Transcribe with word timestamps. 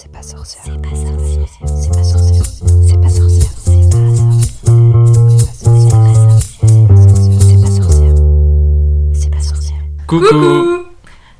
C'est 0.00 0.12
pas 0.12 0.22
sorcière. 0.22 0.62
C'est 0.64 0.80
pas 0.80 0.94
sorcière. 0.94 1.48
C'est 1.66 1.90
pas 1.90 2.04
sorcière. 2.04 2.44
C'est 2.86 3.00
pas 3.00 3.08
sorcière. 3.08 3.50
C'est 3.64 3.80
pas 3.80 3.98
sorcière. 5.34 6.38
C'est 7.42 7.58
pas 7.58 7.66
sorcière. 7.66 8.14
C'est 9.12 9.30
pas 9.30 9.40
sorcière. 9.40 9.80
Coucou, 10.06 10.84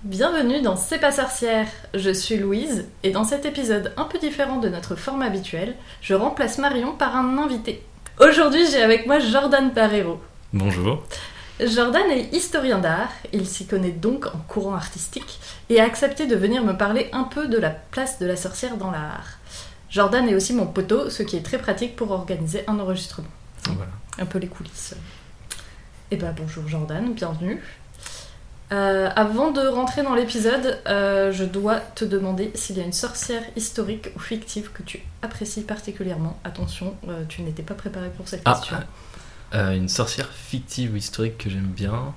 Bienvenue 0.02 0.60
dans 0.60 0.74
C'est 0.74 0.98
pas 0.98 1.12
sorcière. 1.12 1.68
Je 1.94 2.10
suis 2.10 2.36
Louise 2.36 2.88
et 3.04 3.12
dans 3.12 3.22
cet 3.22 3.46
épisode 3.46 3.92
un 3.96 4.06
peu 4.06 4.18
différent 4.18 4.58
de 4.58 4.68
notre 4.68 4.96
format 4.96 5.26
habituel, 5.26 5.76
je 6.00 6.14
remplace 6.14 6.58
Marion 6.58 6.90
par 6.90 7.14
un 7.14 7.38
invité. 7.38 7.84
Aujourd'hui, 8.18 8.66
j'ai 8.72 8.82
avec 8.82 9.06
moi 9.06 9.20
Jordan 9.20 9.70
Barrero. 9.70 10.20
Bonjour. 10.52 11.04
Jordan 11.60 12.08
est 12.10 12.32
historien 12.32 12.78
d'art, 12.78 13.10
il 13.32 13.46
s'y 13.46 13.66
connaît 13.66 13.90
donc 13.90 14.26
en 14.26 14.38
courant 14.46 14.74
artistique 14.74 15.40
et 15.68 15.80
a 15.80 15.84
accepté 15.84 16.26
de 16.26 16.36
venir 16.36 16.62
me 16.62 16.76
parler 16.76 17.08
un 17.12 17.24
peu 17.24 17.48
de 17.48 17.58
la 17.58 17.70
place 17.70 18.20
de 18.20 18.26
la 18.26 18.36
sorcière 18.36 18.76
dans 18.76 18.92
l'art. 18.92 19.38
Jordan 19.90 20.28
est 20.28 20.34
aussi 20.36 20.52
mon 20.52 20.66
poteau, 20.66 21.10
ce 21.10 21.22
qui 21.24 21.36
est 21.36 21.42
très 21.42 21.58
pratique 21.58 21.96
pour 21.96 22.12
organiser 22.12 22.62
un 22.68 22.78
enregistrement. 22.78 23.28
Voilà. 23.64 23.90
Un 24.18 24.26
peu 24.26 24.38
les 24.38 24.46
coulisses. 24.46 24.94
Eh 26.10 26.16
ben 26.16 26.32
bonjour 26.38 26.68
Jordan, 26.68 27.12
bienvenue. 27.12 27.60
Euh, 28.70 29.08
avant 29.16 29.50
de 29.50 29.66
rentrer 29.66 30.02
dans 30.02 30.14
l'épisode, 30.14 30.78
euh, 30.86 31.32
je 31.32 31.44
dois 31.44 31.80
te 31.80 32.04
demander 32.04 32.52
s'il 32.54 32.76
y 32.76 32.80
a 32.80 32.84
une 32.84 32.92
sorcière 32.92 33.42
historique 33.56 34.10
ou 34.14 34.20
fictive 34.20 34.70
que 34.72 34.82
tu 34.82 35.00
apprécies 35.22 35.62
particulièrement. 35.62 36.38
Attention, 36.44 36.94
euh, 37.08 37.24
tu 37.28 37.42
n'étais 37.42 37.62
pas 37.62 37.74
préparé 37.74 38.10
pour 38.10 38.28
cette 38.28 38.42
Ah, 38.44 38.52
question. 38.54 38.76
Euh, 39.54 39.72
une 39.74 39.88
sorcière 39.88 40.28
fictive 40.32 40.92
ou 40.92 40.96
historique 40.96 41.38
que 41.38 41.48
j'aime 41.50 41.62
bien. 41.74 42.14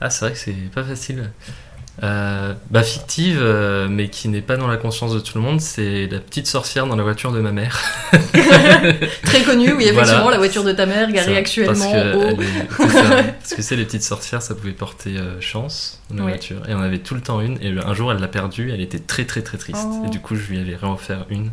Ah, 0.00 0.10
c'est 0.10 0.24
vrai 0.26 0.32
que 0.34 0.38
c'est 0.38 0.52
pas 0.74 0.84
facile. 0.84 1.30
Euh, 2.02 2.54
bah, 2.70 2.82
fictive, 2.82 3.38
euh, 3.40 3.86
mais 3.88 4.08
qui 4.08 4.28
n'est 4.28 4.40
pas 4.40 4.56
dans 4.56 4.66
la 4.66 4.76
conscience 4.76 5.14
de 5.14 5.20
tout 5.20 5.38
le 5.38 5.44
monde, 5.44 5.60
c'est 5.60 6.08
la 6.08 6.18
petite 6.18 6.48
sorcière 6.48 6.86
dans 6.88 6.96
la 6.96 7.04
voiture 7.04 7.30
de 7.30 7.40
ma 7.40 7.52
mère. 7.52 7.80
Très 9.24 9.42
connu, 9.44 9.72
oui, 9.72 9.84
effectivement, 9.84 10.22
Voilà. 10.22 10.30
la 10.32 10.38
voiture 10.38 10.64
de 10.64 10.72
ta 10.72 10.86
mère 10.86 11.10
garée 11.12 11.34
Ça, 11.34 11.38
actuellement 11.38 11.72
Parce 11.72 11.92
que, 11.92 12.34
au... 12.34 13.32
c'est 13.44 13.62
ça. 13.62 13.74
les 13.76 13.84
petites 13.84 14.02
sorcières, 14.02 14.42
ça 14.42 14.54
pouvait 14.56 14.72
porter 14.72 15.16
euh, 15.16 15.40
chance 15.40 16.00
dans 16.10 16.16
la 16.16 16.24
Ouais. 16.24 16.30
voiture. 16.32 16.68
Et 16.68 16.74
on 16.74 16.80
avait 16.80 16.98
tout 16.98 17.14
le 17.14 17.20
temps 17.20 17.40
une. 17.40 17.58
Et 17.62 17.70
un 17.78 17.94
jour, 17.94 18.10
elle 18.12 18.18
l'a 18.18 18.28
perdue. 18.28 18.72
Elle 18.72 18.80
était 18.80 18.98
très 18.98 19.24
très 19.24 19.42
très 19.42 19.58
triste. 19.58 19.86
Oh. 19.86 20.04
Et 20.06 20.10
du 20.10 20.18
coup, 20.20 20.34
je 20.34 20.50
lui 20.50 20.58
avais 20.58 20.74
réoffert 20.76 21.26
une. 21.30 21.50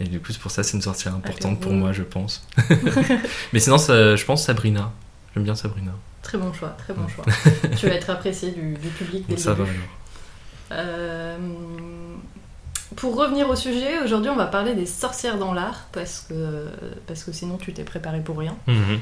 Et 0.00 0.04
du 0.04 0.18
coup, 0.18 0.32
c'est 0.32 0.40
pour 0.40 0.50
ça, 0.50 0.62
c'est 0.62 0.76
une 0.76 0.82
sorcière 0.82 1.14
importante 1.14 1.60
pour 1.60 1.72
moi, 1.72 1.92
je 1.92 2.02
pense. 2.02 2.46
mais 3.52 3.60
sinon, 3.60 3.78
ça- 3.78 4.16
je 4.16 4.24
pense 4.24 4.44
Sabrina. 4.44 4.92
J'aime 5.34 5.44
bien 5.44 5.54
Sabrina. 5.54 5.92
Très 6.22 6.38
bon 6.38 6.52
choix, 6.52 6.70
très 6.70 6.92
bon 6.94 7.06
choix. 7.08 7.24
tu 7.78 7.86
vas 7.86 7.94
être 7.94 8.10
apprécié 8.10 8.50
du, 8.50 8.74
du 8.74 8.88
public 8.88 9.24
dès 9.28 9.36
ça 9.36 9.54
va 9.54 9.64
début. 9.64 9.76
alors. 9.76 9.88
Euh, 10.72 11.36
pour 12.96 13.16
revenir 13.16 13.48
au 13.48 13.56
sujet, 13.56 14.00
aujourd'hui 14.04 14.30
on 14.30 14.36
va 14.36 14.46
parler 14.46 14.74
des 14.74 14.86
sorcières 14.86 15.38
dans 15.38 15.52
l'art 15.52 15.86
parce 15.92 16.20
que, 16.28 16.66
parce 17.06 17.24
que 17.24 17.32
sinon 17.32 17.56
tu 17.56 17.72
t'es 17.72 17.84
préparé 17.84 18.20
pour 18.20 18.38
rien. 18.38 18.56
Mhm. 18.66 18.98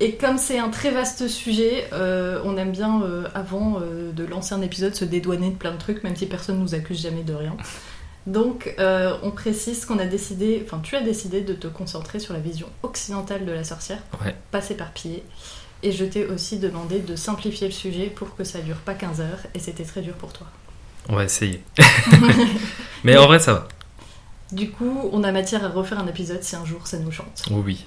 Et 0.00 0.16
comme 0.16 0.38
c'est 0.38 0.58
un 0.58 0.70
très 0.70 0.90
vaste 0.90 1.28
sujet, 1.28 1.88
euh, 1.92 2.40
on 2.44 2.56
aime 2.56 2.72
bien 2.72 3.02
euh, 3.02 3.24
avant 3.34 3.78
euh, 3.80 4.12
de 4.12 4.24
lancer 4.24 4.54
un 4.54 4.60
épisode 4.62 4.94
se 4.94 5.04
dédouaner 5.04 5.50
de 5.50 5.54
plein 5.56 5.72
de 5.72 5.78
trucs, 5.78 6.02
même 6.02 6.16
si 6.16 6.26
personne 6.26 6.58
nous 6.58 6.74
accuse 6.74 7.00
jamais 7.00 7.22
de 7.22 7.32
rien. 7.34 7.56
Donc 8.26 8.74
euh, 8.78 9.14
on 9.22 9.30
précise 9.30 9.84
qu'on 9.84 9.98
a 9.98 10.06
décidé, 10.06 10.62
enfin 10.64 10.80
tu 10.82 10.96
as 10.96 11.02
décidé 11.02 11.42
de 11.42 11.52
te 11.52 11.66
concentrer 11.66 12.18
sur 12.20 12.32
la 12.32 12.40
vision 12.40 12.66
occidentale 12.82 13.44
de 13.44 13.52
la 13.52 13.64
sorcière, 13.64 13.98
Ouais. 14.24 14.34
pas 14.50 14.60
s'éparpiller. 14.62 15.22
Et 15.82 15.92
je 15.92 16.04
t'ai 16.06 16.26
aussi 16.26 16.58
demandé 16.58 17.00
de 17.00 17.14
simplifier 17.16 17.66
le 17.66 17.72
sujet 17.74 18.06
pour 18.06 18.34
que 18.34 18.42
ça 18.44 18.60
dure 18.60 18.76
pas 18.78 18.94
15 18.94 19.20
heures, 19.20 19.40
et 19.54 19.58
c'était 19.58 19.84
très 19.84 20.00
dur 20.00 20.14
pour 20.14 20.32
toi. 20.32 20.46
On 21.10 21.16
va 21.16 21.24
essayer. 21.24 21.62
Mais 23.04 23.18
en 23.18 23.26
vrai, 23.26 23.38
ça 23.38 23.52
va. 23.52 23.68
Du 24.52 24.70
coup, 24.70 25.10
on 25.12 25.22
a 25.24 25.32
matière 25.32 25.62
à 25.64 25.68
refaire 25.68 25.98
un 25.98 26.06
épisode 26.06 26.42
si 26.42 26.56
un 26.56 26.64
jour 26.64 26.86
ça 26.86 26.98
nous 26.98 27.10
chante. 27.12 27.42
Oui, 27.50 27.62
oui. 27.64 27.84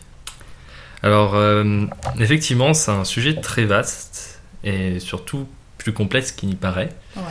Alors, 1.01 1.33
euh, 1.33 1.85
effectivement, 2.19 2.75
c'est 2.75 2.91
un 2.91 3.03
sujet 3.05 3.35
très 3.41 3.65
vaste 3.65 4.41
et 4.63 4.99
surtout 4.99 5.47
plus 5.79 5.93
complexe 5.93 6.31
qu'il 6.31 6.49
n'y 6.49 6.55
paraît. 6.55 6.89
Ouais. 7.15 7.23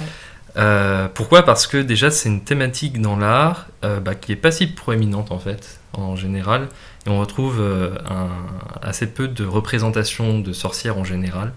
Euh, 0.57 1.09
pourquoi? 1.13 1.45
Parce 1.45 1.67
que 1.67 1.77
déjà, 1.77 2.11
c'est 2.11 2.29
une 2.29 2.43
thématique 2.43 3.01
dans 3.01 3.17
l'art 3.17 3.67
euh, 3.85 4.01
bah, 4.01 4.15
qui 4.15 4.33
est 4.33 4.37
pas 4.37 4.51
si 4.51 4.67
proéminente 4.67 5.31
en 5.31 5.39
fait, 5.39 5.81
en 5.93 6.17
général. 6.17 6.69
Et 7.07 7.11
on 7.11 7.21
retrouve 7.21 7.61
euh, 7.61 7.95
assez 8.83 9.07
peu 9.07 9.29
de 9.29 9.45
représentations 9.45 10.39
de 10.39 10.53
sorcières 10.53 10.99
en 10.99 11.05
général. 11.05 11.53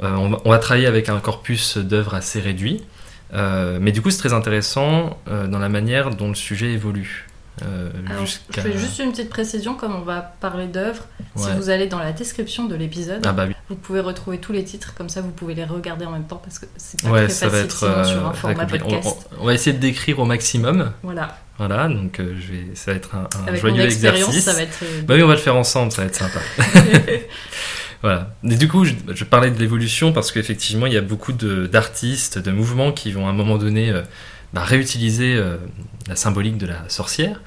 On, 0.00 0.30
va, 0.30 0.40
on 0.44 0.50
va 0.50 0.58
travailler 0.58 0.86
avec 0.86 1.10
un 1.10 1.20
corpus 1.20 1.76
d'œuvres 1.76 2.14
assez 2.14 2.40
réduit. 2.40 2.82
Mais 3.32 3.92
du 3.92 4.00
coup, 4.02 4.10
c'est 4.10 4.18
très 4.18 4.32
intéressant 4.32 5.18
dans 5.26 5.58
la 5.58 5.68
manière 5.68 6.10
dont 6.10 6.28
le 6.28 6.34
sujet 6.34 6.72
évolue. 6.72 7.28
Euh, 7.62 7.90
Alors, 8.08 8.24
je 8.24 8.60
fais 8.60 8.78
juste 8.78 8.98
une 8.98 9.10
petite 9.12 9.28
précision, 9.28 9.74
comme 9.74 9.94
on 9.94 10.00
va 10.00 10.20
parler 10.40 10.66
d'œuvres. 10.66 11.04
Si 11.36 11.48
vous 11.56 11.70
allez 11.70 11.86
dans 11.86 11.98
la 11.98 12.12
description 12.12 12.66
de 12.66 12.74
l'épisode, 12.74 13.22
Ah 13.26 13.32
bah 13.32 13.44
oui. 13.48 13.54
vous 13.68 13.74
pouvez 13.76 14.00
retrouver 14.00 14.38
tous 14.38 14.52
les 14.52 14.64
titres, 14.64 14.92
comme 14.94 15.08
ça 15.08 15.20
vous 15.22 15.30
pouvez 15.30 15.54
les 15.54 15.64
regarder 15.64 16.04
en 16.04 16.10
même 16.12 16.26
temps 16.26 16.40
parce 16.42 16.58
que 16.58 16.66
c'est 16.76 17.00
pas 17.02 17.10
Ouais, 17.10 17.24
très 17.24 17.32
ça 17.34 17.46
va 17.48 17.52
facile 17.52 17.66
être 17.66 17.76
sinon 17.78 17.90
euh, 17.92 18.04
sur 18.04 18.26
un 18.26 18.32
format. 18.32 18.64
On- 18.64 18.66
podcast. 18.66 19.28
On, 19.38 19.42
on 19.42 19.46
va 19.46 19.54
essayer 19.54 19.72
de 19.74 19.80
décrire 19.80 20.18
au 20.18 20.24
maximum. 20.26 20.92
Voilà, 21.02 21.38
Voilà, 21.58 21.88
donc 21.88 22.20
euh, 22.20 22.34
je 22.38 22.52
vais, 22.52 22.74
ça 22.74 22.90
va 22.90 22.96
être 22.98 23.14
un, 23.14 23.28
un 23.44 23.48
avec 23.48 23.60
joyeux 23.62 23.82
exercice. 23.82 24.44
ça 24.44 24.52
va 24.52 24.62
être. 24.62 24.78
euh, 24.82 25.02
Bah 25.06 25.14
oui, 25.16 25.22
on 25.22 25.26
va 25.28 25.34
le 25.34 25.40
faire 25.40 25.56
ensemble, 25.56 25.90
ça 25.92 26.02
va 26.02 26.08
être 26.08 26.16
sympa. 26.16 26.40
Voilà. 28.02 28.34
Et 28.42 28.56
du 28.56 28.66
coup, 28.66 28.84
je, 28.84 28.94
je 29.14 29.24
parlais 29.24 29.50
de 29.52 29.58
l'évolution 29.60 30.12
parce 30.12 30.32
qu'effectivement, 30.32 30.86
il 30.86 30.92
y 30.92 30.96
a 30.96 31.00
beaucoup 31.02 31.32
de- 31.32 31.66
d'artistes, 31.66 32.38
de, 32.38 32.50
mouvements 32.50 32.90
qui 32.90 33.12
vont 33.12 33.26
à 33.28 33.30
un 33.30 33.34
moment 33.34 33.58
donné 33.58 33.90
euh, 33.90 34.02
bah, 34.52 34.62
réutiliser 34.64 35.34
euh, 35.34 35.56
la 36.08 36.16
symbolique 36.16 36.58
de 36.58 36.66
la 36.66 36.88
sorcière. 36.88 37.40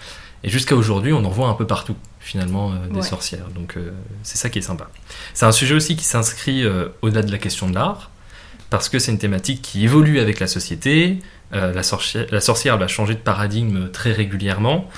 Et 0.44 0.50
jusqu'à 0.50 0.76
aujourd'hui, 0.76 1.12
on 1.14 1.24
en 1.26 1.30
voit 1.30 1.48
un 1.50 1.54
peu 1.54 1.66
partout, 1.66 1.96
finalement, 2.20 2.72
euh, 2.72 2.88
des 2.90 2.98
Ouais. 2.98 3.02
sorcières. 3.02 3.48
Donc 3.56 3.78
euh, 3.78 3.92
c'est 4.24 4.38
ça 4.38 4.50
qui 4.50 4.60
est 4.60 4.64
sympa. 4.64 4.90
C'est 5.34 5.46
un 5.46 5.52
sujet 5.52 5.74
aussi 5.74 5.96
qui 5.96 6.04
s'inscrit 6.06 6.64
euh, 6.64 6.90
au-delà 7.02 7.24
de 7.24 7.32
la 7.32 7.38
question 7.40 7.68
de 7.70 7.74
l'art, 7.76 8.12
parce 8.70 8.90
que 8.90 9.00
c'est 9.00 9.12
une 9.12 9.18
thématique 9.20 9.62
qui 9.62 9.84
évolue 9.84 10.20
avec 10.20 10.40
la 10.40 10.48
société. 10.48 11.20
La, 11.52 11.84
sorcière, 11.84 12.26
la 12.32 12.42
sorcière 12.42 12.78
va 12.78 12.88
changer 12.90 13.14
de 13.14 13.20
paradigme 13.20 13.90
très 13.90 14.12
régulièrement 14.12 14.90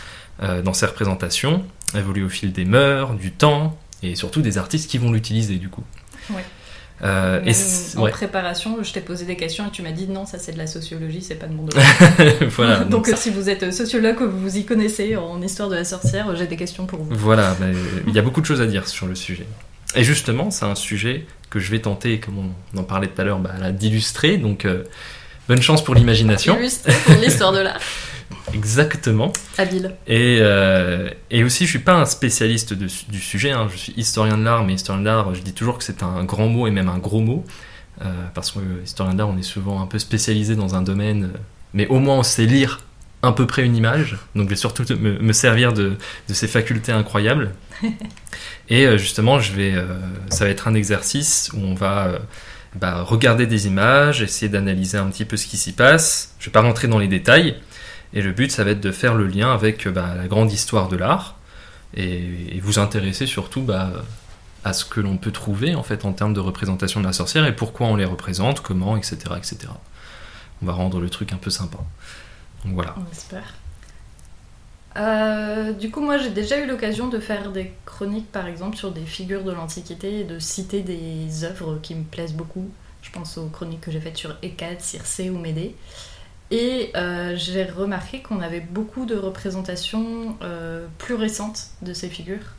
dans 0.63 0.73
ses 0.73 0.87
représentations, 0.87 1.63
évolue 1.93 2.23
au 2.23 2.29
fil 2.29 2.51
des 2.51 2.65
mœurs, 2.65 3.13
du 3.13 3.31
temps, 3.31 3.77
et 4.01 4.15
surtout 4.15 4.41
des 4.41 4.57
artistes 4.57 4.89
qui 4.89 4.97
vont 4.97 5.11
l'utiliser 5.11 5.57
du 5.57 5.69
coup. 5.69 5.83
Ouais. 6.31 6.43
Euh, 7.03 7.41
et 7.45 7.51
en 7.97 8.03
ouais. 8.03 8.11
préparation, 8.11 8.79
je 8.81 8.91
t'ai 8.91 9.01
posé 9.01 9.25
des 9.25 9.35
questions 9.35 9.67
et 9.67 9.71
tu 9.71 9.83
m'as 9.83 9.91
dit 9.91 10.07
non, 10.07 10.25
ça 10.25 10.39
c'est 10.39 10.51
de 10.51 10.57
la 10.57 10.65
sociologie, 10.65 11.21
c'est 11.21 11.35
pas 11.35 11.45
de 11.45 11.53
mon 11.53 11.63
domaine. 11.65 12.49
voilà. 12.49 12.79
donc 12.85 13.07
donc, 13.07 13.17
si 13.17 13.29
vous 13.29 13.49
êtes 13.49 13.71
sociologue, 13.71 14.21
vous 14.21 14.39
vous 14.39 14.57
y 14.57 14.65
connaissez 14.65 15.15
en 15.15 15.41
histoire 15.41 15.69
de 15.69 15.75
la 15.75 15.83
sorcière, 15.83 16.35
j'ai 16.35 16.47
des 16.47 16.57
questions 16.57 16.85
pour 16.87 17.03
vous. 17.03 17.15
voilà, 17.15 17.55
mais 17.59 17.71
il 18.07 18.13
y 18.13 18.19
a 18.19 18.23
beaucoup 18.23 18.41
de 18.41 18.45
choses 18.47 18.61
à 18.61 18.65
dire 18.65 18.87
sur 18.87 19.05
le 19.05 19.13
sujet. 19.15 19.45
Et 19.95 20.03
justement, 20.03 20.51
c'est 20.51 20.65
un 20.65 20.75
sujet 20.75 21.25
que 21.49 21.59
je 21.59 21.71
vais 21.71 21.79
tenter, 21.79 22.19
comme 22.19 22.51
on 22.73 22.77
en 22.77 22.83
parlait 22.83 23.07
tout 23.07 23.21
à 23.21 23.23
l'heure, 23.23 23.39
bah, 23.39 23.71
d'illustrer. 23.71 24.37
Donc, 24.37 24.65
euh, 24.65 24.83
bonne 25.47 25.61
chance 25.61 25.83
pour 25.83 25.95
l'imagination. 25.95 26.57
Illustré 26.59 26.93
pour 27.05 27.15
l'histoire 27.15 27.53
de 27.53 27.59
l'art. 27.59 27.79
Exactement. 28.53 29.31
Habile. 29.57 29.95
Et, 30.07 30.39
euh, 30.41 31.09
et 31.31 31.43
aussi, 31.43 31.65
je 31.65 31.69
suis 31.71 31.79
pas 31.79 31.93
un 31.95 32.05
spécialiste 32.05 32.73
de- 32.73 32.87
du 33.09 33.19
sujet. 33.19 33.51
hein. 33.51 33.67
Je 33.71 33.77
suis 33.77 33.93
historien 33.97 34.37
de 34.37 34.43
l'art, 34.43 34.63
mais 34.65 34.73
historien 34.73 35.01
de 35.01 35.05
l'art, 35.05 35.33
je 35.35 35.41
dis 35.41 35.53
toujours 35.53 35.77
que 35.77 35.83
c'est 35.83 36.03
un 36.03 36.23
grand 36.23 36.47
mot 36.47 36.67
et 36.67 36.71
même 36.71 36.89
un 36.89 36.97
gros 36.97 37.21
mot. 37.21 37.45
Euh, 38.03 38.05
parce 38.33 38.51
que 38.51 38.59
euh, 38.59 38.81
historien 38.83 39.13
de 39.13 39.17
l'art, 39.17 39.29
on 39.29 39.37
est 39.37 39.41
souvent 39.43 39.81
un 39.81 39.87
peu 39.87 39.97
spécialisé 39.99 40.55
dans 40.55 40.75
un 40.75 40.81
domaine, 40.81 41.31
mais 41.73 41.87
au 41.87 41.99
moins 41.99 42.17
on 42.19 42.23
sait 42.23 42.45
lire 42.45 42.81
à 43.23 43.31
peu 43.31 43.47
près 43.47 43.63
une 43.65 43.75
image. 43.75 44.17
Donc, 44.35 44.45
je 44.45 44.49
vais 44.51 44.55
surtout 44.55 44.83
me, 44.99 45.17
me 45.19 45.33
servir 45.33 45.73
de, 45.73 45.97
de 46.29 46.33
ces 46.33 46.47
facultés 46.47 46.91
incroyables. 46.91 47.51
et 48.69 48.97
justement, 48.97 49.39
je 49.39 49.53
vais, 49.53 49.73
ça 50.29 50.45
va 50.45 50.51
être 50.51 50.67
un 50.67 50.73
exercice 50.75 51.49
où 51.53 51.59
on 51.59 51.73
va 51.73 52.19
bah, 52.75 53.01
regarder 53.01 53.47
des 53.47 53.65
images, 53.67 54.21
essayer 54.21 54.49
d'analyser 54.49 54.97
un 54.97 55.07
petit 55.07 55.25
peu 55.25 55.35
ce 55.37 55.47
qui 55.47 55.57
s'y 55.57 55.71
passe. 55.73 56.35
Je 56.39 56.45
vais 56.45 56.51
pas 56.51 56.61
rentrer 56.61 56.87
dans 56.87 56.99
les 56.99 57.07
détails. 57.07 57.55
Et 58.13 58.21
le 58.21 58.31
but, 58.31 58.51
ça 58.51 58.63
va 58.63 58.71
être 58.71 58.81
de 58.81 58.91
faire 58.91 59.15
le 59.15 59.27
lien 59.27 59.51
avec 59.53 59.87
bah, 59.87 60.15
la 60.15 60.27
grande 60.27 60.51
histoire 60.51 60.87
de 60.87 60.97
l'art 60.97 61.37
et, 61.93 62.55
et 62.55 62.59
vous 62.59 62.79
intéresser 62.79 63.25
surtout 63.25 63.61
bah, 63.61 63.91
à 64.63 64.73
ce 64.73 64.85
que 64.85 64.99
l'on 64.99 65.17
peut 65.17 65.31
trouver 65.31 65.75
en 65.75 65.83
fait 65.83 66.05
en 66.05 66.13
termes 66.13 66.33
de 66.33 66.39
représentation 66.39 66.99
de 66.99 67.05
la 67.05 67.13
sorcière 67.13 67.45
et 67.45 67.55
pourquoi 67.55 67.87
on 67.87 67.95
les 67.95 68.05
représente, 68.05 68.61
comment, 68.61 68.97
etc., 68.97 69.17
etc. 69.37 69.57
On 70.61 70.65
va 70.65 70.73
rendre 70.73 70.99
le 70.99 71.09
truc 71.09 71.33
un 71.33 71.37
peu 71.37 71.49
sympa. 71.49 71.77
Donc 72.65 72.73
voilà. 72.73 72.95
On 72.97 73.11
espère. 73.11 73.53
Euh, 74.97 75.73
du 75.73 75.91
coup, 75.91 76.01
moi 76.01 76.17
j'ai 76.17 76.31
déjà 76.31 76.59
eu 76.59 76.67
l'occasion 76.67 77.07
de 77.07 77.19
faire 77.19 77.51
des 77.51 77.71
chroniques 77.85 78.31
par 78.31 78.47
exemple 78.47 78.77
sur 78.77 78.91
des 78.91 79.05
figures 79.05 79.43
de 79.43 79.51
l'Antiquité 79.51 80.21
et 80.21 80.23
de 80.23 80.39
citer 80.39 80.81
des 80.81 81.43
œuvres 81.43 81.79
qui 81.81 81.93
me 81.93 82.03
plaisent 82.03 82.33
beaucoup. 82.33 82.69
Je 83.03 83.11
pense 83.11 83.37
aux 83.37 83.47
chroniques 83.47 83.81
que 83.81 83.91
j'ai 83.91 84.01
faites 84.01 84.17
sur 84.17 84.35
Hécate, 84.41 84.81
Circé 84.81 85.29
ou 85.29 85.37
Médée. 85.37 85.75
Et 86.49 86.91
euh, 86.95 87.35
j'ai 87.35 87.65
remarqué 87.65 88.21
qu'on 88.21 88.39
avait 88.39 88.61
beaucoup 88.61 89.05
de 89.05 89.15
représentations 89.15 90.37
euh, 90.41 90.87
plus 90.97 91.15
récentes 91.15 91.67
de 91.81 91.93
ces 91.93 92.07
figures. 92.07 92.53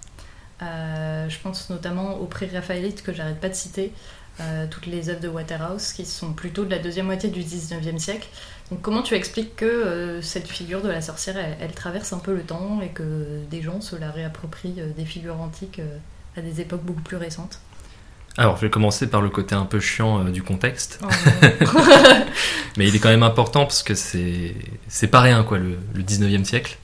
Euh, 0.60 1.28
je 1.28 1.38
pense 1.38 1.70
notamment 1.70 2.18
au 2.18 2.26
pré-raphaélite 2.26 3.02
que 3.02 3.12
j'arrête 3.12 3.40
pas 3.40 3.48
de 3.48 3.54
citer, 3.54 3.92
toutes 4.70 4.86
les 4.86 5.08
œuvres 5.08 5.20
de 5.20 5.26
Waterhouse 5.26 5.92
qui 5.92 6.06
sont 6.06 6.32
plutôt 6.32 6.64
de 6.64 6.70
la 6.70 6.78
deuxième 6.78 7.06
moitié 7.06 7.28
du 7.28 7.40
19e 7.40 7.98
siècle. 7.98 8.28
Donc 8.70 8.80
comment 8.82 9.02
tu 9.02 9.14
expliques 9.14 9.56
que 9.56 10.20
cette 10.22 10.46
figure 10.46 10.80
de 10.80 10.88
la 10.88 11.00
sorcière, 11.00 11.36
elle, 11.60 11.72
traverse 11.72 12.12
un 12.12 12.20
peu 12.20 12.32
le 12.32 12.42
temps 12.42 12.80
et 12.80 12.90
que 12.90 13.40
des 13.50 13.62
gens 13.62 13.80
se 13.80 13.96
la 13.96 14.12
réapproprient 14.12 14.80
des 14.96 15.04
figures 15.04 15.40
antiques 15.40 15.80
à 16.36 16.40
des 16.40 16.60
époques 16.60 16.84
beaucoup 16.84 17.02
plus 17.02 17.16
récentes? 17.16 17.58
Alors, 18.38 18.56
je 18.56 18.60
vais 18.60 18.70
commencer 18.70 19.08
par 19.10 19.20
le 19.20 19.30
côté 19.30 19.56
un 19.56 19.64
peu 19.64 19.80
chiant 19.80 20.24
euh, 20.24 20.30
du 20.30 20.44
contexte, 20.44 21.00
Oh, 21.02 21.08
mais 22.76 22.86
il 22.86 22.94
est 22.94 23.00
quand 23.00 23.08
même 23.08 23.24
important 23.24 23.64
parce 23.64 23.82
que 23.82 23.94
c'est 23.94 24.54
c'est 24.86 25.08
pas 25.08 25.20
rien, 25.20 25.42
quoi, 25.42 25.58
le, 25.58 25.76
le 25.92 26.02
19e 26.04 26.44
siècle. 26.44 26.78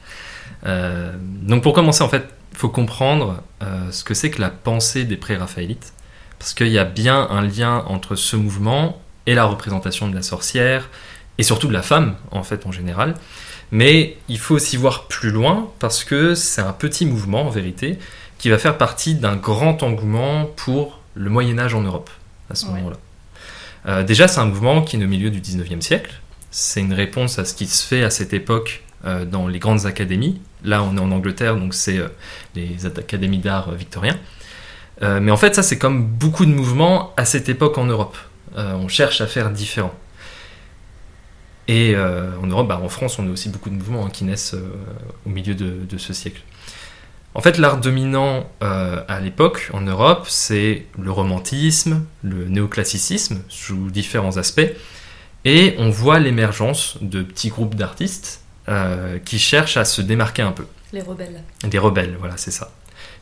Euh, 0.66 1.12
donc, 1.22 1.62
pour 1.62 1.72
commencer, 1.72 2.02
en 2.02 2.08
fait, 2.08 2.24
il 2.50 2.58
faut 2.58 2.70
comprendre 2.70 3.40
euh, 3.62 3.92
ce 3.92 4.02
que 4.02 4.14
c'est 4.14 4.30
que 4.30 4.40
la 4.40 4.50
pensée 4.50 5.04
des 5.04 5.16
pré-raphaélites, 5.16 5.92
parce 6.40 6.54
qu'il 6.54 6.68
y 6.68 6.78
a 6.78 6.84
bien 6.84 7.28
un 7.30 7.42
lien 7.42 7.84
entre 7.86 8.16
ce 8.16 8.34
mouvement 8.34 9.00
et 9.26 9.36
la 9.36 9.44
représentation 9.44 10.08
de 10.08 10.14
la 10.16 10.22
sorcière, 10.22 10.90
et 11.38 11.44
surtout 11.44 11.68
de 11.68 11.72
la 11.72 11.82
femme, 11.82 12.16
en 12.32 12.42
fait, 12.42 12.66
en 12.66 12.72
général. 12.72 13.14
Mais 13.70 14.16
il 14.28 14.40
faut 14.40 14.56
aussi 14.56 14.76
voir 14.76 15.06
plus 15.06 15.30
loin, 15.30 15.70
parce 15.78 16.02
que 16.02 16.34
c'est 16.34 16.62
un 16.62 16.72
petit 16.72 17.06
mouvement, 17.06 17.46
en 17.46 17.50
vérité, 17.50 18.00
qui 18.38 18.50
va 18.50 18.58
faire 18.58 18.76
partie 18.76 19.14
d'un 19.14 19.36
grand 19.36 19.84
engouement 19.84 20.46
pour 20.56 20.98
le 21.14 21.30
Moyen 21.30 21.58
Âge 21.58 21.74
en 21.74 21.82
Europe, 21.82 22.10
à 22.50 22.54
ce 22.54 22.66
Ouais. 22.66 22.72
moment-là. 22.72 22.96
Euh, 23.86 24.02
déjà, 24.02 24.28
c'est 24.28 24.40
un 24.40 24.46
mouvement 24.46 24.82
qui 24.82 24.96
est 24.96 25.04
au 25.04 25.08
milieu 25.08 25.30
du 25.30 25.40
19e 25.40 25.80
siècle. 25.82 26.12
C'est 26.50 26.80
une 26.80 26.94
réponse 26.94 27.38
à 27.38 27.44
ce 27.44 27.54
qui 27.54 27.66
se 27.66 27.84
fait 27.86 28.02
à 28.02 28.10
cette 28.10 28.32
époque 28.32 28.82
euh, 29.04 29.24
dans 29.24 29.46
les 29.48 29.58
grandes 29.58 29.86
académies. 29.86 30.40
Là, 30.64 30.82
on 30.82 30.96
est 30.96 31.00
en 31.00 31.10
Angleterre, 31.10 31.56
donc 31.56 31.74
c'est 31.74 31.98
euh, 31.98 32.08
les 32.54 32.86
académies 32.86 33.38
d'art 33.38 33.72
victoriens. 33.72 34.18
Mais 35.02 35.32
en 35.32 35.36
fait, 35.36 35.56
ça, 35.56 35.62
c'est 35.64 35.76
comme 35.76 36.06
beaucoup 36.06 36.46
de 36.46 36.52
mouvements 36.52 37.12
à 37.16 37.24
cette 37.24 37.48
époque 37.48 37.76
en 37.78 37.84
Europe. 37.84 38.16
On 38.56 38.86
cherche 38.86 39.20
à 39.20 39.26
faire 39.26 39.50
différent. 39.50 39.92
Et 41.66 41.96
en 41.96 42.46
Europe, 42.46 42.68
bah, 42.68 42.80
en 42.82 42.88
France, 42.88 43.18
on 43.18 43.26
a 43.26 43.30
aussi 43.30 43.48
beaucoup 43.48 43.70
de 43.70 43.74
mouvements 43.74 44.06
hein, 44.06 44.10
qui 44.10 44.22
naissent 44.24 44.54
au 45.26 45.28
milieu 45.28 45.56
de, 45.56 45.84
de 45.84 45.98
ce 45.98 46.12
siècle. 46.12 46.40
En 47.34 47.40
fait, 47.40 47.58
l'art 47.58 47.78
dominant 47.78 48.48
euh, 48.62 49.02
à 49.08 49.20
l'époque 49.20 49.70
en 49.72 49.80
Europe, 49.80 50.26
c'est 50.28 50.86
le 50.96 51.10
romantisme, 51.10 52.04
le 52.22 52.48
néoclassicisme, 52.48 53.42
sous 53.48 53.90
différents 53.90 54.36
aspects. 54.36 54.70
Et 55.44 55.74
on 55.78 55.90
voit 55.90 56.20
l'émergence 56.20 56.96
de 57.00 57.22
petits 57.22 57.48
groupes 57.48 57.74
d'artistes 57.74 58.40
euh, 58.68 59.18
qui 59.18 59.38
cherchent 59.40 59.76
à 59.76 59.84
se 59.84 60.00
démarquer 60.00 60.42
un 60.42 60.52
peu. 60.52 60.64
Les 60.92 61.02
rebelles. 61.02 61.42
Des 61.64 61.78
rebelles, 61.78 62.16
voilà, 62.18 62.36
c'est 62.36 62.52
ça. 62.52 62.70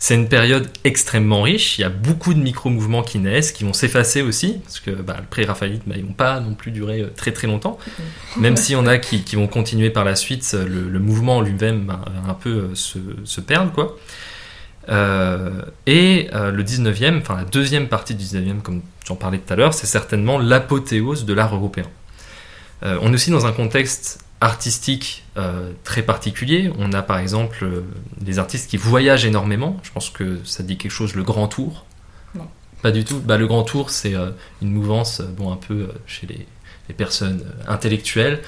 C'est 0.04 0.16
une 0.16 0.28
période 0.28 0.66
extrêmement 0.82 1.42
riche, 1.42 1.78
il 1.78 1.82
y 1.82 1.84
a 1.84 1.88
beaucoup 1.88 2.34
de 2.34 2.40
micro-mouvements 2.40 3.04
qui 3.04 3.20
naissent, 3.20 3.52
qui 3.52 3.62
vont 3.62 3.72
s'effacer 3.72 4.20
aussi, 4.20 4.58
parce 4.64 4.80
que 4.80 4.90
bah, 4.90 5.14
le 5.20 5.26
pré-raphaélite, 5.26 5.82
bah, 5.86 5.94
ils 5.96 6.04
vont 6.04 6.12
pas 6.12 6.40
non 6.40 6.54
plus 6.54 6.72
durer 6.72 7.02
euh, 7.02 7.12
très 7.14 7.30
très 7.30 7.46
longtemps, 7.46 7.78
même 8.36 8.56
s'il 8.56 8.72
y 8.72 8.76
en 8.76 8.86
a 8.88 8.98
qui, 8.98 9.22
qui 9.22 9.36
vont 9.36 9.46
continuer 9.46 9.90
par 9.90 10.04
la 10.04 10.16
suite, 10.16 10.50
euh, 10.54 10.66
le, 10.66 10.88
le 10.88 10.98
mouvement 10.98 11.36
en 11.36 11.40
lui-même 11.40 11.84
bah, 11.84 12.00
va 12.04 12.32
un 12.32 12.34
peu 12.34 12.50
euh, 12.50 12.74
se, 12.74 12.98
se 13.22 13.40
perdre, 13.40 13.70
quoi. 13.70 13.96
Euh, 14.88 15.62
et 15.86 16.28
euh, 16.34 16.50
le 16.50 16.64
19e, 16.64 17.18
enfin 17.18 17.36
la 17.36 17.44
deuxième 17.44 17.86
partie 17.86 18.16
du 18.16 18.24
19e, 18.24 18.60
comme 18.60 18.82
j'en 19.06 19.14
parlais 19.14 19.38
tout 19.38 19.52
à 19.52 19.56
l'heure, 19.56 19.72
c'est 19.72 19.86
certainement 19.86 20.36
l'apothéose 20.36 21.26
de 21.26 21.32
l'art 21.32 21.54
européen. 21.54 21.86
Euh, 22.82 22.98
on 23.02 23.12
est 23.12 23.14
aussi 23.14 23.30
dans 23.30 23.46
un 23.46 23.52
contexte 23.52 24.24
artistique 24.42 25.24
euh, 25.36 25.70
très 25.84 26.02
particulier. 26.02 26.70
On 26.78 26.92
a 26.92 27.02
par 27.02 27.18
exemple 27.18 27.64
euh, 27.64 27.84
des 28.20 28.40
artistes 28.40 28.68
qui 28.68 28.76
voyagent 28.76 29.24
énormément. 29.24 29.78
Je 29.84 29.92
pense 29.92 30.10
que 30.10 30.40
ça 30.44 30.64
dit 30.64 30.76
quelque 30.76 30.90
chose, 30.90 31.14
le 31.14 31.22
Grand 31.22 31.46
Tour. 31.46 31.86
Non. 32.34 32.48
Pas 32.82 32.90
du 32.90 33.04
tout. 33.04 33.20
Bah, 33.20 33.38
le 33.38 33.46
Grand 33.46 33.62
Tour, 33.62 33.90
c'est 33.90 34.16
euh, 34.16 34.30
une 34.60 34.72
mouvance, 34.72 35.20
bon, 35.20 35.52
un 35.52 35.56
peu 35.56 35.88
chez 36.06 36.26
les, 36.26 36.46
les 36.88 36.94
personnes 36.94 37.44
intellectuelles, 37.68 38.42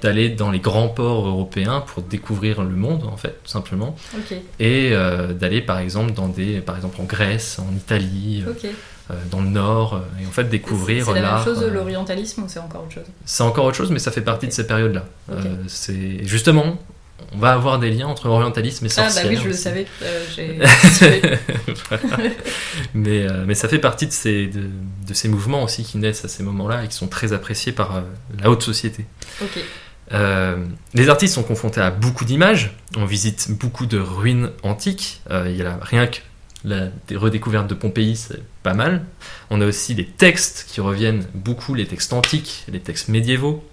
d'aller 0.00 0.30
dans 0.30 0.50
les 0.50 0.58
grands 0.58 0.88
ports 0.88 1.26
européens 1.26 1.80
pour 1.82 2.02
découvrir 2.02 2.62
le 2.62 2.74
monde, 2.74 3.04
en 3.04 3.18
fait, 3.18 3.42
tout 3.44 3.50
simplement, 3.50 3.94
et 4.58 4.94
d'aller 5.38 5.60
par 5.60 5.80
exemple 5.80 6.12
dans 6.12 6.28
des, 6.28 6.62
par 6.62 6.76
exemple 6.76 6.98
en 6.98 7.04
Grèce, 7.04 7.58
en 7.58 7.70
Italie, 7.76 8.42
dans 9.30 9.40
le 9.40 9.48
Nord, 9.48 9.94
euh, 9.94 10.22
et 10.22 10.26
en 10.26 10.30
fait 10.30 10.44
découvrir 10.44 11.06
C'est 11.06 11.14
la 11.14 11.34
même 11.36 11.44
chose 11.44 11.60
de 11.60 11.66
euh, 11.66 11.70
l'orientalisme 11.70 12.42
ou 12.42 12.48
c'est 12.48 12.58
encore 12.60 12.82
autre 12.84 12.92
chose? 12.94 13.04
C'est 13.24 13.42
encore 13.42 13.64
autre 13.66 13.76
chose, 13.76 13.90
mais 13.90 13.98
ça 13.98 14.10
fait 14.10 14.20
partie 14.20 14.46
de 14.46 14.52
ces 14.52 14.66
périodes-là. 14.66 15.04
Euh, 15.30 15.36
c'est 15.68 16.26
justement, 16.26 16.78
on 17.32 17.38
va 17.38 17.52
avoir 17.52 17.78
des 17.78 17.90
liens 17.90 18.06
entre 18.08 18.26
orientalisme 18.28 18.86
et 18.86 18.88
Ah 18.96 19.02
sorcière. 19.10 19.24
bah 19.24 19.30
oui, 19.30 19.38
je 19.42 19.48
le 19.48 19.54
savais. 19.54 19.86
euh. 20.02 21.36
Voilà. 21.88 22.02
mais, 22.94 23.26
euh, 23.28 23.44
mais 23.46 23.54
ça 23.54 23.68
fait 23.68 23.78
partie 23.78 24.06
de 24.06 24.12
ces, 24.12 24.46
de, 24.46 24.62
de 25.08 25.14
ces 25.14 25.28
mouvements 25.28 25.62
aussi 25.62 25.84
qui 25.84 25.98
naissent 25.98 26.24
à 26.24 26.28
ces 26.28 26.42
moments-là 26.42 26.84
et 26.84 26.88
qui 26.88 26.94
sont 26.96 27.08
très 27.08 27.32
appréciés 27.32 27.72
par 27.72 27.96
euh, 27.96 28.00
la 28.42 28.50
haute 28.50 28.62
société. 28.62 29.04
Euh, 30.12 30.56
les 30.94 31.08
artistes 31.08 31.34
sont 31.34 31.44
confrontés 31.44 31.80
à 31.80 31.90
beaucoup 31.90 32.24
d'images. 32.24 32.74
On 32.96 33.04
visite 33.04 33.48
beaucoup 33.50 33.86
de 33.86 33.98
ruines 33.98 34.50
antiques. 34.64 35.20
Euh, 35.30 35.46
il 35.48 35.56
y 35.56 35.62
a 35.62 35.78
rien 35.82 36.06
que 36.08 36.18
la 36.64 36.88
des 37.08 37.16
redécouverte 37.16 37.66
de 37.66 37.74
Pompéi, 37.74 38.16
c'est 38.16 38.42
pas 38.62 38.74
mal. 38.74 39.04
On 39.50 39.60
a 39.60 39.66
aussi 39.66 39.94
des 39.94 40.04
textes 40.04 40.66
qui 40.68 40.80
reviennent 40.80 41.26
beaucoup, 41.34 41.74
les 41.74 41.86
textes 41.86 42.12
antiques, 42.12 42.64
les 42.68 42.80
textes 42.80 43.08
médiévaux. 43.08 43.64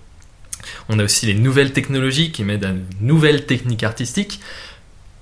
On 0.90 1.00
a 1.00 1.04
aussi 1.04 1.26
les 1.26 1.34
nouvelles 1.34 1.74
technologies 1.74 2.32
qui 2.32 2.44
m'aident 2.44 2.66
à 2.66 2.72
de 2.72 2.82
nouvelles 3.02 3.46
techniques 3.46 3.84
artistiques. 3.84 4.40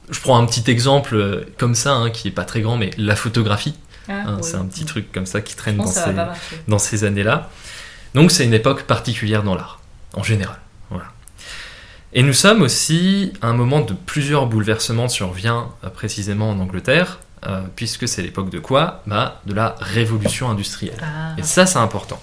Je 0.10 0.20
prends 0.20 0.38
un 0.38 0.46
petit 0.46 0.70
exemple 0.70 1.16
euh, 1.16 1.46
comme 1.58 1.76
ça, 1.76 1.94
hein, 1.94 2.12
qui 2.12 2.28
est 2.28 2.32
pas 2.32 2.46
très 2.46 2.62
grand, 2.62 2.78
mais 2.78 2.92
la 2.98 3.16
photographie. 3.16 3.76
Ah, 4.08 4.14
hein, 4.14 4.38
oui. 4.38 4.44
C'est 4.44 4.56
un 4.56 4.66
petit 4.66 4.86
truc 4.86 5.12
comme 5.12 5.26
ça 5.26 5.42
qui 5.42 5.56
traîne 5.56 5.78
dans 5.78 5.88
ces, 5.88 6.14
dans 6.68 7.06
années-là. 7.06 7.50
Donc 8.14 8.32
c'est 8.32 8.46
une 8.46 8.54
époque 8.54 8.84
particulière 8.84 9.44
dans 9.44 9.56
l'art, 9.56 9.82
en 10.14 10.24
général. 10.24 10.58
Voilà. 10.90 11.08
Et 12.14 12.22
nous 12.22 12.34
sommes 12.34 12.62
aussi 12.62 13.34
à 13.42 13.48
un 13.48 13.54
moment 13.54 13.82
de 13.82 13.94
plusieurs 13.94 14.46
bouleversements 14.46 15.10
survient 15.10 15.70
euh, 15.84 15.90
précisément 15.90 16.52
en 16.52 16.60
Angleterre, 16.60 17.20
euh, 17.48 17.62
puisque 17.76 18.08
c'est 18.08 18.24
l'époque 18.24 18.50
de 18.50 18.60
quoi 18.60 19.04
bah, 19.06 19.42
De 19.46 19.54
la 19.54 19.76
révolution 19.80 20.50
industrielle. 20.50 20.98
Ah, 21.02 21.36
Et 21.38 21.44
ça, 21.44 21.66
c'est 21.66 21.78
important. 21.78 22.20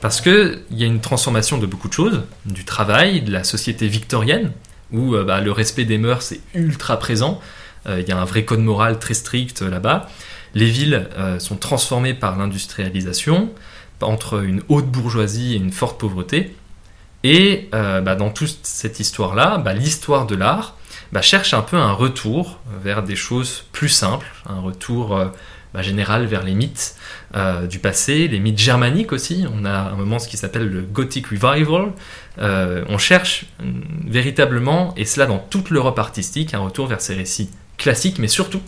Parce 0.00 0.20
qu'il 0.20 0.62
y 0.70 0.82
a 0.82 0.86
une 0.86 1.00
transformation 1.00 1.58
de 1.58 1.66
beaucoup 1.66 1.88
de 1.88 1.92
choses, 1.92 2.22
du 2.44 2.64
travail, 2.64 3.22
de 3.22 3.30
la 3.30 3.44
société 3.44 3.86
victorienne, 3.86 4.52
où 4.92 5.14
euh, 5.14 5.24
bah, 5.24 5.40
le 5.40 5.52
respect 5.52 5.84
des 5.84 5.98
mœurs 5.98 6.32
est 6.32 6.40
ultra 6.54 6.98
présent. 6.98 7.40
Euh, 7.86 8.00
Il 8.00 8.08
y 8.08 8.12
a 8.12 8.18
un 8.18 8.24
vrai 8.24 8.44
code 8.44 8.60
moral 8.60 8.98
très 8.98 9.14
strict 9.14 9.62
là-bas. 9.62 10.08
Les 10.54 10.66
villes 10.70 11.08
sont 11.40 11.56
transformées 11.56 12.14
par 12.14 12.38
l'industrialisation, 12.38 13.50
entre 14.00 14.44
une 14.44 14.62
haute 14.68 14.86
bourgeoisie 14.86 15.54
et 15.54 15.56
une 15.56 15.72
forte 15.72 15.98
pauvreté. 15.98 16.54
Et 17.24 17.68
bah, 17.72 18.14
dans 18.14 18.30
toute 18.30 18.60
cette 18.62 19.00
histoire-là, 19.00 19.58
bah, 19.58 19.72
l'histoire 19.74 20.26
de 20.26 20.36
l'art 20.36 20.76
bah, 21.12 21.22
cherche 21.22 21.54
un 21.54 21.62
peu 21.62 21.76
un 21.76 21.92
retour 21.92 22.60
vers 22.82 23.02
des 23.02 23.16
choses 23.16 23.64
plus 23.72 23.88
simples, 23.88 24.26
un 24.46 24.60
retour 24.60 25.16
euh, 25.16 25.26
bah, 25.74 25.82
général 25.82 26.26
vers 26.26 26.44
les 26.44 26.54
mythes 26.54 26.94
euh, 27.34 27.66
du 27.66 27.80
passé, 27.80 28.28
les 28.28 28.38
mythes 28.38 28.60
germaniques 28.60 29.10
aussi. 29.10 29.44
On 29.52 29.64
a 29.64 29.90
un 29.90 29.96
moment 29.96 30.20
ce 30.20 30.28
qui 30.28 30.36
s'appelle 30.36 30.68
le 30.68 30.82
Gothic 30.82 31.26
Revival. 31.26 31.90
Euh, 32.38 32.84
on 32.88 32.96
cherche 32.96 33.46
euh, 33.60 33.64
véritablement, 34.06 34.94
et 34.96 35.04
cela 35.04 35.26
dans 35.26 35.38
toute 35.38 35.70
l'Europe 35.70 35.98
artistique, 35.98 36.54
un 36.54 36.60
retour 36.60 36.86
vers 36.86 37.00
ces 37.00 37.14
récits 37.14 37.50
classiques, 37.76 38.20
mais 38.20 38.28
surtout 38.28 38.62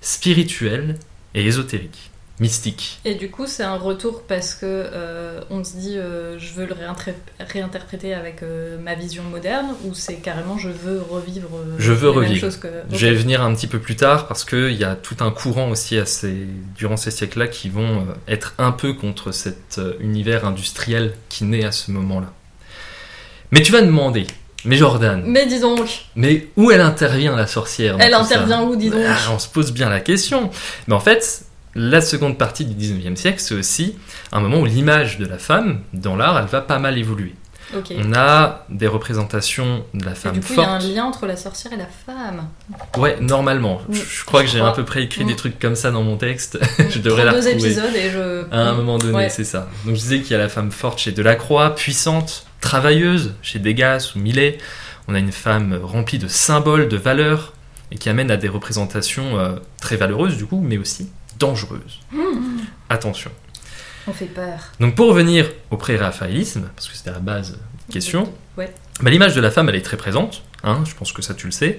spirituels 0.00 1.00
et 1.34 1.44
ésotériques, 1.44 2.11
mystiques. 2.42 3.00
Et 3.04 3.14
du 3.14 3.30
coup, 3.30 3.46
c'est 3.46 3.62
un 3.62 3.76
retour 3.76 4.24
parce 4.24 4.54
que 4.54 4.66
euh, 4.66 5.40
on 5.48 5.62
se 5.62 5.76
dit 5.76 5.96
euh, 5.96 6.38
je 6.38 6.52
veux 6.52 6.66
le 6.66 6.74
réinterpréter 7.40 8.14
avec 8.14 8.42
euh, 8.42 8.78
ma 8.78 8.94
vision 8.94 9.22
moderne 9.22 9.68
ou 9.84 9.94
c'est 9.94 10.16
carrément 10.16 10.58
je 10.58 10.68
veux 10.68 11.00
revivre 11.00 11.48
Je 11.78 11.92
veux 11.92 12.10
revivre. 12.10 12.48
que. 12.60 12.68
Je 12.90 13.06
vais 13.06 13.14
venir 13.14 13.42
un 13.42 13.54
petit 13.54 13.68
peu 13.68 13.78
plus 13.78 13.96
tard 13.96 14.26
parce 14.26 14.44
qu'il 14.44 14.72
y 14.72 14.84
a 14.84 14.96
tout 14.96 15.16
un 15.20 15.30
courant 15.30 15.70
aussi 15.70 15.96
à 15.96 16.04
ces, 16.04 16.46
durant 16.76 16.96
ces 16.96 17.12
siècles-là 17.12 17.46
qui 17.46 17.68
vont 17.68 18.06
être 18.26 18.54
un 18.58 18.72
peu 18.72 18.92
contre 18.92 19.30
cet 19.30 19.80
univers 20.00 20.44
industriel 20.44 21.14
qui 21.28 21.44
naît 21.44 21.64
à 21.64 21.72
ce 21.72 21.92
moment-là. 21.92 22.32
Mais 23.52 23.62
tu 23.62 23.70
vas 23.70 23.82
demander, 23.82 24.26
mais 24.64 24.76
Jordan, 24.76 25.22
Mais 25.26 25.46
dis 25.46 25.60
donc, 25.60 26.06
mais 26.16 26.48
où 26.56 26.72
elle 26.72 26.80
intervient 26.80 27.36
la 27.36 27.46
sorcière 27.46 27.96
elle 28.00 28.14
intervient 28.14 28.62
où, 28.62 28.74
dis 28.74 28.90
donc 28.90 29.00
Ah, 29.06 29.30
On 29.32 29.38
se 29.38 29.48
pose 29.48 29.72
bien 29.72 29.88
la 29.88 30.00
question. 30.00 30.50
Mais 30.88 30.94
en 30.94 31.00
fait, 31.00 31.44
la 31.74 32.00
seconde 32.00 32.36
partie 32.38 32.64
du 32.64 32.74
19e 32.74 33.16
siècle, 33.16 33.40
c'est 33.40 33.54
aussi 33.54 33.96
un 34.32 34.40
moment 34.40 34.58
où 34.60 34.64
l'image 34.64 35.18
de 35.18 35.26
la 35.26 35.38
femme 35.38 35.80
dans 35.92 36.16
l'art, 36.16 36.38
elle 36.38 36.46
va 36.46 36.60
pas 36.60 36.78
mal 36.78 36.98
évoluer. 36.98 37.34
On 37.96 38.12
a 38.12 38.66
des 38.68 38.86
représentations 38.86 39.82
de 39.94 40.04
la 40.04 40.14
femme 40.14 40.34
du 40.34 40.40
coup, 40.40 40.52
il 40.52 40.56
y 40.56 40.60
a 40.60 40.62
un 40.72 40.78
forte. 40.80 40.92
lien 40.94 41.04
entre 41.04 41.26
la 41.26 41.36
sorcière 41.36 41.72
et 41.72 41.76
la 41.78 41.86
femme. 41.86 42.46
Ouais, 42.98 43.16
normalement. 43.22 43.80
Mm, 43.88 43.94
Je, 43.94 44.00
je 44.18 44.24
crois 44.26 44.42
que 44.42 44.48
j'ai 44.50 44.60
à 44.60 44.72
peu 44.72 44.84
près 44.84 45.02
écrit 45.04 45.24
Mm. 45.24 45.28
des 45.28 45.36
trucs 45.36 45.58
comme 45.58 45.74
ça 45.74 45.90
dans 45.90 46.02
mon 46.02 46.18
texte. 46.18 46.58
Je 46.90 46.98
devrais 46.98 47.24
la 47.24 47.32
deux 47.32 47.38
retrouver. 47.38 47.64
épisodes 47.64 47.94
et 47.96 48.10
je. 48.10 48.44
À 48.54 48.68
un 48.68 48.74
moment 48.74 48.98
donné, 48.98 49.14
Ouais. 49.14 49.28
c'est 49.30 49.44
ça. 49.44 49.68
Donc 49.86 49.94
je 49.94 50.00
disais 50.00 50.20
qu'il 50.20 50.32
y 50.32 50.34
a 50.34 50.38
la 50.38 50.50
femme 50.50 50.70
forte 50.70 50.98
chez 50.98 51.12
Delacroix, 51.12 51.74
puissante, 51.74 52.44
travailleuse 52.60 53.32
chez 53.40 53.58
Degas 53.58 54.12
ou 54.14 54.18
Millet. 54.18 54.58
On 55.08 55.14
a 55.14 55.18
une 55.18 55.32
femme 55.32 55.78
remplie 55.82 56.18
de 56.18 56.28
symboles, 56.28 56.88
de 56.88 56.96
valeurs, 56.98 57.54
et 57.90 57.96
qui 57.96 58.10
amène 58.10 58.30
à 58.30 58.36
des 58.36 58.48
représentations 58.48 59.38
euh, 59.38 59.52
très 59.80 59.96
valeureuses 59.96 60.36
du 60.36 60.44
coup, 60.44 60.60
mais 60.62 60.76
aussi 60.76 61.08
dangereuses. 61.46 61.98
Mmh. 62.12 62.18
Attention. 62.88 63.30
On 64.06 64.12
fait 64.12 64.26
peur. 64.26 64.58
Donc 64.80 64.94
pour 64.94 65.08
revenir 65.08 65.50
au 65.70 65.76
pré-raphaélisme, 65.76 66.68
parce 66.74 66.88
que 66.88 66.96
c'était 66.96 67.10
la 67.10 67.18
base 67.18 67.52
de 67.52 67.56
la 67.56 67.92
question, 67.92 68.32
Ouais. 68.56 68.72
bah, 69.00 69.10
l'image 69.10 69.34
de 69.34 69.40
la 69.40 69.50
femme, 69.50 69.68
elle 69.68 69.74
est 69.76 69.82
très 69.82 69.96
présente, 69.96 70.42
hein, 70.64 70.82
je 70.86 70.94
pense 70.94 71.12
que 71.12 71.22
ça 71.22 71.34
tu 71.34 71.46
le 71.46 71.52
sais, 71.52 71.78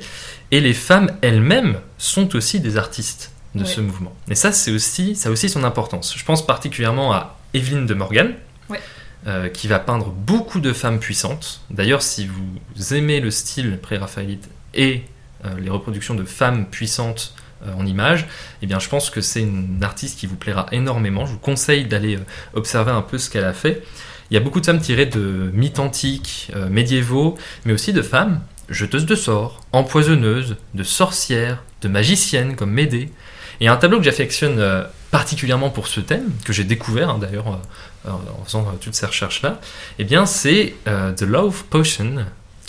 et 0.51 0.59
les 0.59 0.73
femmes 0.73 1.09
elles-mêmes 1.21 1.77
sont 1.97 2.35
aussi 2.35 2.59
des 2.59 2.77
artistes 2.77 3.31
de 3.55 3.61
Ouais. 3.63 3.65
ce 3.69 3.81
mouvement. 3.81 4.13
Et 4.29 4.35
ça, 4.35 4.51
c'est 4.51 4.71
aussi, 4.71 5.15
ça 5.15 5.29
a 5.29 5.31
aussi 5.31 5.47
son 5.49 5.63
importance. 5.63 6.15
Je 6.17 6.25
pense 6.25 6.45
particulièrement 6.45 7.13
à 7.13 7.37
Evelyne 7.53 7.85
de 7.85 7.93
Morgan, 7.93 8.33
Ouais. 8.69 8.79
euh, 9.27 9.47
qui 9.49 9.67
va 9.67 9.79
peindre 9.79 10.07
beaucoup 10.09 10.59
de 10.59 10.73
femmes 10.73 10.99
puissantes. 10.99 11.61
D'ailleurs, 11.69 12.01
si 12.01 12.27
vous 12.27 12.93
aimez 12.93 13.19
le 13.21 13.31
style 13.31 13.77
pré-raphaélite 13.79 14.49
et 14.73 15.03
euh, 15.45 15.49
les 15.59 15.69
reproductions 15.69 16.15
de 16.15 16.23
femmes 16.25 16.65
puissantes 16.67 17.35
en 17.77 17.85
images, 17.85 18.27
eh 18.61 18.67
bien, 18.67 18.79
je 18.79 18.89
pense 18.89 19.09
que 19.09 19.21
c'est 19.21 19.41
une 19.41 19.83
artiste 19.83 20.19
qui 20.19 20.27
vous 20.27 20.35
plaira 20.35 20.65
énormément. 20.71 21.25
Je 21.25 21.33
vous 21.33 21.39
conseille 21.39 21.85
d'aller 21.85 22.17
euh, 22.17 22.25
observer 22.53 22.91
un 22.91 23.01
peu 23.01 23.17
ce 23.17 23.29
qu'elle 23.29 23.45
a 23.45 23.53
fait. 23.53 23.83
Il 24.31 24.33
y 24.33 24.37
a 24.37 24.39
beaucoup 24.39 24.59
de 24.59 24.65
femmes 24.65 24.81
tirées 24.81 25.05
de 25.05 25.51
mythes 25.53 25.79
antiques, 25.79 26.51
euh, 26.55 26.69
médiévaux, 26.69 27.37
mais 27.65 27.73
aussi 27.73 27.93
de 27.93 28.01
femmes 28.01 28.41
jeteuses 28.69 29.05
de 29.05 29.15
sorts, 29.15 29.61
empoisonneuses, 29.71 30.55
de 30.73 30.83
sorcières, 30.83 31.63
de 31.81 31.87
magiciennes 31.89 32.55
comme 32.55 32.71
Médée. 32.71 33.11
Et 33.59 33.67
un 33.67 33.75
tableau 33.75 33.97
que 33.97 34.03
j'affectionne 34.03 34.59
euh, 34.59 34.83
particulièrement 35.11 35.69
pour 35.69 35.87
ce 35.87 35.99
thème, 35.99 36.31
que 36.43 36.53
j'ai 36.53 36.63
découvert 36.63 37.11
hein, 37.11 37.19
d'ailleurs 37.19 37.59
euh, 38.07 38.09
en 38.09 38.43
faisant 38.43 38.61
euh, 38.61 38.71
toutes 38.81 38.95
ces 38.95 39.05
recherches-là, 39.05 39.61
eh 39.99 40.03
bien 40.03 40.25
c'est 40.25 40.73
euh, 40.87 41.13
The 41.13 41.21
Love 41.21 41.65
Potion, 41.65 42.25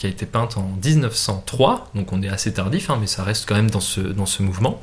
a 0.06 0.10
été 0.10 0.26
peinte 0.26 0.56
en 0.56 0.68
1903, 0.84 1.90
donc 1.94 2.12
on 2.12 2.22
est 2.22 2.28
assez 2.28 2.52
tardif, 2.52 2.90
hein, 2.90 2.98
mais 3.00 3.06
ça 3.06 3.22
reste 3.22 3.46
quand 3.48 3.54
même 3.54 3.70
dans 3.70 3.80
ce, 3.80 4.00
dans 4.00 4.26
ce 4.26 4.42
mouvement. 4.42 4.82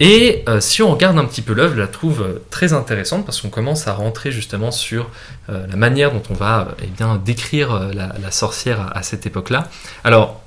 Et 0.00 0.44
euh, 0.48 0.60
si 0.60 0.82
on 0.82 0.92
regarde 0.92 1.18
un 1.18 1.24
petit 1.24 1.42
peu 1.42 1.54
l'œuvre, 1.54 1.74
je 1.74 1.80
la 1.80 1.88
trouve 1.88 2.22
euh, 2.22 2.44
très 2.50 2.72
intéressante 2.72 3.24
parce 3.24 3.40
qu'on 3.40 3.48
commence 3.48 3.88
à 3.88 3.94
rentrer 3.94 4.30
justement 4.30 4.70
sur 4.70 5.10
euh, 5.48 5.66
la 5.66 5.76
manière 5.76 6.12
dont 6.12 6.22
on 6.30 6.34
va 6.34 6.76
eh 6.82 6.86
bien, 6.86 7.16
décrire 7.16 7.90
la, 7.92 8.30
sorcière 8.30 8.80
à, 8.80 8.98
à 8.98 9.02
cette 9.02 9.26
époque-là. 9.26 9.68
Alors, 10.04 10.40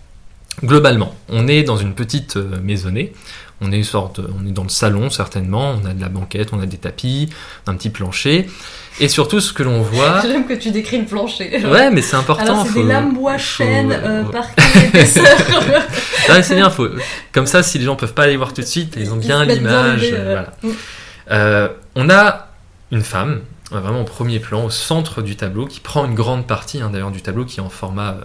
globalement, 0.63 1.15
on 1.27 1.47
est 1.47 1.63
dans 1.63 1.77
une 1.77 1.93
petite 1.93 2.37
maisonnée. 2.37 3.13
On 3.63 3.71
est, 3.71 3.83
sorte, 3.83 4.19
on 4.19 4.47
est 4.47 4.51
dans 4.51 4.63
le 4.63 4.69
salon 4.69 5.09
certainement, 5.11 5.75
on 5.81 5.85
a 5.87 5.93
de 5.93 6.01
la 6.01 6.09
banquette, 6.09 6.49
on 6.51 6.59
a 6.59 6.65
des 6.65 6.77
tapis, 6.77 7.29
un 7.67 7.75
petit 7.75 7.89
plancher. 7.91 8.49
Et 8.99 9.07
surtout 9.07 9.39
ce 9.39 9.53
que 9.53 9.61
l'on 9.63 9.81
voit... 9.83 10.21
J'aime 10.23 10.45
que 10.47 10.53
tu 10.53 10.71
décris 10.71 10.97
le 10.99 11.05
plancher. 11.05 11.63
Ouais, 11.65 11.91
mais 11.91 12.01
c'est 12.01 12.15
important. 12.15 12.43
Alors, 12.43 12.63
c'est 12.65 12.71
faut- 12.73 12.81
des 12.81 12.87
lames 12.87 13.13
bois 13.13 13.33
faut- 13.37 13.63
chêne, 13.63 13.91
euh, 13.91 14.23
Ouais, 14.23 15.01
c'est 16.43 16.55
bien, 16.55 16.69
faut... 16.69 16.87
comme 17.31 17.45
ça, 17.47 17.63
si 17.63 17.77
les 17.77 17.85
gens 17.85 17.95
peuvent 17.95 18.13
pas 18.13 18.23
aller 18.23 18.37
voir 18.37 18.53
tout 18.53 18.61
de 18.61 18.65
suite, 18.67 18.95
ils 18.99 19.11
ont 19.11 19.17
bien 19.17 19.45
l'image. 19.45 20.09
euh, 20.11 20.15
euh, 20.15 20.23
voilà. 20.25 20.53
mm. 20.63 20.69
Euh, 21.31 21.67
on 21.95 22.09
a 22.09 22.47
une 22.91 23.03
femme, 23.03 23.41
euh, 23.41 23.41
vraiment 23.79 24.01
au 24.01 24.05
premier 24.05 24.39
plan, 24.39 24.65
au 24.65 24.69
centre 24.69 25.21
du 25.21 25.35
tableau, 25.35 25.65
qui 25.65 25.79
prend 25.79 26.05
une 26.05 26.15
grande 26.15 26.45
partie 26.45 26.81
hein, 26.81 26.89
d'ailleurs 26.91 27.11
du 27.11 27.21
tableau, 27.21 27.45
qui 27.45 27.59
est 27.59 27.63
en 27.63 27.69
format 27.69 28.17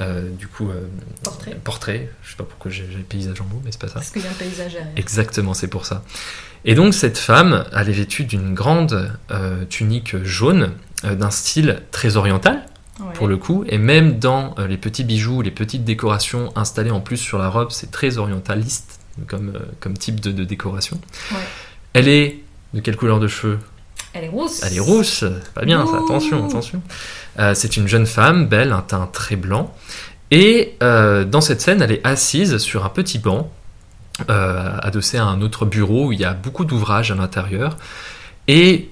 euh, 0.00 0.28
du 0.30 0.46
coup 0.46 0.70
euh, 0.70 0.86
Portrait. 1.24 1.58
portrait. 1.64 2.10
Je 2.22 2.30
sais 2.30 2.36
pas 2.36 2.44
pourquoi 2.44 2.70
j'ai 2.70 2.86
le 2.86 3.02
paysage 3.02 3.40
en 3.40 3.44
mots, 3.44 3.60
mais 3.64 3.72
c'est 3.72 3.80
pas 3.80 3.88
ça. 3.88 3.94
Parce 3.94 4.10
qu'il 4.10 4.22
y 4.22 4.26
a 4.26 4.30
un 4.30 4.34
paysage 4.34 4.72
derrière. 4.72 4.92
Exactement, 4.96 5.54
c'est 5.54 5.68
pour 5.68 5.84
ça. 5.86 6.04
Et 6.64 6.74
donc 6.76 6.94
cette 6.94 7.18
femme, 7.18 7.64
elle 7.76 7.88
est 7.88 7.92
vêtue 7.92 8.24
d'une 8.24 8.54
grande 8.54 9.12
euh, 9.32 9.64
tunique 9.68 10.22
jaune, 10.22 10.72
euh, 11.04 11.14
d'un 11.16 11.30
style 11.30 11.82
très 11.90 12.16
oriental 12.16 12.62
Ouais. 13.00 13.14
pour 13.14 13.26
le 13.26 13.38
coup, 13.38 13.64
et 13.68 13.78
même 13.78 14.18
dans 14.18 14.54
euh, 14.58 14.66
les 14.68 14.76
petits 14.76 15.02
bijoux, 15.02 15.40
les 15.40 15.50
petites 15.50 15.82
décorations 15.82 16.52
installées 16.56 16.90
en 16.90 17.00
plus 17.00 17.16
sur 17.16 17.38
la 17.38 17.48
robe, 17.48 17.70
c'est 17.70 17.90
très 17.90 18.18
orientaliste 18.18 19.00
comme, 19.26 19.54
euh, 19.56 19.60
comme 19.80 19.96
type 19.96 20.20
de, 20.20 20.30
de 20.30 20.44
décoration. 20.44 21.00
Ouais. 21.32 21.38
Elle 21.94 22.06
est 22.06 22.40
de 22.74 22.80
quelle 22.80 22.96
couleur 22.96 23.18
de 23.18 23.28
cheveux? 23.28 23.58
Elle 24.14 24.24
est 24.24 24.28
rousse. 24.28 24.62
Elle 24.62 24.76
est 24.76 24.80
rousse, 24.80 25.20
c'est 25.20 25.54
pas 25.54 25.64
bien 25.64 25.86
ça, 25.86 25.96
attention, 26.04 26.46
attention. 26.46 26.82
Euh, 27.38 27.54
c'est 27.54 27.76
une 27.76 27.88
jeune 27.88 28.06
femme, 28.06 28.46
belle, 28.46 28.72
un 28.72 28.82
teint 28.82 29.08
très 29.10 29.36
blanc, 29.36 29.74
et 30.30 30.76
euh, 30.82 31.24
dans 31.24 31.40
cette 31.40 31.60
scène, 31.60 31.80
elle 31.82 31.92
est 31.92 32.06
assise 32.06 32.58
sur 32.58 32.84
un 32.84 32.90
petit 32.90 33.18
banc, 33.18 33.50
euh, 34.28 34.76
adossé 34.82 35.16
à 35.16 35.24
un 35.24 35.40
autre 35.40 35.64
bureau 35.64 36.08
où 36.08 36.12
il 36.12 36.20
y 36.20 36.24
a 36.24 36.34
beaucoup 36.34 36.64
d'ouvrages 36.64 37.10
à 37.10 37.14
l'intérieur, 37.14 37.78
et 38.48 38.90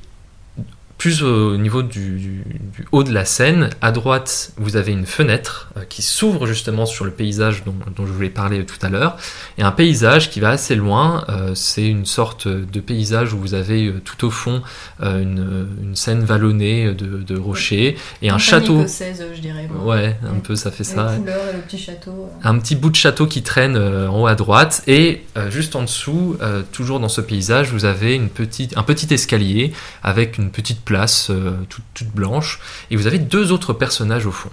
plus 1.00 1.22
au 1.22 1.56
niveau 1.56 1.82
du, 1.82 2.18
du- 2.18 2.44
du 2.76 2.84
haut 2.92 3.02
de 3.04 3.10
la 3.12 3.24
scène, 3.24 3.70
à 3.80 3.90
droite, 3.90 4.52
vous 4.58 4.76
avez 4.76 4.92
une 4.92 5.06
fenêtre 5.06 5.70
euh, 5.78 5.80
qui 5.88 6.02
s'ouvre 6.02 6.46
justement 6.46 6.84
sur 6.84 7.06
le 7.06 7.10
paysage 7.10 7.64
dont, 7.64 7.74
dont 7.96 8.04
je 8.06 8.12
voulais 8.12 8.28
parler 8.28 8.66
tout 8.66 8.76
à 8.82 8.90
l'heure, 8.90 9.16
et 9.56 9.62
un 9.62 9.70
paysage 9.72 10.28
qui 10.30 10.40
va 10.40 10.50
assez 10.50 10.74
loin. 10.76 11.24
euh, 11.30 11.54
c'est 11.54 11.86
une 11.86 12.04
sorte 12.04 12.46
de 12.48 12.80
paysage 12.80 13.32
où 13.32 13.38
vous 13.38 13.54
avez 13.54 13.86
euh, 13.86 14.00
tout 14.04 14.26
au 14.26 14.30
fond 14.30 14.62
une, 15.02 15.68
une 15.82 15.96
scène 15.96 16.22
vallonnée 16.22 16.92
de, 16.92 17.06
de 17.22 17.38
rochers 17.38 17.96
et 18.20 18.28
un 18.28 18.36
château. 18.38 18.80
écossaise, 18.80 19.24
je 19.34 19.40
dirais. 19.40 19.68
moi. 19.72 19.96
Ouais, 19.96 20.16
un 20.22 20.34
Ouais. 20.34 20.40
peu 20.44 20.54
ça 20.54 20.70
fait 20.70 20.84
ça. 20.84 21.14
et 21.16 21.18
le 21.56 21.60
petit 21.62 21.78
château. 21.78 22.28
Un 22.42 22.58
petit 22.58 22.76
bout 22.76 22.90
de 22.90 22.96
château 22.96 23.26
qui 23.26 23.42
traîne 23.42 23.76
en 23.78 24.20
haut 24.20 24.26
à 24.26 24.34
droite 24.34 24.82
et 24.86 25.22
euh, 25.38 25.50
juste 25.50 25.76
en 25.76 25.82
dessous, 25.82 26.36
euh, 26.42 26.62
toujours 26.72 27.00
dans 27.00 27.08
ce 27.08 27.22
paysage, 27.22 27.72
vous 27.72 27.86
avez 27.86 28.14
une 28.14 28.28
petite, 28.28 28.76
un 28.76 28.82
petit 28.82 29.12
escalier 29.14 29.72
avec 30.02 30.36
une 30.36 30.50
petite 30.50 30.80
place 30.90 31.30
euh, 31.30 31.52
toute, 31.68 31.84
toute 31.94 32.08
blanche 32.08 32.58
et 32.90 32.96
vous 32.96 33.06
avez 33.06 33.20
deux 33.20 33.52
autres 33.52 33.72
personnages 33.72 34.26
au 34.26 34.32
fond. 34.32 34.50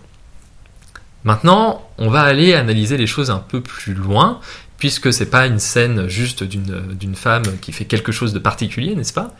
Maintenant, 1.23 1.89
on 1.97 2.11
va 2.11 2.21
aller 2.21 2.53
analyser 2.53 2.95
les 2.95 3.07
choses 3.07 3.31
un 3.31 3.39
peu 3.39 3.59
plus 3.59 3.95
loin 3.95 4.39
puisque 4.77 5.11
c'est 5.11 5.31
pas 5.31 5.47
une 5.47 5.57
scène 5.57 6.07
juste 6.07 6.43
d'une 6.43 7.15
femme 7.15 7.57
qui 7.59 7.71
fait 7.71 7.85
quelque 7.85 8.11
chose 8.11 8.33
de 8.33 8.39
particulier, 8.39 8.93
n'est-ce 8.93 9.13
pas? 9.13 9.33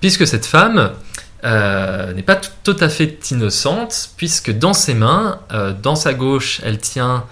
Puisque 0.00 0.26
cette 0.26 0.44
femme 0.44 0.90
euh, 1.44 2.12
n'est 2.12 2.24
pas 2.24 2.34
tout, 2.34 2.76
à 2.80 2.88
fait 2.88 3.30
innocente, 3.30 4.10
puisque 4.16 4.50
dans 4.50 4.74
ses 4.74 4.94
mains, 4.94 5.38
euh, 5.52 5.72
dans 5.72 5.94
sa 5.94 6.14
gauche, 6.14 6.60
elle 6.64 6.78
tient 6.78 7.26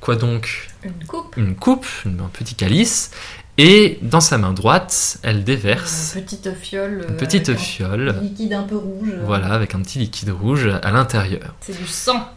quoi 0.00 0.16
donc? 0.16 0.70
Une 0.82 1.04
coupe. 1.06 1.36
Une 1.36 1.54
coupe, 1.54 1.86
un 2.06 2.30
petit 2.32 2.54
calice, 2.54 3.10
et 3.58 3.98
dans 4.02 4.20
sa 4.20 4.36
main 4.38 4.52
droite, 4.52 5.18
elle 5.22 5.44
déverse 5.44 6.12
Une 6.16 6.22
petite 6.22 6.48
fiole. 6.60 7.02
euh, 7.04 7.08
une 7.08 7.16
petite 7.16 7.48
avec 7.48 7.60
un 7.60 7.62
fiole, 7.62 8.14
Liquide 8.22 8.52
un 8.52 8.62
peu 8.64 8.76
rouge. 8.76 9.08
voilà, 9.24 9.48
avec 9.54 9.74
un 9.74 9.80
petit 9.80 9.98
liquide 9.98 10.30
rouge 10.30 10.68
à 10.82 10.90
l'intérieur. 10.90 11.54
C'est 11.60 11.76
du 11.78 11.86
sang. 11.86 12.28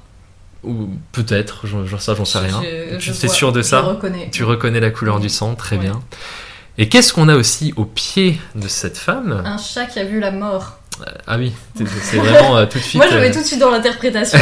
Ou 0.63 0.89
peut-être, 1.13 1.67
j'en 1.67 1.85
j'en- 1.85 1.99
ça 1.99 2.15
j'en 2.15 2.25
sais 2.25 2.39
rien. 2.39 2.61
Je- 2.99 3.11
tu 3.13 3.25
es 3.25 3.29
sûr 3.29 3.51
de 3.51 3.61
je 3.61 3.67
ça 3.67 3.81
reconnais. 3.81 4.29
Tu 4.31 4.43
reconnais 4.43 4.79
la 4.81 4.91
couleur 4.91 5.15
Oui. 5.15 5.21
du 5.21 5.29
sang, 5.29 5.55
très 5.55 5.77
Ouais. 5.77 5.83
bien. 5.83 6.01
Et 6.77 6.87
qu'est-ce 6.89 7.13
qu'on 7.13 7.27
a 7.29 7.35
aussi 7.35 7.73
au 7.75 7.83
pied 7.85 8.39
de 8.55 8.67
cette 8.69 8.97
femme? 8.97 9.41
Un 9.45 9.57
chat 9.57 9.85
qui 9.85 9.99
a 9.99 10.05
vu 10.05 10.19
la 10.19 10.31
mort. 10.31 10.77
Ah 11.27 11.37
oui, 11.37 11.53
c'est 11.77 11.87
c'est 11.87 12.17
vraiment 12.17 12.57
euh, 12.57 12.65
tout 12.65 12.77
de 12.77 12.83
suite. 12.83 12.95
Moi, 13.01 13.05
je 13.09 13.17
vais 13.17 13.29
euh, 13.29 13.33
tout 13.33 13.39
de 13.39 13.45
suite 13.45 13.59
dans 13.59 13.69
l'interprétation. 13.71 14.37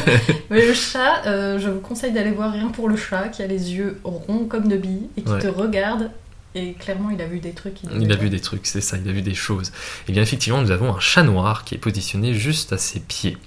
Mais 0.50 0.66
le 0.66 0.74
chat, 0.74 1.22
euh, 1.26 1.58
je 1.58 1.70
vous 1.70 1.80
conseille 1.80 2.12
d'aller 2.12 2.32
voir 2.32 2.52
rien 2.52 2.68
pour 2.68 2.88
le 2.90 2.96
chat 2.96 3.28
qui 3.28 3.42
a 3.42 3.46
les 3.46 3.72
yeux 3.72 3.98
ronds 4.04 4.44
comme 4.46 4.68
de 4.68 4.76
billes 4.76 5.08
et 5.16 5.22
qui 5.22 5.30
Ouais. 5.32 5.38
te 5.40 5.46
regarde. 5.48 6.10
Et 6.54 6.74
clairement, 6.74 7.10
il 7.10 7.20
a 7.22 7.26
vu 7.26 7.40
des 7.40 7.52
trucs. 7.52 7.78
Il 7.98 8.12
a 8.12 8.16
vu 8.16 8.28
des 8.28 8.40
trucs, 8.40 8.66
c'est 8.66 8.82
ça, 8.82 8.98
il 9.02 9.08
a 9.08 9.12
vu 9.12 9.22
des 9.22 9.34
choses. 9.34 9.72
Et 10.06 10.12
bien 10.12 10.22
effectivement, 10.22 10.60
nous 10.60 10.70
avons 10.70 10.94
un 10.94 11.00
chat 11.00 11.22
noir 11.22 11.64
qui 11.64 11.74
est 11.74 11.78
positionné 11.78 12.34
juste 12.34 12.72
à 12.72 12.78
ses 12.78 13.00
pieds. 13.00 13.38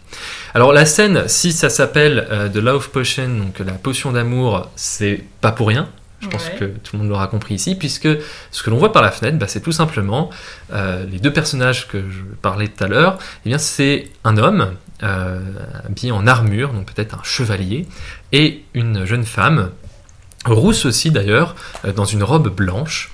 Alors 0.55 0.74
la 0.74 0.85
scène, 0.85 1.27
si 1.27 1.51
ça 1.51 1.69
s'appelle 1.69 2.27
euh, 2.31 2.50
The 2.50 2.57
Love 2.57 2.89
Potion, 2.89 3.29
donc 3.29 3.59
la 3.59 3.74
potion 3.74 4.12
d'amour, 4.12 4.69
c'est 4.75 5.24
pas 5.41 5.51
pour 5.51 5.67
rien. 5.67 5.88
Je 6.21 6.27
pense 6.27 6.50
que 6.50 6.65
tout 6.65 6.95
le 6.95 7.00
monde 7.00 7.09
l'aura 7.09 7.27
compris 7.27 7.53
ici, 7.53 7.75
puisque 7.75 8.07
ce 8.50 8.63
que 8.63 8.69
l'on 8.71 8.77
voit 8.77 8.91
par 8.91 9.03
la 9.03 9.12
fenêtre, 9.12 9.38
bah, 9.38 9.47
c'est 9.47 9.62
tout 9.62 9.71
simplement 9.71 10.31
euh, 10.74 11.05
les 11.05 11.19
deux 11.19 11.31
personnages 11.31 11.88
que 11.88 12.09
je 12.09 12.21
parlais 12.41 12.67
tout 12.67 12.83
à 12.83 12.88
l'heure. 12.88 13.19
Eh 13.45 13.50
bien, 13.50 13.59
c'est 13.59 14.09
un 14.24 14.38
homme 14.38 14.74
euh, 15.03 15.39
habillé 15.85 16.12
en 16.12 16.25
armure, 16.25 16.74
donc 16.74 16.91
peut-être 16.91 17.13
un 17.13 17.24
chevalier, 17.24 17.85
et 18.31 18.63
une 18.74 19.05
jeune 19.05 19.25
femme, 19.25 19.69
rousse 20.53 20.85
aussi 20.85 21.11
d'ailleurs, 21.11 21.55
euh, 21.85 21.91
dans 21.91 22.05
une 22.05 22.23
robe 22.23 22.53
blanche. 22.53 23.11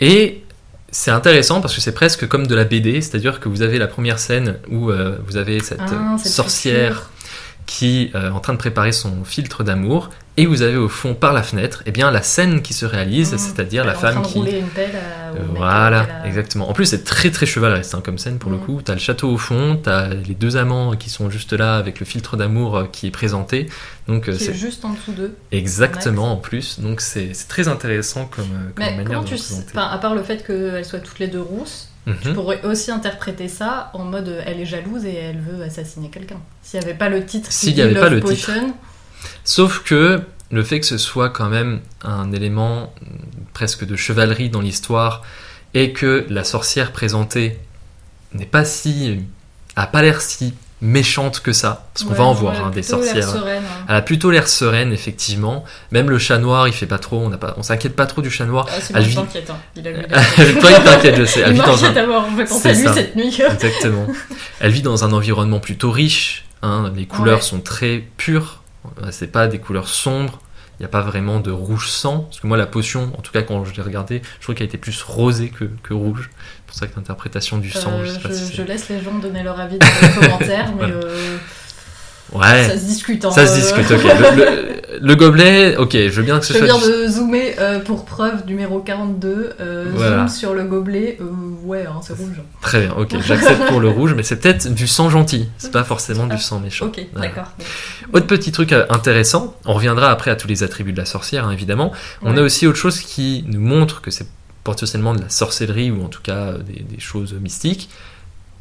Et 0.00 0.42
c'est 0.90 1.10
intéressant 1.10 1.60
parce 1.60 1.74
que 1.74 1.80
c'est 1.80 1.94
presque 1.94 2.28
comme 2.28 2.46
de 2.46 2.54
la 2.54 2.64
BD, 2.64 3.00
c'est-à-dire 3.00 3.40
que 3.40 3.48
vous 3.48 3.62
avez 3.62 3.78
la 3.78 3.86
première 3.86 4.18
scène 4.18 4.58
où 4.70 4.90
euh, 4.90 5.16
vous 5.26 5.36
avez 5.36 5.60
cette 5.60 5.80
Ah, 5.80 6.16
cette 6.22 6.32
sorcière 6.32 7.10
qui 7.66 8.10
euh, 8.14 8.28
est 8.28 8.30
en 8.30 8.40
train 8.40 8.52
de 8.52 8.58
préparer 8.58 8.92
son 8.92 9.24
filtre 9.24 9.64
d'amour, 9.64 10.10
et 10.36 10.46
vous 10.46 10.62
avez 10.62 10.76
au 10.76 10.88
fond 10.88 11.14
par 11.14 11.32
la 11.32 11.42
fenêtre, 11.42 11.82
eh 11.86 11.90
bien 11.90 12.10
la 12.10 12.22
scène 12.22 12.62
qui 12.62 12.72
se 12.74 12.86
réalise, 12.86 13.32
Mmh. 13.34 13.38
c'est-à-dire 13.38 13.84
la 13.84 13.94
femme 13.94 14.22
qui 14.22 14.38
une 14.38 14.66
pelle 14.68 14.90
à- 14.96 15.36
euh, 15.36 15.40
voilà, 15.54 16.06
exactement. 16.24 16.68
En 16.70 16.72
plus, 16.72 16.86
c'est 16.86 17.04
très 17.04 17.30
très 17.30 17.44
chevaleresque 17.46 17.94
hein, 17.94 18.00
comme 18.04 18.16
scène 18.18 18.38
pour 18.38 18.50
le 18.50 18.56
Mm. 18.56 18.60
coup. 18.64 18.80
T'as 18.82 18.94
le 18.94 18.98
château 18.98 19.30
au 19.30 19.36
fond, 19.38 19.78
t'as 19.82 20.08
les 20.08 20.34
deux 20.34 20.56
amants 20.56 20.96
qui 20.96 21.10
sont 21.10 21.28
juste 21.30 21.52
là 21.52 21.76
avec 21.76 22.00
le 22.00 22.06
filtre 22.06 22.36
d'amour 22.36 22.76
euh, 22.76 22.84
qui 22.90 23.06
est 23.06 23.10
présenté. 23.10 23.68
Donc 24.08 24.28
euh, 24.28 24.32
est 24.32 24.38
c'est 24.38 24.54
juste 24.54 24.84
en 24.84 24.90
dessous 24.90 25.12
d'eux. 25.12 25.34
exactement 25.52 26.32
en 26.32 26.36
plus. 26.36 26.80
Donc 26.80 27.00
c'est 27.00 27.34
c'est 27.34 27.48
très 27.48 27.68
intéressant 27.68 28.24
comme, 28.26 28.44
comme 28.46 28.52
Mais 28.78 28.90
manière 28.90 29.04
comment 29.06 29.22
de 29.22 29.26
tu 29.28 29.36
sais. 29.38 29.54
Enfin, 29.70 29.88
à 29.90 29.98
part 29.98 30.14
le 30.14 30.22
fait 30.22 30.46
qu'elles 30.46 30.84
soient 30.84 31.00
toutes 31.00 31.18
les 31.18 31.28
deux 31.28 31.40
rousses, 31.42 31.88
Mhm. 32.06 32.16
tu 32.20 32.32
pourrais 32.32 32.60
aussi 32.64 32.90
interpréter 32.90 33.46
ça 33.48 33.90
en 33.94 34.02
mode 34.04 34.34
elle 34.44 34.58
est 34.60 34.66
jalouse 34.66 35.04
et 35.04 35.14
elle 35.14 35.38
veut 35.38 35.62
assassiner 35.62 36.08
quelqu'un. 36.08 36.40
S'il 36.62 36.80
n'y 36.80 36.86
avait 36.86 36.94
pas 36.98 37.08
le 37.08 37.24
titre, 37.24 37.52
S'il 37.52 37.70
y 37.70 37.74
dit 37.74 37.82
avait 37.82 37.94
pas 37.94 38.08
le 38.08 38.20
titre. 38.20 38.50
Sauf 39.44 39.82
que 39.84 40.20
le 40.50 40.62
fait 40.62 40.80
que 40.80 40.86
ce 40.86 40.98
soit 40.98 41.30
quand 41.30 41.48
même 41.48 41.80
un 42.04 42.30
élément 42.32 42.92
presque 43.54 43.84
de 43.86 43.96
chevalerie 43.96 44.50
dans 44.50 44.60
l'histoire 44.60 45.22
et 45.74 45.92
que 45.92 46.26
la 46.28 46.44
sorcière 46.44 46.92
présentée 46.92 47.58
n'est 48.34 48.46
pas 48.46 48.64
si. 48.64 49.20
a 49.76 49.86
pas 49.86 50.02
l'air 50.02 50.20
si 50.20 50.54
méchante 50.84 51.40
que 51.40 51.52
ça. 51.52 51.86
Parce 51.94 52.04
qu'on 52.04 52.10
Ouais, 52.10 52.18
va 52.18 52.24
en 52.24 52.32
voir 52.32 52.66
hein, 52.66 52.70
des 52.74 52.82
sorcières. 52.82 53.28
sereine, 53.28 53.62
hein. 53.64 53.84
Elle 53.88 53.94
a 53.94 54.02
plutôt 54.02 54.30
l'air 54.32 54.48
sereine, 54.48 54.92
effectivement. 54.92 55.64
Même 55.92 56.10
le 56.10 56.18
chat 56.18 56.38
noir, 56.38 56.66
il 56.66 56.74
fait 56.74 56.86
pas 56.86 56.98
trop. 56.98 57.20
On 57.20 57.28
n'a 57.28 57.38
pas, 57.38 57.54
on 57.56 57.62
s'inquiète 57.62 57.94
pas 57.94 58.06
trop 58.06 58.20
du 58.20 58.30
chat 58.30 58.46
noir. 58.46 58.66
Ah, 58.68 58.80
c'est 58.80 58.92
elle 58.96 59.04
vit- 59.04 59.10
qui 59.10 59.14
t'inquiète, 59.16 59.48
hein. 59.50 59.56
Il 59.76 59.86
a 59.86 59.92
Toi, 60.60 60.70
il 60.76 60.84
t'inquiète, 60.84 61.16
je 61.16 61.24
sais. 61.24 61.40
Elle 61.40 61.50
Il 61.50 61.54
vit 61.54 61.66
dans 61.66 61.84
un. 61.84 62.06
mort, 62.06 62.26
lui 62.36 62.46
cette 62.46 63.14
nuit. 63.16 63.40
Exactement. 63.52 64.06
Elle 64.60 64.72
vit 64.72 64.82
dans 64.82 65.04
un 65.04 65.12
environnement 65.12 65.60
plutôt 65.60 65.90
riche. 65.92 66.44
hein. 66.62 66.92
Les 66.96 67.06
couleurs 67.06 67.36
Ouais. 67.38 67.42
sont 67.44 67.60
très 67.60 68.02
pures. 68.16 68.61
Euh, 69.02 69.08
C'est 69.10 69.28
pas 69.28 69.46
des 69.48 69.58
couleurs 69.58 69.88
sombres. 69.88 70.40
Il 70.78 70.82
n'y 70.82 70.86
a 70.86 70.88
pas 70.88 71.02
vraiment 71.02 71.38
de 71.38 71.50
rouge 71.52 71.88
sang. 71.90 72.20
Parce 72.20 72.40
que 72.40 72.46
moi, 72.46 72.56
la 72.56 72.66
potion, 72.66 73.12
en 73.16 73.20
tout 73.22 73.30
cas, 73.30 73.42
quand 73.42 73.64
je 73.64 73.74
l'ai 73.74 73.82
regardée, 73.82 74.22
je 74.38 74.44
trouve 74.44 74.54
qu'elle 74.56 74.66
était 74.66 74.78
plus 74.78 75.00
rosée 75.02 75.50
que, 75.50 75.64
que 75.82 75.94
rouge. 75.94 76.30
C'est 76.34 76.66
pour 76.66 76.74
ça 76.76 76.86
que 76.88 76.96
l'interprétation 76.96 77.58
du 77.58 77.70
sang, 77.70 77.92
Euh, 77.92 78.04
je 78.04 78.10
sais 78.10 78.18
pas 78.18 78.28
je, 78.30 78.34
si 78.34 78.54
je 78.56 78.62
laisse 78.62 78.88
les 78.88 79.00
gens 79.00 79.14
donner 79.18 79.42
leur 79.42 79.60
avis 79.60 79.78
dans 79.78 79.86
les 79.86 80.08
commentaires, 80.26 80.72
mais 80.72 80.86
Voilà. 80.90 80.94
euh, 80.94 81.36
Ouais, 82.34 82.68
ça 82.68 82.78
se 82.78 82.84
discute. 82.84 83.24
hein, 83.24 83.30
ça 83.30 83.46
se 83.46 83.52
euh. 83.52 83.56
discute, 83.60 83.90
ok. 83.90 84.02
Le, 84.04 84.36
le- 84.36 84.72
le 85.00 85.14
gobelet, 85.16 85.76
ok, 85.76 85.92
je 85.92 86.08
veux 86.10 86.22
bien 86.22 86.38
que 86.38 86.46
ce 86.46 86.52
Je 86.52 86.58
soit 86.58 86.66
viens 86.66 86.78
du- 86.78 86.84
de 86.86 87.08
zoomer 87.08 87.54
euh, 87.58 87.78
pour 87.80 88.04
preuve 88.04 88.46
numéro 88.46 88.78
42. 88.80 89.50
euh, 89.60 89.86
Voilà. 89.94 90.18
Zoom 90.18 90.28
sur 90.28 90.54
le 90.54 90.64
gobelet. 90.64 91.18
euh, 91.20 91.24
ouais, 91.64 91.84
hein, 91.86 92.00
c'est 92.02 92.12
rouge. 92.16 92.40
Très 92.60 92.80
bien, 92.82 92.94
ok, 92.96 93.16
j'accepte 93.26 93.66
pour 93.68 93.80
le 93.80 93.88
rouge, 93.90 94.14
mais 94.14 94.22
c'est 94.22 94.36
peut-être 94.36 94.72
du 94.72 94.86
sang 94.86 95.10
gentil, 95.10 95.48
c'est 95.58 95.72
pas 95.72 95.84
forcément 95.84 96.26
du 96.26 96.38
sang 96.38 96.60
méchant. 96.60 96.86
Ok, 96.86 97.00
Voilà. 97.12 97.28
d'accord. 97.28 97.52
Autre 98.12 98.26
petit 98.26 98.52
truc 98.52 98.72
intéressant, 98.90 99.54
on 99.66 99.72
reviendra 99.74 100.10
après 100.10 100.30
à 100.30 100.36
tous 100.36 100.48
les 100.48 100.62
attributs 100.62 100.92
de 100.92 100.98
la 100.98 101.06
sorcière, 101.06 101.46
hein, 101.46 101.52
évidemment. 101.52 101.92
On 102.22 102.32
Ouais. 102.32 102.38
a 102.38 102.42
aussi 102.42 102.66
autre 102.66 102.78
chose 102.78 103.00
qui 103.00 103.44
nous 103.48 103.60
montre 103.60 104.00
que 104.02 104.10
c'est 104.10 104.26
potentiellement 104.64 105.14
de 105.14 105.20
la 105.22 105.28
sorcellerie 105.28 105.90
ou 105.90 106.04
en 106.04 106.08
tout 106.08 106.22
cas 106.22 106.52
des, 106.52 106.82
des 106.88 107.00
choses 107.00 107.34
mystiques. 107.34 107.88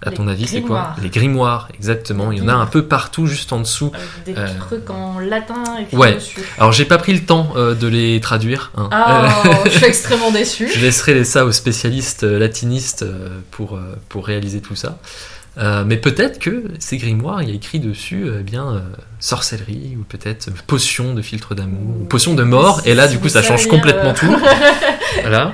À 0.03 0.09
Les 0.09 0.15
ton 0.15 0.27
avis, 0.27 0.47
c'est 0.47 0.61
quoi. 0.61 0.95
Les 1.01 1.09
grimoires, 1.09 1.67
exactement. 1.75 2.31
Il 2.31 2.39
y 2.39 2.41
en 2.41 2.47
a 2.47 2.53
un 2.53 2.65
peu 2.65 2.85
partout, 2.87 3.27
juste 3.27 3.53
en 3.53 3.59
dessous. 3.59 3.91
Avec 3.93 4.35
des 4.35 4.41
Euh, 4.41 4.47
trucs 4.59 4.89
en 4.89 5.19
latin 5.19 5.63
écrits 5.79 5.95
ouais. 5.95 6.15
dessus. 6.15 6.41
Alors, 6.57 6.71
j'ai 6.71 6.85
pas 6.85 6.97
pris 6.97 7.13
le 7.13 7.21
temps 7.21 7.53
euh, 7.55 7.75
de 7.75 7.87
les 7.87 8.19
traduire. 8.19 8.71
hein. 8.77 8.89
Ah, 8.91 9.43
Euh, 9.45 9.49
je 9.65 9.69
suis 9.69 9.85
extrêmement 9.85 10.31
déçue. 10.31 10.67
Je 10.73 10.79
laisserai 10.79 11.23
ça 11.23 11.45
aux 11.45 11.51
spécialistes 11.51 12.23
euh, 12.23 12.39
latinistes 12.39 13.03
euh, 13.03 13.29
pour, 13.51 13.75
euh, 13.75 13.95
pour 14.09 14.25
réaliser 14.25 14.59
tout 14.61 14.75
ça. 14.75 14.97
Euh, 15.57 15.83
mais 15.85 15.97
peut-être 15.97 16.39
que 16.39 16.63
ces 16.79 16.97
grimoires, 16.97 17.43
il 17.43 17.49
y 17.49 17.51
a 17.51 17.55
écrit 17.55 17.79
dessus 17.79 18.23
euh, 18.25 18.37
eh 18.39 18.43
bien 18.43 18.67
euh, 18.73 18.79
sorcellerie 19.19 19.97
ou 19.99 20.03
peut-être 20.03 20.47
euh, 20.47 20.51
potion 20.65 21.13
de 21.13 21.21
filtre 21.21 21.55
d'amour 21.55 21.97
ou 22.01 22.05
potion 22.05 22.33
de 22.33 22.43
mort. 22.43 22.81
Et 22.85 22.95
là, 22.95 23.07
du 23.07 23.19
coup, 23.19 23.29
ça 23.29 23.43
change 23.43 23.67
complètement 23.67 24.13
tout. 24.13 24.33
Voilà. 25.21 25.53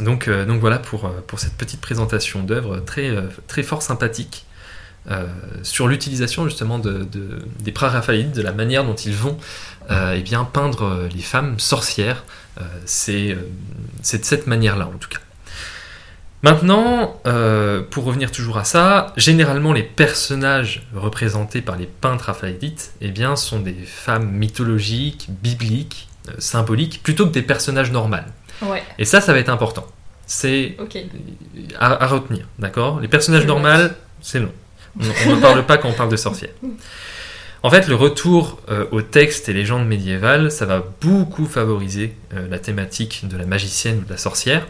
Donc, 0.00 0.28
euh, 0.28 0.44
donc 0.46 0.60
voilà 0.60 0.78
pour, 0.78 1.06
euh, 1.06 1.10
pour 1.26 1.38
cette 1.40 1.54
petite 1.54 1.80
présentation 1.80 2.42
d'œuvre 2.42 2.80
très, 2.80 3.08
euh, 3.10 3.22
très 3.46 3.62
fort 3.62 3.82
sympathique 3.82 4.46
sur 5.62 5.88
l'utilisation 5.88 6.44
justement 6.44 6.78
de, 6.78 7.04
de- 7.04 7.42
des 7.60 7.72
de 8.32 8.42
la 8.42 8.52
manière 8.52 8.84
dont 8.84 8.94
ils 8.94 9.14
vont 9.14 9.38
eh 9.90 10.20
peindre 10.44 11.08
les 11.12 11.22
femmes 11.22 11.58
sorcières. 11.58 12.22
C'est 12.84 13.32
de 13.32 14.24
cette 14.24 14.46
manière-là 14.46 14.86
en 14.86 14.98
tout 14.98 15.08
cas. 15.08 15.18
Maintenant, 16.42 17.20
pour 17.90 18.04
revenir 18.04 18.30
toujours 18.30 18.58
à 18.58 18.64
ça, 18.64 19.14
généralement 19.16 19.72
les 19.72 19.82
personnages 19.82 20.86
représentés 20.94 21.62
par 21.62 21.76
les 21.76 21.86
peintres 21.86 22.26
raphaélites 22.26 22.92
eh 23.00 23.10
bien, 23.10 23.36
sont 23.36 23.58
des 23.58 23.72
femmes 23.72 24.30
mythologiques, 24.30 25.28
bibliques, 25.42 26.08
symboliques, 26.38 27.02
plutôt 27.02 27.26
que 27.26 27.32
des 27.32 27.42
personnages 27.42 27.90
normaux. 27.90 28.18
Ouais, 28.62 28.82
Et 28.98 29.04
ça, 29.04 29.20
ça 29.20 29.32
va 29.32 29.38
être 29.38 29.48
important. 29.48 29.86
C'est 30.26 30.76
à, 31.78 32.04
à 32.04 32.06
retenir, 32.06 32.46
d'accord? 32.58 33.00
Les 33.00 33.08
personnages 33.08 33.46
normaux, 33.46 33.88
c'est. 34.20 34.40
On 34.40 34.50
on 35.26 35.36
ne 35.36 35.40
parle 35.40 35.64
pas 35.66 35.78
quand 35.78 35.88
on 35.88 35.92
parle 35.92 36.10
de 36.10 36.16
sorcières. 36.16 36.50
En 37.62 37.68
fait, 37.68 37.88
le 37.88 37.94
retour 37.94 38.58
euh, 38.70 38.86
aux 38.90 39.02
textes 39.02 39.48
et 39.48 39.52
légendes 39.52 39.86
médiévales, 39.86 40.50
ça 40.50 40.64
va 40.64 40.82
beaucoup 41.02 41.44
favoriser 41.44 42.14
euh, 42.32 42.48
la 42.48 42.58
thématique 42.58 43.28
de 43.28 43.36
la 43.36 43.44
magicienne 43.44 43.98
ou 43.98 44.04
de 44.04 44.10
la 44.10 44.16
sorcière. 44.16 44.66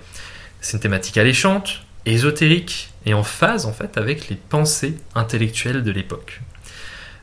C'est 0.60 0.76
une 0.76 0.80
thématique 0.80 1.16
alléchante, 1.16 1.82
ésotérique 2.04 2.90
et 3.06 3.14
en 3.14 3.22
phase 3.22 3.64
en 3.66 3.72
fait 3.72 3.96
avec 3.96 4.28
les 4.28 4.36
pensées 4.36 4.96
intellectuelles 5.14 5.84
de 5.84 5.90
l'époque. 5.92 6.40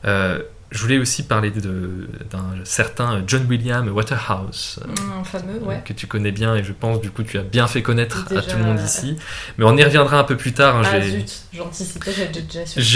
Euh, 0.05 0.41
je 0.71 0.79
voulais 0.81 0.97
aussi 0.97 1.23
parler 1.23 1.51
d'un 1.51 2.63
certain 2.65 3.23
John 3.25 3.45
William 3.49 3.87
Waterhouse, 3.89 4.79
euh, 4.83 4.89
Hum, 4.89 5.23
fameux, 5.25 5.59
ouais. 5.63 5.81
que 5.85 5.93
tu 5.93 6.07
connais 6.07 6.31
bien 6.31 6.55
et 6.55 6.63
je 6.63 6.73
pense 6.73 6.99
du 7.01 7.09
coup 7.09 7.23
tu 7.23 7.37
as 7.37 7.41
bien 7.43 7.67
fait 7.67 7.81
connaître 7.81 8.25
à 8.35 8.41
tout 8.41 8.57
le 8.57 8.63
monde 8.63 8.79
ici. 8.85 9.15
Mais 9.57 9.65
on 9.65 9.75
y 9.77 9.83
reviendra 9.83 10.19
un 10.19 10.23
peu 10.23 10.35
plus 10.37 10.53
tard. 10.53 10.75
hein, 10.77 10.81
Ah 10.85 10.99
j'ai- 10.99 11.19
zut, 11.19 11.31
j'anticipais, 11.53 12.11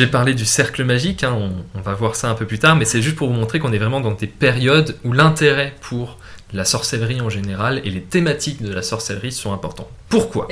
parlé 0.08 0.34
du 0.34 0.46
cercle 0.46 0.84
magique, 0.84 1.24
hein, 1.24 1.34
on, 1.34 1.52
on 1.78 1.82
va 1.82 1.94
voir 1.94 2.16
ça 2.16 2.30
un 2.30 2.36
peu 2.36 2.46
plus 2.46 2.60
tard, 2.60 2.76
mais 2.76 2.86
c'est 2.86 3.02
juste 3.02 3.16
pour 3.16 3.28
vous 3.30 3.34
montrer 3.36 3.60
qu'on 3.60 3.72
est 3.74 3.78
vraiment 3.80 4.02
dans 4.02 4.12
des 4.12 4.28
périodes 4.28 4.98
où 5.04 5.14
l'intérêt 5.14 5.74
pour 5.82 6.18
la 6.54 6.66
sorcellerie 6.66 7.22
en 7.22 7.30
général 7.30 7.82
et 7.86 7.90
les 7.90 8.02
thématiques 8.02 8.62
de 8.62 8.74
la 8.74 8.82
sorcellerie 8.82 9.32
sont 9.32 9.54
importants. 9.54 9.90
Pourquoi? 10.10 10.48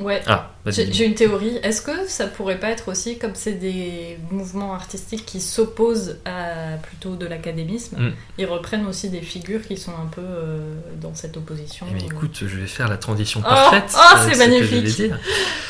Ouais, 0.00 0.22
Ah. 0.26 0.50
J'ai 0.66 1.04
une 1.06 1.14
théorie. 1.14 1.58
Est-ce 1.62 1.80
que 1.80 2.06
ça 2.06 2.26
pourrait 2.26 2.60
pas 2.60 2.68
être 2.68 2.88
aussi, 2.90 3.18
comme 3.18 3.34
c'est 3.34 3.52
des 3.54 4.18
mouvements 4.30 4.74
artistiques 4.74 5.24
qui 5.24 5.40
s'opposent 5.40 6.18
à 6.26 6.76
plutôt 6.82 7.16
de 7.16 7.24
l'académisme, 7.26 7.96
Mm. 7.98 8.10
ils 8.38 8.44
reprennent 8.46 8.86
aussi 8.86 9.08
des 9.08 9.22
figures 9.22 9.62
qui 9.66 9.76
sont 9.78 9.92
un 9.92 10.06
peu 10.06 10.20
euh, 10.20 10.74
dans 11.00 11.14
cette 11.14 11.36
opposition? 11.38 11.86
Eh 11.90 11.94
bien, 11.94 12.04
écoute, 12.06 12.36
je 12.42 12.56
vais 12.58 12.66
faire 12.66 12.88
la 12.88 12.98
transition 12.98 13.40
Oh, 13.42 13.48
parfaite. 13.48 13.94
oh, 13.94 14.16
avec 14.16 14.34
c'est 14.34 14.40
ce 14.40 14.44
que 14.44 14.44
je 14.44 14.50
magnifique. 14.50 14.84
dire. 14.96 15.18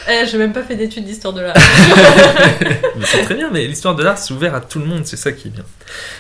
Eh, 0.09 0.27
j'ai 0.27 0.39
même 0.39 0.53
pas 0.53 0.63
fait 0.63 0.75
d'études 0.77 1.05
d'histoire 1.05 1.35
de 1.35 1.43
l'art. 1.43 1.55
Mais 2.97 3.05
c'est 3.05 3.23
très 3.23 3.35
bien, 3.35 3.51
mais 3.51 3.67
l'histoire 3.67 3.95
de 3.95 4.03
l'art, 4.03 4.19
c'est 4.19 4.33
ouvert 4.35 4.55
à 4.55 4.61
tout 4.61 4.79
le 4.79 4.87
monde, 4.87 5.07
c'est 5.07 5.17
ça 5.17 5.31
qui 5.31 5.49
est 5.49 5.51
bien. 5.51 5.65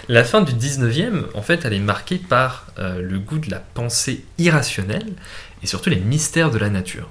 La 0.08 0.22
fin 0.22 0.42
du 0.42 0.52
19e, 0.52 1.24
en 1.34 1.42
fait, 1.42 1.64
elle 1.64 1.72
est 1.72 1.78
marquée 1.80 2.18
par 2.18 2.66
euh, 2.78 3.00
le 3.00 3.18
goût 3.18 3.38
de 3.38 3.50
la 3.50 3.58
pensée 3.58 4.24
irrationnelle 4.38 5.06
et 5.62 5.66
surtout 5.66 5.90
les 5.90 5.96
mystères 5.96 6.50
de 6.50 6.58
la 6.58 6.68
nature. 6.68 7.08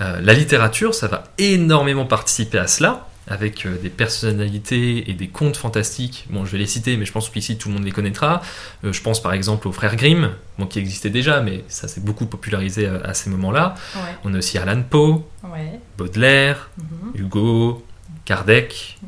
Euh, 0.00 0.20
la 0.20 0.32
littérature, 0.32 0.94
ça 0.94 1.08
va 1.08 1.24
énormément 1.38 2.06
participer 2.06 2.58
à 2.58 2.66
cela, 2.66 3.08
avec 3.26 3.66
euh, 3.66 3.76
des 3.80 3.90
personnalités 3.90 5.10
et 5.10 5.14
des 5.14 5.28
contes 5.28 5.56
fantastiques. 5.56 6.26
Bon, 6.30 6.44
je 6.44 6.52
vais 6.52 6.58
les 6.58 6.66
citer, 6.66 6.96
mais 6.96 7.04
je 7.04 7.12
pense 7.12 7.28
qu'ici 7.30 7.58
tout 7.58 7.68
le 7.68 7.74
monde 7.74 7.84
les 7.84 7.90
connaîtra. 7.90 8.40
Euh, 8.84 8.92
je 8.92 9.02
pense 9.02 9.20
par 9.20 9.32
exemple 9.32 9.68
aux 9.68 9.72
frères 9.72 9.96
Grimm, 9.96 10.30
bon, 10.58 10.66
qui 10.66 10.78
existaient 10.78 11.10
déjà, 11.10 11.40
mais 11.40 11.64
ça 11.68 11.88
s'est 11.88 12.00
beaucoup 12.00 12.26
popularisé 12.26 12.86
à 12.86 13.14
ces 13.14 13.30
moments-là. 13.30 13.74
ouais, 13.96 14.00
On 14.24 14.34
a 14.34 14.38
aussi 14.38 14.56
Alan 14.58 14.82
Poe, 14.82 15.24
ouais. 15.44 15.80
Baudelaire, 15.96 16.70
mhm. 16.78 17.20
Hugo, 17.22 17.84
Kardec. 18.24 18.98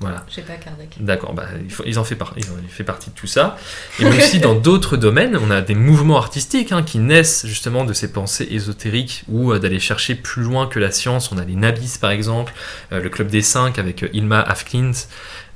Voilà. 0.00 0.24
Je 0.30 0.36
sais 0.36 0.42
pas, 0.42 0.54
Kardec. 0.54 0.96
D'accord, 0.98 1.34
bah, 1.34 1.44
il 1.62 1.70
faut- 1.70 1.82
ils, 1.86 1.98
en 1.98 2.04
fait 2.04 2.14
par- 2.16 2.32
ont 2.34 2.68
fait 2.70 2.84
partie 2.84 3.10
de 3.10 3.14
tout 3.14 3.26
ça. 3.26 3.58
Et 3.98 4.04
mais 4.08 4.16
aussi 4.16 4.38
dans 4.38 4.54
d'autres 4.54 4.96
domaines, 4.96 5.36
on 5.36 5.50
a 5.50 5.60
des 5.60 5.74
mouvements 5.74 6.16
artistiques 6.16 6.72
hein, 6.72 6.82
qui 6.82 6.98
naissent 6.98 7.44
justement 7.46 7.84
de 7.84 7.92
ces 7.92 8.10
pensées 8.10 8.48
ésotériques 8.50 9.24
ou 9.28 9.52
euh, 9.52 9.58
d'aller 9.58 9.78
chercher 9.78 10.14
plus 10.14 10.42
loin 10.42 10.66
que 10.66 10.78
la 10.78 10.90
science. 10.90 11.30
On 11.32 11.38
a 11.38 11.44
les 11.44 11.54
Nabis 11.54 11.98
par 12.00 12.10
exemple, 12.12 12.54
euh, 12.92 13.00
le 13.02 13.10
Club 13.10 13.28
des 13.28 13.42
Cinq 13.42 13.78
avec 13.78 14.02
euh, 14.02 14.08
Ilma 14.14 14.40
Afklint. 14.40 14.92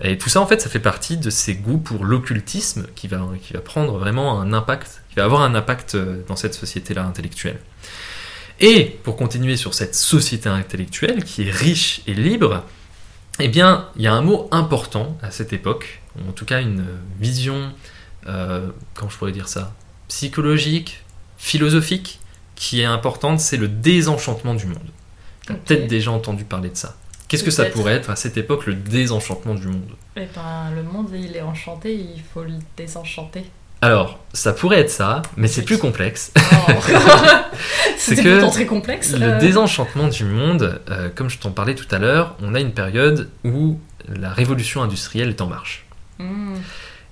Et 0.03 0.19
tout 0.19 0.29
ça 0.29 0.41
en 0.43 0.47
fait, 0.47 0.61
ça 0.61 0.69
fait 0.69 0.79
partie 0.79 1.17
de 1.17 1.31
ces 1.31 1.55
goûts 1.55 1.79
pour 1.79 2.05
l'occultisme 2.05 2.87
qui 2.95 3.09
va, 3.09 3.27
qui 3.43 3.55
va 3.55 3.61
prendre 3.61 3.97
vraiment 3.97 4.41
un 4.43 4.53
impact, 4.53 5.01
qui 5.09 5.17
va 5.17 5.25
avoir 5.25 5.41
un 5.41 5.55
impact 5.55 5.97
dans 6.29 6.37
cette 6.37 6.53
société-là 6.55 7.03
intellectuelle. 7.05 7.59
Et 8.61 8.99
pour 9.03 9.17
continuer 9.17 9.57
sur 9.57 9.73
cette 9.73 9.95
société 9.95 10.49
intellectuelle 10.49 11.25
qui 11.25 11.49
est 11.49 11.51
riche 11.51 12.03
et 12.07 12.15
libre, 12.15 12.65
eh 13.41 13.49
bien, 13.49 13.89
il 13.97 14.03
y 14.03 14.07
a 14.07 14.13
un 14.15 14.23
mot 14.23 14.49
important 14.51 15.17
à 15.23 15.31
cette 15.31 15.53
époque, 15.53 16.01
en 16.29 16.33
tout 16.33 16.45
cas 16.45 16.61
une 16.61 16.85
vision, 17.19 17.73
euh, 18.27 18.69
comment 18.95 19.11
je 19.11 19.17
pourrais 19.19 19.33
dire 19.33 19.49
ça, 19.49 19.73
psychologique, 20.09 21.03
philosophique, 21.37 22.21
qui 22.55 22.81
est 22.81 22.85
importante, 22.85 23.41
c'est 23.41 23.57
le 23.57 23.69
désenchantement 23.69 24.55
du 24.55 24.67
monde. 24.67 24.91
Tu 25.47 25.53
as 25.53 25.57
Ok. 25.57 25.65
peut-être 25.65 25.87
déjà 25.89 26.11
entendu 26.13 26.45
parler 26.45 26.71
de 26.71 26.77
ça. 26.77 26.97
Qu'est-ce 27.27 27.43
que 27.45 27.51
ça 27.51 27.65
pourrait 27.65 27.95
être 27.95 28.11
à 28.11 28.17
cette 28.17 28.37
époque, 28.37 28.67
le 28.67 28.75
désenchantement 28.75 29.55
du 29.55 29.67
monde? 29.67 29.91
Eh 30.17 30.27
ben, 30.35 30.71
le 30.75 30.83
monde, 30.85 31.09
il 31.15 31.35
est 31.35 31.43
enchanté, 31.43 31.93
il 31.95 32.23
faut 32.33 32.45
le 32.45 32.53
désenchanter. 32.77 33.45
Alors, 33.81 34.19
ça 34.33 34.53
pourrait 34.53 34.81
être 34.81 34.91
ça, 34.91 35.23
mais 35.37 35.47
c'est 35.49 35.63
plus 35.63 35.79
complexe. 35.79 36.33
Oh. 36.37 36.73
C'est 37.99 38.17
que 38.17 38.51
très 38.51 38.67
complexe. 38.67 39.13
Le 39.13 39.23
euh. 39.23 39.39
désenchantement 39.39 40.09
du 40.09 40.25
monde, 40.25 40.81
euh, 40.91 41.09
comme 41.15 41.31
je 41.31 41.39
t'en 41.39 41.51
parlais 41.51 41.75
tout 41.75 41.87
à 41.91 41.99
l'heure, 41.99 42.37
on 42.43 42.55
a 42.55 42.61
une 42.61 42.73
période 42.73 43.29
où 43.45 43.79
la 44.09 44.31
révolution 44.31 44.83
industrielle 44.83 45.29
est 45.31 45.41
en 45.41 45.47
marche. 45.47 45.87
Hmm. 46.19 46.55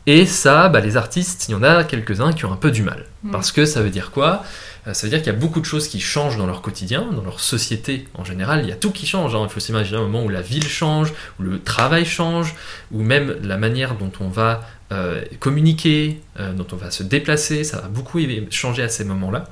Et 0.07 0.27
ça, 0.27 0.69
bah, 0.69 0.81
les 0.81 0.97
artistes, 0.97 1.49
il 1.49 1.53
y 1.53 1.55
en 1.55 1.63
a 1.63 1.85
quelques-uns 1.85 2.33
qui 2.33 2.45
ont 2.45 2.53
un 2.53 2.57
peu 2.57 2.71
du 2.73 2.83
mal. 2.83 3.05
Mm. 3.23 3.31
Parce 3.31 3.53
que 3.53 3.65
ça 3.65 3.83
veut 3.83 3.91
dire 3.91 4.11
quoi? 4.11 4.43
Euh, 4.89 4.95
Ça 4.95 5.07
veut 5.07 5.11
dire 5.11 5.21
qu'il 5.23 5.33
y 5.33 5.37
a 5.37 5.39
beaucoup 5.39 5.61
de 5.61 5.65
choses 5.65 5.87
qui 5.87 6.01
changent 6.01 6.37
dans 6.37 6.47
leur 6.47 6.61
quotidien, 6.61 7.07
dans 7.13 7.23
leur 7.23 7.39
société 7.39 8.09
en 8.15 8.25
général. 8.25 8.63
Il 8.65 8.69
y 8.69 8.73
a 8.73 8.77
tout 8.77 8.91
qui 8.91 9.07
change. 9.07 9.37
hein. 9.37 9.43
Il 9.45 9.49
faut 9.49 9.61
s'imaginer 9.61 9.99
un 9.99 10.03
moment 10.03 10.25
où 10.25 10.29
la 10.29 10.43
ville 10.43 10.67
change, 10.67 11.13
où 11.39 11.45
le 11.45 11.63
travail 11.63 12.05
change, 12.05 12.57
ou 12.91 13.03
même 13.05 13.37
la 13.45 13.57
manière 13.59 13.95
dont 13.95 14.11
on 14.19 14.29
va 14.29 14.63
euh, 14.93 15.25
communiquer, 15.41 16.21
euh, 16.39 16.53
dont 16.53 16.67
on 16.73 16.77
va 16.77 16.91
se 16.91 17.03
déplacer. 17.03 17.65
Ça 17.65 17.81
va 17.81 17.89
beaucoup 17.89 18.21
changer 18.51 18.83
à 18.83 18.89
ces 18.89 19.05
moments-là. 19.05 19.49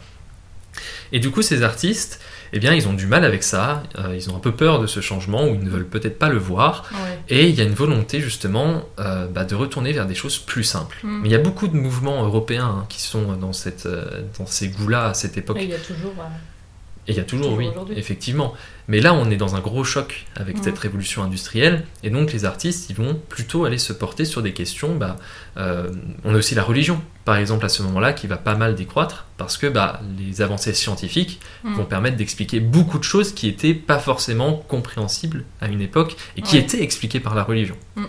Et 1.12 1.18
du 1.18 1.30
coup, 1.30 1.42
ces 1.42 1.62
artistes, 1.62 2.20
eh 2.52 2.58
bien 2.58 2.74
ils 2.74 2.88
ont 2.88 2.92
du 2.92 3.06
mal 3.06 3.24
avec 3.24 3.42
ça, 3.42 3.82
euh, 3.98 4.14
ils 4.16 4.30
ont 4.30 4.36
un 4.36 4.40
peu 4.40 4.52
peur 4.52 4.80
de 4.80 4.86
ce 4.86 5.00
changement 5.00 5.44
ou 5.44 5.54
ils 5.54 5.62
ne 5.62 5.70
veulent 5.70 5.86
peut-être 5.86 6.18
pas 6.18 6.28
le 6.28 6.38
voir. 6.38 6.90
Ouais. 6.92 7.18
Et 7.28 7.48
il 7.48 7.54
y 7.54 7.60
a 7.60 7.64
une 7.64 7.74
volonté 7.74 8.20
justement 8.20 8.88
euh, 8.98 9.26
bah, 9.26 9.44
de 9.44 9.54
retourner 9.54 9.92
vers 9.92 10.06
des 10.06 10.14
choses 10.14 10.38
plus 10.38 10.64
simples. 10.64 10.98
Mm. 11.02 11.20
Mais 11.22 11.28
il 11.28 11.32
y 11.32 11.36
a 11.36 11.40
beaucoup 11.40 11.68
de 11.68 11.76
mouvements 11.76 12.24
européens 12.24 12.80
hein, 12.80 12.86
qui 12.88 13.00
sont 13.00 13.36
dans, 13.36 13.52
cette, 13.52 13.86
euh, 13.86 14.22
dans 14.38 14.46
ces 14.46 14.68
goûts-là 14.68 15.08
à 15.08 15.14
cette 15.14 15.36
époque. 15.36 15.58
Et 15.58 15.64
il 15.64 15.70
y 15.70 15.74
a 15.74 15.78
toujours. 15.78 16.14
Et 17.08 17.12
il 17.12 17.16
y 17.16 17.20
a 17.20 17.24
toujours, 17.24 17.54
oui, 17.56 17.68
effectivement. 17.96 18.54
Mais 18.86 19.00
là, 19.00 19.14
on 19.14 19.30
est 19.30 19.36
dans 19.36 19.56
un 19.56 19.60
gros 19.60 19.84
choc 19.84 20.26
avec 20.36 20.58
cette 20.62 20.78
révolution 20.78 21.22
industrielle, 21.22 21.84
et 22.02 22.10
donc 22.10 22.32
les 22.32 22.44
artistes, 22.44 22.90
ils 22.90 22.96
vont 22.96 23.18
plutôt 23.28 23.64
aller 23.64 23.78
se 23.78 23.92
porter 23.92 24.24
sur 24.24 24.42
des 24.42 24.52
questions. 24.52 24.94
Bah, 24.96 25.16
euh, 25.56 25.90
on 26.24 26.34
a 26.34 26.38
aussi 26.38 26.54
la 26.54 26.62
religion, 26.62 27.00
par 27.24 27.36
exemple, 27.36 27.64
à 27.64 27.68
ce 27.68 27.82
moment-là, 27.84 28.12
qui 28.12 28.26
va 28.26 28.36
pas 28.36 28.54
mal 28.54 28.74
décroître, 28.74 29.26
parce 29.38 29.56
que 29.56 29.66
bah, 29.66 30.00
les 30.18 30.42
avancées 30.42 30.74
scientifiques 30.74 31.40
Mm. 31.64 31.74
vont 31.74 31.84
permettre 31.84 32.16
d'expliquer 32.16 32.60
beaucoup 32.60 32.98
de 32.98 33.04
choses 33.04 33.32
qui 33.32 33.46
n'étaient 33.46 33.74
pas 33.74 33.98
forcément 33.98 34.54
compréhensibles 34.68 35.44
à 35.60 35.68
une 35.68 35.80
époque, 35.80 36.16
et 36.36 36.42
qui 36.42 36.56
Ouais. 36.56 36.62
étaient 36.62 36.82
expliquées 36.82 37.20
par 37.20 37.34
la 37.34 37.42
religion. 37.44 37.76
Mm. 37.96 38.04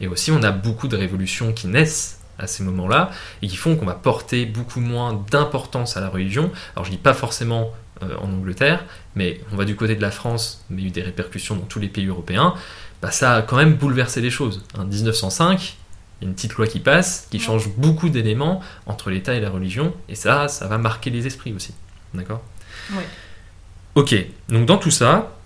Et 0.00 0.08
aussi, 0.08 0.30
on 0.32 0.42
a 0.42 0.50
beaucoup 0.50 0.88
de 0.88 0.96
révolutions 0.96 1.52
qui 1.52 1.68
naissent 1.68 2.18
à 2.38 2.46
ces 2.48 2.64
moments-là, 2.64 3.10
et 3.42 3.46
qui 3.46 3.56
font 3.56 3.76
qu'on 3.76 3.86
va 3.86 3.94
porter 3.94 4.46
beaucoup 4.46 4.80
moins 4.80 5.22
d'importance 5.30 5.96
à 5.96 6.00
la 6.00 6.08
religion. 6.08 6.50
Alors, 6.74 6.84
je 6.86 6.90
dis 6.90 6.96
pas 6.96 7.14
forcément 7.14 7.72
euh, 8.02 8.16
en 8.18 8.32
Angleterre, 8.32 8.84
mais 9.14 9.40
on 9.52 9.56
va 9.56 9.64
du 9.64 9.76
côté 9.76 9.94
de 9.94 10.02
la 10.02 10.10
France, 10.10 10.64
mais 10.70 10.82
il 10.82 10.84
y 10.84 10.86
a 10.86 10.88
eu 10.88 10.92
des 10.92 11.02
répercussions 11.02 11.56
dans 11.56 11.64
tous 11.66 11.78
les 11.78 11.88
pays 11.88 12.06
européens, 12.06 12.54
bah, 13.00 13.10
ça 13.10 13.36
a 13.36 13.42
quand 13.42 13.56
même 13.56 13.74
bouleversé 13.74 14.20
les 14.20 14.30
choses. 14.30 14.64
En 14.78 14.84
1905, 14.84 15.76
il 16.20 16.24
y 16.24 16.26
a 16.26 16.28
une 16.28 16.34
petite 16.34 16.54
loi 16.54 16.66
qui 16.66 16.80
passe, 16.80 17.26
qui 17.30 17.40
change 17.40 17.68
beaucoup 17.70 18.08
d'éléments 18.08 18.60
entre 18.86 19.10
l'État 19.10 19.34
et 19.34 19.40
la 19.40 19.50
religion, 19.50 19.94
et 20.08 20.14
ça, 20.14 20.48
ça 20.48 20.66
va 20.66 20.78
marquer 20.78 21.10
les 21.10 21.26
esprits 21.26 21.52
aussi. 21.52 21.74
D'accord? 22.14 22.42
Ouais. 22.92 23.06
Ok, 23.94 24.14
donc 24.48 24.66
dans 24.66 24.78
tout 24.78 24.90
ça, 24.90 25.36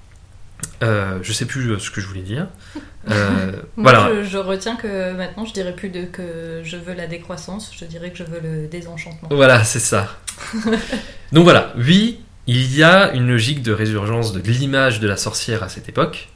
euh, 0.82 1.18
je 1.22 1.32
sais 1.32 1.46
plus 1.46 1.70
euh, 1.70 1.78
ce 1.78 1.90
que 1.90 2.00
je 2.00 2.06
voulais 2.06 2.22
dire. 2.22 2.46
Euh, 3.08 3.52
Moi, 3.76 3.92
voilà. 3.92 4.24
je, 4.24 4.30
je 4.30 4.36
retiens 4.36 4.74
que 4.74 5.12
maintenant, 5.12 5.44
je 5.44 5.52
dirais 5.52 5.76
plus 5.76 5.90
de, 5.90 6.06
que 6.06 6.62
je 6.64 6.76
veux 6.76 6.92
la 6.92 7.06
décroissance, 7.06 7.70
je 7.72 7.84
dirais 7.84 8.10
que 8.10 8.18
je 8.18 8.24
veux 8.24 8.40
le 8.40 8.66
désenchantement. 8.66 9.28
Voilà, 9.30 9.62
c'est 9.62 9.78
ça. 9.78 10.08
Donc 11.32 11.44
voilà, 11.44 11.72
oui, 11.76 12.18
il 12.46 12.74
y 12.76 12.82
a 12.82 13.12
une 13.12 13.26
logique 13.28 13.62
de 13.62 13.72
résurgence 13.72 14.32
de 14.32 14.40
l'image 14.40 15.00
de 15.00 15.08
la 15.08 15.16
sorcière 15.16 15.62
à 15.62 15.68
cette 15.68 15.88
époque. 15.88 16.28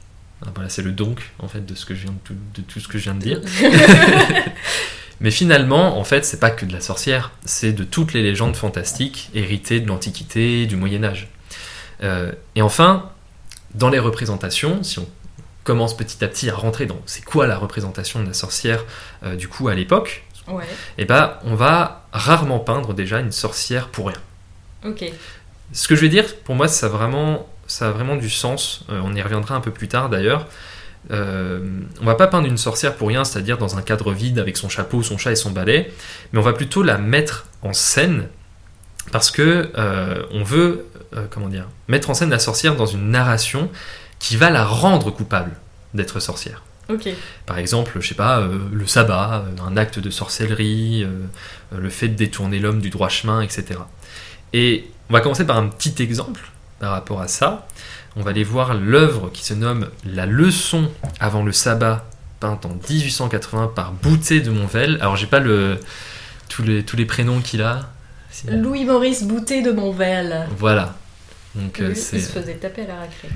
Ah, 0.45 0.49
Voilà, 0.53 0.69
c'est 0.69 0.81
le 0.81 0.91
donc 0.91 1.31
en 1.39 1.47
fait 1.47 1.65
de 1.65 1.75
ce 1.75 1.85
que 1.85 1.93
je 1.95 2.03
viens 2.03 2.11
de 2.11 2.17
tout, 2.23 2.35
de 2.55 2.61
tout 2.61 2.79
ce 2.79 2.87
que 2.87 2.97
je 2.97 3.03
viens 3.03 3.13
de 3.13 3.19
dire. 3.19 3.41
Mais 5.21 5.29
finalement, 5.29 5.99
en 5.99 6.03
fait, 6.03 6.25
c'est 6.25 6.39
pas 6.39 6.49
que 6.49 6.65
de 6.65 6.73
la 6.73 6.81
sorcière, 6.81 7.31
c'est 7.45 7.73
de 7.73 7.83
toutes 7.83 8.13
les 8.13 8.23
légendes 8.23 8.55
fantastiques 8.55 9.29
héritées 9.35 9.79
de 9.79 9.87
l'Antiquité, 9.87 10.65
du 10.65 10.75
Moyen 10.75 11.03
Âge. 11.03 11.27
Euh, 12.01 12.31
et 12.55 12.63
enfin, 12.63 13.11
dans 13.75 13.89
les 13.89 13.99
représentations, 13.99 14.81
si 14.81 14.97
on 14.97 15.07
commence 15.63 15.95
petit 15.95 16.23
à 16.23 16.27
petit 16.27 16.49
à 16.49 16.55
rentrer 16.55 16.87
dans 16.87 16.99
c'est 17.05 17.23
quoi 17.23 17.45
la 17.45 17.55
représentation 17.57 18.19
de 18.19 18.25
la 18.27 18.33
sorcière 18.33 18.83
euh, 19.23 19.35
du 19.35 19.47
coup 19.47 19.67
à 19.67 19.75
l'époque, 19.75 20.23
ouais, 20.47 20.63
eh 20.97 21.05
ben, 21.05 21.35
on 21.43 21.53
va 21.53 22.07
rarement 22.11 22.57
peindre 22.57 22.95
déjà 22.95 23.19
une 23.19 23.31
sorcière 23.31 23.89
pour 23.89 24.07
rien. 24.07 24.17
ok. 24.83 25.05
Ce 25.73 25.87
que 25.87 25.95
je 25.95 26.01
vais 26.01 26.09
dire, 26.09 26.35
pour 26.37 26.55
moi, 26.55 26.67
ça 26.67 26.87
a 26.87 26.89
vraiment, 26.89 27.47
ça 27.67 27.89
a 27.89 27.91
vraiment 27.91 28.15
du 28.15 28.29
sens. 28.29 28.85
Euh, 28.89 29.01
on 29.03 29.13
y 29.15 29.21
reviendra 29.21 29.55
un 29.55 29.61
peu 29.61 29.71
plus 29.71 29.87
tard 29.87 30.09
d'ailleurs. 30.09 30.47
Euh, 31.09 31.59
on 32.01 32.05
va 32.05 32.15
pas 32.15 32.27
peindre 32.27 32.47
une 32.47 32.57
sorcière 32.57 32.95
pour 32.95 33.07
rien, 33.07 33.23
c'est-à-dire 33.23 33.57
dans 33.57 33.77
un 33.77 33.81
cadre 33.81 34.11
vide 34.11 34.37
avec 34.37 34.57
son 34.57 34.69
chapeau, 34.69 35.01
son 35.01 35.17
chat 35.17 35.31
et 35.31 35.35
son 35.35 35.49
balai, 35.49 35.91
mais 36.31 36.39
on 36.39 36.43
va 36.43 36.53
plutôt 36.53 36.83
la 36.83 36.97
mettre 36.97 37.47
en 37.63 37.73
scène 37.73 38.27
parce 39.11 39.31
que 39.31 39.71
euh, 39.77 40.23
on 40.31 40.43
veut, 40.43 40.85
euh, 41.15 41.25
comment 41.29 41.49
dire, 41.49 41.67
mettre 41.87 42.09
en 42.09 42.13
scène 42.13 42.29
la 42.29 42.39
sorcière 42.39 42.75
dans 42.75 42.85
une 42.85 43.09
narration 43.09 43.69
qui 44.19 44.37
va 44.37 44.49
la 44.51 44.63
rendre 44.63 45.09
coupable 45.09 45.53
d'être 45.93 46.19
sorcière. 46.19 46.61
Ok, 46.89 47.09
Par 47.45 47.57
exemple, 47.57 47.97
je 47.99 48.07
sais 48.07 48.15
pas, 48.15 48.39
euh, 48.39 48.59
le 48.71 48.85
sabbat, 48.85 49.45
un 49.65 49.77
acte 49.77 49.99
de 49.99 50.09
sorcellerie, 50.09 51.03
euh, 51.03 51.77
le 51.77 51.89
fait 51.89 52.09
de 52.09 52.15
détourner 52.15 52.59
l'homme 52.59 52.81
du 52.81 52.89
droit 52.89 53.07
chemin, 53.07 53.41
etc. 53.41 53.79
Et 54.53 54.85
on 55.11 55.13
va 55.13 55.19
commencer 55.19 55.45
par 55.45 55.57
un 55.57 55.67
petit 55.67 56.01
exemple 56.01 56.39
par 56.79 56.91
rapport 56.91 57.19
à 57.19 57.27
ça. 57.27 57.67
On 58.15 58.21
va 58.21 58.29
aller 58.29 58.45
voir 58.45 58.75
l'œuvre 58.75 59.29
qui 59.29 59.43
se 59.43 59.53
nomme 59.53 59.89
La 60.05 60.25
leçon 60.25 60.89
avant 61.19 61.43
le 61.43 61.51
sabbat, 61.51 62.05
peinte 62.39 62.65
en 62.65 62.77
1880 62.89 63.73
par 63.75 63.91
Boutet 63.91 64.39
de 64.39 64.51
Monvel. 64.51 64.97
Alors 65.01 65.17
j'ai 65.17 65.27
pas 65.27 65.39
le, 65.39 65.77
tous, 66.47 66.63
les, 66.63 66.85
tous 66.85 66.95
les 66.95 67.03
prénoms 67.03 67.41
qu'il 67.41 67.61
a. 67.61 67.89
Louis-Maurice 68.47 69.23
Boutet 69.23 69.61
de 69.61 69.71
Monvel. 69.71 70.47
Voilà. 70.57 70.95
Donc 71.55 71.81
euh, 71.81 71.89
Lui, 71.89 71.97
il 72.13 72.21
se 72.21 72.31
faisait 72.31 72.53
taper 72.53 72.83
à 72.83 72.87
la 72.87 73.01
récré. 73.01 73.27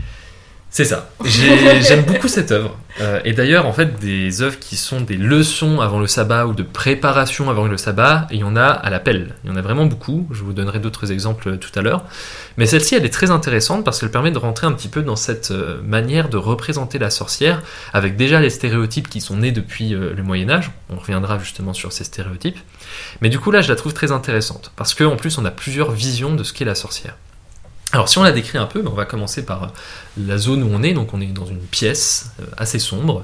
C'est 0.76 0.84
ça. 0.84 1.08
J'ai- 1.24 1.82
J'aime 1.88 2.04
beaucoup 2.04 2.28
cette 2.28 2.52
œuvre. 2.52 2.78
Euh, 3.00 3.22
et 3.24 3.32
d'ailleurs, 3.32 3.66
en 3.66 3.72
fait, 3.72 3.98
des 3.98 4.42
œuvres 4.42 4.60
qui 4.60 4.76
sont 4.76 5.00
des 5.00 5.16
leçons 5.16 5.80
avant 5.80 6.00
le 6.02 6.08
sabbat 6.08 6.48
ou 6.48 6.54
de 6.54 6.64
préparation 6.64 7.50
avant 7.50 7.66
le 7.66 7.78
sabbat, 7.78 8.28
il 8.30 8.40
y 8.40 8.44
en 8.44 8.58
a 8.58 8.66
à 8.66 8.90
l'appel. 8.90 9.36
Il 9.46 9.50
y 9.50 9.54
en 9.54 9.56
a 9.56 9.62
vraiment 9.62 9.86
beaucoup. 9.86 10.28
Je 10.32 10.44
vous 10.44 10.52
donnerai 10.52 10.80
d'autres 10.80 11.14
exemples 11.14 11.56
tout 11.60 11.70
à 11.80 11.82
l'heure. 11.82 12.04
Mais 12.58 12.66
celle-ci, 12.66 12.94
elle 12.96 13.06
est 13.06 13.10
très 13.10 13.32
intéressante 13.32 13.86
parce 13.86 14.02
qu'elle 14.02 14.12
permet 14.12 14.32
de 14.32 14.38
rentrer 14.38 14.68
un 14.68 14.74
petit 14.74 14.90
peu 14.90 15.02
dans 15.02 15.16
cette 15.16 15.52
euh, 15.52 15.80
manière 15.82 16.28
de 16.28 16.36
représenter 16.36 17.00
la 17.00 17.10
sorcière, 17.10 17.62
avec 17.94 18.18
déjà 18.18 18.42
les 18.42 18.50
stéréotypes 18.50 19.08
qui 19.08 19.22
sont 19.22 19.38
nés 19.38 19.54
depuis 19.54 19.94
euh, 19.94 20.14
le 20.14 20.24
Moyen 20.24 20.50
Âge. 20.50 20.72
On 20.90 20.98
reviendra 20.98 21.40
justement 21.40 21.74
sur 21.74 21.94
ces 21.94 22.04
stéréotypes. 22.04 22.60
Mais 23.22 23.30
du 23.30 23.40
coup, 23.40 23.50
là, 23.50 23.62
je 23.62 23.70
la 23.70 23.78
trouve 23.78 23.94
très 23.94 24.12
intéressante 24.12 24.74
parce 24.76 24.94
qu'en 24.94 25.16
plus, 25.16 25.38
on 25.38 25.46
a 25.46 25.52
plusieurs 25.52 25.92
visions 25.92 26.36
de 26.36 26.44
ce 26.44 26.52
qu'est 26.52 26.66
la 26.66 26.76
sorcière. 26.76 27.16
Alors 27.96 28.10
si 28.10 28.18
on 28.18 28.24
la 28.24 28.34
décrit 28.34 28.58
un 28.58 28.66
peu, 28.66 28.84
on 28.86 28.94
va 28.94 29.06
commencer 29.06 29.46
par 29.46 29.64
euh, 29.64 29.68
la 30.18 30.38
zone 30.38 30.64
où 30.64 30.70
on 30.70 30.84
est. 30.84 30.94
Donc 30.94 31.14
on 31.14 31.22
est 31.22 31.28
dans 31.28 31.46
une 31.46 31.62
pièce 31.62 32.32
euh, 32.42 32.46
assez 32.58 32.78
sombre, 32.78 33.24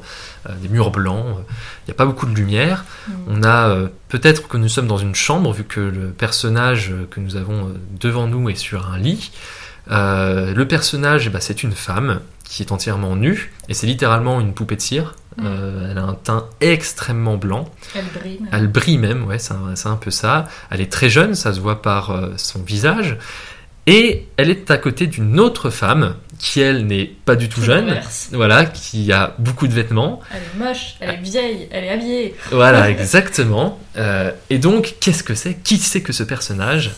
euh, 0.49 0.53
des 0.61 0.69
murs 0.69 0.91
blancs, 0.91 1.25
il 1.39 1.89
n'y 1.89 1.91
a 1.91 1.95
pas 1.95 2.05
beaucoup 2.05 2.25
de 2.25 2.33
lumière. 2.33 2.85
Mm. 3.07 3.11
On 3.27 3.43
a 3.43 3.77
peut-être 4.07 4.47
que 4.47 4.55
nous 4.55 4.69
sommes 4.69 4.87
dans 4.87 4.97
une 4.97 5.13
chambre 5.13 5.51
vu 5.51 5.65
que 5.65 5.81
le 5.81 6.11
personnage 6.11 6.93
que 7.09 7.19
nous 7.19 7.35
avons 7.35 7.73
devant 7.99 8.27
nous 8.27 8.49
est 8.49 8.55
sur 8.55 8.87
un 8.89 8.97
lit. 8.97 9.31
Euh, 9.89 10.53
le 10.53 10.67
personnage, 10.67 11.27
eh 11.27 11.29
ben, 11.29 11.41
c'est 11.41 11.63
une 11.63 11.73
femme 11.73 12.21
qui 12.45 12.63
est 12.63 12.71
entièrement 12.71 13.15
nue 13.15 13.51
et 13.67 13.73
c'est 13.73 13.87
littéralement 13.87 14.39
une 14.39 14.53
poupée 14.53 14.77
de 14.77 14.81
cire. 14.81 15.15
Mm. 15.35 15.43
Euh, 15.45 15.91
elle 15.91 15.97
a 15.97 16.03
un 16.03 16.13
teint 16.13 16.47
extrêmement 16.61 17.35
blanc. 17.35 17.69
Elle 17.93 18.05
brille. 18.05 18.39
même. 18.39 18.49
Elle 18.53 18.67
brille 18.67 18.97
même, 18.97 19.25
ouais, 19.25 19.37
c'est 19.39 19.53
un, 19.87 19.95
peu 19.97 20.11
ça. 20.11 20.47
Elle 20.69 20.79
est 20.79 20.91
très 20.91 21.09
jeune, 21.09 21.35
ça 21.35 21.53
se 21.53 21.59
voit 21.59 21.81
par 21.81 22.17
son 22.37 22.61
visage. 22.61 23.17
Et 23.87 24.27
elle 24.37 24.49
est 24.49 24.69
à 24.69 24.77
côté 24.77 25.07
d'une 25.07 25.39
autre 25.39 25.69
femme 25.69 26.15
qui, 26.37 26.59
elle, 26.59 26.85
n'est 26.87 27.05
pas 27.05 27.35
du 27.35 27.49
tout 27.49 27.61
jeune. 27.61 27.99
Voilà, 28.31 28.65
qui 28.65 29.11
a 29.11 29.35
beaucoup 29.37 29.67
de 29.67 29.73
vêtements. 29.73 30.21
Elle 30.31 30.41
est 30.41 30.67
moche, 30.67 30.95
elle 30.99 31.09
est 31.11 31.17
vieille, 31.17 31.67
elle 31.71 31.83
est 31.85 31.89
habillée. 31.89 32.35
Voilà, 32.51 32.89
exactement. 32.89 33.79
Euh, 33.97 34.31
et 34.49 34.57
donc, 34.57 34.95
qu'est-ce 34.99 35.23
que 35.23 35.35
c'est? 35.35 35.55
Qui 35.55 35.77
c'est 35.77 36.01
que 36.01 36.13
ce 36.13 36.23
personnage? 36.23 36.91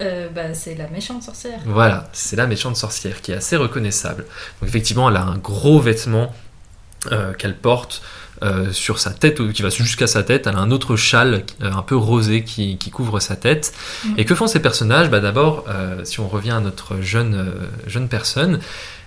Euh, 0.00 0.28
bah, 0.28 0.54
c'est 0.54 0.76
la 0.76 0.88
méchante 0.88 1.22
sorcière. 1.22 1.58
Voilà, 1.64 2.08
c'est 2.12 2.36
la 2.36 2.46
méchante 2.46 2.76
sorcière 2.76 3.20
qui 3.20 3.32
est 3.32 3.36
assez 3.36 3.56
reconnaissable. 3.56 4.24
Donc 4.60 4.68
effectivement, 4.68 5.08
elle 5.10 5.16
a 5.16 5.24
un 5.24 5.38
gros 5.38 5.80
vêtement 5.80 6.32
euh, 7.10 7.32
qu'elle 7.32 7.56
porte 7.56 8.02
euh, 8.42 8.72
sur 8.72 8.98
sa 8.98 9.10
tête, 9.10 9.52
qui 9.52 9.62
va 9.62 9.68
jusqu'à 9.70 10.06
sa 10.06 10.22
tête. 10.22 10.46
Elle 10.46 10.56
a 10.56 10.60
un 10.60 10.70
autre 10.70 10.96
châle 10.96 11.44
euh, 11.62 11.72
un 11.72 11.82
peu 11.82 11.96
rosé 11.96 12.44
qui, 12.44 12.78
qui 12.78 12.90
couvre 12.90 13.20
sa 13.20 13.36
tête. 13.36 13.72
Mhm. 14.04 14.14
Et 14.18 14.24
que 14.24 14.34
font 14.34 14.46
ces 14.46 14.60
personnages? 14.60 15.10
Bah, 15.10 15.20
D'abord, 15.20 15.64
euh, 15.68 16.04
si 16.04 16.20
on 16.20 16.28
revient 16.28 16.52
à 16.52 16.60
notre 16.60 17.00
jeune, 17.00 17.52
jeune 17.86 18.08
personne, 18.08 18.60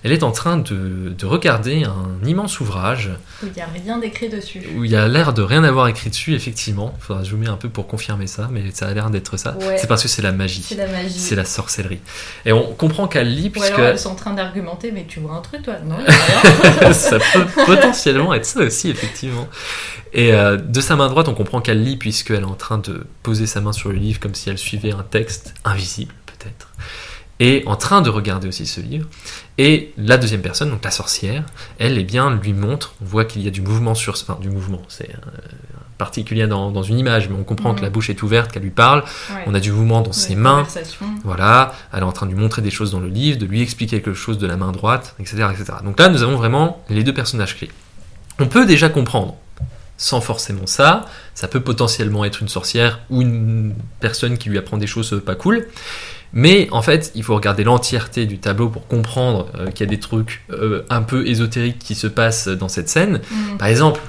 elle 0.04 0.12
est 0.12 0.22
en 0.22 0.32
train 0.32 0.56
de, 0.56 1.14
de 1.16 1.26
regarder 1.26 1.84
un 1.84 2.26
immense 2.26 2.60
ouvrage 2.60 3.10
Où 3.42 3.46
il 3.46 3.52
n'y 3.52 3.62
a 3.62 3.66
rien 3.66 3.98
d'écrit 3.98 4.28
dessus. 4.28 4.62
où 4.76 4.84
il 4.84 4.90
y 4.90 4.96
a 4.96 5.06
l'air 5.06 5.32
de 5.32 5.42
rien 5.42 5.62
avoir 5.64 5.88
écrit 5.88 6.10
dessus, 6.10 6.34
effectivement. 6.34 6.94
Il 6.98 7.04
faudra 7.04 7.24
zoomer 7.24 7.48
un 7.48 7.56
peu 7.56 7.68
pour 7.68 7.86
confirmer 7.86 8.26
ça, 8.26 8.48
mais 8.50 8.70
ça 8.72 8.88
a 8.88 8.94
l'air 8.94 9.10
d'être 9.10 9.36
ça. 9.36 9.56
Ouais. 9.60 9.76
C'est 9.78 9.86
parce 9.86 10.02
que 10.02 10.08
c'est 10.08 10.22
la 10.22 10.32
magie. 10.32 10.62
C'est 10.62 10.74
la 10.74 10.88
magie. 10.88 11.18
C'est 11.18 11.36
la 11.36 11.44
sorcellerie. 11.44 12.00
Et 12.44 12.52
on 12.52 12.72
comprend 12.74 13.06
qu'elle 13.06 13.32
lit 13.34 13.48
Ou 13.48 13.50
puisque 13.50 13.72
alors 13.72 13.88
elles 13.88 13.98
sont 13.98 14.10
en 14.10 14.14
train 14.16 14.32
d'argumenter, 14.34 14.90
mais 14.92 15.04
tu 15.08 15.20
vois 15.20 15.34
un 15.34 15.40
truc 15.40 15.62
toi 15.62 15.74
Non, 15.84 15.98
ça 16.92 17.18
peut 17.32 17.46
potentiellement 17.66 18.34
être 18.34 18.44
ça 18.46 18.60
aussi, 18.60 18.90
effectivement. 18.90 19.48
Et 20.12 20.34
euh, 20.34 20.56
de 20.56 20.80
sa 20.80 20.96
main 20.96 21.08
droite, 21.08 21.28
on 21.28 21.34
comprend 21.34 21.60
qu'elle 21.60 21.82
lit 21.82 21.96
puisqu'elle 21.96 22.40
est 22.40 22.44
en 22.44 22.54
train 22.54 22.78
de 22.78 23.06
poser 23.22 23.46
sa 23.46 23.60
main 23.60 23.72
sur 23.72 23.90
le 23.90 23.96
livre 23.96 24.20
comme 24.20 24.34
si 24.34 24.50
elle 24.50 24.58
suivait 24.58 24.92
un 24.92 25.04
texte 25.04 25.54
invisible, 25.64 26.12
peut-être. 26.26 26.68
Et 27.44 27.64
en 27.66 27.74
train 27.76 28.02
de 28.02 28.10
regarder 28.10 28.46
aussi 28.46 28.66
ce 28.66 28.80
livre. 28.80 29.08
Et 29.58 29.92
la 29.96 30.16
deuxième 30.16 30.42
personne, 30.42 30.70
donc 30.70 30.84
la 30.84 30.92
sorcière, 30.92 31.42
elle, 31.80 31.98
eh 31.98 32.04
bien, 32.04 32.30
lui 32.30 32.52
montre, 32.52 32.94
on 33.02 33.04
voit 33.04 33.24
qu'il 33.24 33.42
y 33.42 33.48
a 33.48 33.50
du 33.50 33.62
mouvement 33.62 33.94
sur... 33.96 34.12
Enfin, 34.12 34.38
du 34.40 34.48
mouvement, 34.48 34.80
c'est 34.88 35.10
euh, 35.10 35.40
particulier 35.98 36.46
dans, 36.46 36.70
dans 36.70 36.84
une 36.84 36.98
image, 36.98 37.28
mais 37.28 37.36
on 37.36 37.42
comprend 37.42 37.70
Mhm. 37.72 37.78
que 37.78 37.82
la 37.82 37.90
bouche 37.90 38.10
est 38.10 38.22
ouverte, 38.22 38.52
qu'elle 38.52 38.62
lui 38.62 38.70
parle. 38.70 39.00
Ouais. 39.30 39.42
On 39.46 39.54
a 39.54 39.60
du 39.60 39.72
mouvement 39.72 40.02
dans 40.02 40.12
ses 40.12 40.36
mains. 40.36 40.62
Voilà, 41.24 41.74
elle 41.92 42.00
est 42.00 42.02
en 42.04 42.12
train 42.12 42.26
de 42.26 42.32
lui 42.32 42.40
montrer 42.40 42.62
des 42.62 42.70
choses 42.70 42.92
dans 42.92 43.00
le 43.00 43.08
livre, 43.08 43.38
de 43.38 43.46
lui 43.46 43.60
expliquer 43.60 44.00
quelque 44.00 44.14
chose 44.14 44.38
de 44.38 44.46
la 44.46 44.56
main 44.56 44.70
droite, 44.70 45.14
etc. 45.18 45.48
etc. 45.52 45.78
Donc 45.84 45.98
là, 45.98 46.08
nous 46.08 46.22
avons 46.22 46.36
vraiment 46.36 46.84
les 46.90 47.02
deux 47.02 47.14
personnages 47.14 47.56
clés. 47.56 47.70
On 48.38 48.46
peut 48.46 48.66
déjà 48.66 48.88
comprendre, 48.88 49.34
sans 49.96 50.20
forcément 50.20 50.66
ça, 50.66 51.06
ça 51.34 51.48
peut 51.48 51.60
potentiellement 51.60 52.24
être 52.24 52.40
une 52.40 52.48
sorcière 52.48 53.00
ou 53.10 53.20
une 53.22 53.74
personne 54.00 54.38
qui 54.38 54.48
lui 54.48 54.58
apprend 54.58 54.76
des 54.78 54.86
choses 54.86 55.20
pas 55.26 55.34
cool, 55.34 55.66
Mais 56.32 56.68
en 56.70 56.82
fait, 56.82 57.12
il 57.14 57.22
faut 57.22 57.34
regarder 57.34 57.64
l'entièreté 57.64 58.26
du 58.26 58.38
tableau 58.38 58.68
pour 58.68 58.86
comprendre 58.86 59.48
euh, 59.54 59.70
qu'il 59.70 59.86
y 59.86 59.88
a 59.88 59.90
des 59.90 60.00
trucs 60.00 60.44
euh, 60.50 60.82
un 60.88 61.02
peu 61.02 61.26
ésotériques 61.26 61.78
qui 61.78 61.94
se 61.94 62.06
passent 62.06 62.48
dans 62.48 62.68
cette 62.68 62.88
scène. 62.88 63.20
Mm. 63.30 63.56
Par 63.58 63.68
exemple, 63.68 64.00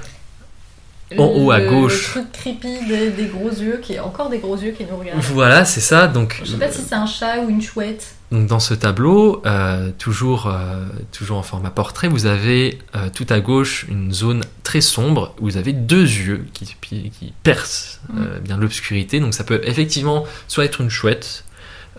en 1.18 1.26
haut 1.26 1.50
à 1.50 1.60
Le 1.60 1.68
gauche. 1.70 2.10
truc 2.10 2.32
creepy 2.32 2.86
des, 2.88 3.10
des 3.10 3.26
gros 3.26 3.50
yeux, 3.50 3.78
qui 3.82 3.92
est 3.94 4.00
encore 4.00 4.30
des 4.30 4.38
gros 4.38 4.56
yeux 4.56 4.72
qui 4.72 4.84
nous 4.84 4.96
regardent. 4.96 5.20
voilà, 5.20 5.64
c'est 5.64 5.80
ça. 5.80 6.06
Donc, 6.08 6.40
Je 6.42 6.52
sais 6.52 6.56
pas 6.56 6.70
si 6.72 6.82
c'est 6.82 6.94
un 6.94 7.06
chat 7.06 7.40
ou 7.40 7.50
une 7.50 7.62
chouette. 7.62 8.14
Donc 8.32 8.48
dans 8.48 8.58
ce 8.58 8.74
tableau, 8.74 9.42
euh, 9.46 9.90
toujours, 9.96 10.48
euh, 10.48 10.82
toujours 11.12 11.36
en 11.38 11.42
format 11.42 11.70
portrait, 11.70 12.08
vous 12.08 12.26
avez 12.26 12.78
euh, 12.96 13.08
tout 13.14 13.26
à 13.28 13.38
gauche 13.38 13.86
une 13.88 14.12
zone 14.12 14.42
très 14.64 14.80
sombre 14.80 15.36
où 15.40 15.44
vous 15.44 15.56
avez 15.56 15.72
deux 15.72 16.02
yeux 16.02 16.44
qui, 16.52 16.74
qui 16.80 17.32
percent 17.44 18.00
euh, 18.18 18.40
bien 18.40 18.56
l'obscurité. 18.56 19.20
Donc 19.20 19.34
ça 19.34 19.44
peut 19.44 19.60
effectivement 19.64 20.24
soit 20.48 20.64
être 20.64 20.80
une 20.80 20.90
chouette, 20.90 21.44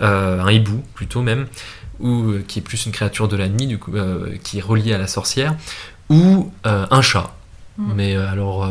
euh, 0.01 0.41
un 0.41 0.51
hibou 0.51 0.83
plutôt 0.93 1.21
même, 1.21 1.47
ou 1.99 2.31
euh, 2.31 2.43
qui 2.47 2.59
est 2.59 2.61
plus 2.61 2.85
une 2.85 2.91
créature 2.91 3.27
de 3.27 3.35
la 3.37 3.47
nuit, 3.47 3.67
du 3.67 3.77
coup, 3.77 3.95
euh, 3.95 4.35
qui 4.43 4.59
est 4.59 4.61
reliée 4.61 4.93
à 4.93 4.97
la 4.97 5.07
sorcière, 5.07 5.55
ou 6.09 6.51
un 6.63 7.01
chat. 7.01 7.33
Mm. 7.77 7.93
Mais 7.95 8.15
alors, 8.15 8.69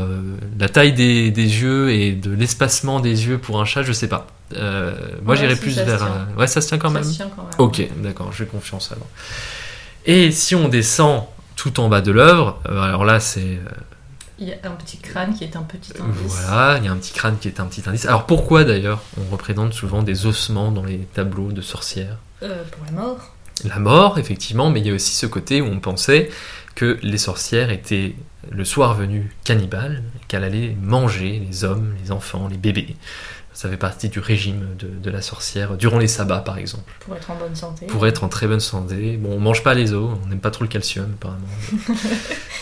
la 0.59 0.69
taille 0.69 0.93
des, 0.93 1.31
des 1.31 1.61
yeux 1.63 1.91
et 1.93 2.13
de 2.13 2.31
l'espacement 2.33 3.01
des 3.01 3.27
yeux 3.27 3.39
pour 3.39 3.61
un 3.61 3.65
chat, 3.65 3.83
je 3.83 3.93
sais 3.93 4.09
pas. 4.09 4.27
Moi, 4.53 4.61
Ouais, 5.27 5.37
j'irais 5.37 5.57
si, 5.57 5.61
plus 5.61 5.77
vers. 5.77 6.07
Ouais, 6.39 6.47
ça 6.47 6.61
se 6.61 6.69
tient 6.69 6.79
quand 6.79 6.89
Ça 6.89 6.95
même. 6.95 7.05
se 7.05 7.15
tient 7.17 7.31
quand 7.35 7.43
même. 7.43 7.53
Ok, 7.59 7.87
d'accord, 8.03 8.33
j'ai 8.33 8.47
confiance 8.47 8.93
alors. 8.93 9.09
Et 10.07 10.31
si 10.31 10.55
on 10.55 10.69
descend 10.69 11.25
tout 11.57 11.81
en 11.81 11.89
bas 11.89 12.01
de 12.03 12.13
l'œuvre, 12.13 12.61
alors 12.69 13.05
là 13.05 13.21
c'est 13.21 13.59
Il 14.45 14.51
y 14.51 14.53
a 14.53 14.57
un 14.71 14.73
petit 14.73 14.99
crâne 14.99 15.33
qui 15.33 15.43
est 15.45 15.57
un 15.57 15.63
petit 15.63 15.93
indice. 15.99 16.21
voilà, 16.23 16.77
il 16.77 16.85
y 16.85 16.89
a 16.89 16.93
un 16.93 16.97
petit 16.97 17.15
crâne 17.15 17.39
qui 17.41 17.49
est 17.49 17.61
un 17.61 17.65
petit 17.65 17.83
indice. 17.87 18.05
Alors 18.05 18.27
pourquoi 18.27 18.65
d'ailleurs 18.65 19.03
on 19.19 19.31
représente 19.33 19.73
souvent 19.73 20.03
des 20.03 20.27
ossements 20.27 20.71
dans 20.71 20.85
les 20.85 20.99
tableaux 20.99 21.51
de 21.51 21.63
sorcières? 21.63 22.19
Euh, 22.43 22.63
pour 22.71 22.85
la 22.85 22.93
mort. 22.93 23.35
La 23.65 23.79
mort, 23.79 24.19
effectivement, 24.19 24.69
mais 24.69 24.81
il 24.81 24.87
y 24.87 24.91
a 24.91 24.95
aussi 24.95 25.17
ce 25.17 25.25
côté 25.25 25.63
où 25.63 25.65
on 25.65 25.81
pensait 25.81 26.29
que 26.75 26.99
les 27.03 27.17
sorcières 27.17 27.71
étaient 27.71 28.17
le 28.51 28.65
soir 28.67 28.93
venu 28.93 29.35
cannibales, 29.45 30.03
qu'elles 30.29 30.45
allaient 30.45 30.77
manger 30.79 31.41
les 31.49 31.65
hommes, 31.65 31.95
les 32.03 32.13
enfants, 32.13 32.47
les 32.47 32.59
bébés. 32.59 32.97
Ça 33.55 33.69
fait 33.69 33.77
partie 33.77 34.09
du 34.09 34.19
régime 34.19 34.67
de, 34.79 34.89
de 34.89 35.11
la 35.11 35.23
sorcière 35.23 35.77
durant 35.77 35.99
les 35.99 36.09
sabbats 36.09 36.41
par 36.41 36.59
exemple. 36.59 36.93
Pour 37.01 37.15
être 37.17 37.31
en 37.31 37.37
bonne 37.37 37.55
santé. 37.55 37.87
pour 37.87 38.05
être 38.07 38.25
en 38.25 38.29
très 38.29 38.49
bonne 38.49 38.59
santé. 38.61 39.17
Bon, 39.17 39.31
on 39.37 39.39
mange 39.41 39.63
pas 39.63 39.75
les 39.75 39.93
os, 39.93 40.11
on 40.25 40.29
n'aime 40.29 40.41
pas 40.41 40.51
trop 40.51 40.65
le 40.65 40.69
calcium 40.69 41.07
apparemment. 41.15 41.47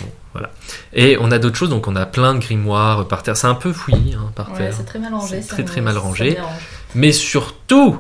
Bon, 0.01 0.09
voilà. 0.33 0.51
Et 0.95 1.17
on 1.21 1.31
a 1.31 1.39
d'autres 1.39 1.57
choses, 1.57 1.69
donc 1.71 1.87
on 1.89 1.97
a 1.97 2.07
plein 2.07 2.35
de 2.35 2.39
grimoires 2.41 3.07
par 3.09 3.23
terre. 3.23 3.37
C'est 3.37 3.47
un 3.47 3.55
peu 3.55 3.73
fouillis 3.73 4.15
hein, 4.15 4.33
par 4.35 4.51
Ouais, 4.53 4.59
terre. 4.59 4.75
c'est 4.77 4.85
très 4.85 4.99
mal 4.99 5.15
rangé. 5.15 5.43
C'est 5.43 5.49
très, 5.49 5.65
très 5.65 5.81
mal 5.81 5.97
rangé. 5.99 6.37
Mais 6.95 7.13
surtout, 7.13 7.99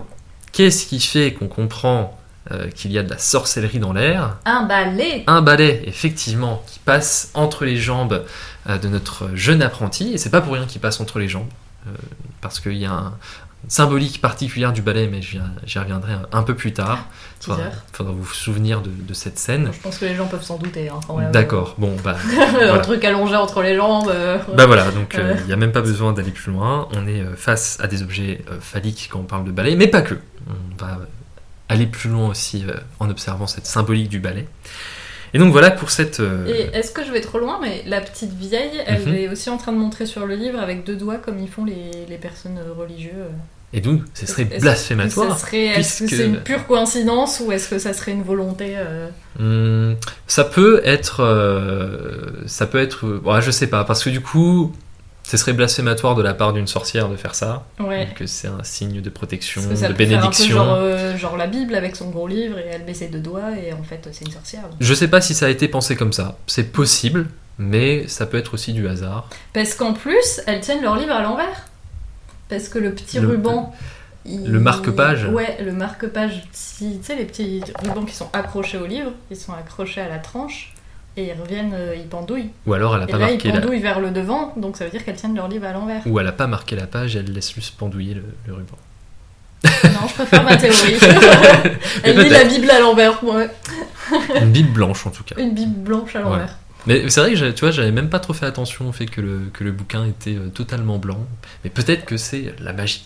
qu'est-ce 0.52 0.87
qui 0.87 1.00
fait 1.00 1.33
qu'on 1.35 1.48
comprend 1.48 2.18
euh, 2.50 2.68
qu'il 2.70 2.90
y 2.92 2.98
a 2.98 3.02
de 3.02 3.11
la 3.11 3.18
sorcellerie 3.18 3.78
dans 3.78 3.92
l'air? 3.92 4.37
Un 4.46 4.64
balai 4.64 5.24
Un 5.26 5.42
balai, 5.42 5.83
effectivement, 5.87 6.62
qui 6.66 6.78
passe 6.78 7.31
entre 7.35 7.64
les 7.64 7.76
jambes 7.76 8.24
euh, 8.68 8.78
de 8.78 8.88
notre 8.88 9.31
jeune 9.35 9.62
apprenti. 9.62 10.12
Et 10.14 10.18
c'est 10.18 10.31
pas 10.31 10.40
pour 10.40 10.55
rien 10.55 10.66
qu'il 10.66 10.81
passe 10.81 11.00
entre 11.00 11.18
les 11.18 11.28
jambes, 11.28 11.48
parce 12.40 12.61
qu'il 12.61 12.77
y 12.77 12.87
a 12.87 12.92
un, 12.92 13.12
une 13.64 13.71
symbolique 13.71 14.21
particulière 14.21 14.73
du 14.73 14.83
balai, 14.83 15.09
mais 15.09 15.21
j'y 15.23 15.79
reviendrai 15.79 16.12
un, 16.14 16.27
un 16.33 16.42
peu 16.42 16.55
plus 16.55 16.73
tard. 16.73 17.07
Il 17.47 17.55
faudra, 17.92 18.12
vous 18.12 18.27
souvenir 18.27 18.81
de, 18.83 18.90
de 18.90 19.14
cette 19.14 19.38
scène. 19.38 19.71
Je 19.73 19.81
pense 19.81 19.99
que 19.99 20.05
les 20.05 20.14
gens 20.16 20.27
peuvent 20.27 20.42
s'en 20.42 20.59
douter. 20.59 20.88
Hein. 20.88 21.01
D'accord, 21.33 21.75
bon, 21.79 21.95
bah, 22.03 22.16
un 22.40 22.51
Voilà. 22.51 22.79
truc 22.81 23.05
allongé 23.05 23.37
entre 23.37 23.62
les 23.62 23.77
jambes. 23.77 24.09
euh, 24.09 24.38
bah 24.57 24.66
voilà, 24.66 24.90
donc 24.90 25.14
Euh. 25.16 25.35
il 25.40 25.47
n'y 25.47 25.53
a 25.53 25.57
même 25.57 25.73
pas 25.73 25.81
besoin 25.81 26.12
d'aller 26.12 26.31
plus 26.33 26.53
loin. 26.53 26.88
On 26.95 27.07
est 27.07 27.21
euh, 27.21 27.37
face 27.37 27.79
à 27.81 27.87
des 27.87 28.03
objets 28.03 28.45
euh, 28.51 28.59
phalliques 28.61 29.09
quand 29.12 29.21
on 29.21 29.25
parle 29.25 29.45
de 29.45 29.53
balai, 29.53 29.77
mais 29.77 29.87
pas 29.88 30.03
que. 30.03 30.14
On 30.49 30.85
va 30.85 30.92
euh, 31.01 31.05
aller 31.68 31.87
plus 31.87 32.11
loin 32.11 32.29
aussi 32.29 32.64
euh, 32.68 32.75
en 33.01 33.09
observant 33.11 33.47
cette 33.47 33.66
symbolique 33.66 34.09
du 34.09 34.18
balai. 34.21 34.47
Et 35.35 35.38
donc 35.38 35.51
voilà 35.53 35.71
pour 35.71 35.90
cette. 35.90 36.21
euh, 36.21 36.47
Et 36.47 36.77
est-ce 36.77 36.90
que 36.92 37.05
je 37.05 37.11
vais 37.11 37.21
trop 37.23 37.38
loin 37.38 37.59
Mais 37.62 37.83
la 37.87 38.01
petite 38.01 38.33
vieille, 38.35 38.81
elle 38.87 39.07
Mhm. 39.09 39.14
est 39.14 39.29
aussi 39.29 39.49
en 39.51 39.57
train 39.57 39.73
de 39.73 39.79
montrer 39.79 40.07
sur 40.07 40.27
le 40.27 40.35
livre 40.35 40.59
avec 40.59 40.85
deux 40.85 40.97
doigts 40.97 41.16
comme 41.16 41.38
ils 41.38 41.49
font 41.49 41.64
les, 41.64 41.90
les 42.09 42.16
personnes 42.18 42.59
euh, 42.59 42.73
religieuses. 42.79 43.12
Et 43.75 43.81
donc, 43.81 44.03
ce 44.12 44.27
serait 44.27 44.42
Est-ce- 44.51 44.61
blasphématoire. 44.61 45.38
Est-ce 45.55 46.05
que 46.05 46.11
c'est 46.11 46.27
une 46.27 46.40
pure 46.40 46.66
coïncidence 46.66 47.40
ou 47.42 47.51
est-ce 47.53 47.71
que 47.71 47.79
ça 47.79 47.95
serait 47.95 48.12
une 48.12 48.23
volonté 48.23 48.75
euh, 48.77 49.09
Hum, 49.40 49.97
ça 50.27 50.45
peut 50.45 50.83
être, 50.85 51.21
euh, 51.21 52.21
ça 52.47 52.66
peut 52.66 52.79
être, 52.81 53.07
euh, 53.07 53.23
ouais, 53.25 53.40
je 53.40 53.51
sais 53.51 53.66
pas, 53.68 53.85
parce 53.85 54.05
que 54.05 54.11
du 54.11 54.21
coup, 54.21 54.75
ce 55.24 55.37
serait 55.37 55.52
blasphématoire 55.52 56.14
de 56.14 56.22
la 56.22 56.35
part 56.35 56.52
d'une 56.52 56.66
sorcière 56.66 57.08
de 57.08 57.16
faire 57.16 57.35
ça, 57.35 57.64
Ouais. 57.80 58.08
que 58.16 58.26
c'est 58.26 58.48
un 58.48 58.62
signe 58.64 59.00
de 59.00 59.11
protection, 59.11 59.62
ça 59.62 59.68
de 59.68 59.74
faire 59.76 59.88
un 59.90 59.92
peu 59.92 59.98
bénédiction. 60.04 60.56
genre, 60.56 60.74
euh, 60.78 61.16
genre 61.16 61.37
la 61.37 61.46
Bible 61.46 61.74
avec 61.74 61.96
son 61.96 62.11
gros 62.11 62.26
livre 62.28 62.58
et 62.58 62.66
elle 62.72 62.85
met 62.85 62.94
ses 62.94 63.08
deux 63.08 63.20
doigts 63.20 63.56
et 63.56 63.72
en 63.72 63.82
fait 63.82 64.06
c'est 64.12 64.24
une 64.26 64.32
sorcière. 64.32 64.62
donc. 64.62 64.72
Je 64.80 64.94
sais 64.94 65.08
pas 65.08 65.20
si 65.20 65.35
ça 65.35 65.46
a 65.46 65.48
été 65.48 65.68
pensé 65.68 65.94
comme 65.96 66.12
ça, 66.12 66.37
c'est 66.46 66.72
possible, 66.72 67.28
mais 67.58 68.06
ça 68.08 68.26
peut 68.26 68.37
être 68.38 68.54
aussi 68.54 68.72
du 68.72 68.88
hasard. 68.88 69.28
Parce 69.52 69.74
qu'en 69.74 69.92
plus, 69.92 70.40
elles 70.46 70.61
tiennent 70.61 70.82
leur 70.82 70.96
livre 70.96 71.12
à 71.12 71.22
l'envers. 71.22 71.66
Parce 72.48 72.68
que 72.68 72.78
le 72.78 72.92
petit 72.94 73.18
Le- 73.20 73.28
ruban. 73.28 73.72
il- 74.26 74.44
le 74.50 74.61
marque-page 74.61 75.24
Ouais, 75.26 75.56
le 75.64 75.72
marque-page. 75.72 76.42
si- 76.52 76.98
Tu 76.98 77.06
sais, 77.06 77.16
les 77.16 77.24
petits 77.24 77.62
rubans 77.82 78.04
qui 78.04 78.14
sont 78.14 78.28
accrochés 78.32 78.78
au 78.78 78.87
livre, 78.87 79.12
ils 79.30 79.37
sont 79.37 79.52
accrochés 79.52 80.00
à 80.00 80.08
la 80.08 80.18
tranche 80.18 80.71
et 81.16 81.27
ils 81.29 81.40
reviennent, 81.40 81.75
euh, 81.75 81.94
ils 81.96 82.07
pendouillent. 82.09 82.51
Ou 82.66 82.75
alors 82.75 82.96
elle 82.96 83.03
a 83.03 83.05
Et 83.05 83.11
pas 83.11 83.18
là, 83.18 83.29
ils 83.29 83.33
marqué 83.35 83.53
la... 83.53 83.61
pendouillent 83.61 83.81
vers 83.81 84.01
le 84.01 84.11
devant, 84.11 84.53
donc 84.57 84.77
ça 84.77 84.85
veut 84.85 84.90
dire 84.90 85.05
qu'elles 85.05 85.16
tiennent 85.16 85.35
leur 85.35 85.48
livre 85.48 85.66
à 85.66 85.72
l'envers. 85.72 86.03
ou 86.07 86.18
elle 86.18 86.27
a 86.27 86.33
pas 86.33 86.46
marqué 86.46 86.77
la 86.77 86.87
page, 86.87 87.16
et 87.16 87.20
elle 87.20 87.33
laisse 87.33 87.53
juste 87.53 87.77
pendouiller 87.77 88.14
le, 88.14 88.25
le 88.46 88.55
ruban. 88.55 88.77
non, 89.85 90.09
je 90.09 90.14
préfère 90.14 90.42
ma 90.42 90.57
théorie. 90.57 90.96
Elle 92.03 92.18
lit 92.20 92.31
la 92.31 92.44
Bible 92.44 92.68
à 92.68 92.81
l'envers, 92.81 93.22
ouais. 93.22 93.48
Une 94.42 94.51
bible 94.51 94.72
blanche 94.72 95.07
en 95.07 95.11
tout 95.11 95.22
cas. 95.22 95.37
Une 95.38 95.55
Bible 95.55 95.79
blanche 95.85 96.16
à 96.16 96.20
l'envers. 96.20 96.57
Mais 96.87 97.09
c'est 97.11 97.20
vrai 97.20 97.33
que 97.35 97.51
tu 97.53 97.61
vois, 97.61 97.70
j'avais 97.70 97.92
même 97.92 98.09
pas 98.09 98.18
trop 98.18 98.33
fait 98.33 98.46
attention 98.46 98.88
au 98.88 98.92
fait 98.92 99.07
que 99.07 99.20
le, 99.20 99.51
que 99.53 99.62
le 99.62 99.70
bouquin 99.70 100.05
était 100.05 100.35
euh, 100.35 100.48
totalement 100.48 100.98
blanc. 100.98 101.20
Mais 101.62 101.70
peut-être 101.70 102.05
que 102.05 102.16
c'est 102.16 102.55
la 102.59 102.72
magie, 102.72 103.05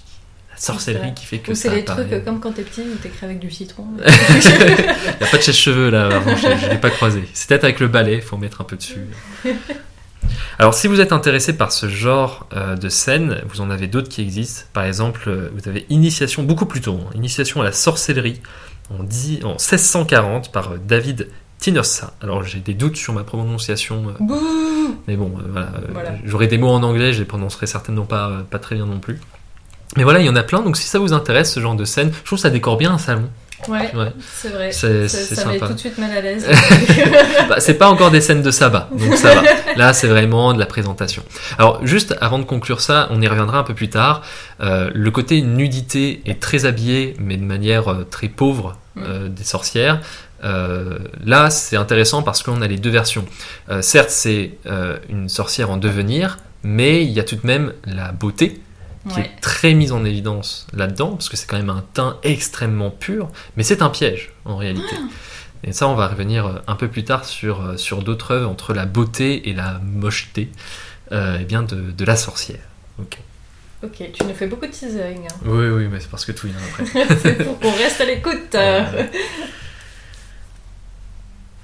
sorcellerie 0.56 1.14
qui 1.14 1.26
fait 1.26 1.38
que 1.38 1.52
Ou 1.52 1.54
c'est 1.54 1.70
les 1.70 1.80
apparaît. 1.80 2.06
trucs 2.06 2.24
comme 2.24 2.40
quand 2.40 2.52
t'es 2.52 2.62
petit 2.62 2.80
où 2.82 2.94
t'écris 2.96 3.26
avec 3.26 3.38
du 3.38 3.50
citron. 3.50 3.84
Il 3.98 4.04
n'y 4.06 5.26
a 5.26 5.26
pas 5.30 5.36
de 5.36 5.42
sèche-cheveux 5.42 5.90
là, 5.90 6.08
vraiment, 6.08 6.36
je 6.36 6.66
ne 6.66 6.70
l'ai 6.70 6.78
pas 6.78 6.90
croisé. 6.90 7.22
C'est 7.34 7.48
peut-être 7.48 7.64
avec 7.64 7.80
le 7.80 7.88
balai, 7.88 8.20
faut 8.20 8.36
mettre 8.36 8.60
un 8.60 8.64
peu 8.64 8.76
dessus. 8.76 9.00
Alors, 10.58 10.74
si 10.74 10.86
vous 10.88 11.00
êtes 11.00 11.12
intéressé 11.12 11.52
par 11.56 11.70
ce 11.70 11.88
genre 11.88 12.46
euh, 12.56 12.74
de 12.76 12.88
scène, 12.88 13.42
vous 13.48 13.60
en 13.60 13.70
avez 13.70 13.86
d'autres 13.86 14.08
qui 14.08 14.22
existent. 14.22 14.62
Par 14.72 14.84
exemple, 14.84 15.24
euh, 15.28 15.50
vous 15.54 15.68
avez 15.68 15.84
Initiation, 15.90 16.42
beaucoup 16.42 16.66
plus 16.66 16.80
tôt, 16.80 16.98
hein, 17.00 17.10
Initiation 17.14 17.60
à 17.60 17.64
la 17.64 17.72
sorcellerie, 17.72 18.40
en, 18.98 19.02
dix- 19.04 19.44
en 19.44 19.50
1640 19.50 20.50
par 20.52 20.72
euh, 20.72 20.76
David 20.84 21.28
Tinersa. 21.58 22.14
Alors, 22.22 22.42
j'ai 22.42 22.58
des 22.60 22.74
doutes 22.74 22.96
sur 22.96 23.12
ma 23.12 23.22
prononciation, 23.22 24.14
mais 25.06 25.16
bon, 25.16 25.32
voilà, 25.50 25.70
Voilà. 25.92 26.14
j'aurai 26.24 26.46
des 26.48 26.58
mots 26.58 26.70
en 26.70 26.82
anglais, 26.82 27.12
je 27.12 27.20
les 27.20 27.24
prononcerai 27.26 27.66
certainement 27.66 28.04
pas, 28.06 28.44
pas 28.50 28.58
très 28.58 28.74
bien 28.76 28.86
non 28.86 28.98
plus. 28.98 29.20
Mais 29.96 30.02
voilà, 30.04 30.20
il 30.20 30.26
y 30.26 30.28
en 30.28 30.36
a 30.36 30.42
plein, 30.42 30.60
donc 30.62 30.76
si 30.76 30.86
ça 30.86 30.98
vous 30.98 31.12
intéresse, 31.12 31.52
ce 31.52 31.60
genre 31.60 31.74
de 31.74 31.84
scène, 31.84 32.10
je 32.12 32.24
trouve 32.26 32.38
que 32.38 32.42
ça 32.42 32.50
décore 32.50 32.76
bien 32.76 32.92
un 32.92 32.98
salon. 32.98 33.28
Ouais, 33.68 33.90
Ouais. 33.96 34.12
c'est 34.34 34.50
vrai. 34.50 34.70
C'est- 34.70 35.08
Ça, 35.08 35.34
ça 35.34 35.48
met 35.48 35.58
tout 35.58 35.72
de 35.72 35.78
suite 35.78 35.96
mal 35.96 36.10
à 36.10 36.20
l'aise. 36.20 36.46
Bah, 37.48 37.56
c'est 37.58 37.74
pas 37.74 37.88
encore 37.88 38.10
des 38.10 38.20
scènes 38.20 38.42
de 38.42 38.50
sabbat, 38.50 38.88
donc 38.92 39.14
ça 39.14 39.34
va. 39.34 39.42
Là, 39.76 39.92
c'est 39.94 40.08
vraiment 40.08 40.52
de 40.52 40.58
la 40.58 40.66
présentation. 40.66 41.22
Alors, 41.58 41.80
juste 41.86 42.14
avant 42.20 42.38
de 42.38 42.44
conclure 42.44 42.80
ça, 42.82 43.08
on 43.10 43.22
y 43.22 43.26
reviendra 43.28 43.58
un 43.58 43.62
peu 43.62 43.72
plus 43.74 43.88
tard. 43.88 44.22
Euh, 44.60 44.90
le 44.94 45.10
côté 45.10 45.40
nudité 45.40 46.20
est 46.26 46.38
très 46.40 46.66
habillé, 46.66 47.16
mais 47.18 47.36
de 47.38 47.44
manière 47.44 47.88
euh, 47.90 48.06
très 48.10 48.28
pauvre 48.28 48.76
euh, 48.98 49.28
des 49.28 49.44
sorcières. 49.44 50.00
Là, 51.24 51.50
c'est 51.50 51.76
intéressant 51.76 52.22
parce 52.22 52.42
qu'on 52.42 52.60
a 52.62 52.66
les 52.68 52.76
deux 52.76 52.90
versions. 52.90 53.24
Certes, 53.80 54.10
c'est 54.10 54.52
une 55.08 55.28
sorcière 55.28 55.70
en 55.70 55.76
devenir, 55.76 56.38
mais 56.62 57.02
il 57.02 57.10
y 57.10 57.18
a 57.20 57.24
tout 57.24 57.36
de 57.36 57.46
même 57.46 57.72
la 57.86 58.12
beauté 58.12 58.60
qui 59.08 59.14
Ouais. 59.20 59.26
est 59.26 59.40
très 59.40 59.74
mise 59.74 59.92
en 59.92 60.04
évidence 60.04 60.66
là-dedans, 60.72 61.10
parce 61.12 61.28
que 61.28 61.36
c'est 61.36 61.46
quand 61.46 61.56
même 61.56 61.70
un 61.70 61.84
teint 61.94 62.18
extrêmement 62.22 62.90
pur, 62.90 63.28
mais 63.56 63.62
c'est 63.62 63.82
un 63.82 63.88
piège 63.90 64.32
en 64.44 64.56
réalité. 64.56 64.96
Et 65.64 65.72
ça, 65.72 65.88
on 65.88 65.94
va 65.94 66.06
revenir 66.08 66.46
euh, 66.46 66.52
un 66.66 66.74
peu 66.76 66.88
plus 66.88 67.04
tard 67.04 67.24
sur, 67.24 67.60
euh, 67.62 67.76
sur 67.76 68.02
d'autres 68.02 68.32
œuvres 68.32 68.50
entre 68.50 68.72
la 68.74 68.84
beauté 68.86 69.48
et 69.48 69.52
la 69.54 69.80
mocheté 69.82 70.50
euh, 71.12 71.38
eh 71.40 71.44
bien 71.44 71.62
de, 71.62 71.90
de 71.92 72.04
la 72.04 72.16
sorcière. 72.16 72.60
Ok. 73.00 73.18
Ok, 73.84 74.10
tu 74.12 74.24
nous 74.24 74.34
fais 74.34 74.46
beaucoup 74.46 74.66
de 74.66 74.70
teasing. 74.70 74.98
hein. 75.26 75.34
Oui, 75.44 75.66
oui, 75.68 75.88
mais 75.90 76.00
c'est 76.00 76.10
parce 76.10 76.24
que 76.24 76.32
tout 76.32 76.46
vient 76.46 76.56
après. 76.70 76.84
C'est 77.22 77.44
pour 77.44 77.58
qu'on 77.60 77.72
reste 77.72 78.00
à 78.00 78.04
l'écoute. 78.06 78.54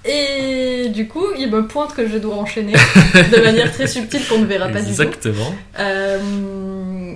Et 0.04 0.88
du 0.88 1.06
coup, 1.06 1.26
il 1.38 1.50
me 1.50 1.66
pointe 1.66 1.94
que 1.94 2.08
je 2.08 2.18
dois 2.18 2.34
enchaîner 2.34 2.72
de 2.72 3.40
manière 3.44 3.72
très 3.72 3.86
subtile 3.86 4.26
qu'on 4.26 4.38
ne 4.38 4.46
verra 4.46 4.68
pas 4.68 4.80
du 4.80 4.84
tout. 4.84 5.02
Exactement. 5.02 5.54
Euh, 5.78 7.14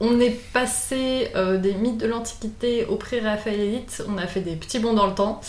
on 0.00 0.20
est 0.20 0.36
passé 0.52 1.30
euh, 1.36 1.58
des 1.58 1.74
mythes 1.74 1.98
de 1.98 2.06
l'Antiquité 2.06 2.86
au 2.86 2.96
pré-raphaélite, 2.96 4.02
on 4.08 4.16
a 4.16 4.26
fait 4.26 4.40
des 4.40 4.56
petits 4.56 4.78
bonds 4.78 4.94
dans 4.94 5.06
le 5.06 5.14
temps, 5.14 5.40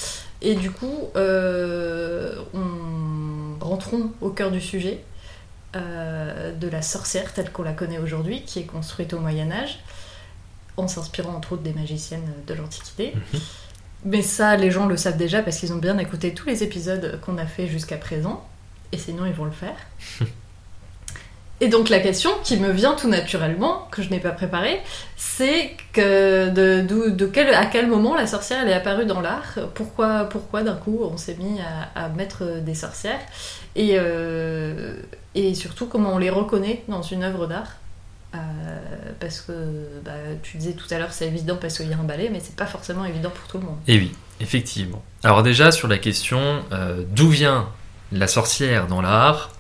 et 0.42 0.56
du 0.56 0.70
coup, 0.70 1.10
euh, 1.16 2.36
on 2.54 3.64
rentrons 3.66 4.12
au 4.22 4.30
cœur 4.30 4.52
du 4.52 4.62
sujet 4.62 5.00
de 5.74 6.70
la 6.70 6.82
sorcière 6.82 7.34
telle 7.34 7.52
qu'on 7.52 7.64
la 7.64 7.74
connaît 7.74 7.98
aujourd'hui, 7.98 8.44
qui 8.44 8.60
est 8.60 8.66
construite 8.66 9.12
au 9.14 9.20
Moyen 9.20 9.52
Âge. 9.52 9.80
en 10.78 10.88
s'inspirant 10.88 11.34
entre 11.34 11.54
autres 11.54 11.64
des 11.64 11.74
magiciennes 11.74 12.32
de 12.48 12.54
l'Antiquité. 12.54 13.14
Mhm. 13.34 13.40
Mais 14.06 14.22
ça, 14.22 14.56
les 14.56 14.72
gens 14.72 14.86
le 14.86 14.98
savent 14.98 15.18
déjà 15.18 15.42
parce 15.42 15.58
qu'ils 15.58 15.74
ont 15.74 15.78
bien 15.78 15.98
écouté 15.98 16.34
tous 16.34 16.48
les 16.48 16.64
épisodes 16.64 17.20
qu'on 17.26 17.38
a 17.38 17.46
fait 17.46 17.68
jusqu'à 17.68 17.98
présent. 17.98 18.48
Et 18.92 18.98
sinon, 18.98 19.26
ils 19.26 19.34
vont 19.34 19.46
le 19.46 19.52
faire. 19.52 19.76
Et 21.62 21.70
donc 21.70 21.88
la 21.88 22.00
question 22.00 22.32
qui 22.44 22.58
me 22.58 22.70
vient 22.70 22.96
tout 22.96 23.08
naturellement, 23.08 23.88
que 23.90 24.02
je 24.02 24.10
n'ai 24.10 24.20
pas 24.20 24.32
préparée, 24.32 24.82
c'est 25.16 25.72
que 25.94 26.50
de, 26.50 27.26
quel, 27.28 27.54
à 27.54 27.66
quel 27.66 27.88
moment 27.88 28.14
la 28.14 28.28
sorcière 28.28 28.60
elle 28.62 28.70
est 28.70 28.74
apparue 28.74 29.06
dans 29.06 29.22
l'art? 29.22 29.58
Pourquoi, 29.74 30.26
pourquoi 30.26 30.64
d'un 30.64 30.76
coup 30.76 31.00
on 31.02 31.16
s'est 31.16 31.36
mis 31.36 31.62
à, 31.62 32.08
à 32.08 32.10
mettre 32.10 32.60
des 32.60 32.76
sorcières? 32.76 33.22
Et, 33.78 33.92
euh, 33.94 34.98
et 35.34 35.56
surtout 35.56 35.86
comment 35.86 36.14
on 36.14 36.18
les 36.18 36.30
reconnaît 36.30 36.84
dans 36.90 37.02
une 37.02 37.24
œuvre 37.24 37.48
d'art? 37.48 37.78
Parce 39.20 39.42
que 39.42 39.54
bah, 40.04 40.12
tu 40.44 40.58
disais 40.58 40.74
tout 40.74 40.88
à 40.92 41.00
l'heure 41.00 41.12
c'est 41.12 41.28
évident 41.28 41.58
parce 41.60 41.78
qu'il 41.78 41.90
y 41.90 41.94
a 41.94 41.98
un 41.98 42.04
ballet, 42.04 42.30
mais 42.32 42.42
c'est 42.44 42.56
pas 42.56 42.66
forcément 42.66 43.06
évident 43.06 43.30
pour 43.30 43.48
tout 43.48 43.58
le 43.58 43.66
monde. 43.66 43.78
Et 43.88 43.98
oui, 43.98 44.12
effectivement. 44.40 45.04
Alors 45.24 45.44
déjà 45.44 45.72
sur 45.72 45.88
la 45.88 45.98
question 45.98 46.64
euh, 46.72 47.04
d'où 47.10 47.30
vient 47.30 47.70
la 48.12 48.28
sorcière 48.28 48.88
dans 48.88 49.02
l'art, 49.02 49.52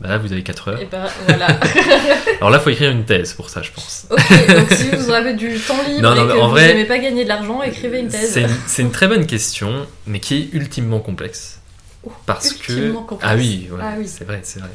bah 0.00 0.08
là 0.08 0.18
vous 0.18 0.32
avez 0.32 0.42
4 0.42 0.68
heures. 0.68 0.80
Et 0.80 0.86
ben 0.86 1.06
voilà. 1.26 1.46
Alors 2.40 2.50
là 2.50 2.60
faut 2.60 2.70
écrire 2.70 2.90
une 2.90 3.04
thèse 3.04 3.32
pour 3.32 3.48
ça 3.48 3.62
je 3.62 3.70
pense. 3.70 4.06
ok, 4.10 4.56
donc 4.56 4.72
si 4.72 4.90
vous 4.90 5.10
avez 5.10 5.34
du 5.34 5.58
temps 5.58 5.82
libre 5.86 6.02
Non, 6.02 6.14
non, 6.14 6.28
et 6.28 6.32
que 6.34 6.38
en 6.38 6.48
vous 6.48 6.56
n'aimez 6.56 6.84
pas 6.84 6.98
gagner 6.98 7.24
de 7.24 7.28
l'argent, 7.28 7.62
écrivez 7.62 8.00
une 8.00 8.08
thèse. 8.08 8.38
C'est 8.66 8.82
une, 8.82 8.90
très 8.90 9.08
bonne 9.08 9.26
question, 9.26 9.86
mais 10.06 10.20
qui 10.20 10.36
est 10.36 10.48
ultimement 10.52 11.00
complexe. 11.00 11.60
Oh, 12.04 12.12
Parce 12.26 12.52
que... 12.52 12.72
ultimement 12.72 13.02
complexe. 13.02 13.32
Ah 13.32 13.36
oui, 13.36 13.68
ouais, 13.70 13.80
Ah 13.82 13.94
oui. 13.98 14.06
c'est 14.06 14.24
vrai, 14.24 14.40
c'est 14.42 14.60
vrai. 14.60 14.70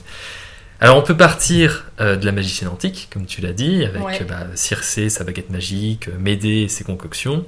Alors 0.83 0.97
on 0.97 1.03
peut 1.03 1.15
partir 1.15 1.85
euh, 1.99 2.15
de 2.15 2.25
la 2.25 2.31
magicienne 2.31 2.69
antique, 2.69 3.07
comme 3.13 3.27
tu 3.27 3.39
l'as 3.41 3.53
dit, 3.53 3.85
avec 3.85 4.01
Ouais. 4.01 4.23
bah, 4.27 4.47
Circé, 4.55 5.09
sa 5.09 5.23
baguette 5.23 5.51
magique, 5.51 6.07
euh, 6.07 6.17
Médée 6.17 6.67
ses 6.67 6.83
concoctions. 6.83 7.45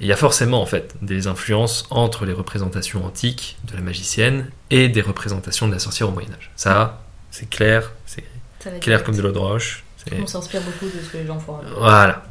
Et 0.00 0.04
il 0.04 0.06
y 0.08 0.12
a 0.12 0.16
forcément 0.16 0.60
en 0.60 0.66
fait 0.66 0.94
des 1.00 1.28
influences 1.28 1.86
entre 1.90 2.26
les 2.26 2.32
représentations 2.32 3.04
antiques 3.06 3.56
de 3.70 3.76
la 3.76 3.80
magicienne 3.80 4.50
et 4.70 4.88
des 4.88 5.00
représentations 5.02 5.68
de 5.68 5.72
la 5.72 5.78
sorcière 5.78 6.08
au 6.08 6.12
Moyen 6.12 6.30
Âge. 6.30 6.50
Ça, 6.56 7.04
c'est 7.30 7.48
clair, 7.48 7.92
c'est 8.06 8.24
être 8.66 8.80
clair 8.80 9.04
comme 9.04 9.16
de 9.16 9.22
l'eau 9.22 9.30
de 9.30 9.38
roche. 9.38 9.84
On 10.20 10.26
s'inspire 10.26 10.60
beaucoup 10.62 10.86
de 10.86 11.00
ce 11.02 11.10
que 11.10 11.18
les 11.18 11.26
gens 11.26 11.38
font. 11.38 11.60
Voilà. 11.78 12.24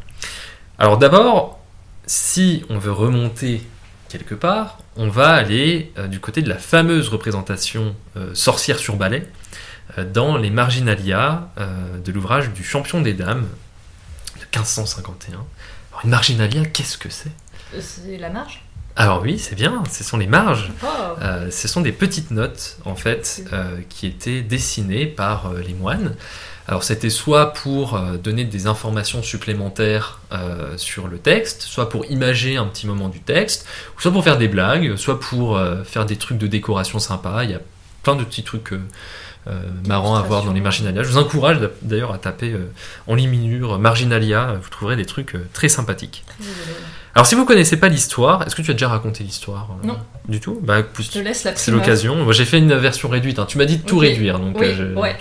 Alors 0.77 0.97
d'abord, 0.97 1.60
si 2.06 2.65
on 2.69 2.77
veut 2.77 2.91
remonter 2.91 3.62
quelque 4.10 4.36
part, 4.36 4.77
on 4.97 5.08
va 5.08 5.29
aller 5.29 5.91
euh, 5.97 6.08
du 6.08 6.19
côté 6.19 6.41
de 6.41 6.49
la 6.49 6.58
fameuse 6.58 7.08
représentation 7.08 7.95
euh, 8.17 8.36
sorcière 8.36 8.77
sur 8.77 8.95
balai 8.95 9.23
dans 10.13 10.38
les 10.38 10.50
Marginalia 10.50 11.50
euh, 11.58 12.00
de 12.04 12.12
l'ouvrage 12.12 12.52
du 12.52 12.63
champion 12.63 13.02
des 13.02 13.13
dames 13.13 13.48
de 14.36 14.41
1551. 14.41 15.34
Alors 15.34 16.02
une 16.04 16.10
Marginalia, 16.10 16.65
qu'est-ce 16.65 16.98
que 16.98 17.10
c'est? 17.10 17.32
C'est 17.80 18.17
la 18.17 18.30
marge? 18.30 18.63
Alors 18.96 19.22
oui, 19.24 19.39
c'est 19.39 19.56
bien, 19.56 19.84
ce 19.91 20.04
sont 20.04 20.17
les 20.17 20.28
marges. 20.28 20.72
Oh. 20.84 20.88
Euh, 21.22 21.50
ce 21.50 21.67
sont 21.67 21.82
des 21.82 21.91
petites 21.91 22.30
notes 22.30 22.78
en 22.86 22.96
fait 22.96 23.43
euh, 23.52 23.80
qui 23.89 24.06
étaient 24.06 24.41
dessinées 24.41 25.08
par 25.08 25.48
euh, 25.48 25.62
les 25.62 25.74
moines. 25.74 26.15
Alors 26.67 26.84
c'était 26.84 27.10
soit 27.10 27.54
pour 27.54 27.96
euh, 27.96 28.17
donner 28.17 28.46
des 28.46 28.67
informations 28.67 29.22
supplémentaires 29.22 30.22
euh, 30.32 30.78
sur 30.78 31.08
le 31.08 31.17
texte, 31.17 31.63
soit 31.63 31.89
pour 31.89 32.06
imager 32.06 32.56
un 32.56 32.65
petit 32.65 32.88
moment 32.88 33.10
du 33.10 33.19
texte, 33.19 33.65
soit 33.98 34.12
pour 34.12 34.24
faire 34.24 34.38
des 34.38 34.48
blagues, 34.48 34.96
soit 34.96 35.19
pour 35.19 35.58
euh, 35.58 35.84
faire 35.84 36.06
des 36.06 36.15
trucs 36.15 36.38
de 36.38 36.48
décoration 36.48 37.00
sympa. 37.00 37.43
Il 37.43 37.52
y 37.52 37.56
a 37.56 37.62
plein 38.04 38.15
de 38.15 38.24
petits 38.24 38.43
trucs 38.43 38.74
euh, 39.47 39.51
euh, 39.51 39.88
marrants 39.88 40.15
à 40.15 40.21
voir 40.21 40.43
dans 40.43 40.53
les 40.53 40.62
marginalia. 40.62 41.03
Je 41.03 41.08
vous 41.10 41.17
encourage 41.17 41.60
d'a- 41.60 41.67
d'ailleurs 41.82 42.13
à 42.13 42.17
taper 42.17 42.51
euh, 42.53 42.71
en 43.08 43.15
ligne 43.15 43.29
minure 43.29 43.77
marginalia, 43.79 44.56
vous 44.62 44.69
trouverez 44.69 44.95
des 44.95 45.06
trucs 45.06 45.36
euh, 45.36 45.45
très 45.53 45.69
sympathiques. 45.69 46.23
Très. 46.39 46.47
Alors 47.15 47.25
si 47.27 47.36
vous 47.36 47.45
connaissez 47.45 47.77
pas 47.77 47.89
l'histoire, 47.89 48.41
est-ce 48.47 48.56
que 48.56 48.62
tu 48.62 48.71
as 48.71 48.73
déjà 48.73 48.88
raconté 48.88 49.23
l'histoire 49.23 49.69
euh, 49.84 49.88
Non. 49.88 49.97
Du 50.27 50.39
tout? 50.39 50.60
Bah 50.63 50.79
écoute, 50.79 51.06
Je 51.06 51.12
te 51.12 51.19
laisse 51.19 51.43
la 51.43 51.56
c'est 51.56 51.71
l'occasion. 51.71 52.15
Moi, 52.15 52.34
j'ai 52.34 52.45
fait 52.45 52.58
une 52.58 52.73
version 52.75 53.10
réduite. 53.10 53.38
hein. 53.39 53.45
Tu 53.47 53.58
m'as 53.58 53.65
dit 53.65 53.77
de 53.77 53.86
tout 53.86 53.97
réduire, 53.99 54.39
donc 54.39 54.58
Oui, 54.60 54.67
euh, 54.67 54.75
je- 54.95 54.99
ouais. 54.99 55.15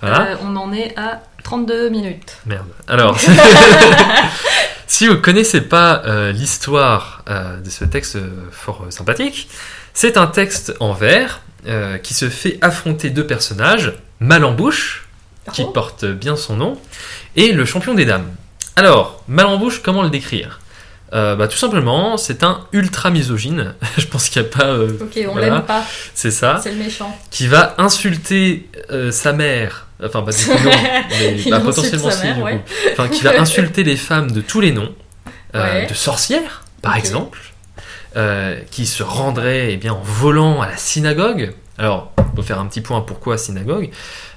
voilà. 0.00 0.22
Euh, 0.32 0.36
on 0.44 0.54
en 0.56 0.72
est 0.72 0.96
à 0.98 1.22
32 1.42 1.88
minutes. 1.88 2.36
Merde. 2.46 2.66
Alors, 2.86 3.18
si 4.86 5.08
vous 5.08 5.16
connaissez 5.16 5.60
pas 5.62 6.02
euh, 6.06 6.32
l'histoire 6.32 7.24
euh, 7.28 7.58
de 7.60 7.70
ce 7.70 7.84
texte 7.84 8.16
euh, 8.16 8.28
fort 8.50 8.84
euh, 8.86 8.90
sympathique, 8.90 9.48
c'est 9.94 10.16
un 10.16 10.26
texte 10.26 10.74
en 10.80 10.92
vers 10.92 11.40
euh, 11.66 11.98
qui 11.98 12.14
se 12.14 12.28
fait 12.28 12.58
affronter 12.60 13.10
deux 13.10 13.26
personnages, 13.26 13.92
Malembouche, 14.20 15.06
qui 15.52 15.64
porte 15.72 16.04
bien 16.04 16.36
son 16.36 16.56
nom, 16.56 16.78
et 17.36 17.52
le 17.52 17.64
champion 17.64 17.94
des 17.94 18.04
dames. 18.04 18.26
Alors, 18.76 19.22
Malembouche, 19.28 19.80
comment 19.82 20.02
le 20.02 20.10
décrire? 20.10 20.60
Euh, 21.12 21.36
bah, 21.36 21.46
Tout 21.46 21.58
simplement, 21.58 22.16
c'est 22.16 22.42
un 22.42 22.66
ultra 22.72 23.10
misogyne. 23.10 23.74
Je 23.98 24.06
pense 24.06 24.28
qu'il 24.30 24.40
n'y 24.40 24.48
a 24.48 24.50
pas. 24.50 24.66
euh, 24.68 24.96
Ok, 25.00 25.18
on 25.28 25.32
voilà. 25.32 25.48
l'aime 25.50 25.62
pas, 25.62 25.84
c'est 26.14 26.30
ça. 26.30 26.60
c'est 26.62 26.70
le 26.70 26.78
méchant. 26.78 27.14
qui 27.30 27.46
va 27.48 27.74
insulter 27.78 28.68
euh, 28.90 29.10
sa 29.10 29.32
mère, 29.34 29.88
enfin 30.02 30.22
bah, 30.26 30.32
du 30.32 30.44
coup, 30.44 30.52
non, 30.64 30.70
mais, 31.10 31.42
bah, 31.50 31.60
potentiellement 31.60 32.10
si, 32.10 32.26
ouais. 32.40 32.64
Enfin, 32.92 33.08
qui 33.08 33.22
va 33.22 33.38
insulter 33.40 33.84
les 33.84 33.96
femmes 33.96 34.30
de 34.30 34.40
tous 34.40 34.60
les 34.60 34.72
noms, 34.72 34.94
Ouais. 35.54 35.86
de 35.86 35.92
sorcières, 35.92 36.62
par 36.80 36.96
exemple, 36.96 37.38
euh, 38.16 38.60
qui 38.70 38.86
se 38.86 39.02
rendraient 39.02 39.72
eh 39.72 39.76
bien, 39.76 39.94
en 39.94 40.02
volant 40.02 40.60
à 40.60 40.68
la 40.68 40.76
synagogue. 40.76 41.54
Alors, 41.78 42.12
il 42.18 42.36
faut 42.36 42.42
faire 42.42 42.58
un 42.58 42.66
petit 42.66 42.82
point 42.82 43.00
pourquoi 43.00 43.38
synagogue. 43.38 43.90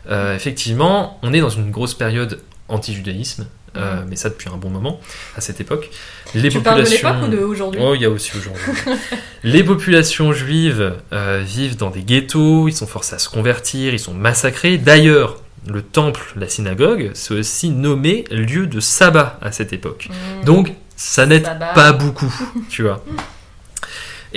Euh, 0.09 0.33
effectivement, 0.33 1.19
on 1.23 1.33
est 1.33 1.41
dans 1.41 1.49
une 1.49 1.71
grosse 1.71 1.93
période 1.93 2.39
anti-judaïsme, 2.69 3.47
euh, 3.75 4.03
mais 4.07 4.15
ça 4.15 4.29
depuis 4.29 4.49
un 4.49 4.55
bon 4.55 4.69
moment, 4.69 5.01
à 5.35 5.41
cette 5.41 5.59
époque. 5.59 5.89
Les 6.33 6.49
Tu 6.49 6.61
parles 6.61 6.77
de 6.77 6.83
populations... 6.83 7.09
l'époque 7.09 7.27
ou 7.27 7.31
de 7.31 7.43
aujourd'hui 7.43 7.81
Oh, 7.83 7.95
il 7.95 8.01
y 8.01 8.05
a 8.05 8.09
aussi 8.09 8.31
aujourd'hui. 8.37 8.63
les 9.43 9.63
populations 9.63 10.31
juives 10.31 10.93
vivent 11.41 11.75
dans 11.75 11.89
des 11.89 12.03
ghettos, 12.03 12.69
ils 12.69 12.75
sont 12.75 12.87
forcés 12.87 13.15
à 13.15 13.19
se 13.19 13.27
convertir, 13.27 13.93
ils 13.93 13.99
sont 13.99 14.13
massacrés. 14.13 14.77
D'ailleurs, 14.77 15.41
le 15.67 15.81
temple, 15.81 16.33
la 16.37 16.47
synagogue, 16.47 17.11
c'est 17.13 17.33
aussi 17.33 17.69
nommé 17.69 18.23
lieu 18.31 18.67
de 18.67 18.79
sabbat 18.79 19.37
à 19.41 19.51
cette 19.51 19.73
époque. 19.73 20.07
Mmh. 20.09 20.45
Donc, 20.45 20.73
ça 20.95 21.25
n'aide 21.25 21.49
pas 21.73 21.91
beaucoup, 21.91 22.33
tu 22.69 22.83
vois. 22.83 23.03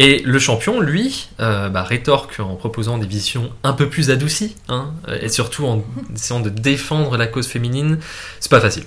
Et 0.01 0.23
le 0.25 0.39
champion, 0.39 0.81
lui, 0.81 1.29
euh, 1.41 1.69
bah, 1.69 1.83
rétorque 1.83 2.39
en 2.39 2.55
proposant 2.55 2.99
des 2.99 3.07
visions 3.07 3.51
un 3.65 3.73
peu 3.73 3.89
plus 3.89 4.11
adoucies, 4.11 4.55
hein, 4.69 4.93
et 5.21 5.29
surtout 5.29 5.67
en 5.67 5.85
essayant 6.15 6.39
de 6.41 6.51
défendre 6.51 7.17
la 7.17 7.27
cause 7.27 7.49
féminine. 7.49 7.99
C'est 8.39 8.51
pas 8.51 8.61
facile. 8.61 8.85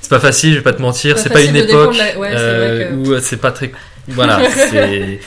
C'est 0.00 0.10
pas 0.10 0.20
facile, 0.20 0.52
je 0.52 0.58
vais 0.58 0.62
pas 0.62 0.72
te 0.72 0.80
mentir, 0.80 1.18
c'est 1.18 1.30
pas 1.30 1.42
une 1.42 1.56
époque 1.56 1.96
la- 1.96 2.16
ouais, 2.18 2.28
c'est 2.30 2.36
euh, 2.38 2.88
que- 2.90 2.94
où 2.94 3.12
euh, 3.14 3.20
c'est 3.20 3.38
pas 3.38 3.50
très. 3.50 3.72
Voilà. 4.06 4.40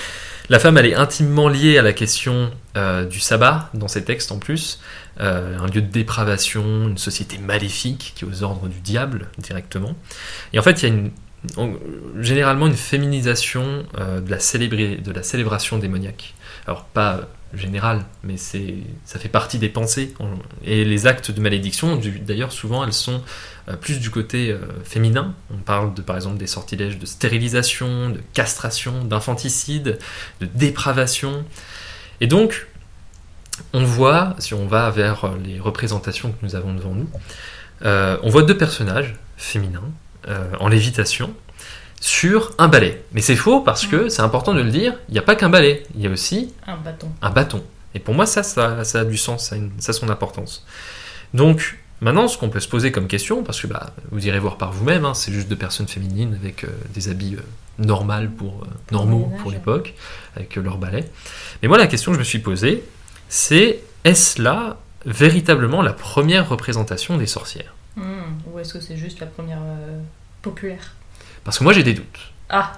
La 0.50 0.60
femme, 0.60 0.78
elle 0.78 0.86
est 0.86 0.96
intimement 0.96 1.50
liée 1.50 1.78
à 1.78 1.82
la 1.82 1.92
question 1.92 2.50
euh, 2.78 3.04
du 3.04 3.20
sabbat, 3.20 3.70
dans 3.74 3.90
ses 3.90 4.06
textes 4.06 4.32
en 4.32 4.40
plus. 4.40 4.80
Euh, 5.20 5.58
un 5.60 5.66
lieu 5.66 5.82
de 5.82 5.92
dépravation, 5.92 6.88
une 6.88 6.98
société 6.98 7.38
maléfique 7.38 8.13
qui 8.16 8.24
est 8.24 8.28
aux 8.30 8.44
ordres 8.44 8.70
du 8.70 8.80
diable 8.80 9.28
directement. 9.40 9.94
Et 10.54 10.60
en 10.60 10.62
fait, 10.62 10.82
il 10.82 10.88
y 10.88 10.92
a 10.92 10.94
une, 10.96 11.12
en- 11.58 11.73
généralement 12.19 12.67
une 12.67 12.76
féminisation 12.76 13.86
euh, 13.97 14.19
de, 14.21 14.30
la 14.32 14.38
de 14.38 15.12
la 15.12 15.23
célébration 15.23 15.78
démoniaque. 15.78 16.34
Alors, 16.65 16.84
pas 16.86 17.21
générale, 17.54 18.04
mais 18.23 18.36
c'est, 18.36 18.76
ça 19.06 19.19
fait 19.19 19.30
partie 19.30 19.58
des 19.58 19.69
pensées. 19.69 20.13
En- 20.19 20.32
Et 20.65 20.84
les 20.84 21.08
actes 21.08 21.32
de 21.32 21.39
malédiction, 21.39 22.00
d'ailleurs, 22.26 22.52
souvent, 22.52 22.84
elles 22.84 22.91
sont 22.93 23.21
euh, 23.69 23.76
plus 23.78 24.00
du 24.00 24.10
côté 24.10 24.52
euh, 24.52 24.60
féminin. 24.84 25.34
On 25.54 25.58
parle 25.58 25.93
de, 25.93 26.02
par 26.02 26.15
exemple, 26.17 26.38
des 26.38 26.47
sortilèges 26.47 26.97
de 27.00 27.06
stérilisation, 27.06 28.10
de 28.10 28.19
castration, 28.34 29.04
d'infanticide, 29.06 29.97
de 30.41 30.45
dépravation. 30.56 31.45
Et 32.19 32.28
donc, 32.28 32.67
on 33.73 33.84
voit, 33.84 34.36
si 34.39 34.54
on 34.54 34.67
va 34.67 34.89
vers 34.91 35.34
les 35.43 35.60
représentations 35.60 36.32
que 36.32 36.38
nous 36.45 36.56
avons 36.56 36.73
devant 36.73 36.93
nous, 36.93 37.10
on 37.84 38.30
voit 38.30 38.43
deux 38.43 38.58
personnages 38.58 39.15
féminins 39.38 39.89
en 40.60 40.68
lévitation 40.68 41.34
sur 42.00 42.52
un 42.58 42.68
balai. 42.68 43.02
Mais 43.13 43.22
c'est 43.22 43.36
faux 43.36 43.62
parce 43.62 43.86
que, 43.88 44.10
c'est 44.10 44.22
important 44.22 44.54
de 44.54 44.62
le 44.62 44.70
dire, 44.70 44.94
il 45.10 45.13
n'y 45.13 45.20
a 45.20 45.24
pas 45.24 45.36
qu'un 45.36 45.50
balai, 45.50 45.84
il 45.96 46.02
y 46.02 46.08
a 46.08 46.10
aussi 46.12 46.54
Un 46.68 46.78
bâton. 46.78 47.08
un 47.22 47.30
bâton. 47.32 47.63
Et 47.96 48.00
pour 48.00 48.13
moi, 48.13 48.26
ça, 48.28 48.44
ça, 48.44 48.84
ça 48.84 49.00
a 49.00 49.06
du 49.06 49.17
sens, 49.17 49.50
ça 49.50 49.56
a, 49.56 49.58
une- 49.58 49.71
ça 49.80 49.90
a 49.90 49.94
son 49.94 50.10
importance. 50.10 50.63
Donc, 51.34 51.80
maintenant, 52.02 52.28
ce 52.28 52.38
qu'on 52.38 52.50
peut 52.50 52.60
se 52.60 52.67
poser 52.67 52.92
comme 52.92 53.08
question, 53.08 53.44
parce 53.44 53.60
que 53.60 53.65
bah, 53.67 53.94
vous 54.12 54.28
irez 54.28 54.38
voir 54.40 54.58
par 54.58 54.71
vous-même, 54.71 55.06
hein, 55.06 55.13
c'est 55.15 55.32
juste 55.32 55.48
deux 55.48 55.56
personnes 55.56 55.88
féminines 55.88 56.38
avec 56.40 56.63
euh, 56.63 56.67
des 56.94 57.10
habits 57.10 57.36
euh, 57.36 57.42
normaux 57.84 58.28
pour, 58.38 58.62
euh, 58.63 58.67
normaux 58.92 59.32
l'époque, 59.50 59.96
avec 60.36 60.56
euh, 60.58 60.62
leur 60.62 60.78
balai. 60.78 61.06
Mais 61.63 61.67
moi, 61.67 61.80
la 61.80 61.88
question 61.88 62.12
que 62.12 62.15
je 62.15 62.19
me 62.19 62.25
suis 62.25 62.40
posée, 62.40 62.84
c'est 63.30 63.80
est-ce 64.04 64.40
là 64.42 64.78
véritablement 65.06 65.82
la 65.82 65.94
première 65.94 66.48
représentation 66.48 67.17
des 67.17 67.25
sorcières? 67.28 67.73
Mmh. 67.96 68.04
Ou 68.54 68.60
est-ce 68.60 68.75
que 68.75 68.80
c'est 68.82 68.98
juste 68.98 69.19
la 69.19 69.25
première 69.25 69.58
euh, 69.63 70.00
populaire 70.42 70.94
Parce 71.44 71.58
que 71.60 71.63
moi, 71.63 71.73
j'ai 71.73 71.83
des 71.83 71.94
doutes. 71.94 72.19
Ah 72.50 72.73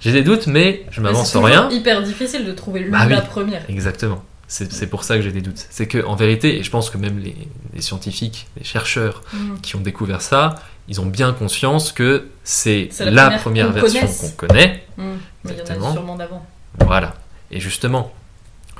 J'ai 0.00 0.12
des 0.12 0.22
doutes, 0.22 0.46
mais 0.46 0.84
je 0.90 1.00
m'avance 1.00 1.30
c'est 1.32 1.38
en 1.38 1.42
rien. 1.42 1.68
hyper 1.70 2.02
difficile 2.02 2.44
de 2.44 2.52
trouver 2.52 2.84
Bah 2.84 3.06
la 3.06 3.18
oui. 3.20 3.26
première. 3.26 3.62
Exactement. 3.68 4.22
C'est 4.46 4.70
c'est 4.72 4.86
pour 4.88 5.04
ça 5.04 5.16
que 5.16 5.22
j'ai 5.22 5.32
des 5.32 5.40
doutes. 5.40 5.64
C'est 5.70 5.88
que 5.88 6.04
en 6.04 6.16
vérité, 6.16 6.58
et 6.58 6.62
je 6.62 6.70
pense 6.70 6.90
que 6.90 6.98
même 6.98 7.18
les, 7.18 7.34
les 7.72 7.80
scientifiques, 7.80 8.46
les 8.58 8.64
chercheurs 8.64 9.22
Mm. 9.32 9.60
qui 9.62 9.74
ont 9.76 9.80
découvert 9.80 10.20
ça, 10.20 10.56
ils 10.88 11.00
ont 11.00 11.06
bien 11.06 11.32
conscience 11.32 11.92
que 11.92 12.28
c'est 12.44 12.88
C'est 12.92 13.06
la, 13.06 13.30
la 13.30 13.38
première 13.38 13.72
version 13.72 14.06
qu'on 14.06 14.30
connaît. 14.46 14.84
Mm. 14.98 15.02
Mais 15.44 15.52
il 15.52 15.58
y 15.74 15.78
en 15.78 15.88
a 15.88 15.92
sûrement 15.92 16.16
d'avant. 16.16 16.44
Voilà. 16.80 17.14
Et 17.50 17.58
justement, 17.58 18.12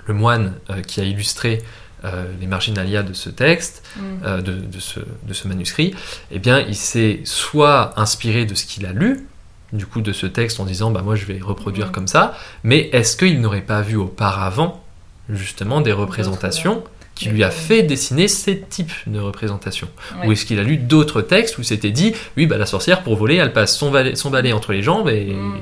le 0.07 0.13
moine 0.15 0.53
euh, 0.69 0.83
qui 0.83 1.01
a 1.01 1.05
illustré 1.05 1.63
euh, 2.05 2.25
les 2.41 2.47
marginalia 2.47 3.03
de 3.03 3.13
ce 3.13 3.31
texte, 3.31 3.83
Mm. 3.97 4.01
euh, 4.25 4.41
de, 4.43 4.53
de 4.53 4.81
ce, 4.81 5.01
de 5.01 5.33
ce 5.33 5.49
manuscrit, 5.49 5.95
eh 6.31 6.39
bien, 6.39 6.61
il 6.61 6.77
s'est 6.77 7.21
soit 7.25 7.99
inspiré 7.99 8.45
de 8.47 8.55
ce 8.55 8.67
qu'il 8.67 8.85
a 8.87 8.93
lu, 8.93 9.27
du 9.73 9.87
coup, 9.87 10.01
de 10.01 10.13
ce 10.13 10.27
texte, 10.27 10.61
en 10.61 10.65
disant, 10.65 10.91
bah 10.91 11.03
moi, 11.03 11.17
je 11.17 11.25
vais 11.25 11.39
reproduire 11.43 11.87
Mhm. 11.87 11.93
comme 11.93 12.07
ça, 12.09 12.37
mais 12.63 12.91
est-ce 12.93 13.17
qu'il 13.17 13.41
n'aurait 13.41 13.61
pas 13.63 13.81
vu 13.81 13.97
auparavant, 13.97 14.85
justement, 15.31 15.81
des 15.81 15.93
représentations 15.93 16.85
qui 17.15 17.29
lui 17.29 17.45
a 17.45 17.51
fait 17.51 17.83
dessiner 17.85 18.27
ces 18.27 18.61
types 18.61 18.93
de 19.07 19.21
représentations 19.21 19.89
Ouais. 20.21 20.27
Ou 20.27 20.33
est-ce 20.33 20.45
qu'il 20.45 20.59
a 20.59 20.65
lu 20.65 20.77
d'autres 20.77 21.23
textes 21.23 21.59
où 21.59 21.63
c'était 21.63 21.93
dit, 21.93 22.13
oui, 22.37 22.47
bah 22.47 22.59
la 22.59 22.67
sorcière, 22.67 23.03
pour 23.05 23.15
voler, 23.17 23.37
elle 23.37 23.53
passe 23.53 23.77
son 23.79 23.91
balai, 23.93 24.17
son 24.17 24.31
balai 24.31 24.53
entre 24.53 24.73
les 24.73 24.83
jambes 24.83 25.09
et, 25.09 25.33
Mm. 25.33 25.61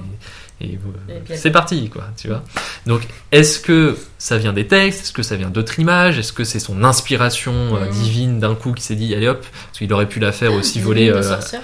Et, 0.62 0.72
Et 0.74 0.78
puis 1.24 1.32
elle- 1.34 1.38
c'est 1.38 1.50
parti, 1.50 1.88
quoi, 1.90 2.04
tu 2.16 2.28
vois. 2.28 2.42
Donc, 2.86 3.02
est-ce 3.32 3.58
que 3.60 3.96
ça 4.18 4.38
vient 4.38 4.52
des 4.52 4.66
textes? 4.66 5.02
Est-ce 5.02 5.12
que 5.12 5.22
ça 5.22 5.36
vient 5.36 5.50
d'autres 5.50 5.78
images? 5.80 6.18
Est-ce 6.18 6.32
que 6.32 6.44
c'est 6.44 6.58
son 6.60 6.84
inspiration 6.84 7.52
euh, 7.76 7.86
Mm. 7.86 7.90
divine 7.90 8.40
d'un 8.40 8.54
coup 8.54 8.72
qui 8.72 8.82
s'est 8.82 8.94
dit, 8.96 9.14
allez 9.14 9.28
hop, 9.28 9.44
parce 9.66 9.78
qu'il 9.78 9.92
aurait 9.92 10.08
pu 10.08 10.20
la 10.20 10.32
faire 10.32 10.52
aussi 10.52 10.80
voler 10.80 11.10
euh, 11.10 11.22
sorcière, 11.22 11.62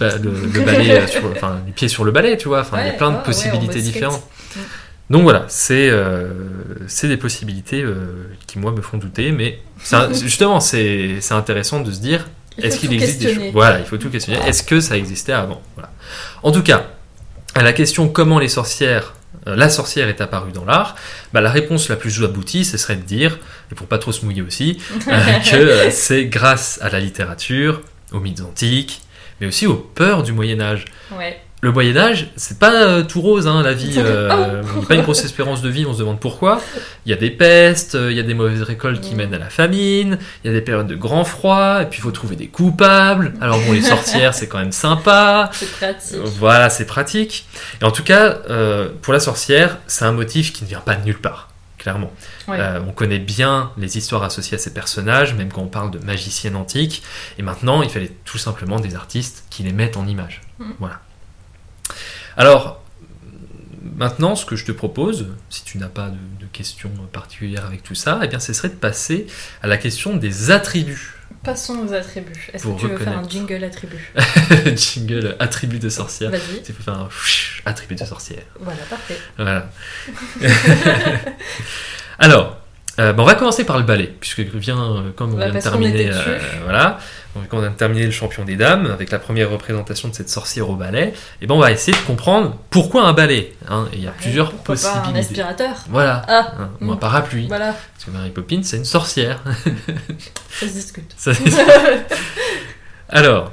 euh, 0.00 0.18
le, 0.22 0.30
le 0.52 0.60
balai, 0.64 0.90
euh, 0.92 1.06
sur, 1.06 1.22
enfin, 1.34 1.60
les 1.66 1.72
pieds 1.72 1.88
sur 1.88 2.04
le 2.04 2.10
balai, 2.12 2.36
tu 2.36 2.48
vois. 2.48 2.60
Enfin, 2.60 2.78
il 2.80 2.86
y 2.86 2.90
a 2.90 2.94
plein 2.94 3.10
de 3.10 3.16
ouais, 3.16 3.22
possibilités 3.22 3.80
différentes. 3.80 4.22
Mm. 4.56 4.60
Donc 5.10 5.22
voilà, 5.24 5.44
c'est 5.48 5.90
euh, 5.90 6.30
des 7.02 7.16
possibilités 7.18 7.82
euh, 7.82 8.24
qui 8.46 8.58
moi 8.58 8.72
me 8.72 8.80
font 8.80 8.96
douter, 8.96 9.32
mais 9.32 9.58
un- 9.92 10.10
justement 10.14 10.60
c'est 10.60 11.18
intéressant 11.30 11.80
de 11.80 11.92
se 11.92 12.00
dire 12.00 12.26
est-ce 12.56 12.78
qu'il 12.78 12.90
existe 12.94 13.20
des 13.20 13.34
choses? 13.34 13.44
Voilà, 13.52 13.80
il 13.80 13.84
faut 13.84 13.98
tout 13.98 14.08
questionner. 14.08 14.38
Est-ce 14.46 14.62
que 14.62 14.80
ça 14.80 14.96
existait 14.96 15.32
avant? 15.32 15.60
Voilà. 15.74 15.90
En 16.42 16.52
tout 16.52 16.62
cas, 16.62 16.86
à 17.54 17.62
la 17.62 17.72
question 17.72 18.08
comment 18.08 18.38
les 18.38 18.48
sorcières, 18.48 19.14
euh, 19.46 19.56
la 19.56 19.68
sorcière 19.68 20.08
est 20.08 20.20
apparue 20.20 20.52
dans 20.52 20.64
l'art, 20.64 20.96
bah, 21.32 21.40
la 21.40 21.50
réponse 21.50 21.88
la 21.88 21.96
plus 21.96 22.22
aboutie, 22.24 22.64
ce 22.64 22.76
serait 22.76 22.96
de 22.96 23.02
dire, 23.02 23.38
et 23.70 23.74
pour 23.74 23.86
pas 23.86 23.98
trop 23.98 24.12
se 24.12 24.24
mouiller 24.24 24.42
aussi, 24.42 24.78
euh, 25.08 25.38
que 25.50 25.56
euh, 25.56 25.90
c'est 25.90 26.26
grâce 26.26 26.78
à 26.82 26.90
la 26.90 27.00
littérature, 27.00 27.80
aux 28.12 28.20
mythes 28.20 28.40
antiques, 28.40 29.02
mais 29.40 29.46
aussi 29.46 29.66
aux 29.66 29.76
peurs 29.76 30.22
du 30.22 30.32
Moyen 30.32 30.60
Âge. 30.60 30.84
Ouais. 31.16 31.40
Le 31.64 31.72
Moyen 31.72 31.96
Âge, 31.96 32.28
c'est 32.36 32.58
pas 32.58 32.74
euh, 32.74 33.02
tout 33.04 33.22
rose, 33.22 33.46
hein, 33.48 33.62
la 33.62 33.72
vie. 33.72 33.94
euh, 33.96 34.62
Oh. 34.76 34.78
n'y 34.80 34.82
a 34.84 34.86
pas 34.86 34.94
une 34.96 35.00
grosse 35.02 35.24
espérance 35.24 35.62
de 35.62 35.70
vie, 35.70 35.86
on 35.86 35.94
se 35.94 35.98
demande 36.00 36.20
pourquoi. 36.20 36.60
Il 37.06 37.10
y 37.10 37.12
a 37.14 37.16
des 37.16 37.30
pestes, 37.30 37.94
euh, 37.94 38.10
il 38.10 38.16
y 38.18 38.20
a 38.20 38.22
des 38.22 38.34
mauvaises 38.34 38.60
récoltes 38.62 39.00
qui 39.00 39.14
Mm. 39.14 39.16
mènent 39.16 39.34
à 39.34 39.38
la 39.38 39.48
famine, 39.48 40.18
il 40.44 40.48
y 40.48 40.50
a 40.50 40.52
des 40.52 40.60
périodes 40.60 40.88
de 40.88 40.94
grand 40.94 41.24
froid, 41.24 41.80
et 41.80 41.86
puis 41.86 42.00
il 42.00 42.02
faut 42.02 42.10
trouver 42.10 42.36
des 42.36 42.48
coupables. 42.48 43.32
Alors 43.40 43.58
bon, 43.60 43.72
les 43.72 43.80
sorcières, 43.80 44.34
c'est 44.34 44.46
quand 44.46 44.58
même 44.58 44.72
sympa. 44.72 45.48
C'est 45.54 45.70
pratique. 45.70 46.16
Voilà, 46.38 46.68
c'est 46.68 46.84
pratique. 46.84 47.46
Et 47.80 47.84
en 47.84 47.90
tout 47.92 48.02
cas, 48.04 48.38
euh, 48.50 48.90
pour 49.00 49.14
la 49.14 49.20
sorcière, 49.20 49.78
c'est 49.86 50.04
un 50.04 50.12
motif 50.12 50.52
qui 50.52 50.64
ne 50.64 50.68
vient 50.68 50.80
pas 50.80 50.96
de 50.96 51.04
nulle 51.06 51.18
part, 51.18 51.48
clairement. 51.78 52.12
Ouais. 52.46 52.58
Euh, 52.60 52.80
on 52.86 52.92
connaît 52.92 53.18
bien 53.18 53.70
les 53.78 53.96
histoires 53.96 54.22
associées 54.22 54.56
à 54.56 54.58
ces 54.58 54.74
personnages, 54.74 55.32
même 55.34 55.50
quand 55.50 55.62
on 55.62 55.68
parle 55.68 55.90
de 55.90 55.98
magiciennes 56.04 56.56
antiques. 56.56 57.02
Et 57.38 57.42
maintenant, 57.42 57.82
il 57.82 57.88
fallait 57.88 58.12
tout 58.26 58.36
simplement 58.38 58.80
des 58.80 58.94
artistes 58.96 59.44
qui 59.48 59.62
les 59.62 59.72
mettent 59.72 59.96
en 59.96 60.06
image. 60.06 60.42
Mhm. 60.58 60.74
Voilà. 60.78 61.00
Alors, 62.36 62.82
maintenant, 63.96 64.34
ce 64.36 64.44
que 64.44 64.56
je 64.56 64.64
te 64.64 64.72
propose, 64.72 65.28
si 65.50 65.64
tu 65.64 65.78
n'as 65.78 65.88
pas 65.88 66.08
de, 66.08 66.16
de 66.40 66.46
questions 66.52 66.90
particulières 67.12 67.66
avec 67.66 67.82
tout 67.82 67.94
ça, 67.94 68.20
eh 68.22 68.28
bien, 68.28 68.40
ce 68.40 68.52
serait 68.52 68.68
de 68.68 68.74
passer 68.74 69.26
à 69.62 69.66
la 69.66 69.76
question 69.76 70.16
des 70.16 70.50
attributs. 70.50 71.14
Passons 71.42 71.86
aux 71.86 71.92
attributs. 71.92 72.50
Est-ce 72.52 72.64
que 72.64 72.80
tu 72.80 72.86
veux 72.86 72.96
faire 72.96 73.18
un 73.18 73.28
jingle 73.28 73.62
attribut 73.64 74.12
Jingle 74.76 75.36
attribut 75.38 75.78
de 75.78 75.90
sorcière. 75.90 76.30
Vas-y. 76.30 76.62
Il 76.66 76.74
faut 76.74 76.82
faire 76.82 76.94
un 76.94 77.08
attribut 77.66 77.96
de 77.96 78.04
sorcière. 78.04 78.42
Voilà, 78.58 78.82
parfait. 78.88 79.18
Voilà. 79.36 79.70
Alors, 82.18 82.63
euh, 83.00 83.12
bah, 83.12 83.22
on 83.22 83.26
va 83.26 83.34
commencer 83.34 83.64
par 83.64 83.76
le 83.78 83.82
ballet, 83.84 84.14
puisque 84.20 84.40
vient, 84.40 84.78
euh, 84.80 85.10
comme 85.16 85.34
on 85.34 85.36
Bah, 85.36 85.46
vient 85.46 85.54
de 85.54 85.60
terminer, 85.60 86.10
euh, 86.12 86.38
voilà, 86.64 86.98
donc 87.34 87.44
on 87.52 87.58
vient 87.60 87.70
de 87.70 87.74
terminer 87.76 88.04
le 88.06 88.12
champion 88.12 88.44
des 88.44 88.54
dames 88.56 88.86
avec 88.86 89.10
la 89.10 89.18
première 89.18 89.50
représentation 89.50 90.08
de 90.08 90.14
cette 90.14 90.28
sorcière 90.30 90.70
au 90.70 90.76
ballet. 90.76 91.12
Et 91.40 91.46
ben 91.48 91.54
on 91.56 91.58
va 91.58 91.72
essayer 91.72 91.96
de 91.96 92.02
comprendre 92.06 92.56
pourquoi 92.70 93.04
un 93.06 93.12
ballet. 93.12 93.52
hein, 93.68 93.88
et 93.92 93.96
il 93.96 94.02
y 94.04 94.06
a 94.06 94.10
Ouais, 94.10 94.16
plusieurs 94.20 94.52
pas 94.52 94.58
un 94.60 94.62
possibilités. 94.64 95.18
aspirateur 95.18 95.76
Voilà. 95.90 96.22
Ah, 96.28 96.52
hein, 96.60 96.70
ou 96.80 96.92
un 96.92 96.96
parapluie. 96.96 97.48
voilà, 97.48 97.74
Parce 97.94 98.04
que 98.06 98.10
Mary 98.12 98.30
Poppins, 98.30 98.60
c'est 98.62 98.76
une 98.76 98.84
sorcière. 98.84 99.40
ça 100.50 100.66
se 100.68 100.72
discute. 100.72 101.12
Ça, 101.16 101.32
Alors, 103.08 103.52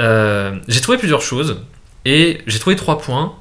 euh, 0.00 0.56
j'ai 0.68 0.80
trouvé 0.80 0.98
plusieurs 0.98 1.22
choses 1.22 1.60
et 2.04 2.38
j'ai 2.46 2.58
trouvé 2.58 2.76
trois 2.76 2.98
points, 2.98 3.34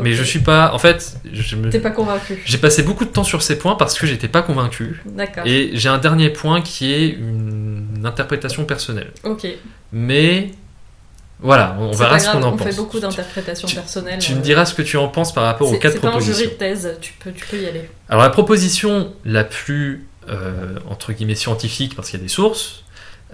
mais 0.00 0.12
je 0.14 0.22
suis 0.22 0.38
pas. 0.40 0.72
En 0.72 0.78
fait, 0.78 1.16
je 1.32 1.56
me- 1.56 1.70
T'es 1.70 1.80
pas 1.80 1.90
convaincu. 1.90 2.40
j'ai 2.44 2.58
passé 2.58 2.82
beaucoup 2.82 3.04
de 3.04 3.10
temps 3.10 3.24
sur 3.24 3.42
ces 3.42 3.58
points 3.58 3.74
parce 3.74 3.98
que 3.98 4.06
j'étais 4.06 4.28
pas 4.28 4.42
convaincu. 4.42 5.02
D'accord. 5.06 5.46
Et 5.46 5.70
j'ai 5.74 5.88
un 5.88 5.98
dernier 5.98 6.30
point 6.30 6.62
qui 6.62 6.92
est 6.92 7.08
une 7.08 8.02
interprétation 8.04 8.64
personnelle. 8.64 9.12
Ok. 9.24 9.46
Mais 9.92 10.50
voilà, 11.40 11.76
on, 11.80 11.88
on 11.88 11.92
verra 11.92 12.18
ce 12.18 12.30
qu'on 12.30 12.42
en 12.42 12.52
on 12.52 12.56
pense. 12.56 12.68
fait 12.68 12.76
beaucoup 12.76 13.00
d'interprétations 13.00 13.68
personnelles. 13.68 14.18
Tu 14.20 14.32
me 14.34 14.38
euh, 14.38 14.42
diras 14.42 14.64
ce 14.64 14.74
que 14.74 14.82
tu 14.82 14.96
en 14.96 15.08
penses 15.08 15.34
par 15.34 15.44
rapport 15.44 15.68
aux 15.70 15.76
quatre 15.76 15.94
C'est 15.94 16.00
pas 16.00 16.08
un 16.08 16.20
jury 16.20 16.46
propositions. 16.46 16.50
de 16.50 16.54
thèse, 16.56 16.98
tu 17.00 17.12
peux, 17.18 17.32
tu 17.32 17.44
peux 17.46 17.58
y 17.60 17.66
aller. 17.66 17.90
Alors 18.08 18.22
la 18.22 18.30
proposition 18.30 19.12
la 19.24 19.44
plus 19.44 20.06
euh, 20.28 20.76
entre 20.88 21.12
guillemets 21.12 21.34
scientifique 21.34 21.96
parce 21.96 22.10
qu'il 22.10 22.18
y 22.20 22.22
a 22.22 22.24
des 22.24 22.28
sources, 22.30 22.84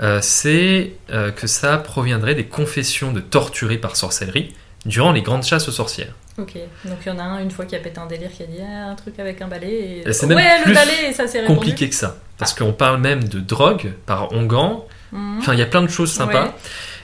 euh, 0.00 0.20
c'est 0.22 0.92
que 1.36 1.46
ça 1.46 1.76
proviendrait 1.76 2.34
des 2.34 2.46
confessions 2.46 3.12
de 3.12 3.20
torturés 3.20 3.78
par 3.78 3.94
sorcellerie 3.96 4.54
durant 4.86 5.12
les 5.12 5.20
grandes 5.22 5.44
chasses 5.44 5.68
aux 5.68 5.72
sorcières. 5.72 6.14
Ok. 6.38 6.54
Donc 6.84 6.98
il 7.04 7.08
y 7.08 7.10
en 7.10 7.18
a 7.18 7.22
un 7.22 7.40
une 7.40 7.50
fois 7.50 7.64
qui 7.64 7.74
a 7.74 7.80
pété 7.80 7.98
un 7.98 8.06
délire 8.06 8.30
qui 8.30 8.42
a 8.42 8.46
dit 8.46 8.58
ah, 8.62 8.90
un 8.90 8.94
truc 8.94 9.18
avec 9.18 9.42
un 9.42 9.48
balai. 9.48 10.02
Et... 10.06 10.12
C'est 10.12 10.26
même 10.26 10.38
ouais, 10.38 10.62
plus 10.62 10.72
le 10.72 10.74
balai, 10.74 11.12
ça. 11.12 11.24
Compliqué 11.46 11.88
que 11.88 11.94
ça, 11.94 12.16
parce 12.38 12.54
qu'on 12.54 12.72
parle 12.72 13.00
même 13.00 13.24
de 13.24 13.40
drogue 13.40 13.92
par 14.06 14.32
onguent. 14.32 14.82
Mhm. 15.12 15.38
Enfin, 15.38 15.54
il 15.54 15.58
y 15.58 15.62
a 15.62 15.66
plein 15.66 15.82
de 15.82 15.88
choses 15.88 16.12
sympas. 16.12 16.44
Ouais. 16.44 16.52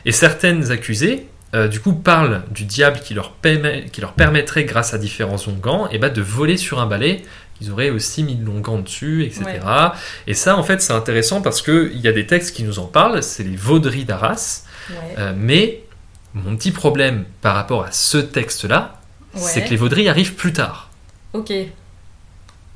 Et 0.04 0.12
certaines 0.12 0.70
accusées, 0.70 1.26
euh, 1.54 1.68
du 1.68 1.80
coup, 1.80 1.94
parlent 1.94 2.42
du 2.50 2.64
diable 2.64 3.00
qui 3.00 3.14
leur, 3.14 3.32
permet- 3.32 3.86
qui 3.86 4.00
leur 4.00 4.12
permettrait, 4.12 4.64
grâce 4.64 4.92
à 4.92 4.98
différents 4.98 5.38
onguents, 5.48 5.88
et 5.90 5.98
bah, 5.98 6.10
de 6.10 6.22
voler 6.22 6.56
sur 6.56 6.80
un 6.80 6.86
balai. 6.86 7.22
Ils 7.60 7.70
auraient 7.70 7.90
aussi 7.90 8.24
mis 8.24 8.34
de 8.34 8.44
l'onguent 8.44 8.82
dessus, 8.82 9.24
etc. 9.24 9.44
Ouais. 9.44 9.88
Et 10.26 10.34
ça, 10.34 10.56
en 10.56 10.64
fait, 10.64 10.82
c'est 10.82 10.92
intéressant 10.92 11.40
parce 11.40 11.62
qu'il 11.62 12.00
y 12.00 12.08
a 12.08 12.12
des 12.12 12.26
textes 12.26 12.54
qui 12.54 12.64
nous 12.64 12.80
en 12.80 12.86
parlent. 12.86 13.22
C'est 13.22 13.44
les 13.44 13.56
vauderies 13.56 14.04
d'Arras. 14.04 14.64
Euh, 15.18 15.32
mais 15.36 15.80
mon 16.34 16.56
petit 16.56 16.72
problème 16.72 17.24
par 17.40 17.54
rapport 17.54 17.84
à 17.84 17.92
ce 17.92 18.18
texte-là, 18.18 19.00
c'est 19.36 19.64
que 19.64 19.70
les 19.70 19.76
vauderies 19.76 20.08
arrivent 20.08 20.34
plus 20.34 20.52
tard. 20.52 20.90
Ok. 21.32 21.52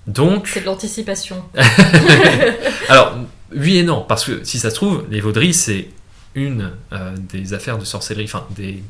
Donc, 0.07 0.49
C'est 0.49 0.61
de 0.61 0.67
l'anticipation. 0.67 1.43
alors, 2.89 3.17
oui 3.55 3.79
et 3.79 3.83
non, 3.83 4.05
parce 4.09 4.25
que 4.25 4.45
si 4.45 4.59
ça 4.59 4.71
se 4.71 4.75
trouve, 4.75 5.05
les 5.11 5.21
vauderies, 5.21 5.55
c'est 5.55 5.89
une 6.35 6.71
euh, 6.93 7.15
des 7.17 7.53
affaires 7.55 7.79
de 7.79 7.85
sorcellerie, 7.85 8.25
enfin 8.27 8.47
des, 8.51 8.83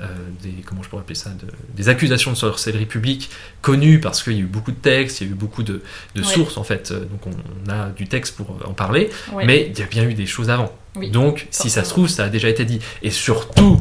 euh, 0.00 0.06
des 0.42 0.62
comment 0.64 0.82
je 0.82 0.88
pourrais 0.88 1.02
appeler 1.02 1.16
ça, 1.16 1.30
de- 1.30 1.46
des 1.76 1.88
accusations 1.88 2.30
de 2.30 2.36
sorcellerie 2.36 2.86
publique 2.86 3.30
connues 3.62 4.00
parce 4.00 4.22
qu'il 4.22 4.34
y 4.34 4.36
a 4.36 4.40
eu 4.40 4.46
beaucoup 4.46 4.70
de 4.70 4.76
textes, 4.76 5.20
il 5.20 5.26
y 5.26 5.30
a 5.30 5.32
eu 5.32 5.36
beaucoup 5.36 5.62
de, 5.62 5.82
de 6.14 6.20
Ouais. 6.22 6.26
sources 6.26 6.56
en 6.56 6.64
fait, 6.64 6.92
euh, 6.92 7.00
donc 7.04 7.26
on, 7.26 7.30
on 7.30 7.70
a 7.70 7.90
du 7.90 8.06
texte 8.06 8.36
pour 8.36 8.58
en 8.64 8.72
parler, 8.72 9.10
Ouais. 9.32 9.44
mais 9.44 9.70
il 9.70 9.78
y 9.78 9.82
a 9.82 9.86
bien 9.86 10.04
eu 10.08 10.14
des 10.14 10.26
choses 10.26 10.48
avant. 10.50 10.72
Oui, 10.96 11.10
donc, 11.10 11.46
si 11.50 11.68
ça 11.68 11.82
se 11.84 11.90
trouve, 11.90 12.08
ça 12.08 12.24
a 12.24 12.28
déjà 12.28 12.48
été 12.48 12.64
dit. 12.64 12.78
Et 13.02 13.10
surtout, 13.10 13.80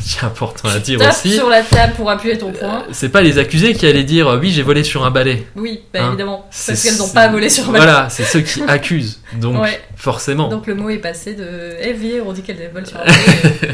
c'est 0.00 0.24
important 0.24 0.68
à 0.68 0.78
dire 0.78 0.98
Tape 0.98 1.10
aussi, 1.10 1.34
sur 1.34 1.48
la 1.48 1.62
table 1.62 1.94
pour 1.94 2.10
appuyer 2.10 2.38
ton 2.38 2.52
point. 2.52 2.80
euh, 2.82 2.92
c'est 2.92 3.08
pas 3.10 3.20
les 3.22 3.38
accusés 3.38 3.74
qui 3.74 3.86
allaient 3.86 4.04
dire 4.04 4.28
euh, 4.28 4.38
oui, 4.38 4.50
j'ai 4.50 4.62
volé 4.62 4.84
sur 4.84 5.04
un 5.04 5.10
balai. 5.10 5.46
Oui, 5.56 5.80
bah 5.92 6.00
hein, 6.02 6.08
évidemment. 6.08 6.48
Parce 6.66 6.82
qu'elles 6.82 6.96
n'ont 6.98 7.08
pas 7.08 7.28
volé 7.28 7.48
sur 7.48 7.64
un 7.68 7.72
balai. 7.72 7.84
Voilà, 7.84 8.08
c'est 8.08 8.24
ceux 8.24 8.40
qui 8.40 8.62
accusent. 8.68 9.20
Donc, 9.34 9.60
Ouais. 9.62 9.80
forcément. 9.96 10.48
Donc 10.48 10.66
le 10.66 10.74
mot 10.74 10.88
est 10.90 10.98
passé 10.98 11.34
de 11.34 11.74
Eh, 11.80 11.92
viens, 11.92 12.22
on 12.26 12.32
dit 12.32 12.42
qu'elle 12.42 12.70
vole 12.72 12.86
sur 12.86 12.96
un 12.98 13.04
balai. 13.04 13.16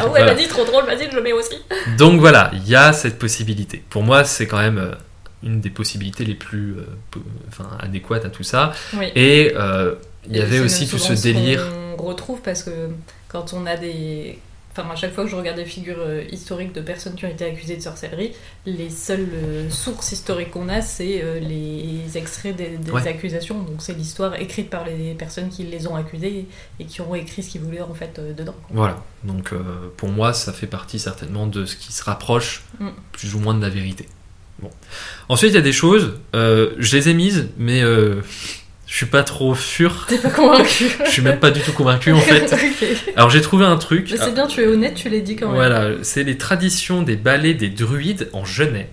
ah 0.00 0.04
ouais, 0.04 0.08
Voilà. 0.08 0.34
vas-y, 0.34 0.46
trop 0.48 0.64
drôle, 0.64 0.84
vas-y, 0.84 1.10
je 1.10 1.16
le 1.16 1.22
mets 1.22 1.32
aussi. 1.32 1.56
Donc 1.96 2.20
voilà, 2.20 2.50
il 2.54 2.68
y 2.68 2.74
a 2.76 2.92
cette 2.92 3.18
possibilité. 3.18 3.82
Pour 3.90 4.02
moi, 4.02 4.24
c'est 4.24 4.46
quand 4.46 4.58
même 4.58 4.78
euh, 4.78 4.92
une 5.42 5.60
des 5.60 5.70
possibilités 5.70 6.24
les 6.24 6.34
plus 6.34 6.76
euh, 6.78 7.18
enfin, 7.48 7.68
adéquates 7.80 8.24
à 8.24 8.30
tout 8.30 8.42
ça. 8.42 8.72
Oui. 8.94 9.06
Et 9.14 9.52
euh, 9.56 9.94
il 10.28 10.36
y 10.36 10.40
Et 10.40 10.42
avait 10.42 10.60
aussi 10.60 10.86
tout 10.88 10.98
ce 10.98 11.12
délire. 11.12 11.64
qu'on 11.96 12.04
retrouve 12.04 12.40
parce 12.42 12.62
que 12.62 12.70
quand 13.28 13.52
on 13.54 13.64
a 13.66 13.76
des. 13.76 14.38
Enfin, 14.78 14.90
à 14.92 14.96
chaque 14.96 15.12
fois 15.12 15.24
que 15.24 15.30
je 15.30 15.34
regarde 15.36 15.56
des 15.56 15.64
figures 15.64 15.98
euh, 15.98 16.22
historiques 16.30 16.72
de 16.72 16.80
personnes 16.80 17.14
qui 17.14 17.24
ont 17.26 17.30
été 17.30 17.44
accusées 17.46 17.76
de 17.76 17.82
sorcellerie, 17.82 18.32
les 18.64 18.90
seules 18.90 19.26
euh, 19.34 19.70
sources 19.70 20.12
historiques 20.12 20.50
qu'on 20.52 20.68
a, 20.68 20.82
c'est 20.82 21.20
euh, 21.22 21.40
les 21.40 22.16
extraits 22.16 22.54
des, 22.54 22.76
des 22.76 22.90
Ouais. 22.92 23.06
accusations. 23.08 23.60
Donc, 23.62 23.76
c'est 23.80 23.94
l'histoire 23.94 24.36
écrite 24.36 24.70
par 24.70 24.84
les 24.86 25.14
personnes 25.14 25.48
qui 25.48 25.64
les 25.64 25.86
ont 25.88 25.96
accusées 25.96 26.46
et 26.78 26.84
qui 26.84 27.00
ont 27.00 27.14
écrit 27.14 27.42
ce 27.42 27.50
qu'ils 27.50 27.60
voulaient 27.62 27.80
en 27.80 27.94
fait 27.94 28.20
dedans. 28.36 28.54
Voilà. 28.70 29.02
Donc 29.24 29.52
pour 29.96 30.08
moi, 30.10 30.32
ça 30.32 30.52
fait 30.52 30.66
partie 30.68 30.98
certainement 30.98 31.46
de 31.46 31.64
ce 31.66 31.76
qui 31.76 31.92
se 31.92 32.02
rapproche 32.04 32.62
Mm. 32.78 32.88
plus 33.12 33.34
ou 33.34 33.40
moins 33.40 33.54
de 33.54 33.60
la 33.62 33.68
vérité. 33.68 34.08
Ensuite, 35.28 35.50
il 35.52 35.54
y 35.54 35.58
a 35.58 35.62
des 35.62 35.72
choses, 35.72 36.14
je 36.34 36.96
les 36.96 37.08
ai 37.08 37.14
mises, 37.14 37.48
mais 37.58 37.82
je 38.88 38.96
suis 38.96 39.06
pas 39.06 39.22
trop 39.22 39.54
sûr. 39.54 40.06
T'es 40.08 40.16
pas 40.18 40.30
convaincu 40.30 40.86
Je 41.04 41.10
suis 41.10 41.22
même 41.22 41.38
pas 41.38 41.50
du 41.50 41.60
tout 41.60 41.72
convaincu 41.72 42.10
en 42.12 42.18
fait. 42.20 42.52
Alors 43.14 43.28
j'ai 43.28 43.42
trouvé 43.42 43.66
un 43.66 43.76
truc. 43.76 44.08
C'est 44.16 44.32
bien, 44.34 44.46
tu 44.46 44.62
es 44.62 44.66
honnête, 44.66 44.94
tu 44.94 45.10
l'as 45.10 45.20
dit 45.20 45.36
quand 45.36 45.46
même. 45.48 45.56
Voilà, 45.56 45.90
c'est 46.02 46.24
les 46.24 46.38
traditions 46.38 47.02
des 47.02 47.16
ballets 47.16 47.54
des 47.54 47.68
druides 47.68 48.30
en 48.32 48.44
Genève. 48.46 48.86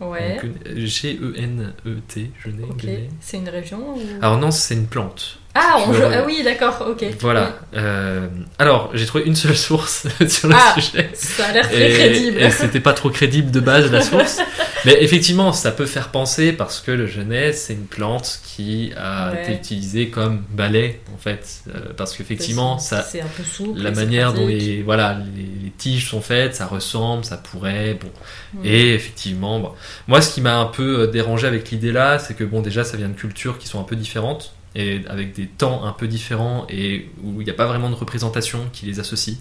Ouais. 0.00 0.38
Euh, 0.44 0.86
G-E-N-E-T, 0.86 2.30
Genève. 2.44 2.66
Ok. 2.70 2.80
Genève. 2.82 3.00
C'est 3.20 3.36
une 3.38 3.48
région 3.48 3.78
ou... 3.96 4.00
Alors 4.22 4.38
non, 4.38 4.50
c'est 4.50 4.74
une 4.74 4.86
plante. 4.86 5.38
Ah, 5.56 5.76
on 5.86 5.92
joue- 5.92 6.02
ah 6.02 6.24
oui, 6.26 6.42
d'accord, 6.42 6.84
ok. 6.88 7.04
Voilà. 7.20 7.56
Euh, 7.76 8.26
alors, 8.58 8.90
j'ai 8.92 9.06
trouvé 9.06 9.24
une 9.24 9.36
seule 9.36 9.56
source 9.56 10.06
sur 10.28 10.48
le 10.48 10.54
Ah, 10.58 10.74
sujet. 10.80 11.10
Ça 11.14 11.46
a 11.46 11.52
l'air 11.52 11.68
très 11.70 11.90
Et, 11.92 11.94
crédible. 11.94 12.40
et 12.42 12.50
c'était 12.50 12.80
pas 12.80 12.92
trop 12.92 13.08
crédible 13.10 13.52
de 13.52 13.60
base 13.60 13.90
la 13.92 14.00
source. 14.02 14.38
Mais 14.84 14.96
effectivement, 15.02 15.52
ça 15.52 15.70
peut 15.70 15.86
faire 15.86 16.08
penser 16.08 16.52
parce 16.52 16.80
que 16.80 16.90
le 16.90 17.06
genêt, 17.06 17.52
c'est 17.52 17.74
une 17.74 17.86
plante 17.86 18.40
qui 18.44 18.92
a 18.96 19.30
Ouais. 19.30 19.42
été 19.44 19.52
utilisée 19.52 20.08
comme 20.10 20.42
balai 20.50 21.00
en 21.14 21.18
fait. 21.18 21.62
Euh, 21.68 21.92
parce 21.96 22.16
qu'effectivement, 22.16 22.78
ça, 22.78 23.02
C'est 23.02 23.20
un 23.20 23.26
peu 23.36 23.44
souple. 23.44 23.80
la 23.80 23.92
manière 23.92 24.32
dont 24.32 24.46
les, 24.48 24.82
voilà, 24.82 25.18
les, 25.36 25.42
les 25.42 25.70
tiges 25.78 26.10
sont 26.10 26.20
faites, 26.20 26.56
ça 26.56 26.66
ressemble, 26.66 27.24
ça 27.24 27.36
pourrait. 27.36 27.96
Bon. 28.00 28.60
Mm. 28.60 28.66
Et 28.66 28.94
effectivement, 28.94 29.60
bon. 29.60 29.70
moi, 30.08 30.20
ce 30.20 30.34
qui 30.34 30.40
m'a 30.40 30.56
un 30.56 30.66
peu 30.66 31.02
euh, 31.02 31.06
dérangé 31.06 31.46
avec 31.46 31.70
l'idée 31.70 31.92
là, 31.92 32.18
c'est 32.18 32.34
que 32.34 32.42
bon, 32.44 32.60
déjà, 32.60 32.82
ça 32.82 32.96
vient 32.96 33.08
de 33.08 33.14
cultures 33.14 33.56
qui 33.58 33.68
sont 33.68 33.80
un 33.80 33.84
peu 33.84 33.94
différentes 33.96 34.53
et 34.74 35.02
avec 35.08 35.34
des 35.34 35.46
temps 35.46 35.84
un 35.84 35.92
peu 35.92 36.08
différents 36.08 36.66
et 36.68 37.10
où 37.22 37.40
il 37.40 37.44
n'y 37.44 37.50
a 37.50 37.54
pas 37.54 37.66
vraiment 37.66 37.90
de 37.90 37.94
représentation 37.94 38.60
qui 38.72 38.86
les 38.86 39.00
associe. 39.00 39.36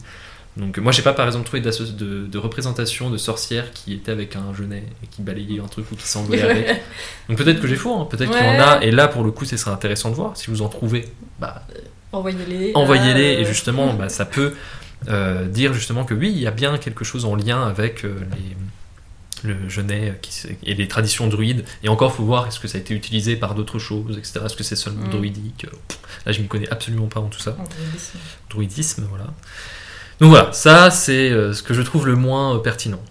Donc, 0.56 0.78
moi, 0.78 0.92
j'ai 0.92 1.02
pas 1.02 1.14
par 1.14 1.26
exemple 1.26 1.46
trouvé 1.46 1.62
de, 1.62 2.28
de 2.28 2.38
représentation 2.38 3.10
de 3.10 3.18
sorcières 3.18 3.72
qui 3.72 3.94
étaient 3.94 4.12
avec 4.12 4.36
un 4.36 4.54
genet 4.54 4.84
et 5.04 5.08
qui 5.08 5.24
balayaient 5.24 5.60
un 5.60 5.68
truc 5.68 5.92
ou 5.92 5.96
qui 5.96 6.08
s'envolaient 6.08 6.44
avec. 6.44 6.68
Donc, 7.28 7.40
peut-être 7.40 7.60
que 7.60 7.68
j'ai 7.68 7.76
faux, 7.76 7.96
hein. 7.96 8.08
peut-être 8.08 8.32
qu'il 8.32 8.46
y 8.46 8.50
en 8.50 8.60
a. 8.60 8.84
Et 8.84 8.92
là, 8.92 9.08
pour 9.08 9.24
le 9.24 9.32
coup, 9.32 9.46
ce 9.46 9.58
serait 9.58 9.72
intéressant 9.72 10.12
de 10.12 10.16
voir. 10.16 10.38
Si 10.38 10.52
vous 10.52 10.62
en 10.62 10.70
trouvez, 10.70 11.08
bah, 11.40 11.64
Envoyez-les. 12.14 12.72
envoyez-les 12.76 13.26
à, 13.26 13.40
et 13.40 13.42
euh, 13.42 13.46
justement 13.46 13.94
bah, 13.96 14.08
ça 14.08 14.26
peut 14.26 14.54
euh, 15.10 15.48
dire 15.48 15.74
justement 15.74 16.06
que 16.06 16.14
oui 16.14 16.32
il 16.32 16.40
y 16.40 16.48
a 16.48 16.52
bien 16.52 16.78
quelque 16.78 17.04
chose 17.04 17.26
en 17.26 17.36
lien 17.36 17.64
avec 17.64 18.06
euh, 18.06 18.14
les, 18.32 18.56
le 19.44 19.70
genêt 19.70 20.20
s- 20.28 20.48
et 20.64 20.74
les 20.74 20.88
traditions 20.88 21.28
druides 21.28 21.64
et 21.84 21.90
encore 21.90 22.14
faut 22.14 22.24
voir 22.24 22.48
est-ce 22.48 22.60
que 22.60 22.68
ça 22.68 22.78
a 22.78 22.82
été 22.82 22.94
utilisé 22.94 23.36
par 23.36 23.56
d'autres 23.56 23.80
choses 23.80 24.18
etc 24.18 24.42
est-ce 24.46 24.56
que 24.56 24.64
c'est 24.64 24.76
seulement 24.76 25.06
Mm. 25.08 25.10
druidique 25.12 25.66
Euh, 25.66 25.76
là 26.26 26.32
je 26.32 26.42
m'y 26.42 26.48
connais 26.48 26.70
absolument 26.70 27.08
pas 27.08 27.20
en 27.20 27.28
tout 27.28 27.40
ça 27.40 27.52
en 27.60 27.64
druidisme. 27.64 28.18
druidisme 28.50 29.06
voilà 29.10 29.26
donc 30.20 30.30
voilà 30.30 30.52
ça 30.54 30.92
c'est 30.92 31.30
euh, 31.30 31.54
ce 31.54 31.62
que 31.64 31.74
je 31.74 31.82
trouve 31.82 32.06
le 32.08 32.16
moins 32.16 32.56
euh, 32.56 32.60
pertinent 32.60 33.02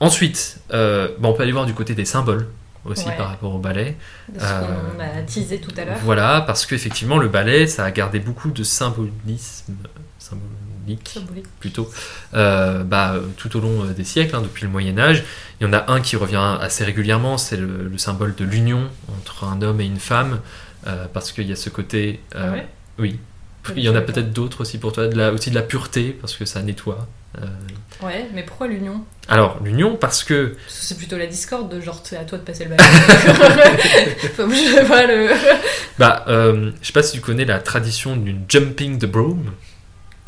ensuite 0.00 0.58
euh, 0.72 1.08
bah, 1.18 1.28
on 1.28 1.32
peut 1.34 1.42
aller 1.42 1.52
voir 1.52 1.66
du 1.66 1.74
côté 1.74 1.94
des 1.94 2.04
symboles 2.04 2.46
aussi 2.84 3.06
Ouais. 3.06 3.16
par 3.16 3.28
rapport 3.28 3.54
au 3.54 3.58
ballet 3.58 3.96
De 4.34 4.40
ce 4.40 4.44
Euh, 4.44 4.60
qu'on 4.94 5.00
a 5.00 5.22
teasé 5.22 5.60
tout 5.60 5.72
à 5.76 5.84
l'heure. 5.84 5.98
voilà 6.02 6.40
parce 6.40 6.64
qu'effectivement 6.66 7.18
le 7.18 7.28
ballet 7.28 7.66
ça 7.66 7.84
a 7.84 7.90
gardé 7.90 8.18
beaucoup 8.20 8.50
de 8.50 8.62
symbolisme 8.64 9.74
Plutôt 11.58 11.90
euh, 12.34 12.82
bah, 12.84 13.14
tout 13.36 13.56
au 13.56 13.60
long 13.60 13.84
euh, 13.84 13.92
des 13.92 14.04
siècles, 14.04 14.36
hein, 14.36 14.42
depuis 14.42 14.64
le 14.64 14.70
Moyen 14.70 14.98
Âge. 14.98 15.24
Il 15.60 15.66
y 15.66 15.70
en 15.70 15.72
a 15.72 15.90
un 15.90 16.00
qui 16.00 16.16
revient 16.16 16.56
assez 16.60 16.84
régulièrement, 16.84 17.38
c'est 17.38 17.56
le, 17.56 17.88
le 17.88 17.98
symbole 17.98 18.34
de 18.34 18.44
l'union 18.44 18.88
entre 19.18 19.44
un 19.44 19.62
homme 19.62 19.80
et 19.80 19.86
une 19.86 20.00
femme, 20.00 20.40
euh, 20.86 21.06
parce 21.12 21.32
qu'il 21.32 21.48
y 21.48 21.52
a 21.52 21.56
ce 21.56 21.70
côté... 21.70 22.20
Ah 22.34 22.50
ouais? 22.50 22.66
oui. 22.98 23.18
Il 23.76 23.82
y 23.82 23.88
en 23.90 23.94
a 23.94 24.00
peut-être 24.00 24.32
d'autres 24.32 24.62
aussi 24.62 24.78
pour 24.78 24.92
toi, 24.92 25.06
de 25.06 25.16
la, 25.16 25.32
aussi 25.32 25.50
de 25.50 25.54
la 25.54 25.62
pureté, 25.62 26.16
parce 26.18 26.34
que 26.34 26.44
ça 26.46 26.62
nettoie. 26.62 27.06
Euh, 27.38 27.46
Ouais, 28.02 28.26
mais 28.32 28.42
pourquoi 28.42 28.66
l'union? 28.66 29.04
Alors, 29.28 29.60
l'union, 29.62 29.94
parce 29.94 30.24
que... 30.24 30.56
C'est 30.68 30.96
plutôt 30.96 31.18
la 31.18 31.26
discorde 31.26 31.70
de 31.70 31.80
genre 31.80 32.00
c'est 32.02 32.16
à 32.16 32.24
toi 32.24 32.38
de 32.38 32.42
passer 32.44 32.64
le 32.64 32.74
enfin, 32.74 34.48
je 34.48 34.74
sais 34.74 34.84
pas 34.86 35.06
le. 35.06 35.28
Bah, 35.98 36.24
euh, 36.28 36.70
je 36.80 36.86
sais 36.86 36.92
pas 36.94 37.02
si 37.02 37.12
tu 37.12 37.20
connais 37.20 37.44
la 37.44 37.58
tradition 37.58 38.16
d'une 38.16 38.44
jumping 38.48 38.98
the 38.98 39.04
broom. 39.04 39.52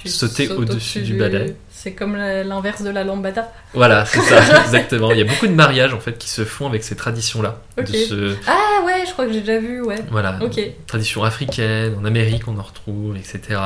Tu 0.02 0.08
Sauter 0.08 0.50
au-dessus 0.50 1.02
du 1.02 1.14
balai. 1.14 1.56
C'est 1.70 1.92
comme 1.94 2.16
l'inverse 2.16 2.82
de 2.82 2.90
la 2.90 3.04
lambada. 3.04 3.52
Voilà, 3.74 4.04
c'est 4.04 4.20
ça, 4.20 4.60
exactement. 4.64 5.10
Il 5.12 5.18
y 5.18 5.22
a 5.22 5.24
beaucoup 5.24 5.46
de 5.46 5.52
mariages, 5.52 5.94
en 5.94 6.00
fait, 6.00 6.18
qui 6.18 6.28
se 6.28 6.44
font 6.44 6.66
avec 6.66 6.84
ces 6.84 6.94
traditions-là. 6.96 7.60
Ce... 7.86 8.36
Ah 8.46 8.84
ouais, 8.84 9.04
je 9.06 9.12
crois 9.12 9.26
que 9.26 9.32
j'ai 9.32 9.40
déjà 9.40 9.58
vu, 9.58 9.80
ouais. 9.82 9.98
Voilà, 10.10 10.38
Ok. 10.40 10.60
tradition 10.86 11.24
africaine, 11.24 11.94
en 11.98 12.04
Amérique 12.04 12.46
on 12.48 12.58
en 12.58 12.62
retrouve, 12.62 13.16
etc. 13.16 13.60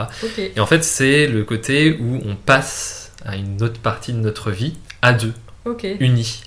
Et 0.55 0.61
en 0.61 0.67
fait, 0.67 0.83
c'est 0.85 1.27
le 1.27 1.45
côté 1.45 1.97
où 2.01 2.21
on 2.25 2.37
passe 2.37 3.13
à 3.25 3.37
une 3.37 3.63
autre 3.63 3.81
partie 3.81 4.13
de 4.13 4.19
notre 4.19 4.51
vie 4.51 4.75
à 5.03 5.13
deux, 5.13 5.33
unis. 6.01 6.43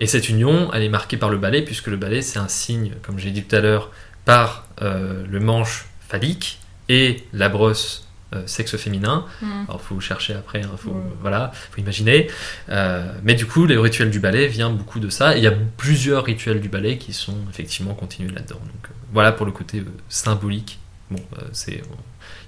Et 0.00 0.06
cette 0.06 0.28
union, 0.28 0.70
elle 0.72 0.82
est 0.82 0.88
marquée 0.88 1.16
par 1.16 1.30
le 1.30 1.38
balai, 1.38 1.62
puisque 1.62 1.88
le 1.88 1.96
balai, 1.96 2.22
c'est 2.22 2.38
un 2.38 2.48
signe, 2.48 2.92
comme 3.02 3.18
j'ai 3.18 3.30
dit 3.30 3.42
tout 3.42 3.56
à 3.56 3.60
l'heure, 3.60 3.90
par 4.24 4.66
euh, 4.82 5.24
le 5.28 5.40
manche 5.40 5.86
phallique 6.08 6.60
et 6.88 7.24
la 7.32 7.48
brosse 7.48 8.07
euh, 8.34 8.42
sexe 8.46 8.76
féminin. 8.76 9.24
Hmm. 9.40 9.64
Alors, 9.68 9.80
faut 9.80 9.98
chercher 10.00 10.34
après, 10.34 10.62
hein, 10.62 10.70
faut, 10.76 10.90
Ouais. 10.90 10.96
voilà, 11.20 11.50
faut 11.70 11.80
imaginer. 11.80 12.28
Euh, 12.68 13.10
mais 13.22 13.34
du 13.34 13.46
coup, 13.46 13.66
le 13.66 13.78
rituel 13.80 14.10
du 14.10 14.20
ballet 14.20 14.46
vient 14.48 14.70
beaucoup 14.70 15.00
de 15.00 15.08
ça. 15.08 15.34
Et 15.34 15.38
il 15.38 15.44
y 15.44 15.46
a 15.46 15.54
plusieurs 15.76 16.24
rituels 16.24 16.60
du 16.60 16.68
ballet 16.68 16.98
qui 16.98 17.12
sont 17.12 17.36
effectivement 17.50 17.94
continués 17.94 18.30
là-dedans. 18.30 18.60
Donc 18.60 18.84
euh, 18.90 18.94
voilà 19.12 19.32
pour 19.32 19.46
le 19.46 19.52
côté 19.52 19.82
symbolique. 20.10 20.78
Bon, 21.10 21.20
c'est, 21.52 21.80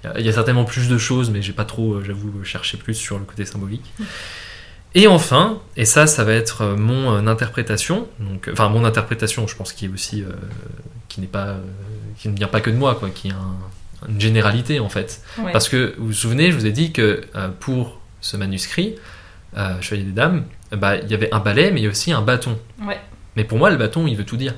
il 0.04 0.06
y 0.06 0.12
a- 0.12 0.20
il 0.20 0.26
y, 0.26 0.28
a 0.28 0.32
certainement 0.32 0.64
plus 0.64 0.88
de 0.88 0.98
choses, 0.98 1.30
mais 1.30 1.40
j'ai 1.40 1.54
pas 1.54 1.64
trop, 1.64 2.02
j'avoue, 2.02 2.44
cherché 2.44 2.76
plus 2.76 2.94
sur 2.94 3.18
le 3.18 3.24
côté 3.24 3.46
symbolique. 3.46 3.90
Et 4.94 5.06
enfin, 5.06 5.60
et 5.76 5.84
ça, 5.84 6.06
ça 6.06 6.24
va 6.24 6.32
être 6.32 6.66
mon 6.76 7.26
interprétation. 7.26 8.06
Donc, 8.18 8.50
enfin, 8.52 8.68
mon 8.68 8.84
interprétation, 8.84 9.46
je 9.46 9.54
pense, 9.56 9.72
qui 9.72 9.86
est 9.86 9.88
aussi, 9.88 10.24
qui 11.08 11.20
n'est 11.22 11.26
pas, 11.26 11.56
qui 12.18 12.28
ne 12.28 12.36
vient 12.36 12.48
pas 12.48 12.60
que 12.60 12.68
de 12.70 12.76
moi, 12.76 12.96
quoi, 12.96 13.08
qui 13.08 13.28
est 13.28 13.32
un- 13.32 13.56
une 14.09 14.20
généralité 14.20 14.80
en 14.80 14.88
fait. 14.88 15.22
Ouais. 15.38 15.53
Parce 15.53 15.68
que 15.68 15.94
vous 15.98 16.09
vous 16.09 16.12
souvenez, 16.12 16.51
je 16.51 16.57
vous 16.57 16.66
ai 16.66 16.72
dit 16.72 16.92
que 16.92 17.22
euh, 17.34 17.48
pour 17.48 18.01
ce 18.20 18.36
manuscrit, 18.36 18.96
euh, 19.57 19.80
Chevalier 19.80 20.05
des 20.05 20.12
Dames, 20.12 20.44
euh, 20.72 20.76
bah, 20.76 20.96
il 20.96 21.11
y 21.11 21.14
avait 21.14 21.32
un 21.32 21.40
balai, 21.40 21.70
mais 21.70 21.80
il 21.80 21.84
y 21.84 21.86
a 21.86 21.90
aussi 21.90 22.12
un 22.12 22.22
bâton. 22.22 22.59
Ouais. 22.82 23.01
Mais 23.36 23.44
pour 23.44 23.59
moi, 23.59 23.70
le 23.70 23.76
bâton, 23.76 24.07
il 24.07 24.16
veut 24.16 24.24
tout 24.24 24.36
dire. 24.36 24.55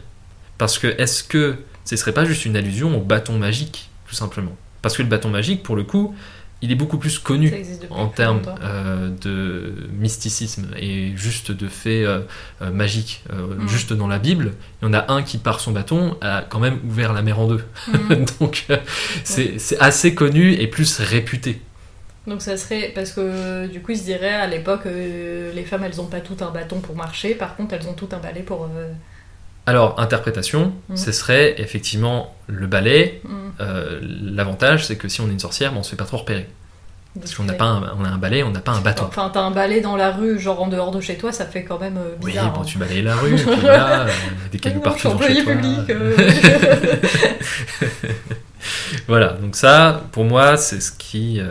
Parce 0.58 0.78
que 0.78 0.86
est-ce 1.00 1.24
que 1.24 1.56
ce 1.84 1.96
serait 1.96 2.12
pas 2.12 2.24
juste 2.24 2.44
une 2.44 2.56
allusion 2.56 2.96
au 2.96 3.00
bâton 3.00 3.38
magique, 3.38 3.90
tout 4.06 4.14
simplement? 4.14 4.56
Parce 4.80 4.96
que 4.96 5.02
le 5.02 5.08
bâton 5.08 5.28
magique, 5.28 5.62
pour 5.62 5.76
le 5.76 5.84
coup, 5.84 6.14
il 6.62 6.70
est 6.70 6.76
beaucoup 6.76 6.98
plus 6.98 7.18
connu 7.18 7.52
en 7.90 8.06
termes 8.06 8.40
euh, 8.62 9.10
de 9.20 9.74
mysticisme 9.98 10.68
et 10.78 11.12
juste 11.16 11.50
de 11.50 11.68
faits 11.68 12.06
euh, 12.06 12.20
euh, 12.62 12.70
magiques. 12.70 13.24
Euh, 13.32 13.42
Mm. 13.52 13.68
Juste 13.68 13.92
dans 13.92 14.08
la 14.08 14.18
Bible, 14.18 14.52
il 14.80 14.86
y 14.86 14.88
en 14.88 14.94
a 14.94 15.12
un 15.12 15.22
qui, 15.22 15.38
par 15.38 15.60
son 15.60 15.72
bâton, 15.72 16.16
a 16.20 16.42
quand 16.48 16.58
même 16.58 16.78
ouvert 16.88 17.12
la 17.12 17.22
mer 17.22 17.38
en 17.38 17.48
deux. 17.48 17.62
Hmm. 17.88 18.24
Donc, 18.40 18.66
c'est 19.24 19.80
assez 19.80 20.14
connu 20.14 20.52
et 20.52 20.66
plus 20.66 21.00
réputé. 21.00 21.60
Donc 22.26 22.40
ça 22.40 22.56
serait 22.56 22.92
parce 22.94 23.10
que 23.10 23.66
du 23.66 23.82
coup 23.82 23.90
il 23.90 23.98
se 23.98 24.04
dirait 24.04 24.32
à 24.32 24.46
l'époque 24.46 24.84
les 24.84 25.64
femmes 25.64 25.82
elles 25.82 26.00
ont 26.00 26.06
pas 26.06 26.20
tout 26.20 26.36
un 26.40 26.52
bâton 26.52 26.78
pour 26.78 26.94
marcher, 26.94 27.34
par 27.34 27.56
contre 27.56 27.74
elles 27.74 27.88
ont 27.88 27.94
tout 27.94 28.08
un 28.12 28.18
balai 28.18 28.42
pour. 28.42 28.68
Alors, 29.66 30.00
interprétation, 30.00 30.72
Mm. 30.88 30.96
ce 30.96 31.12
serait 31.12 31.60
effectivement 31.60 32.34
le 32.48 32.66
balai. 32.66 33.20
hmm, 33.24 33.28
Euh, 33.60 34.00
L'avantage, 34.02 34.86
c'est 34.86 34.96
que 34.96 35.08
si 35.08 35.20
on 35.20 35.28
est 35.28 35.32
une 35.32 35.38
sorcière, 35.38 35.72
ben, 35.72 35.78
on 35.78 35.82
se 35.82 35.90
fait 35.90 35.96
pas 35.96 36.04
trop 36.06 36.16
repérer. 36.18 36.48
Parce 37.20 37.34
qu'on 37.34 37.44
n'a 37.44 37.52
pas 37.52 37.66
un, 37.66 37.92
on 38.00 38.04
a 38.06 38.08
un 38.08 38.16
balai, 38.16 38.42
on 38.42 38.50
n'a 38.50 38.60
pas 38.60 38.72
un 38.72 38.80
bâton. 38.80 39.04
Enfin 39.06 39.30
t'as 39.32 39.42
un 39.42 39.50
balai 39.50 39.82
dans 39.82 39.96
la 39.96 40.10
rue 40.10 40.40
genre 40.40 40.62
en 40.62 40.68
dehors 40.68 40.90
de 40.90 40.98
chez 41.02 41.18
toi, 41.18 41.30
ça 41.30 41.44
fait 41.44 41.62
quand 41.62 41.78
même 41.78 41.98
euh, 41.98 42.14
Oui, 42.22 42.30
bizarre. 42.32 42.54
bon, 42.54 42.62
hein. 42.62 42.64
tu 42.64 42.78
balayes 42.78 43.02
la 43.02 43.14
rue, 43.16 43.34
et 43.34 43.36
puis 43.36 43.54
voilà, 43.60 44.06
euh, 44.06 44.10
des 44.50 44.58
cailloux 44.58 44.80
partout 44.80 45.08
dans 45.10 45.20
chez 45.20 45.44
toi. 45.44 45.52
publique, 45.52 45.90
euh. 45.90 46.16
voilà, 49.08 49.28
donc 49.34 49.56
ça, 49.56 50.02
pour 50.12 50.24
moi, 50.24 50.56
c'est 50.56 50.80
ce 50.80 50.92
qui, 50.92 51.40
euh, 51.40 51.50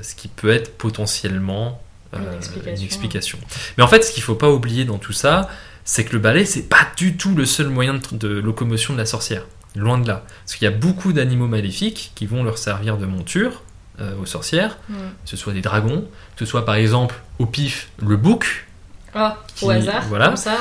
ce 0.00 0.14
qui 0.14 0.28
peut 0.28 0.50
être 0.50 0.76
potentiellement 0.78 1.80
Une 2.14 2.34
explication. 2.34 2.84
explication. 2.86 3.38
Mais 3.76 3.84
en 3.84 3.88
fait, 3.88 4.02
ce 4.02 4.12
qu'il 4.12 4.22
faut 4.22 4.34
pas 4.36 4.48
oublier 4.50 4.84
dans 4.84 4.98
tout 4.98 5.12
ça, 5.12 5.48
c'est 5.86 6.04
que 6.04 6.12
le 6.12 6.18
balai, 6.18 6.44
c'est 6.44 6.64
pas 6.68 6.86
du 6.98 7.16
tout 7.16 7.34
le 7.34 7.46
seul 7.46 7.68
moyen 7.68 7.94
de, 7.94 8.00
de 8.16 8.28
locomotion 8.40 8.92
de 8.92 8.98
la 8.98 9.06
sorcière. 9.06 9.42
Loin 9.74 9.96
de 9.98 10.06
là. 10.08 10.24
Parce 10.44 10.56
qu'il 10.56 10.64
y 10.66 10.68
a 10.68 10.76
beaucoup 10.76 11.12
d'animaux 11.14 11.46
maléfiques 11.46 12.12
qui 12.14 12.26
vont 12.26 12.44
leur 12.44 12.58
servir 12.58 12.98
de 12.98 13.06
monture 13.06 13.62
euh, 14.00 14.12
aux 14.20 14.26
sorcières, 14.26 14.76
Hmm. 14.90 14.94
que 15.24 15.30
ce 15.30 15.36
soit 15.38 15.52
des 15.54 15.62
dragons, 15.62 16.04
que 16.36 16.44
ce 16.44 16.50
soit 16.50 16.64
par 16.66 16.74
exemple 16.74 17.14
au 17.38 17.46
pif 17.46 17.88
le 17.98 18.16
bouc. 18.18 18.66
Ah, 19.14 19.38
au 19.62 19.70
hasard, 19.70 20.02
voilà. 20.08 20.26
comme 20.26 20.36
ça. 20.36 20.56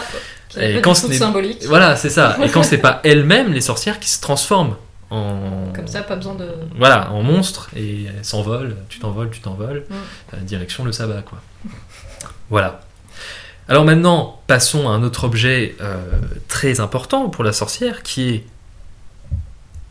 Qui 0.47 0.59
Et 0.61 0.79
quand 0.81 0.91
du 0.91 0.95
ce 0.95 1.01
tout 1.01 1.07
de 1.07 1.13
n'est- 1.13 1.19
symbolique. 1.19 1.65
Voilà, 1.65 1.95
c'est 1.97 2.09
ça. 2.09 2.37
Et 2.41 2.49
quand 2.49 2.63
c'est 2.71 2.77
pas 2.77 3.01
elles-mêmes, 3.03 3.51
les 3.51 3.59
sorcières 3.61 3.99
qui 3.99 4.09
se 4.09 4.21
transforment 4.21 4.75
en. 5.09 5.71
Comme 5.75 5.87
ça, 5.87 6.01
pas 6.03 6.15
besoin 6.15 6.35
de. 6.35 6.47
Voilà, 6.77 7.11
en 7.11 7.23
monstre 7.23 7.69
et 7.75 8.05
elles 8.05 8.23
s'envolent, 8.23 8.77
tu 8.89 8.99
t'envoles, 8.99 9.29
tu 9.31 9.39
t'envoles, 9.41 9.83
Mm. 9.89 9.93
euh, 10.35 10.37
direction 10.41 10.85
le 10.85 10.91
sabbat, 10.93 11.21
quoi. 11.23 11.41
Voilà. 12.49 12.81
Alors 13.67 13.83
maintenant, 13.85 14.41
passons 14.47 14.87
à 14.87 14.91
un 14.91 15.03
autre 15.03 15.23
objet 15.23 15.75
euh, 15.81 15.97
très 16.47 16.79
important 16.79 17.29
pour 17.29 17.43
la 17.43 17.51
sorcière 17.51 18.03
qui 18.03 18.29
est 18.29 18.43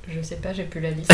Je 0.08 0.22
sais 0.22 0.36
pas, 0.36 0.52
j'ai 0.52 0.62
plus 0.62 0.80
la 0.80 0.90
liste. 0.90 1.12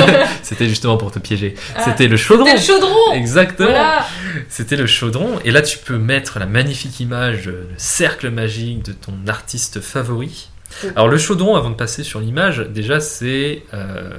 C'était 0.42 0.68
justement 0.68 0.98
pour 0.98 1.10
te 1.10 1.18
piéger. 1.18 1.54
Ah, 1.74 1.82
C'était 1.84 2.08
le 2.08 2.16
chaudron. 2.18 2.44
C'était 2.44 2.58
le 2.58 2.62
chaudron 2.80 3.12
Exactement. 3.14 3.70
Voilà 3.70 4.06
C'était 4.50 4.76
le 4.76 4.86
chaudron. 4.86 5.38
Et 5.44 5.50
là, 5.52 5.62
tu 5.62 5.78
peux 5.78 5.96
mettre 5.96 6.38
la 6.38 6.46
magnifique 6.46 7.00
image, 7.00 7.48
euh, 7.48 7.66
le 7.70 7.78
cercle 7.78 8.28
magique 8.30 8.84
de 8.84 8.92
ton 8.92 9.14
artiste 9.26 9.80
favori. 9.80 10.48
Alors, 10.96 11.08
le 11.08 11.18
chaudron, 11.18 11.54
avant 11.56 11.70
de 11.70 11.74
passer 11.76 12.02
sur 12.02 12.18
l'image, 12.20 12.58
déjà, 12.60 12.98
c'est 13.00 13.62
euh, 13.74 14.10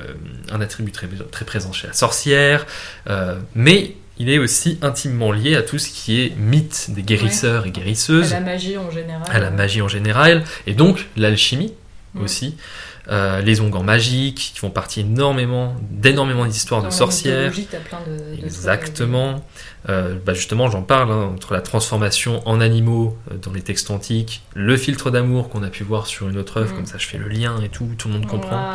un 0.52 0.62
attribut 0.62 0.91
très, 0.91 1.08
très 1.32 1.46
présent 1.46 1.74
chez 1.74 1.88
la 1.88 1.94
sorcière. 1.94 2.66
euh, 3.10 3.38
mais 3.56 3.96
il 4.20 4.30
est 4.30 4.38
aussi 4.39 4.78
intimement 4.82 5.32
lié 5.32 5.55
à 5.55 5.61
tout 5.64 5.80
ce 5.80 5.89
qui 5.89 6.22
est 6.22 6.36
mythe 6.38 6.88
des 6.89 7.01
guérisseurs 7.03 7.66
et 7.66 7.70
À 7.70 7.72
guérisseuses, 7.72 8.32
la 8.32 8.39
magie 8.41 8.78
en 8.78 8.91
général. 8.91 9.24
à 9.30 9.39
la 9.39 9.49
magie 9.51 9.82
en 9.82 9.88
général, 9.88 10.43
et 10.68 10.74
donc 10.74 11.07
l'alchimie 11.18 11.74
Mm. 12.16 12.22
aussi. 12.24 12.55
Euh, 13.09 13.41
les 13.41 13.59
onguents 13.59 13.84
magiques 13.84 14.51
qui 14.53 14.59
font 14.59 14.70
partie 14.70 15.01
énormément 15.01 15.76
d'énormément 15.89 16.45
d'histoires 16.45 16.84
de 16.84 16.89
sorcières. 16.91 17.51
plein 17.51 17.99
de- 18.07 18.45
Exactement. 18.45 19.43
Euh, 19.89 20.16
bah 20.26 20.34
justement, 20.34 20.70
j'en 20.70 20.84
parle 20.84 21.11
hein, 21.11 21.32
entre 21.34 21.53
la 21.53 21.59
transformation 21.61 22.47
en 22.47 22.61
animaux 22.61 23.18
euh, 23.32 23.36
dans 23.41 23.51
les 23.51 23.61
textes 23.61 23.89
antiques, 23.91 24.43
le 24.53 24.78
filtre 24.78 25.09
d'amour 25.11 25.49
qu'on 25.49 25.64
a 25.64 25.70
pu 25.70 25.84
voir 25.84 26.05
sur 26.07 26.30
une 26.30 26.38
autre 26.38 26.57
œuvre, 26.61 26.72
Mm. 26.72 26.76
comme 26.78 26.86
ça 26.86 26.97
je 26.97 27.07
fais 27.07 27.18
le 27.18 27.28
lien 27.28 27.59
et 27.61 27.68
tout, 27.70 27.89
tout 27.97 28.07
le 28.07 28.14
monde 28.14 28.28
comprend. 28.28 28.74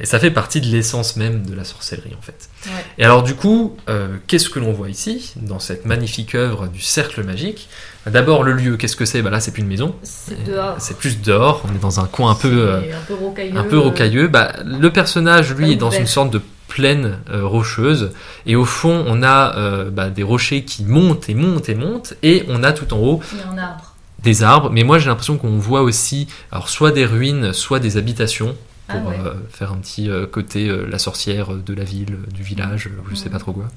Et 0.00 0.06
ça 0.06 0.18
fait 0.18 0.30
partie 0.30 0.60
de 0.62 0.66
l'essence 0.66 1.16
même 1.16 1.44
de 1.44 1.54
la 1.54 1.64
sorcellerie 1.64 2.14
en 2.18 2.22
fait. 2.22 2.48
Ouais. 2.66 2.72
Et 2.98 3.04
alors 3.04 3.22
du 3.22 3.34
coup, 3.34 3.76
euh, 3.88 4.16
qu'est-ce 4.26 4.48
que 4.48 4.58
l'on 4.58 4.72
voit 4.72 4.88
ici, 4.88 5.34
dans 5.36 5.58
cette 5.58 5.84
magnifique 5.84 6.34
œuvre 6.34 6.68
du 6.68 6.80
cercle 6.80 7.22
magique? 7.22 7.68
D'abord 8.06 8.42
le 8.42 8.52
lieu, 8.52 8.76
qu'est-ce 8.78 8.96
que 8.96 9.04
c'est? 9.04 9.20
Bah 9.20 9.28
Là 9.30 9.40
c'est 9.40 9.50
plus 9.50 9.60
une 9.62 9.68
maison, 9.68 9.94
C'est 10.02 10.42
dehors. 10.44 10.76
c'est 10.78 10.96
plus 10.96 11.20
dehors, 11.20 11.62
on 11.70 11.74
est 11.74 11.80
dans 11.80 12.00
un 12.00 12.06
coin 12.06 12.30
un 12.30 12.34
peu... 12.34 12.48
euh, 12.50 12.80
un 12.80 13.04
peu 13.06 13.14
rocailleux. 13.14 13.56
un 13.58 13.64
peu 13.64 13.78
rocailleux. 13.78 14.28
Bah, 14.28 14.52
le 14.64 14.90
personnage, 14.90 15.54
lui, 15.54 15.72
est 15.72 15.76
dans 15.76 15.90
une 15.90 16.06
sorte 16.06 16.30
de 16.32 16.40
plaine 16.68 17.18
euh, 17.30 17.44
rocheuse. 17.44 18.12
Et 18.46 18.56
au 18.56 18.64
fond, 18.64 19.04
on 19.06 19.22
a 19.22 19.56
euh, 19.58 19.90
bah, 19.90 20.08
des 20.08 20.22
rochers 20.22 20.64
qui 20.64 20.84
montent 20.84 21.28
et 21.28 21.34
montent 21.34 21.68
et 21.68 21.74
montent. 21.74 22.14
Et 22.22 22.44
on 22.48 22.62
a 22.62 22.72
tout 22.72 22.94
en 22.94 22.98
haut 22.98 23.20
arbre. 23.58 23.94
des 24.22 24.42
arbres. 24.44 24.70
Mais 24.70 24.82
moi, 24.84 24.98
j'ai 24.98 25.08
l'impression 25.08 25.36
qu'on 25.36 25.58
voit 25.58 25.82
aussi, 25.82 26.26
alors, 26.52 26.68
soit 26.70 26.92
des 26.92 27.04
ruines, 27.04 27.52
soit 27.52 27.80
des 27.80 27.96
habitations. 27.98 28.56
Ah 28.92 28.98
Pour 28.98 29.08
ouais. 29.10 29.18
euh, 29.24 29.34
faire 29.50 29.72
un 29.72 29.76
petit 29.76 30.08
euh, 30.10 30.26
côté 30.26 30.68
euh, 30.68 30.86
la 30.90 30.98
sorcière 30.98 31.54
de 31.54 31.74
la 31.74 31.84
ville, 31.84 32.18
du 32.32 32.42
village, 32.42 32.88
je 33.10 33.14
sais 33.14 33.30
pas 33.30 33.38
trop 33.38 33.52
quoi. 33.52 33.68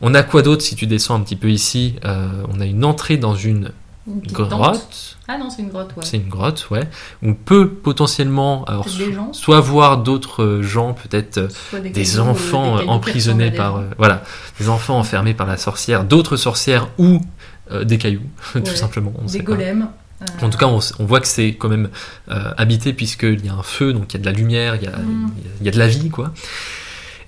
On 0.00 0.14
a 0.14 0.22
quoi 0.22 0.42
d'autre 0.42 0.62
si 0.62 0.76
tu 0.76 0.86
descends 0.86 1.14
un 1.16 1.20
petit 1.20 1.36
peu 1.36 1.50
ici 1.50 1.96
On 2.04 2.60
a 2.60 2.64
une 2.66 2.84
entrée 2.84 3.16
dans 3.16 3.34
une 3.34 3.72
Une 4.06 4.20
petite 4.20 4.36
tente. 4.36 4.48
grotte. 4.50 5.16
Ah 5.28 5.38
non, 5.38 5.50
c'est 5.50 5.62
une 5.62 5.70
grotte, 5.70 5.96
ouais. 5.96 6.04
C'est 6.04 6.18
une 6.18 6.28
grotte, 6.28 6.68
ouais. 6.70 6.88
On 7.22 7.34
peut 7.34 7.68
potentiellement 7.68 8.64
alors, 8.66 8.86
gens. 8.86 9.32
soit 9.32 9.58
voir 9.60 9.98
d'autres 9.98 10.60
gens, 10.62 10.94
peut-être 10.94 11.48
des 11.92 12.20
enfants 12.20 12.78
des 12.78 12.86
emprisonnés 12.88 13.50
par 13.50 13.76
euh, 13.78 13.82
voilà 13.98 14.22
des 14.60 14.68
enfants 14.68 14.98
enfermés 14.98 15.34
par 15.34 15.46
la 15.48 15.56
sorcière 15.56 16.04
d'autres 16.04 16.36
sorcières 16.36 16.88
ou 16.98 17.20
euh, 17.72 17.82
des 17.84 17.98
cailloux 17.98 18.20
tout 18.52 18.66
simplement 18.76 19.12
on 19.18 19.22
des, 19.22 19.28
sait 19.28 19.42
pas. 19.42 19.56
Euh, 20.22 20.46
en 20.46 20.48
tout 20.50 20.56
cas 20.58 20.66
on, 20.66 21.04
voit 21.04 21.20
que 21.20 21.26
c'est 21.28 21.48
quand 21.54 21.68
même 21.68 21.90
euh, 22.30 22.52
habité 22.56 22.92
puisqu'il 22.94 23.44
y 23.44 23.48
a 23.50 23.52
un 23.54 23.62
feu 23.62 23.92
donc 23.92 24.14
il 24.14 24.16
y 24.16 24.16
a 24.16 24.20
de 24.20 24.26
la 24.26 24.32
lumière 24.32 24.76
il 24.76 24.82
y 24.82 24.86
a, 24.86 24.92
Mm. 24.96 25.30
il 25.60 25.66
y 25.66 25.68
a- 25.68 25.72
de 25.72 25.78
la 25.78 25.88
vie 25.88 26.08
quoi. 26.08 26.32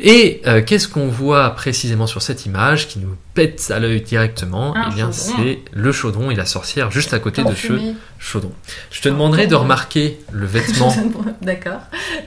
Et 0.01 0.41
euh, 0.47 0.63
qu'est-ce 0.65 0.87
qu'on 0.87 1.09
voit 1.09 1.51
précisément 1.57 2.07
sur 2.07 2.23
cette 2.23 2.47
image 2.47 2.87
qui 2.87 3.01
nous 3.01 3.17
pète 3.35 3.73
à 3.75 3.81
l'œil 3.81 4.01
directement? 4.01 4.77
Un 4.77 4.91
Eh 4.91 4.95
bien 4.95 5.11
c'est 5.13 5.59
le 5.73 5.91
chaudron 5.93 6.31
et 6.31 6.37
la 6.37 6.47
sorcière 6.47 6.91
juste 6.93 7.13
à 7.13 7.19
côté 7.19 7.43
de 7.43 7.53
ce 7.55 7.73
chaudron. 8.21 8.53
Je 8.93 9.01
te 9.01 9.09
demanderai 9.09 9.49
de 9.49 9.57
remarquer 9.57 10.21
le 10.31 10.47
vêtement. 10.47 10.95
D'accord. 11.43 11.81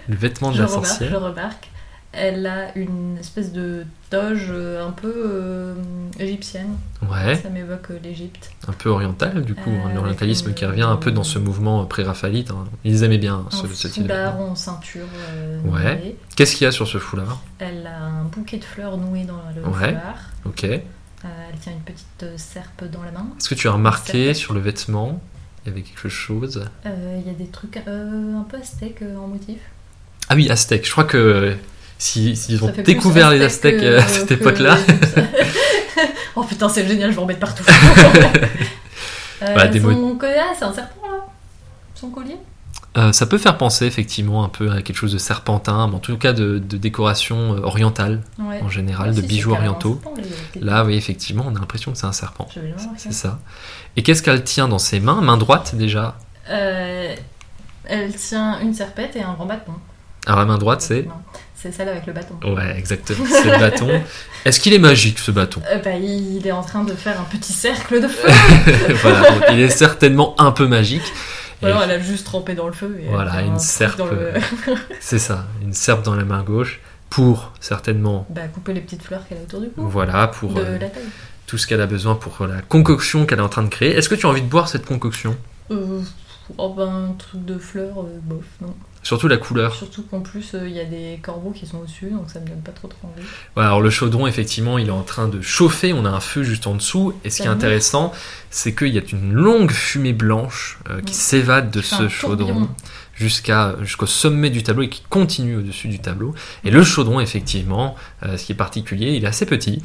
le 0.10 0.16
vêtement 0.18 0.52
de 0.52 0.58
Je 0.58 0.62
la 0.64 0.68
remarque, 0.68 0.86
sorcière. 0.86 1.10
je 1.12 1.16
remarque. 1.16 1.70
Elle 2.14 2.46
a 2.46 2.78
une 2.78 3.18
espèce 3.18 3.54
de 3.54 3.86
toge 4.10 4.48
euh, 4.50 4.86
un 4.86 4.92
peu 4.92 5.14
euh, 5.16 5.74
égyptienne. 6.20 6.76
ouais 7.10 7.36
Ça 7.36 7.50
m'évoque 7.50 7.92
euh, 7.92 8.00
l'Égypte. 8.04 8.52
un 8.68 8.74
peu 8.74 8.90
oriental, 8.90 9.46
du 9.46 9.56
coup, 9.56 9.70
Euh, 9.70 9.88
hein, 9.88 9.92
l'orientalisme 9.96 10.48
avec, 10.48 10.58
qui 10.58 10.66
revient 10.66 10.82
un 10.82 10.98
peu 10.98 11.12
dans 11.12 11.24
ce 11.24 11.40
mouvement 11.40 11.86
pré-raphaélite. 11.86 12.52
hein. 12.52 12.66
Ils 12.84 13.04
aimaient 13.04 13.18
bien 13.18 13.46
ce, 13.50 13.66
Un 13.66 13.70
ce 13.70 13.88
style 13.88 14.04
de 14.04 14.08
foulard 14.10 14.42
en 14.42 14.56
ceinture. 14.56 15.06
euh, 15.32 15.62
Ouais. 15.64 16.16
Qu'est-ce 16.36 16.56
qu'il 16.58 16.66
y 16.66 16.68
a 16.68 16.72
sur 16.72 16.86
ce 16.86 16.98
foulard? 16.98 17.42
Elle 17.60 17.88
a 17.88 18.04
un 18.04 18.24
bouquet 18.26 18.58
de 18.58 18.66
fleurs 18.66 18.98
noué 18.98 19.24
dans 19.24 19.40
le 19.56 19.62
Ouais. 19.70 19.90
foulard. 19.90 20.20
Ok. 20.46 20.64
Est-ce 20.66 20.82
elle 21.24 21.60
tient 21.60 21.72
une 21.72 21.80
petite 21.80 22.38
serpe 22.38 22.84
dans 22.92 23.04
la 23.04 23.12
main. 23.12 23.28
que 23.48 23.56
tu 23.56 23.68
as 23.70 23.72
remarqué 23.72 24.34
sur 24.34 24.54
le 24.54 24.60
vêtement 24.60 25.22
il 25.66 25.70
y 25.70 25.72
avait 25.72 25.84
quelque 25.84 26.10
chose? 26.10 26.66
Il 26.86 27.26
y 27.26 27.30
a 27.30 27.34
des 27.34 27.46
trucs 27.48 27.78
un 27.78 28.44
peu 28.50 28.58
aztèques 28.58 29.04
en 29.18 29.28
motif. 29.28 29.60
Ah 30.30 30.36
oui, 30.36 30.50
Aztèques. 30.50 30.86
Je 30.88 30.92
crois 30.92 31.04
que 31.04 31.56
euh, 32.02 32.04
si- 32.04 32.36
s'ils 32.36 32.60
Ça 32.60 32.66
ont 32.66 32.74
découvert 32.84 33.30
les 33.32 33.42
aztèque 33.42 33.76
Aztèques 33.76 33.82
que- 33.82 33.86
euh, 33.86 34.00
à 34.00 34.08
cette 34.08 34.28
que 34.30 34.34
époque-là, 34.34 34.78
oh 36.36 36.44
putain, 36.44 36.70
c'est 36.70 36.88
génial, 36.88 37.12
je 37.12 37.16
vais 37.16 37.22
en 37.22 37.26
mettre 37.26 37.40
partout. 37.40 37.64
Euh, 39.44 39.56
Bah, 39.56 39.64
son 39.74 40.16
collier, 40.18 40.36
ah, 40.40 40.54
c'est 40.56 40.66
un 40.66 40.72
serpent 40.74 41.02
là? 41.10 41.18
Son 41.96 42.10
collier? 42.12 42.38
Euh, 42.96 43.12
ça 43.12 43.26
peut 43.26 43.40
faire 43.40 43.58
penser 43.58 43.86
effectivement 43.88 44.44
un 44.44 44.50
peu 44.50 44.70
à 44.70 44.84
quelque 44.84 44.96
chose 44.98 45.14
de 45.14 45.18
serpentin, 45.18 45.88
mais 45.88 45.96
en 45.96 46.00
tout 46.00 46.16
cas 46.18 46.32
de, 46.32 46.60
de 46.60 46.78
décoration 46.78 47.56
euh, 47.56 47.62
orientale 47.64 48.22
Ouais. 48.38 48.62
en 48.62 48.70
général, 48.70 49.08
Ah, 49.10 49.16
de 49.16 49.22
si, 49.22 49.26
bijoux 49.28 49.52
orientaux. 49.54 50.00
serpent, 50.04 50.22
Là, 50.62 50.84
oui, 50.86 50.94
effectivement, 50.96 51.46
on 51.48 51.56
a 51.56 51.60
l'impression 51.60 51.92
que 51.92 51.98
c'est 51.98 52.06
un 52.06 52.12
serpent. 52.12 52.48
C'est 52.98 53.14
ça. 53.14 53.40
Et 53.96 54.04
qu'est-ce 54.04 54.22
qu'elle 54.22 54.44
tient 54.44 54.68
dans 54.68 54.78
ses 54.78 55.00
mains? 55.00 55.22
Main 55.22 55.38
droite 55.38 55.74
déjà? 55.74 56.18
Euh, 56.52 57.16
elle 57.86 58.14
tient 58.16 58.60
une 58.60 58.76
serpette 58.76 59.16
et 59.16 59.24
un 59.24 59.34
grand 59.34 59.48
bâton. 59.48 59.74
Alors 60.28 60.38
la 60.42 60.46
main 60.46 60.60
droite, 60.60 60.82
c'est 60.84 61.08
C'est 61.62 61.72
celle 61.72 61.90
avec 61.90 62.08
le 62.08 62.14
bâton. 62.14 62.36
Ouais, 62.44 62.76
exactement. 62.78 63.24
C'est 63.30 63.44
le 63.52 63.60
bâton. 63.60 63.88
Est-ce 64.46 64.60
qu'il 64.60 64.74
est 64.74 64.80
magique 64.80 65.20
ce 65.20 65.30
bâton 65.30 65.62
Euh, 65.72 65.78
bah, 65.78 65.92
il 65.96 66.46
est 66.46 66.52
en 66.52 66.64
train 66.64 66.84
de 66.84 66.94
faire 66.96 67.20
un 67.20 67.24
petit 67.26 67.54
cercle 67.54 68.02
de 68.02 68.08
feu. 68.08 68.28
Voilà, 69.04 69.30
donc 69.32 69.44
il 69.52 69.60
est 69.60 69.70
certainement 69.70 70.34
un 70.40 70.52
peu 70.52 70.68
magique. 70.68 71.04
Et 71.62 71.68
alors 71.68 71.84
elle 71.84 71.92
a 71.92 72.00
juste 72.00 72.26
trempé 72.26 72.56
dans 72.56 72.66
le 72.66 72.74
feu. 72.74 73.00
Et 73.00 73.08
Voilà, 73.10 73.42
une 73.44 73.54
un 73.54 73.60
serpe, 73.60 74.00
le- 74.10 74.34
c'est 75.00 75.20
ça, 75.20 75.46
une 75.62 75.74
serpe 75.74 76.02
dans 76.04 76.16
la 76.16 76.24
main 76.26 76.42
gauche 76.42 76.80
pour 77.12 77.52
certainement, 77.60 78.26
bah, 78.30 78.48
couper 78.52 78.74
les 78.74 78.82
petites 78.82 79.04
fleurs 79.04 79.28
qu'elle 79.28 79.38
a 79.38 79.42
autour 79.42 79.62
du 79.62 79.70
cou. 79.70 79.88
voilà, 79.88 80.28
pour 80.30 80.54
de 80.56 80.62
euh, 80.62 80.80
la 80.80 80.90
taille. 80.90 81.04
tout 81.46 81.60
ce 81.60 81.68
qu'elle 81.68 81.82
a 81.82 81.86
besoin 81.86 82.16
pour 82.16 82.48
la 82.48 82.62
concoction 82.62 83.28
qu'elle 83.28 83.38
est 83.40 83.44
en 83.44 83.50
train 83.50 83.62
de 83.64 83.70
créer. 83.70 83.96
Est-ce 83.96 84.10
que 84.10 84.16
tu 84.16 84.26
as 84.26 84.30
envie 84.30 84.42
de 84.42 84.48
boire 84.50 84.68
cette 84.70 84.86
concoction? 84.88 85.38
Euh, 85.70 86.00
oh, 86.58 86.74
ben, 86.76 87.10
un 87.12 87.14
truc 87.14 87.46
de 87.46 87.60
fleurs, 87.60 88.00
euh, 88.00 88.20
bof, 88.24 88.46
non. 88.62 88.74
Surtout 89.04 89.28
la 89.28 89.38
couleur. 89.38 89.74
Surtout 89.76 90.04
qu'en 90.04 90.20
plus, 90.20 90.54
euh, 90.54 90.68
il 90.68 90.76
y 90.76 90.80
a 90.80 90.86
des 90.86 91.20
corbeaux 91.22 91.52
qui 91.52 91.66
sont 91.66 91.80
au-dessus, 91.80 92.12
donc 92.12 92.30
ça 92.30 92.40
me 92.40 92.48
donne 92.48 92.62
pas 92.62 92.72
trop 92.72 92.88
trop 92.88 93.08
envie. 93.08 93.26
Voilà, 93.56 93.70
alors 93.70 93.82
le 93.82 93.90
chaudron, 93.90 94.28
effectivement, 94.28 94.78
il 94.78 94.88
est 94.88 94.92
en 94.92 95.02
train 95.02 95.28
de 95.28 95.42
chauffer. 95.42 95.92
On 95.92 96.06
a 96.06 96.10
un 96.10 96.20
feu 96.20 96.44
juste 96.44 96.68
en 96.68 96.76
dessous. 96.76 97.14
Et 97.24 97.32
ce 97.32 97.42
qui 97.42 97.48
est 97.48 97.52
intéressant, 97.52 98.14
c'est 98.52 98.76
qu'il 98.76 98.90
y 98.90 99.00
a 99.00 99.02
une 99.12 99.34
longue 99.34 99.72
fumée 99.72 100.14
blanche 100.14 100.80
euh, 100.90 101.02
qui 101.02 101.16
s'évade 101.16 101.72
de 101.72 101.82
ce 101.82 102.10
chaudron. 102.10 102.70
jusqu'à 103.16 103.76
jusqu'au 103.82 104.06
sommet 104.06 104.50
du 104.50 104.64
tableau 104.64 104.84
et 104.84 104.90
qui 104.90 105.04
continue 105.10 105.58
au-dessus 105.58 105.88
du 105.88 106.00
tableau. 106.00 106.36
Et 106.64 106.70
le 106.70 106.84
chaudron, 106.84 107.20
effectivement, 107.20 107.96
euh, 108.24 108.38
ce 108.38 108.46
qui 108.46 108.52
est 108.52 108.56
particulier, 108.56 109.14
il 109.14 109.24
est 109.24 109.28
assez 109.28 109.46
petit 109.48 109.82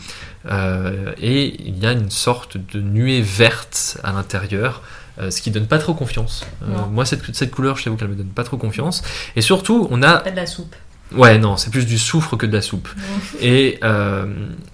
et 1.20 1.60
il 1.66 1.78
y 1.78 1.86
a 1.86 1.92
une 1.92 2.10
sorte 2.10 2.56
de 2.56 2.80
nuée 2.80 3.20
verte 3.20 3.98
à 4.04 4.12
l'intérieur. 4.12 4.82
Euh, 5.18 5.30
ce 5.30 5.40
qui 5.40 5.50
donne 5.50 5.66
pas 5.66 5.78
trop 5.78 5.94
confiance. 5.94 6.44
Euh, 6.62 6.66
moi, 6.90 7.04
cette, 7.04 7.34
cette 7.34 7.50
couleur, 7.50 7.76
je 7.76 7.84
t'avoue 7.84 7.96
qu'elle 7.96 8.08
me 8.08 8.14
donne 8.14 8.26
pas 8.28 8.44
trop 8.44 8.56
confiance. 8.56 9.02
Et 9.34 9.40
surtout, 9.40 9.88
on 9.90 10.02
a. 10.02 10.18
Pas 10.18 10.30
de 10.30 10.36
la 10.36 10.46
soupe. 10.46 10.74
Ouais, 11.14 11.38
non, 11.38 11.56
c'est 11.56 11.70
plus 11.70 11.86
du 11.86 11.98
soufre 11.98 12.36
que 12.36 12.46
de 12.46 12.52
la 12.52 12.60
soupe. 12.60 12.88
Et 13.40 13.78
euh, 13.84 14.26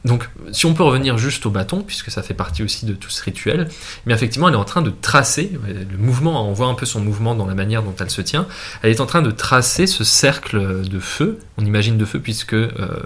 donc, 0.05 0.28
si 0.51 0.64
on 0.64 0.72
peut 0.72 0.83
revenir 0.83 1.18
juste 1.18 1.45
au 1.45 1.51
bâton, 1.51 1.83
puisque 1.83 2.11
ça 2.11 2.22
fait 2.22 2.35
partie 2.35 2.62
aussi 2.62 2.87
de 2.87 2.95
tout 2.95 3.11
ce 3.11 3.22
rituel, 3.22 3.68
mais 4.07 4.14
effectivement, 4.14 4.49
elle 4.49 4.55
est 4.55 4.59
en 4.59 4.64
train 4.64 4.83
de 4.83 4.91
tracer, 4.91 5.53
le 5.66 5.99
mouvement, 5.99 6.49
on 6.49 6.53
voit 6.53 6.68
un 6.68 6.74
peu 6.74 6.87
son 6.87 7.01
mouvement 7.01 7.35
dans 7.35 7.47
la 7.47 7.55
manière 7.55 7.83
dont 7.83 7.95
elle 8.01 8.11
se 8.11 8.22
tient, 8.22 8.47
elle 8.83 8.91
est 8.91 9.01
en 9.01 9.07
train 9.07 9.22
de 9.22 9.30
tracer 9.30 9.87
ce 9.87 10.05
cercle 10.05 10.83
de 10.89 10.99
feu, 10.99 11.39
on 11.59 11.64
imagine 11.64 11.99
de 11.99 12.05
feu, 12.05 12.18
puisque 12.18 12.55
euh, 12.55 12.70
euh, 12.78 12.99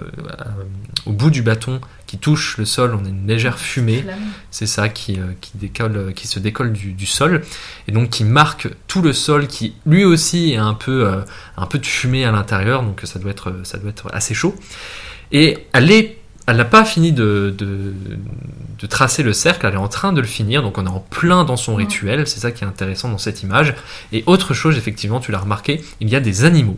au 1.05 1.11
bout 1.11 1.29
du 1.29 1.41
bâton 1.41 1.81
qui 2.07 2.17
touche 2.17 2.57
le 2.57 2.65
sol, 2.65 2.97
on 2.99 3.05
a 3.05 3.09
une 3.09 3.27
légère 3.27 3.59
fumée, 3.59 4.03
c'est 4.49 4.65
ça 4.65 4.87
qui, 4.87 5.19
euh, 5.19 5.33
qui, 5.41 5.51
décolle, 5.55 6.13
qui 6.15 6.27
se 6.27 6.39
décolle 6.39 6.71
du, 6.71 6.93
du 6.93 7.05
sol, 7.05 7.43
et 7.87 7.91
donc 7.91 8.09
qui 8.09 8.23
marque 8.23 8.69
tout 8.87 9.01
le 9.01 9.11
sol, 9.11 9.47
qui 9.47 9.75
lui 9.85 10.05
aussi 10.05 10.53
est 10.53 10.57
un 10.57 10.73
peu, 10.73 11.05
euh, 11.05 11.21
un 11.57 11.65
peu 11.65 11.77
de 11.77 11.85
fumée 11.85 12.23
à 12.23 12.31
l'intérieur, 12.31 12.81
donc 12.81 13.01
ça 13.03 13.16
doit 13.17 13.31
être, 13.31 13.53
ça 13.63 13.77
doit 13.77 13.89
être 13.89 14.07
assez 14.13 14.33
chaud. 14.33 14.55
Et 15.31 15.67
elle 15.73 15.91
est, 15.91 16.17
elle 16.47 16.57
n'a 16.57 16.65
pas 16.65 16.85
fini 16.85 17.11
de, 17.11 17.53
de, 17.57 17.93
de 18.79 18.87
tracer 18.87 19.23
le 19.23 19.33
cercle, 19.33 19.65
elle 19.65 19.73
est 19.73 19.77
en 19.77 19.89
train 19.89 20.13
de 20.13 20.21
le 20.21 20.27
finir, 20.27 20.61
donc 20.63 20.77
on 20.77 20.85
est 20.85 20.89
en 20.89 20.99
plein 21.01 21.43
dans 21.43 21.57
son 21.57 21.75
rituel, 21.75 22.25
c'est 22.27 22.39
ça 22.39 22.51
qui 22.51 22.63
est 22.63 22.67
intéressant 22.67 23.09
dans 23.09 23.17
cette 23.17 23.43
image. 23.43 23.75
Et 24.13 24.23
autre 24.27 24.53
chose, 24.53 24.77
effectivement, 24.77 25.19
tu 25.19 25.31
l'as 25.31 25.39
remarqué, 25.39 25.83
il 25.99 26.09
y 26.09 26.15
a 26.15 26.19
des 26.21 26.45
animaux 26.45 26.77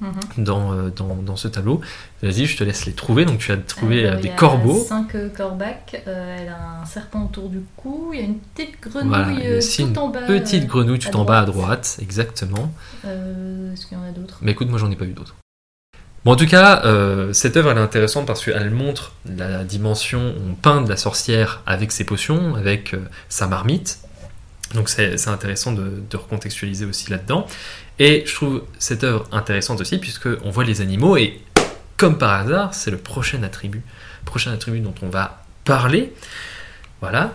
Mhm. 0.00 0.44
dans, 0.44 0.72
euh, 0.72 0.90
dans, 0.90 1.14
dans 1.24 1.36
ce 1.36 1.46
tableau. 1.46 1.80
Vas-y, 2.20 2.46
je 2.46 2.56
te 2.56 2.64
laisse 2.64 2.84
les 2.84 2.92
trouver. 2.92 3.24
Donc 3.24 3.38
tu 3.38 3.52
as 3.52 3.56
trouvé 3.56 4.00
Alors, 4.00 4.14
euh, 4.14 4.18
il 4.18 4.22
des 4.22 4.28
y 4.28 4.32
a 4.32 4.34
corbeaux. 4.34 4.84
Cinq 4.86 5.14
euh, 5.14 5.28
corbacs. 5.28 6.02
euh, 6.08 6.36
elle 6.40 6.48
a 6.48 6.80
un 6.82 6.84
serpent 6.84 7.24
autour 7.26 7.48
du 7.48 7.60
cou. 7.76 8.10
Il 8.12 8.18
y 8.18 8.22
a 8.22 8.26
une 8.26 8.38
petite 8.38 8.74
grenouille 8.82 9.08
Voilà, 9.08 9.30
il 9.30 9.38
y 9.38 9.46
a 9.46 9.50
euh, 9.50 9.58
aussi 9.58 9.84
tout 9.84 9.88
une 9.90 9.98
en 9.98 10.08
bas. 10.08 10.22
petite 10.26 10.64
euh, 10.64 10.66
grenouille 10.66 10.98
tout 10.98 11.16
en 11.16 11.24
bas 11.24 11.40
à 11.40 11.44
droite. 11.46 11.64
droite, 11.64 11.98
exactement. 12.02 12.72
euh, 13.06 13.72
Est-ce 13.72 13.86
qu'il 13.86 13.96
y 13.96 14.00
en 14.00 14.04
a 14.04 14.10
d'autres? 14.10 14.38
Mais 14.42 14.50
écoute, 14.50 14.68
moi 14.68 14.78
j'en 14.80 14.90
ai 14.90 14.96
pas 14.96 15.04
vu 15.04 15.12
d'autres. 15.12 15.36
Bon, 16.24 16.32
en 16.32 16.36
tout 16.36 16.46
cas, 16.46 16.82
euh, 16.86 17.34
cette 17.34 17.58
œuvre 17.58 17.70
est 17.72 17.78
intéressante 17.78 18.26
parce 18.26 18.42
qu'elle 18.42 18.70
montre 18.70 19.12
la 19.26 19.62
dimension, 19.62 20.34
on 20.48 20.54
peint 20.54 20.80
de 20.80 20.88
la 20.88 20.96
sorcière 20.96 21.60
avec 21.66 21.92
ses 21.92 22.04
potions, 22.04 22.54
avec 22.54 22.94
euh, 22.94 23.00
sa 23.28 23.46
marmite. 23.46 23.98
Donc 24.74 24.88
c'est 24.88 25.28
intéressant 25.28 25.72
de, 25.72 26.02
recontextualiser 26.16 26.86
aussi 26.86 27.10
là-dedans. 27.10 27.46
Et 27.98 28.24
je 28.26 28.34
trouve 28.34 28.62
cette 28.78 29.04
œuvre 29.04 29.26
intéressante 29.32 29.82
aussi 29.82 29.98
puisqu'on 29.98 30.50
voit 30.50 30.64
les 30.64 30.80
animaux 30.80 31.18
et 31.18 31.40
comme 31.98 32.16
par 32.16 32.40
hasard, 32.40 32.72
c'est 32.72 32.90
le 32.90 32.96
prochain 32.96 33.42
attribut, 33.42 33.82
prochain 34.24 34.50
attribut 34.50 34.80
dont 34.80 34.94
on 35.02 35.10
va 35.10 35.44
parler. 35.64 36.12
Voilà. 37.02 37.34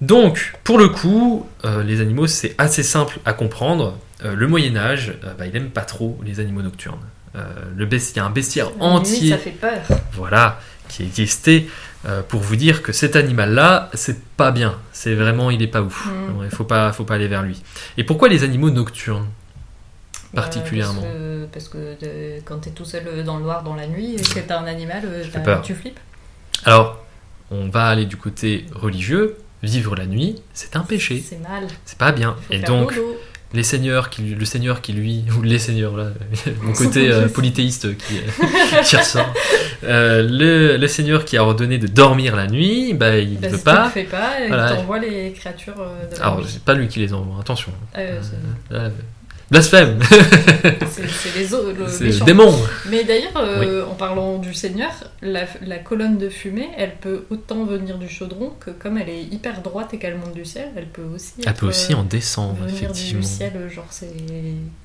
Donc, 0.00 0.54
pour 0.64 0.78
le 0.78 0.88
coup, 0.88 1.48
euh, 1.64 1.84
les 1.84 2.00
animaux, 2.00 2.26
c'est 2.26 2.56
assez 2.58 2.82
simple 2.82 3.20
à 3.24 3.32
comprendre. 3.32 3.96
Le 4.22 4.46
Moyen 4.48 4.76
Âge, 4.76 5.14
bah, 5.38 5.46
il 5.46 5.54
aime 5.54 5.70
pas 5.70 5.82
trop 5.82 6.18
les 6.24 6.40
animaux 6.40 6.62
nocturnes. 6.62 7.04
Euh, 7.36 7.42
le 7.76 7.86
il 7.92 8.16
y 8.16 8.18
a 8.20 8.24
un 8.24 8.30
bestiaire 8.30 8.66
La 8.70 8.74
nuit, 8.76 8.80
entier 8.82 9.30
ça 9.30 9.38
fait 9.38 9.50
peur. 9.50 9.80
voilà, 10.12 10.60
qui 10.88 11.02
existait 11.02 11.66
euh, 12.06 12.22
pour 12.22 12.40
vous 12.40 12.54
dire 12.54 12.82
que 12.82 12.92
cet 12.92 13.16
animal-là, 13.16 13.90
c'est 13.94 14.22
pas 14.36 14.52
bien. 14.52 14.78
C'est 14.92 15.14
vraiment, 15.14 15.50
il 15.50 15.60
est 15.62 15.66
pas 15.68 15.82
ouf. 15.82 16.06
Mm. 16.06 16.44
Il 16.44 16.50
faut 16.50 16.64
pas, 16.64 16.92
faut 16.92 17.04
pas 17.04 17.14
aller 17.14 17.26
vers 17.28 17.42
lui. 17.42 17.60
Et 17.96 18.04
pourquoi 18.04 18.28
les 18.28 18.44
animaux 18.44 18.70
nocturnes 18.70 19.26
particulièrement 20.34 21.02
Euh, 21.04 21.46
parce 21.52 21.68
que, 21.68 21.94
parce 21.94 22.10
que 22.12 22.40
quand 22.44 22.58
t'es 22.58 22.70
tout 22.70 22.84
seul 22.84 23.24
dans 23.24 23.36
le 23.38 23.42
noir 23.44 23.62
dans 23.62 23.74
la 23.74 23.86
nuit 23.86 24.14
et 24.14 24.22
que 24.22 24.52
un 24.52 24.66
animal, 24.66 25.02
t'as- 25.32 25.40
peur. 25.40 25.62
tu 25.62 25.74
flippes. 25.74 26.00
Alors, 26.64 27.04
on 27.50 27.68
va 27.68 27.86
aller 27.86 28.06
du 28.06 28.16
côté 28.16 28.66
religieux. 28.74 29.36
Vivre 29.62 29.96
la 29.96 30.04
nuit, 30.04 30.42
c'est 30.52 30.76
un 30.76 30.82
péché. 30.82 31.24
C'est 31.26 31.38
mal. 31.38 31.66
C'est 31.86 31.96
pas 31.96 32.12
bien. 32.12 32.36
Et 32.50 32.58
donc, 32.58 32.94
dodo. 32.94 33.16
Les 33.54 33.62
seigneurs 33.62 34.10
qui, 34.10 34.22
le 34.22 34.44
seigneur 34.44 34.80
qui 34.80 34.92
lui, 34.92 35.24
ou 35.38 35.42
les 35.42 35.58
seigneurs 35.58 35.96
là, 35.96 36.08
mon 36.62 36.72
côté 36.72 37.10
euh, 37.10 37.28
polythéiste 37.28 37.96
qui, 37.96 38.20
qui 38.84 38.96
ressort, 38.96 39.32
Euh, 39.84 40.26
le, 40.28 40.76
le 40.78 40.88
seigneur 40.88 41.24
qui 41.26 41.36
a 41.36 41.44
ordonné 41.44 41.76
de 41.78 41.86
dormir 41.86 42.36
la 42.36 42.46
nuit, 42.46 42.94
bah, 42.94 43.18
il 43.18 43.38
Bah, 43.38 43.48
veut 43.48 43.58
si 43.58 43.64
pas. 43.64 43.84
le 43.84 43.90
fais 43.90 44.04
pas, 44.04 44.40
et 44.42 44.48
Voilà. 44.48 44.72
t'envoies 44.74 44.98
les 44.98 45.32
créatures 45.32 45.74
euh, 45.78 46.10
de 46.10 46.18
la 46.18 46.24
Alors, 46.26 46.42
c'est 46.48 46.62
pas 46.64 46.72
lui 46.74 46.88
qui 46.88 47.00
les 47.00 47.12
envoie, 47.12 47.38
attention. 47.40 47.70
Euh, 47.98 48.18
c'est- 48.22 48.74
Euh, 48.74 48.88
blasphème 49.54 49.98
c'est 50.90 51.08
c'est 51.08 51.38
les 51.38 51.54
autres, 51.54 51.72
le 51.78 51.88
C'est 51.88 52.04
méchant. 52.04 52.18
le 52.20 52.24
démon 52.26 52.54
Mais 52.90 53.04
d'ailleurs, 53.04 53.32
euh, 53.36 53.84
en 53.86 53.94
parlant 53.94 54.38
du 54.38 54.52
Seigneur, 54.54 54.90
la, 55.22 55.44
la 55.64 55.78
colonne 55.78 56.18
de 56.18 56.28
fumée, 56.28 56.68
elle 56.76 56.94
peut 56.96 57.24
autant 57.30 57.64
venir 57.64 57.98
du 57.98 58.08
chaudron 58.08 58.52
que 58.60 58.70
comme 58.70 58.98
elle 58.98 59.08
est 59.08 59.22
hyper 59.22 59.62
droite 59.62 59.94
et 59.94 59.98
qu'elle 59.98 60.16
monte 60.18 60.34
du 60.34 60.44
ciel, 60.44 60.68
elle 60.76 60.86
peut 60.88 61.02
aussi. 61.14 61.32
Elle 61.46 61.54
peut 61.54 61.66
aussi 61.66 61.92
euh, 61.92 61.96
en 61.98 62.02
descendre, 62.04 62.56
venir 62.64 62.74
effectivement. 62.74 63.20
du 63.20 63.26
ciel, 63.26 63.52
genre 63.74 63.86
c'est 63.90 64.12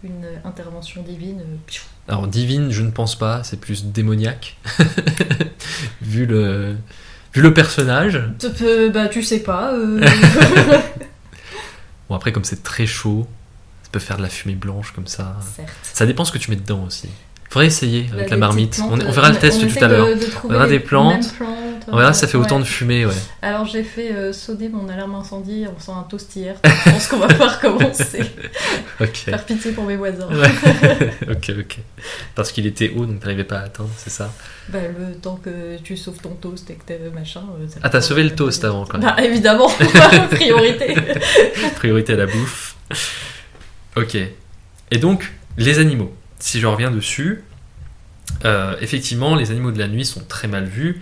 une 0.03 0.25
intervention 0.45 1.01
divine. 1.03 1.41
euh. 1.41 1.77
Alors, 2.07 2.27
divine, 2.27 2.71
je 2.71 2.81
ne 2.81 2.91
pense 2.91 3.17
pas, 3.17 3.43
c'est 3.43 3.59
plus 3.59 3.85
démoniaque. 3.85 4.57
vu, 6.01 6.25
le, 6.25 6.75
vu 7.33 7.41
le 7.41 7.53
personnage. 7.53 8.21
Tu 8.39 8.49
peux- 8.49 8.89
bah 8.89 9.07
tu 9.09 9.21
sais 9.23 9.39
pas. 9.39 9.73
euh, 9.73 10.01
Bon, 12.09 12.15
après, 12.15 12.31
comme 12.31 12.43
c'est 12.43 12.63
très 12.63 12.87
chaud, 12.87 13.27
ça 13.89 13.93
peut 13.93 13.99
faire 13.99 14.17
de 14.17 14.21
la 14.23 14.29
fumée 14.29 14.55
blanche 14.55 14.91
comme 14.93 15.07
ça. 15.07 15.37
certes. 15.55 15.69
Ça 15.81 16.05
dépend 16.05 16.23
ce 16.25 16.31
que 16.31 16.37
tu 16.37 16.51
mets 16.51 16.57
dedans 16.57 16.83
aussi. 16.85 17.09
Faudrait 17.49 17.65
essayer 17.65 18.07
avec 18.13 18.25
des 18.25 18.31
la 18.31 18.37
marmite. 18.37 18.79
On, 18.83 18.93
on 19.01 19.11
verra 19.11 19.29
le 19.29 19.35
on- 19.37 19.39
test 19.39 19.59
on 19.63 19.67
tout 19.67 19.83
à 19.83 19.87
l'heure. 19.87 20.07
trouver 20.29 20.53
verra 20.53 20.67
des 20.67 20.79
plantes. 20.79 21.33
plantes, 21.35 21.49
On 21.91 21.97
verra, 21.97 22.13
ça 22.13 22.27
fait 22.27 22.37
ouais. 22.37 22.45
autant 22.45 22.59
de 22.59 22.63
fumée, 22.63 23.07
ouais. 23.07 23.13
Alors 23.41 23.65
j'ai 23.65 23.81
fait 23.81 24.11
euh, 24.11 24.31
sonner 24.31 24.69
mon 24.69 24.87
alarme 24.87 25.15
incendie 25.15 25.65
en 25.65 25.73
faisant 25.79 25.97
un 25.97 26.03
toast 26.03 26.35
hier. 26.35 26.57
Je 26.85 26.91
pense 26.91 27.07
qu'on 27.07 27.17
va 27.17 27.27
pouvoir 27.27 27.59
commencer. 27.59 28.19
Ok. 29.01 29.15
Faire 29.15 29.45
pitié 29.45 29.71
pour 29.71 29.85
mes 29.85 29.95
voisins. 29.95 30.27
Ouais. 30.27 31.11
ok, 31.31 31.51
ok. 31.61 31.77
Parce 32.35 32.51
qu'il 32.51 32.67
était 32.67 32.91
haut, 32.95 33.05
donc 33.05 33.21
t'arrivais 33.21 33.45
pas 33.45 33.59
à 33.59 33.63
atteindre, 33.63 33.89
c'est 33.97 34.09
ça? 34.09 34.29
Bah, 34.67 34.79
le 34.99 35.15
temps 35.15 35.39
que 35.41 35.77
tu 35.81 35.95
sauves 35.95 36.17
ton 36.21 36.31
toast 36.31 36.69
et 36.69 36.73
que 36.75 36.81
t'as 36.85 37.09
machin. 37.17 37.43
euh, 37.59 37.65
ça 37.69 37.79
Ah, 37.81 37.89
t'as 37.89 38.01
sauvé 38.01 38.23
le 38.23 38.35
toast 38.35 38.63
avant, 38.65 38.85
quand 38.85 38.97
même. 38.99 39.07
Bah, 39.15 39.23
évidemment, 39.23 39.69
priorité. 40.31 40.95
Priorité 41.77 42.13
à 42.13 42.17
la 42.17 42.25
bouffe. 42.27 42.75
Ok. 43.99 44.17
Et 44.91 44.97
donc, 44.97 45.31
les 45.57 45.79
animaux. 45.79 46.13
Si 46.39 46.59
je 46.59 46.67
reviens 46.67 46.89
dessus, 46.89 47.43
euh, 48.45 48.75
effectivement, 48.79 49.35
les 49.35 49.51
animaux 49.51 49.71
de 49.71 49.79
la 49.79 49.87
nuit 49.87 50.05
sont 50.05 50.21
très 50.21 50.47
mal 50.47 50.65
vus, 50.65 51.01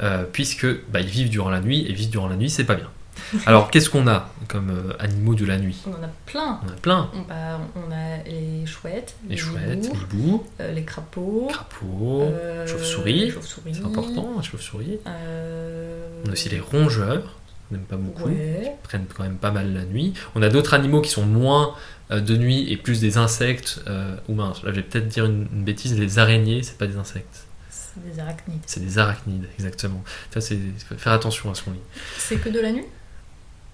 euh, 0.00 0.24
puisque 0.32 0.66
bah, 0.90 1.00
ils 1.00 1.08
vivent 1.08 1.28
durant 1.28 1.50
la 1.50 1.60
nuit, 1.60 1.86
et 1.88 1.92
vivre 1.92 2.10
durant 2.10 2.28
la 2.28 2.36
nuit, 2.36 2.48
c'est 2.48 2.64
pas 2.64 2.74
bien. 2.74 2.88
Alors, 3.46 3.70
qu'est-ce 3.70 3.90
qu'on 3.90 4.06
a 4.08 4.30
comme 4.46 4.70
euh, 4.70 4.92
animaux 4.98 5.34
de 5.34 5.44
la 5.44 5.58
nuit? 5.58 5.82
On 5.86 5.90
en 5.90 6.04
a 6.04 6.10
plein. 6.26 6.60
On 6.64 6.68
a 6.68 6.76
plein. 6.76 7.10
On, 7.14 7.20
bah, 7.22 7.60
on 7.76 7.92
a 7.92 8.22
les 8.24 8.64
chouettes, 8.66 9.14
Les 9.28 9.36
chouettes, 9.36 9.86
hiboux, 9.86 9.92
les 9.92 10.18
hiboux, 10.18 10.46
euh, 10.60 10.72
les 10.72 10.82
crapauds, 10.84 11.48
crapauds, 11.50 12.22
euh, 12.22 12.66
chauves-souris. 12.66 13.26
les 13.26 13.30
chauves-souris, 13.30 13.74
c'est 13.74 13.84
important, 13.84 14.34
les 14.38 14.42
chauves-souris. 14.44 14.98
On 15.04 16.28
a 16.28 16.32
aussi 16.32 16.48
les 16.48 16.60
rongeurs, 16.60 17.37
on 17.37 17.37
n'aime 17.70 17.82
pas 17.82 17.96
beaucoup. 17.96 18.28
Ouais. 18.28 18.74
prennent 18.82 19.06
quand 19.14 19.22
même 19.22 19.36
pas 19.36 19.50
mal 19.50 19.72
la 19.72 19.84
nuit. 19.84 20.14
On 20.34 20.42
a 20.42 20.48
d'autres 20.48 20.74
animaux 20.74 21.00
qui 21.00 21.10
sont 21.10 21.26
moins 21.26 21.74
euh, 22.10 22.20
de 22.20 22.36
nuit 22.36 22.72
et 22.72 22.76
plus 22.76 23.00
des 23.00 23.18
insectes, 23.18 23.82
euh, 23.86 24.16
ou 24.28 24.34
mince, 24.34 24.62
là 24.62 24.70
je 24.70 24.76
vais 24.76 24.82
peut-être 24.82 25.08
dire 25.08 25.26
une, 25.26 25.46
une 25.52 25.64
bêtise, 25.64 25.98
les 25.98 26.18
araignées, 26.18 26.62
c'est 26.62 26.78
pas 26.78 26.86
des 26.86 26.96
insectes, 26.96 27.46
C'est 27.70 28.02
des 28.02 28.18
arachnides. 28.18 28.60
c'est 28.66 28.80
des 28.80 28.98
arachnides, 28.98 29.44
exactement. 29.58 30.02
Ça, 30.30 30.40
c'est 30.40 30.58
faire 30.96 31.12
attention 31.12 31.50
à 31.50 31.54
ce 31.54 31.62
qu'on 31.62 31.72
lit. 31.72 31.80
C'est 32.16 32.36
que 32.36 32.48
de 32.48 32.60
la 32.60 32.72
nuit? 32.72 32.86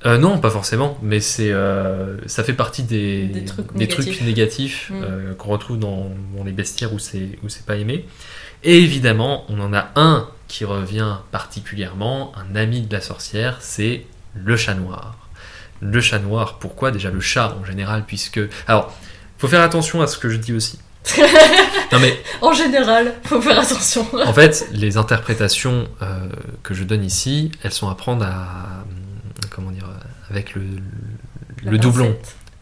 Euh, 0.04 0.18
non, 0.18 0.38
pas 0.38 0.50
forcément, 0.50 0.98
mais 1.00 1.20
c'est 1.20 1.52
ça 2.26 2.44
fait 2.44 2.52
partie 2.52 2.82
des, 2.82 3.26
Des 3.26 3.44
trucs 3.44 3.72
des 3.74 3.88
trucs 3.88 4.20
négatifs. 4.22 4.90
Mm. 4.90 5.34
qu'on 5.38 5.48
retrouve 5.50 5.78
dans, 5.78 6.10
dans 6.36 6.44
les 6.44 6.52
bestiaires 6.52 6.92
où 6.92 6.98
c'est 6.98 7.38
où 7.42 7.48
c'est 7.48 7.64
pas 7.64 7.76
aimé. 7.76 8.04
Et 8.64 8.78
évidemment, 8.78 9.44
on 9.48 9.60
en 9.60 9.74
a 9.74 9.90
un 9.94 10.28
qui 10.48 10.64
revient 10.64 11.16
particulièrement, 11.30 12.32
un 12.36 12.56
ami 12.56 12.80
de 12.82 12.92
la 12.92 13.02
sorcière, 13.02 13.58
c'est 13.60 14.06
le 14.34 14.56
chat 14.56 14.74
noir. 14.74 15.16
Le 15.80 16.00
chat 16.00 16.18
noir, 16.18 16.58
pourquoi 16.58 16.90
Déjà 16.90 17.10
le 17.10 17.20
chat 17.20 17.56
en 17.60 17.64
général, 17.64 18.04
puisque 18.06 18.40
alors 18.66 18.96
faut 19.36 19.48
faire 19.48 19.60
attention 19.60 20.00
à 20.00 20.06
ce 20.06 20.16
que 20.16 20.30
je 20.30 20.36
dis 20.36 20.54
aussi. 20.54 20.78
non 21.92 21.98
mais 22.00 22.18
En 22.40 22.54
général, 22.54 23.14
faut 23.24 23.42
faire 23.42 23.58
attention. 23.58 24.06
en 24.24 24.32
fait, 24.32 24.66
les 24.72 24.96
interprétations 24.96 25.86
euh, 26.00 26.28
que 26.62 26.72
je 26.72 26.84
donne 26.84 27.04
ici, 27.04 27.52
elles 27.62 27.72
sont 27.72 27.90
à 27.90 27.94
prendre 27.94 28.24
à 28.24 28.84
comment 29.50 29.70
dire 29.70 29.88
avec 30.30 30.54
le 30.54 31.78
doublon. 31.78 32.16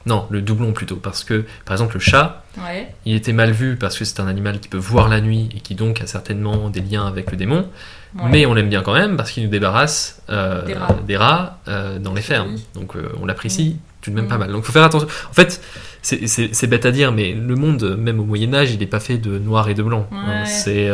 Non, 0.06 0.26
le 0.30 0.42
doublon 0.42 0.72
plutôt, 0.72 0.96
parce 0.96 1.22
que 1.24 1.44
par 1.64 1.74
exemple 1.74 1.94
le 1.94 2.00
chat, 2.00 2.42
Ouais. 2.58 2.92
il 3.06 3.14
était 3.14 3.32
mal 3.32 3.52
vu 3.52 3.76
parce 3.76 3.96
que 3.98 4.04
c'est 4.04 4.20
un 4.20 4.26
animal 4.26 4.58
qui 4.60 4.68
peut 4.68 4.76
voir 4.76 5.08
la 5.08 5.20
nuit 5.20 5.48
et 5.56 5.60
qui 5.60 5.74
donc 5.74 6.00
a 6.00 6.06
certainement 6.06 6.68
des 6.70 6.80
liens 6.80 7.06
avec 7.06 7.30
le 7.30 7.36
démon, 7.36 7.68
ouais. 8.16 8.22
mais 8.30 8.44
on 8.46 8.52
l'aime 8.54 8.68
bien 8.68 8.82
quand 8.82 8.92
même 8.94 9.16
parce 9.16 9.30
qu'il 9.30 9.42
nous 9.44 9.48
débarrasse 9.50 10.20
euh, 10.28 10.62
Des 11.06 11.16
rats. 11.16 11.26
rats, 11.26 11.58
euh, 11.68 11.98
dans 11.98 12.12
les 12.14 12.20
fermes. 12.22 12.56
Donc 12.74 12.96
euh, 12.96 13.08
on 13.22 13.26
l'apprécie 13.26 13.78
tout 14.02 14.10
de 14.10 14.16
même 14.16 14.24
Mm. 14.24 14.28
pas 14.28 14.38
mal. 14.38 14.50
Donc 14.52 14.64
faut 14.64 14.72
faire 14.72 14.82
attention. 14.82 15.06
En 15.30 15.32
fait, 15.32 15.62
c'est- 16.02 16.66
bête 16.66 16.84
à 16.84 16.90
dire, 16.90 17.12
mais 17.12 17.32
le 17.32 17.54
monde, 17.54 17.96
même 17.96 18.18
au 18.18 18.24
Moyen 18.24 18.52
Âge, 18.54 18.72
il 18.72 18.80
n'est 18.80 18.86
pas 18.86 18.98
fait 19.00 19.16
de 19.18 19.38
noir 19.38 19.68
et 19.68 19.74
de 19.74 19.82
blanc. 19.84 20.08
Ouais. 20.10 20.18
Hein, 20.18 20.44
C'est 20.44 20.90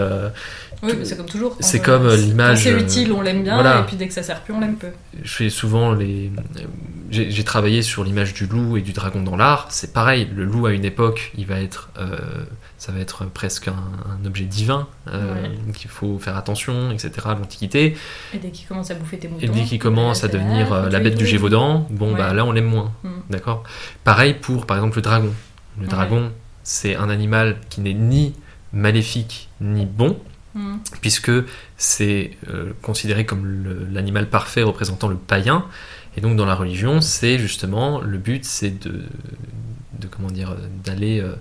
Oui, 0.82 0.92
mais 0.98 1.04
c'est 1.04 1.16
comme 1.16 1.26
toujours. 1.26 1.56
c'est 1.60 1.80
comme, 1.80 2.06
euh, 2.06 2.16
l'image, 2.16 2.62
C'est 2.62 2.72
euh, 2.72 2.78
utile, 2.80 3.12
on 3.12 3.20
l'aime 3.20 3.42
bien, 3.42 3.54
voilà. 3.54 3.80
et 3.80 3.82
puis 3.84 3.96
dès 3.96 4.06
que 4.06 4.14
ça 4.14 4.22
sert 4.22 4.40
plus, 4.42 4.54
on 4.54 4.60
l'aime 4.60 4.76
peu. 4.76 4.88
je 5.22 5.32
fais 5.34 5.50
souvent 5.50 5.92
les. 5.92 6.30
J'ai 7.10 7.42
travaillé 7.42 7.80
sur 7.80 8.04
l'image 8.04 8.34
du 8.34 8.44
loup 8.46 8.76
et 8.76 8.82
du 8.82 8.92
dragon 8.92 9.22
dans 9.22 9.34
l'art. 9.34 9.68
C'est 9.70 9.94
pareil. 9.94 10.28
Le 10.36 10.44
loup 10.44 10.66
à 10.66 10.72
une 10.72 10.84
époque, 10.84 11.32
il 11.38 11.46
va 11.46 11.58
être, 11.58 11.88
euh, 11.98 12.18
ça 12.76 12.92
va 12.92 12.98
être 13.00 13.24
presque 13.24 13.68
un, 13.68 13.72
un 14.22 14.26
objet 14.26 14.44
divin. 14.44 14.86
euh, 15.10 15.42
Ouais. 15.42 15.48
Donc 15.66 15.82
il 15.84 15.88
faut 15.88 16.18
faire 16.18 16.36
attention, 16.36 16.90
etc. 16.90 17.10
l'Antiquité. 17.28 17.96
Et 18.34 18.38
dès 18.38 18.50
qu'il 18.50 18.68
commence 18.68 18.90
à 18.90 18.94
bouffer 18.94 19.18
tes 19.18 19.26
moutons. 19.26 19.40
Et 19.46 19.48
dès 19.48 19.62
qu'il 19.64 19.78
commence 19.78 20.22
à 20.22 20.28
devenir 20.28 20.70
là, 20.70 20.88
la 20.90 21.00
bête 21.00 21.14
du. 21.16 21.24
Gévaudan, 21.26 21.86
bon 21.90 22.12
Ouais. 22.12 22.18
bah 22.18 22.34
là 22.34 22.44
on 22.44 22.52
l'aime 22.52 22.66
moins. 22.66 22.92
Mm. 23.02 23.08
D'accord. 23.30 23.62
Pareil 24.04 24.34
pour 24.34 24.66
par 24.66 24.76
exemple 24.76 24.96
le 24.96 25.02
dragon. 25.02 25.32
Le 25.78 25.84
Ouais. 25.84 25.88
dragon, 25.88 26.30
c'est 26.62 26.94
un 26.94 27.08
animal 27.08 27.56
qui 27.70 27.80
n'est 27.80 27.94
ni 27.94 28.34
maléfique 28.74 29.48
ni 29.62 29.86
bon, 29.86 30.18
Hmm. 30.58 30.78
puisque 31.00 31.30
c'est 31.76 32.32
euh, 32.48 32.72
considéré 32.82 33.24
comme 33.24 33.86
l'animal 33.92 34.28
parfait 34.28 34.64
représentant 34.64 35.06
le 35.06 35.14
païen. 35.14 35.64
Et 36.16 36.20
donc 36.20 36.36
dans 36.36 36.46
la 36.46 36.56
religion, 36.56 37.00
c'est 37.00 37.38
justement 37.38 38.00
le 38.00 38.18
but, 38.18 38.44
c'est 38.44 38.76
de, 38.76 39.04
de 40.00 40.08
comment 40.08 40.32
dire, 40.32 40.56
d'aller 40.84 41.20
euh, 41.20 41.34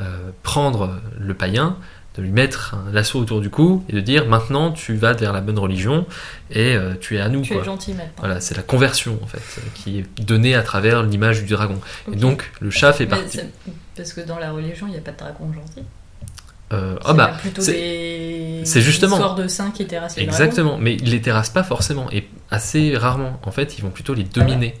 euh, 0.00 0.30
prendre 0.42 1.00
le 1.20 1.34
païen, 1.34 1.76
de 2.16 2.22
lui 2.22 2.32
mettre 2.32 2.74
un 2.74 2.90
lasso 2.92 3.20
autour 3.20 3.40
du 3.40 3.48
cou 3.48 3.84
et 3.88 3.92
de 3.92 4.00
dire 4.00 4.26
maintenant 4.26 4.72
tu 4.72 4.94
vas 4.94 5.12
vers 5.12 5.32
la 5.32 5.40
bonne 5.40 5.58
religion 5.58 6.04
et 6.50 6.74
euh, 6.74 6.94
tu 7.00 7.16
es 7.16 7.20
à 7.20 7.28
nous. 7.28 7.42
Tu 7.42 7.52
quoi. 7.52 7.62
es 7.62 7.64
gentil 7.64 7.92
maintenant. 7.92 8.12
Voilà, 8.18 8.40
c'est 8.40 8.56
la 8.56 8.62
conversion 8.62 9.20
en 9.22 9.26
fait 9.26 9.40
qui 9.74 10.00
est 10.00 10.20
donnée 10.20 10.56
à 10.56 10.62
travers 10.62 11.04
l'image 11.04 11.44
du 11.44 11.54
dragon. 11.54 11.80
Et 12.12 12.16
donc 12.16 12.50
le 12.60 12.70
chat 12.70 12.92
fait 12.92 13.04
Mais 13.04 13.10
partie. 13.10 13.38
Parce 13.96 14.12
que 14.12 14.20
dans 14.20 14.40
la 14.40 14.50
religion, 14.50 14.88
il 14.88 14.92
n'y 14.94 14.98
a 14.98 15.00
pas 15.00 15.12
de 15.12 15.18
dragon 15.18 15.52
gentil. 15.52 15.84
Euh, 16.72 16.94
C'est 17.00 17.02
ah 17.04 17.12
bah 17.12 17.32
plutôt 17.40 17.60
c'est- 17.62 17.72
des. 17.72 18.60
c'est 18.64 18.80
justement- 18.80 19.16
histoires 19.16 19.34
de 19.34 19.46
saints 19.48 19.70
qui 19.70 19.86
terrassent 19.86 20.16
les 20.16 20.22
exactement, 20.22 20.78
mais 20.78 20.94
ils 20.94 21.10
les 21.10 21.20
terrassent 21.20 21.50
pas 21.50 21.62
forcément 21.62 22.06
et 22.10 22.26
assez 22.50 22.96
rarement. 22.96 23.38
En 23.44 23.50
fait, 23.50 23.76
ils 23.78 23.82
vont 23.82 23.90
plutôt 23.90 24.14
les 24.14 24.24
dominer. 24.24 24.74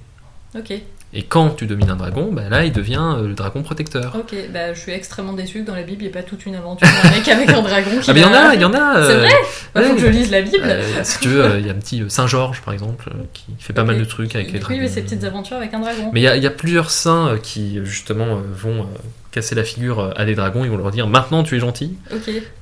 dragons. 0.54 0.70
Ok. 0.72 0.80
Et 1.16 1.22
quand 1.22 1.50
tu 1.50 1.66
domines 1.66 1.90
un 1.90 1.94
dragon, 1.96 2.30
bah 2.32 2.48
là 2.48 2.64
il 2.64 2.72
devient 2.72 2.98
euh, 3.18 3.28
le 3.28 3.34
dragon 3.34 3.62
protecteur. 3.62 4.16
Ok, 4.18 4.34
bah 4.52 4.72
je 4.74 4.80
suis 4.80 4.90
extrêmement 4.90 5.32
déçue 5.34 5.60
que 5.60 5.66
dans 5.66 5.74
la 5.76 5.82
Bible 5.84 6.02
il 6.02 6.06
n'y 6.06 6.08
ait 6.08 6.12
pas 6.12 6.24
toute 6.24 6.44
une 6.44 6.56
aventure 6.56 6.88
d'un 7.04 7.10
mec 7.10 7.28
avec 7.28 7.50
un 7.50 7.62
dragon 7.62 7.90
qui 8.00 8.10
Ah 8.10 8.14
mais 8.14 8.20
il 8.20 8.22
y 8.22 8.26
en 8.26 8.32
a, 8.34 8.54
il 8.54 8.60
y 8.60 8.64
en 8.64 8.72
a. 8.74 8.94
C'est 9.06 9.12
euh, 9.12 9.18
vrai 9.20 9.28
Bah, 9.74 9.82
Faut 9.82 9.94
que 9.94 10.00
je 10.00 10.06
lise 10.08 10.30
la 10.32 10.42
Bible. 10.42 10.64
euh, 10.64 11.04
si 11.04 11.20
tu 11.20 11.28
veux, 11.28 11.44
euh, 11.44 11.60
il 11.60 11.66
y 11.66 11.68
a 11.68 11.72
un 11.72 11.76
petit 11.76 12.02
euh, 12.02 12.08
Saint 12.08 12.26
Georges 12.26 12.62
par 12.62 12.74
exemple 12.74 13.10
qui 13.32 13.44
fait 13.60 13.72
pas 13.72 13.84
mal 13.84 13.96
de 13.98 14.04
trucs 14.04 14.34
avec 14.34 14.48
les 14.48 14.54
Oui, 14.54 14.58
dragons. 14.60 14.80
mais 14.80 14.88
ses 14.88 15.02
petites 15.02 15.22
aventures 15.22 15.56
avec 15.58 15.72
un 15.72 15.78
dragon. 15.80 16.10
Mais 16.12 16.20
il 16.20 16.24
y, 16.24 16.28
a- 16.28 16.36
il 16.36 16.42
y 16.42 16.46
a 16.48 16.50
plusieurs 16.50 16.90
saints 16.90 17.36
qui 17.40 17.78
justement 17.84 18.40
vont 18.52 18.88
casser 19.34 19.56
la 19.56 19.64
figure 19.64 19.98
euh, 19.98 20.10
à 20.16 20.24
des 20.24 20.34
dragons. 20.34 20.64
Ils 20.64 20.70
vont 20.70 20.76
leur 20.76 20.92
dire 20.92 21.08
maintenant 21.08 21.42
tu 21.42 21.56
es 21.56 21.58
gentil 21.58 21.96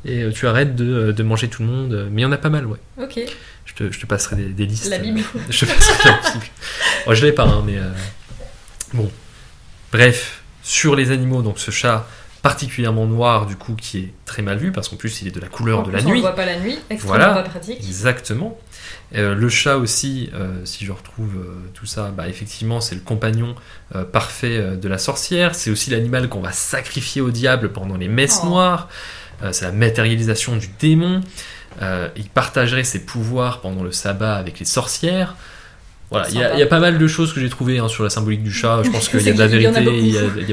et 0.05 0.23
euh, 0.23 0.33
tu 0.33 0.47
arrêtes 0.47 0.75
de, 0.75 0.85
euh, 0.85 1.13
de 1.13 1.23
manger 1.23 1.49
tout 1.49 1.63
le 1.63 1.69
monde. 1.69 2.09
Mais 2.11 2.23
il 2.23 2.25
y 2.25 2.27
en 2.27 2.33
a 2.33 2.39
pas 2.39 2.49
mal, 2.49 2.67
ouais. 2.67 2.79
ok. 3.01 3.21
Je 3.65 3.75
te, 3.75 3.93
je 3.93 4.01
te 4.01 4.07
passerai 4.07 4.37
des, 4.37 4.49
des 4.49 4.67
listes. 4.67 4.89
La 4.89 4.99
Bible. 4.99 5.21
je 5.51 5.67
passerai 5.67 6.09
la 6.09 6.33
Bible. 6.33 6.47
Oh, 7.07 7.15
je 7.15 7.25
l'ai 7.25 7.33
pas, 7.33 7.45
hein, 7.45 7.63
mais 7.67 7.79
euh, 7.79 7.91
bon. 8.95 9.11
Bref, 9.93 10.43
sur 10.63 10.97
les 10.97 11.11
animaux, 11.11 11.43
donc 11.43 11.59
ce 11.59 11.71
chat 11.71 12.09
particulièrement 12.43 13.07
noir 13.07 13.47
du 13.47 13.57
coup 13.57 13.75
qui 13.75 13.99
est 13.99 14.13
très 14.25 14.43
mal 14.43 14.59
vu 14.59 14.73
parce 14.73 14.89
qu'en 14.89 14.97
plus 14.97 15.23
il 15.23 15.29
est 15.29 15.31
de 15.31 15.41
la 15.41 15.47
couleur 15.49 15.79
En 15.79 15.83
de 15.83 15.91
plus, 15.91 15.97
la 15.99 16.05
on 16.07 16.11
nuit. 16.11 16.21
voit 16.21 16.35
pas 16.35 16.45
la 16.45 16.59
nuit, 16.59 16.79
extrêmement 16.91 17.19
Voilà. 17.25 17.35
pas 17.43 17.49
pratique. 17.49 17.79
Exactement. 17.79 18.59
Euh, 19.15 19.35
le 19.35 19.49
chat 19.49 19.77
aussi, 19.77 20.29
euh, 20.35 20.61
si 20.65 20.85
je 20.85 20.91
retrouve 20.93 21.37
euh, 21.37 21.55
tout 21.75 21.87
ça, 21.87 22.11
bah, 22.11 22.29
effectivement, 22.29 22.81
c'est 22.81 22.95
le 22.95 23.01
compagnon 23.03 23.55
parfait 24.11 24.77
de 24.77 24.89
la 24.89 24.97
sorcière. 24.99 25.55
C'est 25.55 25.71
aussi 25.71 25.91
l'animal 25.91 26.29
qu'on 26.29 26.41
va 26.41 26.51
sacrifier 26.53 27.21
au 27.21 27.31
diable 27.31 27.71
pendant 27.73 27.97
les 27.97 28.09
messes 28.09 28.41
Oh. 28.43 28.47
noires. 28.47 28.89
C'est 29.53 29.65
la 29.65 29.73
matérialisation 29.73 30.57
du 30.57 30.69
démon. 30.81 31.21
Il 32.17 32.29
partagerait 32.33 32.85
ses 32.85 33.05
pouvoirs 33.05 33.61
pendant 33.61 33.83
le 33.83 33.93
sabbat 33.93 34.35
avec 34.37 34.59
les 34.59 34.65
sorcières. 34.65 35.37
Voilà, 36.13 36.29
il 36.31 36.39
y, 36.39 36.45
a- 36.45 36.57
y 36.59 36.67
pas 36.67 36.79
mal 36.79 36.99
de 36.99 37.07
choses 37.09 37.33
que 37.33 37.41
j'ai 37.41 37.49
trouvées 37.49 37.79
hein, 37.79 37.89
sur 37.89 38.05
la 38.05 38.11
symbolique 38.11 38.43
du 38.43 38.53
chat. 38.53 38.83
Je 38.85 38.91
pense 38.91 39.09
qu'il 39.09 39.19
y 39.19 39.23
a 39.23 39.25
C'est 39.27 39.33
de 39.33 39.39
la 39.39 39.47
vérité. 39.49 39.73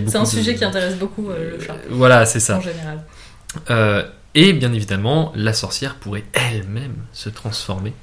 C'est 0.08 0.16
un 0.18 0.24
de- 0.24 0.28
sujet 0.28 0.56
qui 0.56 0.64
intéresse 0.66 0.96
beaucoup 0.96 1.30
euh, 1.30 1.58
le 1.58 1.64
chat, 1.66 1.76
Voilà, 1.90 2.26
c'est 2.26 2.40
ça. 2.40 2.58
en 2.58 2.62
général. 2.62 3.04
Euh, 3.70 4.04
et 4.36 4.54
bien 4.54 4.72
évidemment, 4.74 5.32
la 5.36 5.54
sorcière 5.54 5.96
pourrait 5.96 6.24
elle-même 6.34 6.96
se 7.14 7.30
transformer 7.30 7.94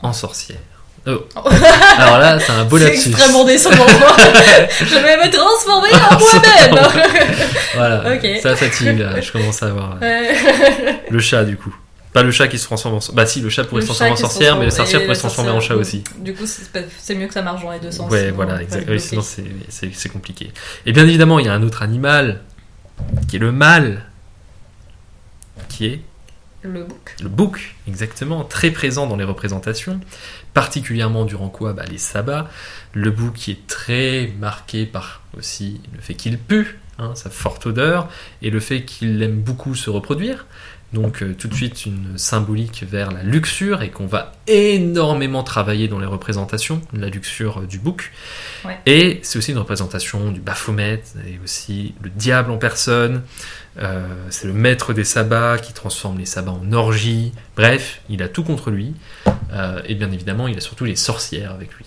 en 0.00 0.12
sorcière. 0.12 0.58
Oh. 1.06 1.18
Alors 1.98 2.18
là, 2.18 2.38
c'est 2.38 2.52
un 2.52 2.64
beau 2.64 2.78
C'est 2.78 2.84
lapsus. 2.84 3.08
extrêmement 3.10 3.44
décevant. 3.44 3.86
je 4.80 4.94
vais 4.94 5.16
me 5.16 5.30
transformer 5.32 5.88
en 5.92 6.18
moi-même. 6.18 6.88
Voilà, 7.74 8.04
Ok. 8.14 8.40
ça 8.40 8.54
fatigue 8.54 8.98
là, 9.00 9.20
je 9.20 9.32
commence 9.32 9.62
à 9.64 9.66
avoir 9.66 9.98
Ouais. 10.00 10.32
le 11.10 11.18
chat 11.18 11.42
du 11.44 11.56
coup. 11.56 11.74
Pas 12.12 12.22
le 12.22 12.30
chat 12.30 12.46
qui 12.48 12.58
se 12.58 12.64
transforme 12.64 12.96
en 12.96 13.00
sorcière. 13.00 13.16
Bah 13.16 13.26
si, 13.26 13.40
le 13.40 13.48
chat 13.48 13.64
pourrait 13.64 13.80
Le 13.80 13.86
se 13.86 13.92
transformer 13.92 14.12
en 14.12 14.16
sorcière, 14.16 14.58
mais 14.58 14.66
la 14.66 14.70
sorcière 14.70 15.00
pourrait 15.02 15.14
se 15.14 15.20
transformer 15.20 15.50
en 15.50 15.60
chat 15.60 15.76
aussi. 15.76 16.04
Du 16.18 16.34
coup, 16.34 16.44
c'est 16.46 17.14
mieux 17.14 17.26
que 17.26 17.32
ça 17.34 17.42
marche 17.42 17.62
dans 17.62 17.70
les 17.72 17.80
deux 17.80 17.90
sens. 17.90 18.10
Ouais, 18.10 18.24
sinon, 18.24 18.34
voilà, 18.34 18.52
on 18.52 18.56
va 18.56 18.62
exact. 18.62 18.76
être 18.82 18.88
Oui, 18.90 18.96
bloqué. 19.18 19.22
sinon 19.22 19.92
c'est 19.92 20.08
compliqué. 20.10 20.52
Et 20.84 20.92
bien 20.92 21.04
évidemment, 21.06 21.38
il 21.38 21.46
y 21.46 21.48
a 21.48 21.54
un 21.54 21.62
autre 21.62 21.82
animal 21.82 22.42
qui 23.28 23.36
est 23.36 23.38
le 23.38 23.50
mâle, 23.50 24.04
qui 25.70 25.86
est 25.86 26.00
Le 26.62 26.84
bouc. 26.84 27.16
Le 27.22 27.28
bouc, 27.28 27.74
exactement, 27.88 28.44
très 28.44 28.70
présent 28.70 29.06
dans 29.06 29.16
les 29.16 29.24
représentations, 29.24 29.98
particulièrement 30.54 31.24
durant 31.24 31.48
quoi? 31.48 31.72
Bah, 31.72 31.84
Les 31.90 31.98
sabbats. 31.98 32.50
Le 32.92 33.10
bouc 33.10 33.32
qui 33.34 33.52
est 33.52 33.66
très 33.66 34.32
marqué 34.38 34.84
par 34.84 35.22
aussi 35.38 35.80
le 35.94 36.00
fait 36.02 36.14
qu'il 36.14 36.38
pue, 36.38 36.78
hein, 36.98 37.12
sa 37.14 37.30
forte 37.30 37.64
odeur, 37.66 38.08
et 38.42 38.50
le 38.50 38.60
fait 38.60 38.82
qu'il 38.84 39.22
aime 39.22 39.40
beaucoup 39.40 39.74
se 39.74 39.88
reproduire. 39.88 40.44
Donc 40.92 41.22
euh, 41.22 41.34
tout 41.34 41.48
de 41.48 41.54
suite 41.54 41.86
une 41.86 42.18
symbolique 42.18 42.84
vers 42.88 43.10
la 43.10 43.22
luxure 43.22 43.82
et 43.82 43.90
qu'on 43.90 44.06
va 44.06 44.32
énormément 44.46 45.42
travailler 45.42 45.88
dans 45.88 45.98
les 45.98 46.06
représentations, 46.06 46.82
la 46.92 47.08
luxure 47.08 47.60
euh, 47.60 47.66
du 47.66 47.78
bouc. 47.78 48.12
Ouais. 48.64 48.78
Et 48.84 49.20
c'est 49.22 49.38
aussi 49.38 49.52
une 49.52 49.58
représentation 49.58 50.30
du 50.30 50.40
Baphomet 50.40 51.02
et 51.26 51.40
aussi 51.42 51.94
le 52.02 52.10
diable 52.10 52.50
en 52.50 52.58
personne. 52.58 53.22
Euh, 53.78 54.06
c'est 54.28 54.46
le 54.46 54.52
maître 54.52 54.92
des 54.92 55.04
sabbats 55.04 55.58
qui 55.58 55.72
transforme 55.72 56.18
les 56.18 56.26
sabbats 56.26 56.52
en 56.52 56.72
orgie. 56.72 57.32
Bref, 57.56 58.02
il 58.10 58.22
a 58.22 58.28
tout 58.28 58.44
contre 58.44 58.70
lui. 58.70 58.94
Et 59.86 59.94
bien 59.94 60.10
évidemment, 60.10 60.48
il 60.48 60.56
a 60.56 60.60
surtout 60.60 60.86
les 60.86 60.96
sorcières 60.96 61.52
avec 61.52 61.74
lui. 61.74 61.84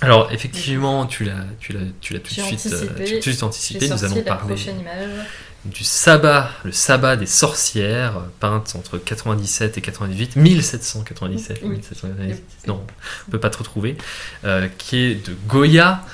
Alors, 0.00 0.30
effectivement, 0.32 1.06
tu 1.06 1.24
l'as, 1.24 1.44
tu 1.58 1.72
l'as, 1.72 1.80
tu 2.00 2.12
l'as 2.12 2.20
tout 2.20 2.28
de 2.28 2.40
suite, 2.40 2.52
anticipé. 2.52 3.04
tu 3.04 3.10
tout 3.10 3.16
de 3.16 3.20
suite 3.20 3.42
anticipé. 3.42 3.88
Nous 3.88 4.04
allons 4.04 4.14
la 4.14 4.22
parler 4.22 4.54
prochaine 4.54 4.80
image. 4.80 5.26
Du 5.68 5.84
sabbat, 5.84 6.50
le 6.64 6.72
sabbat 6.72 7.16
des 7.16 7.26
sorcières, 7.26 8.16
euh, 8.18 8.22
peinte 8.40 8.74
entre 8.76 8.98
97 8.98 9.78
et 9.78 9.80
98, 9.80 10.36
1797, 10.36 11.60
Oui. 11.62 11.70
1798, 11.70 12.42
non, 12.66 12.84
on 13.26 13.30
peut 13.30 13.40
pas 13.40 13.50
trop 13.50 13.64
trouver, 13.64 13.96
euh, 14.44 14.68
qui 14.78 14.96
est 14.96 15.26
de 15.28 15.34
Goya, 15.46 16.04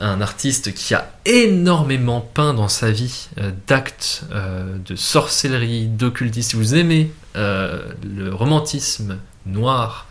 un 0.00 0.20
artiste 0.20 0.72
qui 0.72 0.94
a 0.94 1.12
énormément 1.26 2.20
peint 2.20 2.54
dans 2.54 2.68
sa 2.68 2.90
vie 2.90 3.28
euh, 3.38 3.50
d'actes 3.66 4.24
euh, 4.32 4.76
de 4.78 4.96
sorcellerie, 4.96 5.86
d'occultisme. 5.86 6.50
Si 6.50 6.56
vous 6.56 6.74
aimez 6.74 7.12
le 7.34 8.30
romantisme 8.30 9.18
noir, 9.46 10.06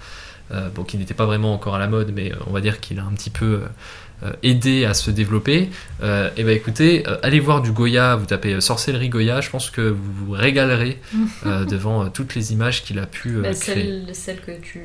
bon, 0.74 0.84
qui 0.84 0.98
n'était 0.98 1.14
pas 1.14 1.26
vraiment 1.26 1.54
encore 1.54 1.76
à 1.76 1.80
la 1.80 1.88
mode, 1.88 2.12
mais 2.14 2.32
on 2.48 2.52
va 2.52 2.62
dire 2.62 2.80
qu'il 2.80 3.00
a 3.00 3.04
un 3.04 3.12
petit 3.12 3.30
peu 3.30 3.62
euh, 4.24 4.34
aidé 4.44 4.86
à 4.86 4.94
se 4.94 5.10
développer, 5.12 5.70
euh, 6.04 6.30
et 6.38 6.44
ben 6.44 6.56
écoutez, 6.56 7.08
euh, 7.08 7.18
allez 7.24 7.40
voir 7.40 7.62
du 7.62 7.72
Goya, 7.72 8.16
vous 8.16 8.26
tapez 8.26 8.54
euh, 8.54 8.62
sorcellerie 8.62 9.10
Goya, 9.10 9.42
je 9.42 9.50
pense 9.50 9.70
que 9.70 9.82
vous 9.82 10.14
vous 10.26 10.32
régalerez 10.32 11.00
devant 11.46 12.10
toutes 12.10 12.36
les 12.36 12.54
images 12.54 12.84
qu'il 12.84 13.00
a 13.00 13.06
pu 13.08 13.30
Bah, 13.42 13.54
créer. 13.54 13.76
celle, 14.06 14.10
celle 14.16 14.42
que 14.42 14.52
tu 14.62 14.82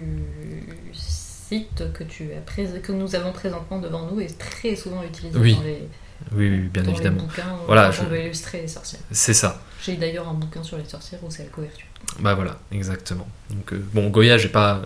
cites, 0.93 1.93
que, 1.93 2.05
tu 2.05 2.31
as 2.37 2.41
pré- 2.41 2.69
que 2.83 2.93
nous 2.93 3.15
avons 3.15 3.33
présentement 3.33 3.79
devant 3.79 4.11
nous, 4.11 4.21
est 4.21 4.39
très 4.39 4.75
souvent 4.77 5.03
utilisée 5.03 5.39
Oui, 5.39 5.55
dans 5.55 5.63
les, 5.63 5.89
Oui, 6.33 6.49
oui, 6.51 6.59
bien 6.73 6.83
dans 6.83 6.91
les 6.91 6.97
évidemment. 6.97 7.23
bouquins 7.23 7.57
Voilà, 7.67 7.91
quand 7.91 8.03
on 8.03 8.05
je- 8.07 8.11
veut 8.11 8.21
illustrer 8.25 8.63
les 8.63 8.69
sorcières. 8.69 9.03
C'est 9.13 9.35
ça. 9.35 9.61
J'ai 9.85 9.97
d'ailleurs 9.97 10.29
un 10.29 10.35
bouquin 10.35 10.63
sur 10.63 10.79
les 10.79 10.85
sorcières 10.87 11.21
où 11.23 11.31
c'est 11.31 11.45
la 11.45 11.51
couverture. 11.51 11.87
Bah 12.21 12.35
voilà, 12.35 12.59
exactement. 12.73 13.29
Donc 13.51 13.75
bon, 13.93 14.09
Goya, 14.11 14.39
j'ai 14.39 14.49
pas 14.49 14.83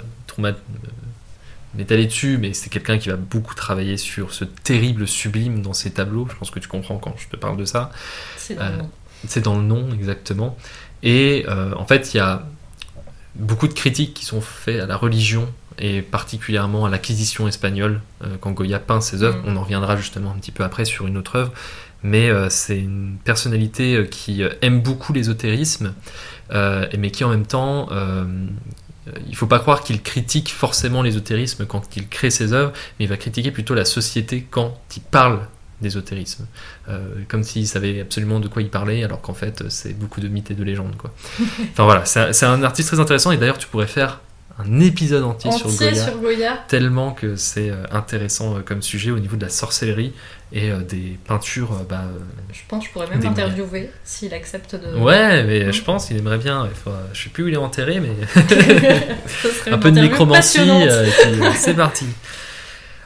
m'étaler 1.75 2.07
dessus, 2.07 2.39
mais 2.39 2.53
c'est 2.53 2.69
quelqu'un 2.71 2.99
qui 2.99 3.09
va 3.09 3.17
beaucoup 3.17 3.55
travailler 3.55 3.97
sur 3.97 4.33
ce 4.35 4.45
terrible 4.45 5.07
sublime 5.07 5.63
dans 5.63 5.73
ses 5.73 5.91
tableaux. 5.93 6.27
Je 6.31 6.37
pense 6.37 6.51
que 6.51 6.59
tu 6.59 6.69
comprends 6.69 6.99
quand 6.99 7.15
je 7.19 7.29
te 7.29 7.37
parle 7.37 7.57
de 7.57 7.65
ça. 7.65 7.91
C'est 8.37 8.55
dans 8.55 8.63
Euh, 8.65 8.71
le 8.71 8.77
nom. 8.79 8.91
C'est 9.29 9.41
dans 9.45 9.57
le 9.57 9.63
nom, 9.63 9.93
exactement. 9.93 10.57
Et 11.03 11.45
euh, 11.49 11.73
en 11.77 11.87
fait, 11.87 12.13
il 12.15 12.17
y 12.17 12.21
a 12.21 12.47
beaucoup 13.37 13.69
de 13.69 13.73
critiques 13.75 14.15
qui 14.15 14.25
sont 14.25 14.41
faites 14.41 14.81
à 14.81 14.87
la 14.87 14.97
religion 14.97 15.49
et 15.79 16.03
particulièrement 16.03 16.85
à 16.87 16.91
l'acquisition 16.91 17.47
espagnole 17.49 18.01
euh, 18.25 18.37
quand 18.41 18.51
Goya 18.51 18.79
peint 18.81 19.01
ses 19.01 19.23
œuvres. 19.23 19.39
Mm. 19.39 19.49
On 19.49 19.57
en 19.57 19.63
reviendra 19.63 19.97
justement 19.97 20.33
un 20.33 20.39
petit 20.39 20.53
peu 20.53 20.65
après 20.65 20.85
sur 20.85 21.07
une 21.07 21.17
autre 21.17 21.37
œuvre. 21.37 21.53
Mais 22.03 22.31
c'est 22.49 22.79
une 22.79 23.19
personnalité 23.25 24.09
qui 24.11 24.43
aime 24.63 24.81
beaucoup 24.81 25.13
l'ésotérisme, 25.13 25.93
mais 26.51 27.11
qui 27.11 27.25
en 27.25 27.29
même 27.29 27.45
temps, 27.45 27.91
euh, 29.15 29.19
il 29.29 29.37
faut 29.37 29.47
pas 29.47 29.59
croire 29.59 29.83
qu'il 29.83 30.03
critique 30.03 30.51
forcément 30.51 31.03
l'ésotérisme 31.03 31.67
quand 31.67 31.97
il 31.97 32.09
crée 32.09 32.31
ses 32.31 32.53
œuvres, 32.53 32.73
mais 32.99 33.05
il 33.07 33.09
va 33.09 33.17
critiquer 33.17 33.51
plutôt 33.51 33.75
la 33.75 33.85
société 33.85 34.47
quand 34.51 34.79
il 34.97 35.03
parle 35.03 35.41
d'ésotérisme. 35.81 36.47
Euh, 36.89 37.09
comme 37.29 37.43
s'il 37.43 37.67
savait 37.67 38.01
absolument 38.01 38.39
de 38.41 38.49
quoi 38.49 38.61
il 38.63 38.69
parlait, 38.69 39.03
alors 39.03 39.21
qu'en 39.23 39.33
fait 39.35 39.65
c'est 39.71 39.95
beaucoup 39.99 40.21
de 40.21 40.29
mythes 40.29 40.51
et 40.51 40.55
de 40.55 40.63
légendes. 40.63 40.97
Quoi. 40.97 41.13
enfin 41.73 41.85
voilà, 41.85 42.05
c'est 42.05 42.21
un- 42.21 42.33
c'est 42.33 42.47
un 42.47 42.63
artiste 42.63 42.89
très 42.89 43.01
intéressant 43.01 43.31
et 43.33 43.39
d'ailleurs 43.39 43.59
tu 43.59 43.67
pourrais 43.67 43.87
faire 43.87 44.21
un 44.67 44.81
épisode 44.81 45.25
entier, 45.25 45.51
sur 45.53 45.71
Goya, 45.71 45.95
sur 46.05 46.19
Goya. 46.19 46.65
tellement 46.69 47.13
que 47.13 47.37
c'est 47.37 47.71
euh, 47.71 47.85
intéressant 47.91 48.57
euh, 48.57 48.61
comme 48.65 48.83
sujet 48.83 49.11
au 49.11 49.19
niveau 49.19 49.37
de 49.37 49.43
la 49.45 49.49
sorcellerie 49.51 50.13
et 50.53 50.71
euh, 50.71 50.81
des 50.81 51.19
peintures. 51.27 51.71
bah, 51.89 52.03
Je 52.53 52.59
pense 52.69 52.83
que 52.83 52.89
je 52.89 52.93
pourrais 52.93 53.09
même 53.09 53.23
l'interviewer 53.23 53.91
s'il 54.05 54.35
accepte 54.35 54.75
de. 54.75 54.99
ouais, 54.99 55.45
mais 55.45 55.73
je 55.73 55.83
pense 55.83 56.07
qu'il 56.07 56.17
aimerait 56.17 56.39
bien. 56.39 56.69
Je 57.13 57.23
sais 57.23 57.31
plus 57.31 57.45
où 57.45 57.49
il 57.49 57.55
est 57.55 57.59
enterré, 57.59 58.01
mais 58.01 58.11
un 59.71 59.79
peu 59.79 59.91
de 59.93 60.01
micromancie. 60.01 60.59
euh, 60.61 61.07
c'est 61.55 61.75
parti. 61.75 62.07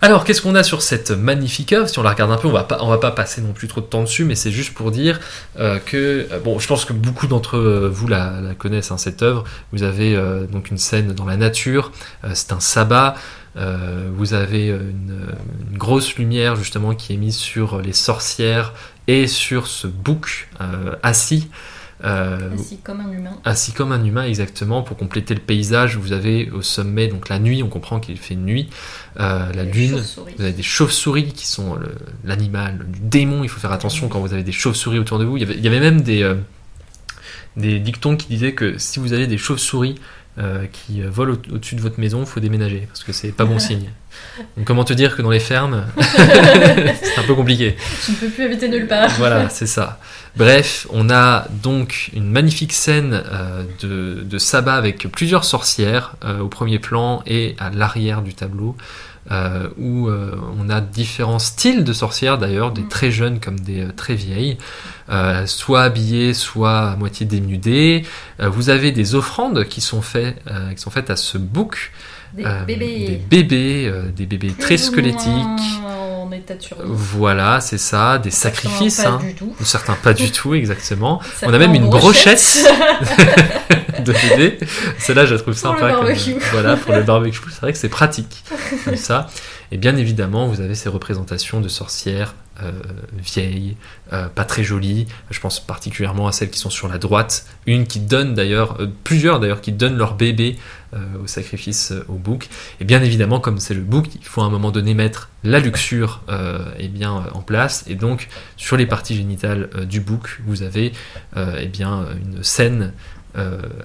Alors, 0.04 0.24
qu'est-ce 0.24 0.42
qu'on 0.42 0.54
a 0.54 0.62
sur 0.62 0.82
cette 0.82 1.12
magnifique 1.12 1.72
œuvre? 1.72 1.88
Si 1.88 1.98
on 1.98 2.02
la 2.02 2.10
regarde 2.10 2.30
un 2.30 2.36
peu, 2.36 2.46
on 2.46 2.52
va 2.52 2.64
pas, 2.64 2.76
va 2.76 2.98
pas 2.98 3.10
passer 3.10 3.40
non 3.40 3.54
plus 3.54 3.68
trop 3.68 3.80
de 3.80 3.86
temps 3.86 4.02
dessus, 4.02 4.26
mais 4.26 4.34
c'est 4.34 4.50
juste 4.50 4.74
pour 4.74 4.90
dire 4.90 5.18
euh, 5.58 5.78
que, 5.78 6.28
euh, 6.30 6.40
bon, 6.40 6.58
je 6.58 6.68
pense 6.68 6.84
que 6.84 6.92
beaucoup 6.92 7.26
d'entre 7.26 7.56
euh, 7.56 7.88
vous 7.90 8.06
la, 8.06 8.54
connaissent, 8.58 8.90
hein, 8.90 8.98
cette 8.98 9.22
œuvre. 9.22 9.44
Vous 9.72 9.82
avez 9.82 10.14
donc 10.52 10.70
une 10.70 10.76
scène 10.76 11.14
dans 11.14 11.24
la 11.24 11.38
nature, 11.38 11.90
c'est 12.34 12.52
un 12.52 12.60
sabbat. 12.60 13.14
vous 13.56 14.34
avez 14.34 14.68
une, 14.68 15.26
grosse 15.72 16.16
lumière 16.16 16.54
justement 16.54 16.94
qui 16.94 17.14
est 17.14 17.16
mise 17.16 17.36
sur 17.36 17.80
les 17.80 17.94
sorcières 17.94 18.74
et 19.08 19.26
sur 19.26 19.66
ce 19.66 19.86
bouc 19.86 20.50
assis. 21.02 21.48
Euh, 22.02 22.52
Assis 22.54 22.78
comme 22.78 23.00
un 23.00 23.12
humain. 23.12 23.38
ainsi 23.44 23.72
comme 23.72 23.92
un 23.92 24.04
humain 24.04 24.24
exactement. 24.24 24.82
Pour 24.82 24.96
compléter 24.96 25.34
le 25.34 25.40
paysage 25.40 25.96
vous 25.96 26.12
avez 26.12 26.50
au 26.50 26.60
sommet 26.60 27.06
donc 27.06 27.28
la 27.28 27.38
nuit 27.38 27.62
on 27.62 27.68
comprend 27.68 28.00
qu'il 28.00 28.18
fait 28.18 28.34
nuit 28.34 28.68
euh, 29.20 29.52
la 29.52 29.62
lune. 29.64 30.02
vous 30.36 30.42
avez 30.42 30.52
des 30.52 30.62
chauves-souris 30.62 31.32
qui 31.32 31.46
sont 31.46 31.78
l'animal 32.24 32.84
du 32.88 33.00
démon. 33.00 33.44
Il 33.44 33.48
faut 33.48 33.60
faire 33.60 33.72
attention 33.72 34.08
quand 34.08 34.20
vous 34.20 34.32
avez 34.32 34.42
des 34.42 34.52
chauves-souris 34.52 34.98
autour 34.98 35.18
de 35.18 35.24
vous. 35.24 35.36
Il 35.36 35.40
y 35.40 35.44
avait, 35.44 35.54
il 35.54 35.64
y 35.64 35.68
avait 35.68 35.80
même 35.80 36.02
des 36.02 36.22
euh, 36.22 36.34
des 37.56 37.78
dictons 37.78 38.16
qui 38.16 38.26
disaient 38.26 38.54
que 38.54 38.78
si 38.78 38.98
vous 38.98 39.12
avez 39.12 39.26
des 39.26 39.38
chauves-souris 39.38 39.94
euh, 40.38 40.66
qui 40.72 41.00
volent 41.02 41.34
au- 41.34 41.54
au-dessus 41.54 41.74
de 41.76 41.80
votre 41.80 42.00
maison, 42.00 42.26
faut 42.26 42.40
déménager 42.40 42.86
parce 42.88 43.04
que 43.04 43.12
c'est 43.12 43.32
pas 43.32 43.44
bon 43.44 43.58
signe. 43.68 43.90
Donc 44.56 44.66
comment 44.66 44.84
te 44.84 44.92
dire 44.92 45.16
que 45.16 45.22
dans 45.22 45.30
les 45.30 45.40
fermes, 45.40 45.84
c'est 46.00 47.18
un 47.18 47.22
peu 47.26 47.34
compliqué. 47.34 47.76
Je 48.06 48.12
ne 48.12 48.16
peux 48.16 48.28
plus 48.28 48.44
habiter 48.44 48.68
nulle 48.68 48.86
part. 48.86 49.10
Voilà, 49.18 49.48
c'est 49.48 49.66
ça. 49.66 49.98
Bref, 50.36 50.86
on 50.90 51.10
a 51.10 51.46
donc 51.62 52.10
une 52.14 52.28
magnifique 52.30 52.72
scène 52.72 53.22
euh, 53.32 53.62
de, 53.82 54.22
de 54.22 54.38
sabbat 54.38 54.74
avec 54.74 55.08
plusieurs 55.12 55.44
sorcières 55.44 56.14
euh, 56.24 56.40
au 56.40 56.48
premier 56.48 56.78
plan 56.80 57.22
et 57.26 57.54
à 57.60 57.70
l'arrière 57.70 58.22
du 58.22 58.34
tableau, 58.34 58.76
euh, 59.30 59.68
où 59.78 60.08
euh, 60.08 60.36
on 60.58 60.68
a 60.68 60.80
différents 60.80 61.38
styles 61.38 61.82
de 61.84 61.92
sorcières 61.92 62.36
d'ailleurs, 62.38 62.72
des 62.72 62.82
Mm. 62.82 62.88
très 62.88 63.10
jeunes 63.10 63.40
comme 63.40 63.58
des 63.58 63.80
euh, 63.82 63.92
très 63.96 64.14
vieilles, 64.14 64.58
euh, 65.10 65.46
soit 65.46 65.82
habillées, 65.82 66.34
soit 66.34 66.90
à 66.90 66.96
moitié 66.96 67.24
dénudées. 67.26 68.04
Euh, 68.40 68.48
vous 68.48 68.68
avez 68.70 68.92
des 68.92 69.14
offrandes 69.14 69.64
qui 69.64 69.80
sont, 69.80 70.02
faites, 70.02 70.36
euh, 70.50 70.72
qui 70.72 70.80
sont 70.80 70.90
faites 70.90 71.10
à 71.10 71.16
ce 71.16 71.38
bouc, 71.38 71.90
Des 72.34 72.44
bébés. 72.66 73.06
des 73.06 73.16
bébés, 73.16 73.86
euh, 73.88 74.10
des 74.10 74.26
bébés 74.26 74.48
Plus 74.48 74.58
très 74.62 74.76
squelettiques. 74.76 75.28
moins 75.80 75.94
En 76.24 76.32
état 76.32 76.54
de 76.54 76.62
survie. 76.62 76.82
Voilà, 76.86 77.60
c'est 77.60 77.78
ça, 77.78 78.18
des 78.18 78.30
Certains 78.30 78.60
sacrifices. 78.62 79.02
Pas 79.02 79.08
hein. 79.08 79.20
du 79.22 79.34
tout. 79.34 79.54
Ou 79.60 79.64
certains 79.64 79.94
pas 79.94 80.12
du 80.14 80.30
tout, 80.32 80.54
exactement. 80.54 81.20
On 81.42 81.52
a 81.52 81.58
même 81.58 81.74
une 81.74 81.88
brochette 81.88 82.66
de 84.02 84.12
bébé. 84.12 84.58
Celle-là, 84.98 85.26
je 85.26 85.34
la 85.34 85.40
trouve 85.40 85.54
Pour 85.60 85.72
le 85.72 85.76
sympa. 85.78 85.92
comme- 85.94 86.04
barbecue. 86.06 86.34
voilà, 86.52 86.76
pour 86.76 86.94
le 86.94 87.02
barbecue. 87.02 87.40
C'est 87.50 87.60
vrai 87.60 87.72
que 87.72 87.78
c'est 87.78 87.88
pratique. 87.88 88.44
Comme 88.84 88.96
ça. 88.96 89.28
Et 89.72 89.76
bien 89.78 89.96
évidemment, 89.96 90.46
vous 90.46 90.60
avez 90.60 90.74
ces 90.74 90.88
représentations 90.88 91.60
de 91.60 91.68
sorcières 91.68 92.34
euh, 92.62 92.70
vieilles, 93.12 93.76
euh, 94.12 94.28
pas 94.28 94.44
très 94.44 94.62
jolies. 94.62 95.06
Je 95.30 95.40
pense 95.40 95.58
particulièrement 95.58 96.28
à 96.28 96.32
celles 96.32 96.50
qui 96.50 96.60
sont 96.60 96.70
sur 96.70 96.86
la 96.86 96.98
droite. 96.98 97.46
Une 97.66 97.84
qui 97.86 97.98
donne 97.98 98.34
d'ailleurs, 98.34 98.80
euh, 98.80 98.86
plusieurs 99.02 99.40
d'ailleurs, 99.40 99.60
qui 99.60 99.72
donnent 99.72 99.96
leur 99.96 100.14
bébé 100.14 100.56
euh, 100.94 100.98
au 101.24 101.26
sacrifice 101.26 101.90
euh, 101.90 102.04
au 102.08 102.12
bouc. 102.12 102.48
Et 102.80 102.84
bien 102.84 103.02
évidemment, 103.02 103.40
comme 103.40 103.58
c'est 103.58 103.74
le 103.74 103.80
bouc, 103.80 104.06
il 104.14 104.24
faut 104.24 104.40
à 104.42 104.44
un 104.44 104.50
moment 104.50 104.70
donné 104.70 104.94
mettre 104.94 105.30
la 105.42 105.58
luxure 105.58 106.22
euh, 106.28 106.58
eh 106.78 106.86
bien, 106.86 107.16
euh, 107.16 107.30
en 107.32 107.40
place. 107.40 107.82
Et 107.88 107.96
donc, 107.96 108.28
sur 108.56 108.76
les 108.76 108.86
parties 108.86 109.16
génitales 109.16 109.68
euh, 109.74 109.84
du 109.84 109.98
bouc, 110.00 110.40
vous 110.46 110.62
avez 110.62 110.92
euh, 111.36 111.58
eh 111.60 111.66
bien, 111.66 112.06
une 112.24 112.44
scène 112.44 112.92
euh, 112.92 113.13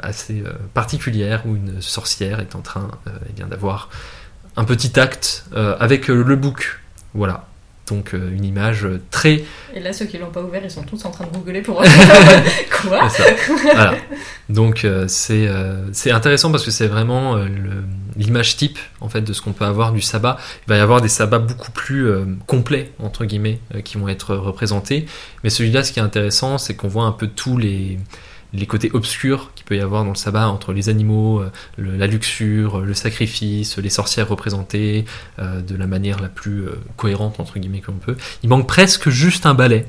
assez 0.01 0.43
euh, 0.45 0.53
particulière 0.73 1.43
où 1.45 1.55
une 1.55 1.81
sorcière 1.81 2.39
est 2.39 2.55
en 2.55 2.61
train 2.61 2.91
euh, 3.07 3.11
eh 3.29 3.33
bien, 3.33 3.47
d'avoir 3.47 3.89
un 4.55 4.63
petit 4.63 4.99
acte 4.99 5.45
euh, 5.53 5.75
avec 5.79 6.09
euh, 6.09 6.23
le 6.23 6.35
bouc. 6.35 6.79
Voilà. 7.13 7.47
Donc 7.87 8.13
euh, 8.13 8.31
une 8.31 8.45
image 8.45 8.85
euh, 8.85 9.01
très... 9.09 9.43
Et 9.73 9.79
là, 9.79 9.93
ceux 9.93 10.05
qui 10.05 10.17
l'ont 10.19 10.29
pas 10.29 10.43
ouvert, 10.43 10.61
ils 10.63 10.69
sont 10.69 10.83
tous 10.83 11.03
en 11.05 11.11
train 11.11 11.25
de 11.25 11.31
googler 11.31 11.61
pour. 11.61 11.77
Quoi 12.81 13.09
ça. 13.09 13.23
Voilà. 13.63 13.95
Donc 14.47 14.85
euh, 14.85 15.05
c'est 15.07 15.47
euh, 15.47 15.91
c'est 15.91 16.11
intéressant 16.11 16.51
parce 16.51 16.63
que 16.63 16.71
c'est 16.71 16.87
vraiment 16.87 17.35
euh, 17.37 17.47
l'image 18.15 18.57
type 18.57 18.77
en 19.01 19.09
fait 19.09 19.21
de 19.21 19.33
ce 19.33 19.41
qu'on 19.41 19.53
peut 19.53 19.65
avoir 19.65 19.91
du 19.91 20.01
sabbat. 20.01 20.37
Il 20.67 20.69
va 20.69 20.77
y 20.77 20.81
avoir 20.81 21.01
des 21.01 21.07
sabbats 21.07 21.39
beaucoup 21.39 21.71
plus 21.71 22.07
euh, 22.07 22.25
complets 22.45 22.91
entre 22.99 23.25
guillemets 23.25 23.59
euh, 23.73 23.81
qui 23.81 23.97
vont 23.97 24.07
être 24.07 24.35
représentés. 24.35 25.07
Mais 25.43 25.49
celui-là, 25.49 25.83
ce 25.83 25.91
qui 25.91 25.99
est 25.99 26.03
intéressant, 26.03 26.59
c'est 26.59 26.75
qu'on 26.75 26.89
voit 26.89 27.05
un 27.05 27.11
peu 27.11 27.27
tous 27.27 27.57
les 27.57 27.97
les 28.53 28.65
côtés 28.65 28.89
obscurs 28.93 29.51
qu'il 29.55 29.65
peut 29.65 29.75
y 29.77 29.79
avoir 29.81 30.03
dans 30.03 30.09
le 30.11 30.15
sabbat 30.15 30.47
entre 30.47 30.73
les 30.73 30.89
animaux, 30.89 31.39
euh, 31.41 31.51
le- 31.77 31.95
la 31.97 32.07
luxure, 32.07 32.79
le 32.81 32.93
sacrifice, 32.93 33.77
les 33.77 33.89
sorcières 33.89 34.27
représentées 34.27 35.05
euh, 35.39 35.61
de 35.61 35.75
la 35.75 35.85
manière 35.87 36.19
la 36.19 36.29
plus 36.29 36.63
euh, 36.65 36.71
cohérente 36.97 37.39
entre 37.39 37.59
guillemets 37.59 37.81
qu'on 37.81 37.93
peut. 37.93 38.15
Il 38.43 38.49
manque 38.49 38.67
presque 38.67 39.09
juste 39.09 39.45
un 39.45 39.53
balai. 39.53 39.85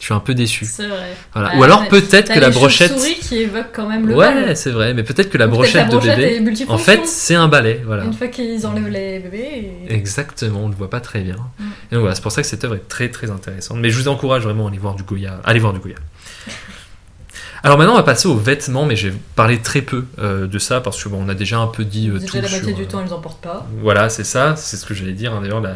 Je 0.00 0.06
suis 0.06 0.14
un 0.14 0.20
peu 0.20 0.34
déçu. 0.34 0.64
C'est 0.66 0.88
vrai. 0.88 1.14
Voilà. 1.32 1.50
Ouais, 1.52 1.56
Ou 1.58 1.62
alors 1.62 1.88
peut-être 1.88 2.32
que 2.34 2.38
la 2.38 2.50
brochette. 2.50 2.90
chauves-souris 2.90 3.14
qui 3.20 3.38
évoquent 3.38 3.72
quand 3.72 3.88
même 3.88 4.06
le 4.06 4.14
Ouais, 4.14 4.54
c'est 4.54 4.70
vrai, 4.70 4.92
mais 4.92 5.02
peut-être 5.04 5.30
que 5.30 5.38
la 5.38 5.46
brochette, 5.46 5.88
de 5.88 5.98
bébé, 5.98 6.42
en 6.68 6.78
fait, 6.78 7.06
c'est 7.06 7.36
un 7.36 7.48
balai, 7.48 7.80
voilà. 7.86 8.04
Une 8.04 8.12
fois 8.12 8.26
qu'ils 8.26 8.66
enlèvent 8.66 8.88
les 8.88 9.20
bébés. 9.20 9.70
et- 9.88 9.94
Exactement, 9.94 10.64
on 10.64 10.68
le 10.68 10.74
voit 10.74 10.90
pas 10.90 11.00
très 11.00 11.20
bien. 11.20 11.36
Mm. 11.58 11.62
Et 11.62 11.94
donc 11.94 12.00
voilà, 12.00 12.14
c'est 12.16 12.22
pour 12.22 12.32
ça 12.32 12.42
que 12.42 12.48
cette 12.48 12.64
œuvre 12.64 12.74
est 12.74 12.86
très 12.88 13.08
très 13.08 13.30
intéressante. 13.30 13.78
Mais 13.78 13.88
je 13.90 13.96
vous 13.98 14.08
encourage 14.08 14.42
vraiment 14.42 14.66
à 14.66 14.68
aller 14.68 14.78
voir 14.78 14.94
du 14.94 15.04
Goya. 15.04 15.40
Allez 15.44 15.60
voir 15.60 15.72
du 15.72 15.78
Goya. 15.80 15.96
Alors 17.64 17.78
maintenant, 17.78 17.94
on 17.94 17.96
va 17.96 18.02
passer 18.02 18.28
aux 18.28 18.36
vêtements, 18.36 18.84
mais 18.84 18.94
j'ai 18.94 19.10
parlé 19.36 19.58
très 19.62 19.80
peu 19.80 20.04
euh, 20.18 20.46
de 20.46 20.58
ça 20.58 20.82
parce 20.82 21.02
que 21.02 21.08
bon, 21.08 21.24
on 21.24 21.28
a 21.30 21.34
déjà 21.34 21.58
un 21.58 21.66
peu 21.66 21.84
dit 21.86 22.10
euh, 22.10 22.18
Déjà, 22.18 22.26
tout 22.26 22.34
la 22.36 22.42
moitié 22.42 22.58
sur, 22.60 22.74
du 22.76 22.82
euh, 22.82 22.86
temps, 22.86 23.02
ils 23.06 23.12
en 23.14 23.20
portent 23.20 23.40
pas. 23.40 23.66
Voilà, 23.80 24.10
c'est 24.10 24.22
ça, 24.24 24.54
c'est 24.54 24.76
ce 24.76 24.84
que 24.84 24.92
j'allais 24.92 25.14
dire. 25.14 25.32
hein, 25.32 25.40
D'ailleurs, 25.40 25.62
la- 25.62 25.74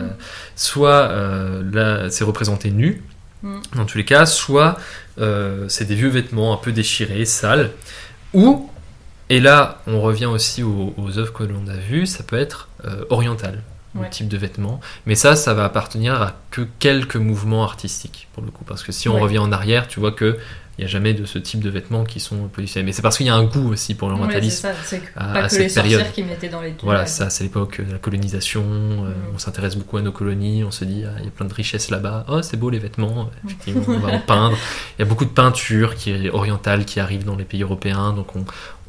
soit 0.55 0.91
euh, 1.09 1.63
là, 1.73 2.11
c'est 2.11 2.25
représenté 2.25 2.71
nu, 2.71 3.03
Mm. 3.43 3.55
dans 3.77 3.85
tous 3.85 3.97
les 3.99 4.05
cas, 4.05 4.27
soit 4.27 4.77
c'est 5.69 5.85
des 5.87 5.95
vieux 5.95 6.09
vêtements 6.09 6.53
un 6.53 6.57
peu 6.57 6.73
déchirés, 6.73 7.25
sales, 7.25 7.71
ou, 8.35 8.69
et 9.31 9.39
là, 9.41 9.81
on 9.87 10.01
revient 10.01 10.27
aussi 10.27 10.63
aux, 10.65 10.93
aux 10.97 11.19
œuvres 11.19 11.33
que 11.33 11.45
l'on 11.45 11.67
a 11.69 11.77
vues, 11.77 12.05
ça 12.07 12.23
peut 12.25 12.37
être 12.39 12.69
oriental, 13.11 13.63
le 13.95 14.01
Ouais. 14.03 14.11
type 14.11 14.27
de 14.29 14.37
vêtements. 14.37 14.81
Mais 15.07 15.15
ça, 15.15 15.37
ça 15.37 15.55
va 15.55 15.65
appartenir 15.65 16.21
à 16.21 16.35
que 16.51 16.63
quelques 16.81 17.15
mouvements 17.17 17.63
artistiques, 17.65 18.27
pour 18.35 18.43
le 18.43 18.51
coup. 18.51 18.65
Parce 18.65 18.83
que 18.83 18.91
si 18.93 19.09
on 19.09 19.15
Ouais. 19.15 19.21
revient 19.21 19.39
en 19.39 19.53
arrière, 19.53 19.87
tu 19.89 20.01
vois 20.01 20.11
que 20.13 20.37
il 20.79 20.83
n'y 20.83 20.85
a 20.85 20.89
jamais 20.89 21.13
de 21.13 21.25
ce 21.25 21.39
type 21.39 21.61
de 21.61 21.71
vêtements 21.71 22.05
qui 22.05 22.21
sont 22.21 22.47
positionnés. 22.49 22.87
Mais 22.87 22.93
c'est 22.93 23.03
parce 23.03 23.17
qu'il 23.17 23.27
y 23.27 23.31
a 23.31 23.35
un 23.35 23.43
goût 23.45 23.73
aussi 23.73 23.95
pour 23.97 24.09
l'orientalisme. 24.11 24.69
C'est 24.85 25.03
à- 25.17 25.25
pas 25.25 25.39
à 25.41 25.43
que 25.43 25.49
cette 25.49 25.69
les 25.69 25.75
période. 25.75 26.13
qui 26.13 26.23
mettaient 26.23 26.49
dans 26.49 26.61
les. 26.63 26.75
Voilà, 26.85 27.05
ça, 27.07 27.31
c'est 27.31 27.43
l'époque 27.45 27.81
de 27.85 27.93
la 27.93 27.99
colonisation. 27.99 28.63
euh. 28.63 29.13
On 29.35 29.39
s'intéresse 29.39 29.75
beaucoup 29.77 29.97
à 29.97 30.03
nos 30.03 30.13
colonies. 30.13 30.63
On 30.63 30.71
se 30.71 30.85
dit, 30.85 31.03
ah, 31.05 31.11
il 31.19 31.25
y 31.25 31.29
a 31.29 31.31
plein 31.33 31.47
de 31.47 31.55
richesses 31.55 31.91
là-bas. 31.91 32.25
Oh, 32.29 32.43
c'est 32.43 32.57
beau 32.57 32.71
les 32.71 32.79
vêtements. 32.79 33.29
Effectivement, 33.45 33.83
on 33.89 33.99
va 33.99 34.13
en 34.13 34.19
peindre. 34.27 34.57
Il 34.97 35.01
y 35.01 35.03
a 35.03 35.07
beaucoup 35.07 35.25
de 35.25 35.31
peinture 35.31 35.97
qui 35.97 36.11
est 36.13 36.31
orientale 36.31 36.85
qui 36.85 37.01
arrive 37.01 37.25
dans 37.25 37.35
les 37.37 37.45
pays 37.45 37.63
européens. 37.63 38.13
Donc, 38.13 38.37
on, 38.37 38.45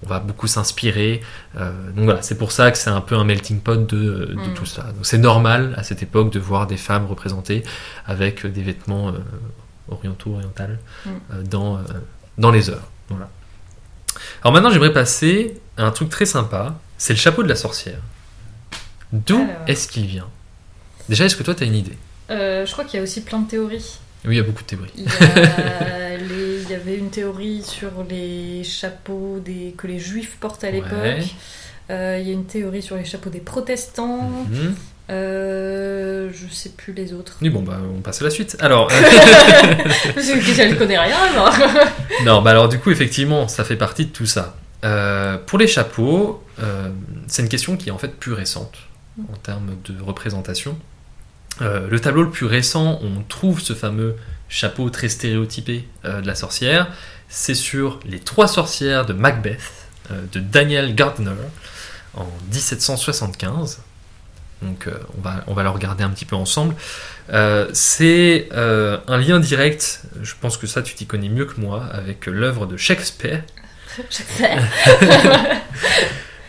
on 0.06 0.08
va 0.08 0.20
beaucoup 0.20 0.46
s'inspirer. 0.48 1.22
Euh, 1.58 1.72
donc, 1.96 2.06
voilà, 2.06 2.22
c'est 2.22 2.38
pour 2.38 2.52
ça 2.52 2.70
que 2.72 2.78
c'est 2.78 2.92
un 2.92 3.02
peu 3.02 3.16
un 3.16 3.24
melting 3.24 3.60
pot 3.62 3.88
de, 3.88 3.98
de 4.26 4.34
Mm. 4.36 4.54
tout 4.54 4.66
ça. 4.68 4.84
Donc, 4.84 5.04
c'est 5.08 5.18
normal 5.18 5.74
à 5.76 5.82
cette 5.84 6.04
époque 6.04 6.32
de 6.32 6.40
voir 6.40 6.68
des 6.68 6.78
femmes 6.78 7.08
représentées 7.08 7.64
avec 8.06 8.46
des 8.46 8.62
vêtements 8.62 9.10
euh, 9.10 9.14
orientaux, 9.92 10.34
orientales 10.36 10.80
Mm. 11.06 11.10
euh, 11.34 11.44
dans, 11.44 11.78
euh, 11.78 11.82
dans 12.38 12.52
les 12.52 12.70
œuvres. 12.70 12.88
Voilà. 13.10 13.30
Alors 14.42 14.54
maintenant, 14.54 14.70
j'aimerais 14.72 14.94
passer 14.94 15.58
à 15.78 15.84
un 15.86 15.92
truc 15.92 16.10
très 16.10 16.26
sympa. 16.26 16.76
C'est 16.98 17.14
le 17.14 17.20
chapeau 17.20 17.44
de 17.44 17.48
la 17.50 17.56
sorcière. 17.56 18.00
D'où 19.14 19.36
Alors. 19.38 19.50
est-ce 19.68 19.88
qu'il 19.88 20.06
vient? 20.06 20.28
Déjà, 21.08 21.26
est-ce 21.26 21.36
que 21.36 21.44
toi, 21.44 21.56
tu 21.56 21.64
as 21.64 21.68
une 21.68 21.76
idée? 21.76 21.98
Euh, 22.30 22.66
je 22.66 22.72
crois 22.72 22.84
qu'il 22.86 22.98
y 22.98 23.00
a 23.00 23.04
aussi 23.04 23.22
plein 23.22 23.40
de 23.40 23.50
théories. 23.50 23.98
Oui, 24.26 24.36
il 24.36 24.38
y 24.38 24.42
a 24.42 24.44
beaucoup 24.44 24.62
de 24.64 24.68
théories. 24.68 24.92
Il 24.98 25.04
y, 25.06 25.08
a 25.08 26.18
les- 26.18 26.62
il 26.64 26.70
y 26.70 26.76
avait 26.76 26.98
une 26.98 27.10
théorie 27.10 27.64
sur 27.64 27.90
les 28.10 28.64
chapeaux 28.64 29.40
des... 29.44 29.74
que 29.78 29.88
les 29.88 29.98
juifs 30.00 30.38
portent 30.40 30.64
à 30.64 30.72
l'époque. 30.72 30.92
Ouais. 30.92 31.24
Il 31.90 32.28
y 32.28 32.30
a 32.30 32.34
une 32.34 32.46
théorie 32.46 32.84
sur 32.84 32.98
les 32.98 33.06
chapeaux 33.06 33.30
des 33.32 33.40
protestants. 33.40 34.30
Mhm. 34.50 34.76
Euh, 35.10 36.30
je 36.32 36.54
sais 36.54 36.70
plus 36.70 36.94
les 36.94 37.14
autres. 37.14 37.38
Oui, 37.42 37.50
bon, 37.50 37.62
bah, 37.62 37.80
on 37.98 38.02
passe 38.02 38.22
à 38.22 38.26
la 38.26 38.30
suite. 38.30 38.58
Alors, 38.60 38.90
je 38.90 40.64
ne 40.64 40.76
connais 40.76 41.00
rien 41.00 41.18
alors. 41.34 41.54
non, 42.26 42.42
bah 42.42 42.52
alors 42.52 42.70
du 42.70 42.80
coup, 42.80 42.92
effectivement, 42.92 43.48
ça 43.48 43.64
fait 43.64 43.76
partie 43.76 44.06
de 44.06 44.12
tout 44.12 44.26
ça. 44.26 44.56
Euh, 44.86 45.38
pour 45.38 45.60
les 45.60 45.68
chapeaux, 45.68 46.44
euh, 46.62 46.90
c'est 47.28 47.42
une 47.42 47.50
question 47.50 47.76
qui 47.76 47.90
est 47.90 47.92
en 47.92 47.98
fait 47.98 48.16
plus 48.16 48.34
récente 48.34 48.78
en 49.32 49.36
termes 49.38 49.76
de 49.86 50.02
représentation. 50.02 50.78
Euh, 51.62 51.88
le 51.90 52.00
tableau 52.00 52.24
le 52.24 52.30
plus 52.30 52.46
récent, 52.46 53.00
où 53.02 53.06
on 53.06 53.24
trouve 53.28 53.60
ce 53.60 53.74
fameux 53.74 54.16
chapeau 54.48 54.90
très 54.90 55.10
stéréotypé 55.10 55.88
de 56.04 56.26
la 56.26 56.36
sorcière. 56.36 56.88
C'est 57.28 57.56
sur 57.56 58.00
les 58.06 58.20
trois 58.20 58.48
sorcières 58.48 59.06
de 59.06 59.14
Macbeth 59.14 59.62
de 60.10 60.40
Daniel 60.40 60.96
Gardner 60.96 61.32
en 62.16 62.26
1775. 62.52 63.82
Donc 64.62 64.88
euh, 64.88 64.92
on, 65.18 65.22
va, 65.22 65.44
on 65.48 65.54
va 65.54 65.64
le 65.64 65.70
regarder 65.70 66.04
un 66.04 66.10
petit 66.10 66.26
peu 66.26 66.36
ensemble. 66.36 66.76
Euh, 67.32 67.68
c'est 67.74 68.50
euh, 68.54 68.98
un 69.08 69.18
lien 69.18 69.40
direct, 69.40 70.02
je 70.22 70.34
pense 70.40 70.58
que 70.58 70.68
ça 70.68 70.82
tu 70.82 70.96
t'y 70.96 71.06
connais 71.06 71.30
mieux 71.30 71.46
que 71.46 71.60
moi, 71.62 71.86
avec 71.94 72.26
l'œuvre 72.26 72.66
de 72.66 72.78
Shakespeare. 72.78 73.44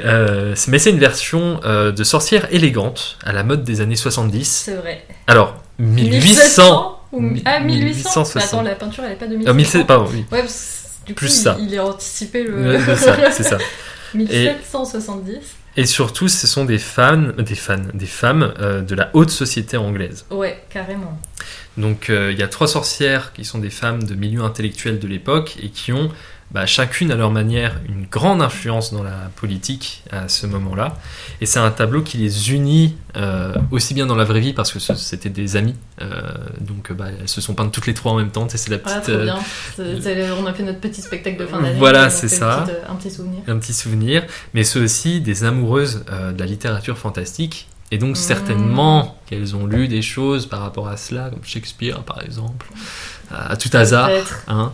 Euh, 0.02 0.54
mais 0.68 0.78
c'est 0.78 0.88
une 0.88 0.98
version 0.98 1.60
de 1.62 2.04
sorcière 2.04 2.48
élégante 2.50 3.18
à 3.22 3.34
la 3.34 3.44
mode 3.44 3.64
des 3.64 3.82
années 3.82 3.96
70. 3.96 4.62
C'est 4.64 4.74
vrai. 4.76 5.04
Alors, 5.26 5.62
1800. 5.78 7.00
ou... 7.12 7.22
Ah, 7.44 7.60
1800 7.60 8.20
1860. 8.20 8.42
Attends, 8.42 8.62
la 8.62 8.74
peinture 8.76 9.04
elle 9.04 9.12
est 9.12 9.16
pas 9.16 9.26
de 9.26 9.34
Euh, 9.34 9.52
1700. 9.52 9.54
1700, 9.54 9.84
pardon, 9.84 10.08
oui. 10.10 10.24
Ouais, 10.32 10.40
parce 10.40 10.80
du 11.04 11.12
coup, 11.14 11.18
Plus 11.18 11.36
il, 11.36 11.42
ça. 11.42 11.56
il 11.60 11.78
a 11.78 11.84
anticipé 11.84 12.44
le. 12.44 12.78
C'est 12.78 12.96
ça, 12.96 13.30
c'est 13.30 13.42
ça. 13.42 13.58
1770. 14.14 15.34
Et 15.34 15.40
surtout, 15.86 16.28
ce 16.28 16.46
sont 16.46 16.64
des 16.64 16.78
fans, 16.78 17.32
des 17.38 17.54
fans, 17.54 17.78
des 17.94 18.06
femmes 18.06 18.54
euh, 18.58 18.82
de 18.82 18.94
la 18.94 19.10
haute 19.12 19.30
société 19.30 19.76
anglaise. 19.76 20.24
Ouais, 20.30 20.62
carrément. 20.68 21.18
Donc, 21.76 22.10
euh, 22.10 22.32
il 22.32 22.38
y 22.38 22.42
a 22.42 22.48
trois 22.48 22.66
sorcières 22.66 23.32
qui 23.32 23.44
sont 23.44 23.58
des 23.58 23.70
femmes 23.70 24.02
de 24.02 24.14
milieu 24.14 24.42
intellectuel 24.42 24.98
de 24.98 25.06
l'époque 25.06 25.56
et 25.62 25.68
qui 25.70 25.92
ont 25.92 26.10
bah, 26.52 26.66
chacune 26.66 27.12
à 27.12 27.14
leur 27.14 27.30
manière, 27.30 27.78
une 27.88 28.06
grande 28.06 28.42
influence 28.42 28.92
dans 28.92 29.02
la 29.04 29.30
politique 29.36 30.02
à 30.10 30.28
ce 30.28 30.46
moment-là. 30.46 30.96
Et 31.40 31.46
c'est 31.46 31.60
un 31.60 31.70
tableau 31.70 32.02
qui 32.02 32.18
les 32.18 32.52
unit 32.52 32.96
euh, 33.16 33.54
aussi 33.70 33.94
bien 33.94 34.06
dans 34.06 34.16
la 34.16 34.24
vraie 34.24 34.40
vie 34.40 34.52
parce 34.52 34.72
que 34.72 34.78
c'était 34.78 35.28
des 35.28 35.56
amis. 35.56 35.76
Euh, 36.02 36.20
donc 36.60 36.92
bah, 36.92 37.06
elles 37.20 37.28
se 37.28 37.40
sont 37.40 37.54
peintes 37.54 37.72
toutes 37.72 37.86
les 37.86 37.94
trois 37.94 38.12
en 38.12 38.16
même 38.16 38.30
temps. 38.30 38.48
C'est 38.48 38.68
la 38.68 38.76
Ah, 38.76 38.78
petite, 38.78 39.02
trop 39.02 39.12
euh, 39.12 39.24
bien. 39.24 40.34
On 40.40 40.46
a 40.46 40.52
fait 40.52 40.62
notre 40.64 40.80
petit 40.80 41.02
spectacle 41.02 41.38
de 41.38 41.46
fin 41.46 41.60
d'année. 41.62 41.78
Voilà, 41.78 42.10
c'est 42.10 42.28
ça. 42.28 42.64
petite, 42.66 42.76
un 42.88 42.94
petit 42.96 43.10
souvenir. 43.10 43.40
un 43.46 43.58
petit 43.58 43.72
souvenir. 43.72 44.24
Mais 44.54 44.64
c'est 44.64 44.80
aussi 44.80 45.20
des 45.20 45.44
amoureuses 45.44 46.04
de 46.34 46.38
la 46.38 46.46
littérature 46.46 46.98
fantastique. 46.98 47.68
Et 47.92 47.98
donc 47.98 48.10
Mmh. 48.10 48.14
certainement 48.16 49.18
qu'elles 49.26 49.56
ont 49.56 49.66
lu 49.66 49.88
des 49.88 50.02
choses 50.02 50.46
par 50.46 50.60
rapport 50.60 50.88
à 50.88 50.96
cela, 50.96 51.28
comme 51.30 51.44
Shakespeare 51.44 52.02
par 52.04 52.22
exemple, 52.22 52.66
à 53.32 53.56
tout 53.56 53.70
hasard. 53.72 54.10
Hein. 54.48 54.72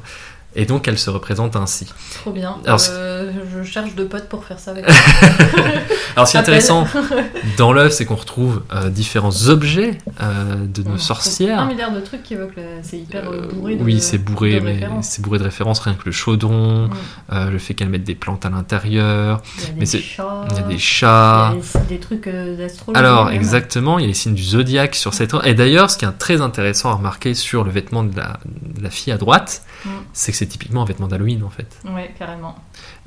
Et 0.59 0.65
donc 0.65 0.89
elles 0.89 0.99
se 0.99 1.11
représentent 1.11 1.55
ainsi. 1.57 1.87
Trop 2.15 2.33
bien. 2.33 2.57
Alors, 2.65 2.81
Euh, 2.91 3.31
je 3.55 3.63
cherche 3.63 3.95
deux 3.95 4.07
potes 4.07 4.29
pour 4.29 4.45
faire 4.45 4.59
ça 4.59 4.71
avec 4.73 4.87
Alors 6.17 6.27
ce 6.27 6.33
qui 6.33 6.37
est 6.39 6.41
intéressant 6.41 6.87
dans 7.59 7.73
l'œuvre, 7.73 7.93
c'est 7.93 8.07
qu'on 8.07 8.15
retrouve 8.17 8.63
euh, 8.73 8.89
différents 8.89 9.49
objets 9.49 9.99
euh, 10.23 10.57
de 10.67 10.83
nos 10.83 10.95
Un 10.95 10.99
sorcières. 10.99 11.67
milliard 11.67 11.93
de 11.93 12.01
trucs 12.01 12.23
qui 12.23 12.35
évoquent. 12.35 12.57
la- 12.57 12.83
C'est 12.83 12.99
hyper 12.99 13.25
bourré 13.53 13.77
de 13.77 13.83
oui, 13.85 14.01
c'est 14.01 14.19
bourré, 14.19 14.55
de 14.61 14.65
mais 14.65 14.81
c'est 15.03 15.21
bourré 15.23 15.39
de 15.39 15.45
références, 15.45 15.81
rien 15.81 15.95
que 15.95 16.05
le 16.07 16.13
chaudron, 16.13 16.89
Mm. 17.31 17.49
le 17.51 17.59
fait 17.59 17.75
qu'elles 17.75 17.89
mettent 17.91 18.05
des 18.05 18.15
plantes 18.15 18.47
à 18.47 18.51
l'intérieur, 18.51 19.43
Il 19.59 19.65
y 19.65 19.67
a 19.83 19.85
des 19.85 20.01
chats. 20.01 20.45
il 20.51 20.57
y 20.57 20.59
a 20.59 20.63
des 20.63 20.73
il 20.75 20.77
y 20.77 20.81
chats. 20.81 21.49
a 21.49 21.55
des, 21.55 21.95
des 21.97 22.01
trucs 22.01 22.29
d'astrologie. 22.29 22.99
Alors, 22.99 23.27
même. 23.27 23.35
exactement, 23.35 23.99
il 23.99 24.03
y 24.03 24.05
a 24.05 24.09
les 24.09 24.15
signes 24.15 24.35
du 24.35 24.43
zodiaque 24.43 24.95
sur 24.95 25.13
cette 25.15 25.35
Et 25.45 25.55
d'ailleurs, 25.55 25.91
ce 25.91 25.99
qui 25.99 26.05
est 26.07 26.13
très 26.13 26.41
intéressant 26.41 26.91
à 26.91 26.95
remarquer 26.95 27.35
sur 27.35 27.63
le 27.65 27.71
vêtement 27.71 28.03
de 28.05 28.17
la, 28.17 28.39
de 28.47 28.83
la 28.83 28.91
fille 28.91 29.13
à 29.13 29.19
droite, 29.19 29.63
Mm. 29.85 29.89
c'est 30.15 30.33
que 30.33 30.39
c'est 30.39 30.46
typiquement 30.47 30.83
un 30.83 30.85
vêtement 30.87 31.09
d'Halloween 31.09 31.43
en 31.45 31.51
fait. 31.51 31.67
Ouais, 31.85 32.15
carrément. 32.19 32.57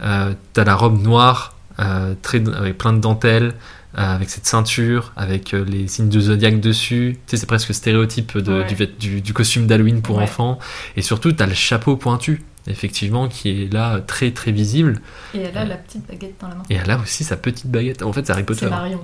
Euh, 0.02 0.34
T'as 0.54 0.64
la 0.64 0.76
robe 0.76 1.02
noire, 1.02 1.56
euh, 1.80 2.14
très, 2.22 2.42
avec 2.56 2.78
plein 2.78 2.94
de 2.94 3.00
dentelles, 3.00 3.54
euh, 3.98 4.16
avec 4.16 4.30
cette 4.30 4.46
ceinture, 4.46 5.12
avec 5.16 5.54
euh, 5.54 5.66
les 5.68 5.88
signes 5.88 6.10
de 6.10 6.20
zodiaque 6.20 6.60
dessus. 6.60 7.18
Tu 7.26 7.32
sais, 7.32 7.38
c'est 7.38 7.46
presque 7.48 7.74
stéréotype 7.74 8.38
de- 8.38 8.60
Ouais. 8.60 8.66
du, 8.66 8.76
vêt- 8.76 8.98
du, 9.00 9.22
du 9.22 9.34
costume 9.34 9.66
d'Halloween 9.68 10.02
pour 10.02 10.18
Ouais. 10.18 10.24
enfants. 10.24 10.60
Et 10.96 11.02
surtout, 11.02 11.32
t'as 11.32 11.48
le 11.48 11.54
chapeau 11.56 11.96
pointu, 11.98 12.44
effectivement, 12.68 13.28
qui 13.28 13.64
est 13.64 13.74
là, 13.74 13.96
euh, 13.96 14.00
très 14.06 14.32
très 14.32 14.52
visible. 14.52 15.02
Et 15.34 15.42
elle 15.42 15.58
a 15.58 15.66
la 15.66 15.78
petite 15.78 16.06
baguette 16.08 16.36
dans 16.40 16.50
la 16.50 16.56
main. 16.56 16.64
Et 16.70 16.76
elle 16.76 16.92
a 16.92 17.00
aussi 17.00 17.24
sa 17.24 17.36
petite 17.38 17.68
baguette. 17.68 18.04
En 18.04 18.14
fait, 18.14 18.26
c'est 18.28 18.32
Harry 18.34 18.44
Potter. 18.44 18.62
C'est 18.66 18.70
Marion. 18.70 19.02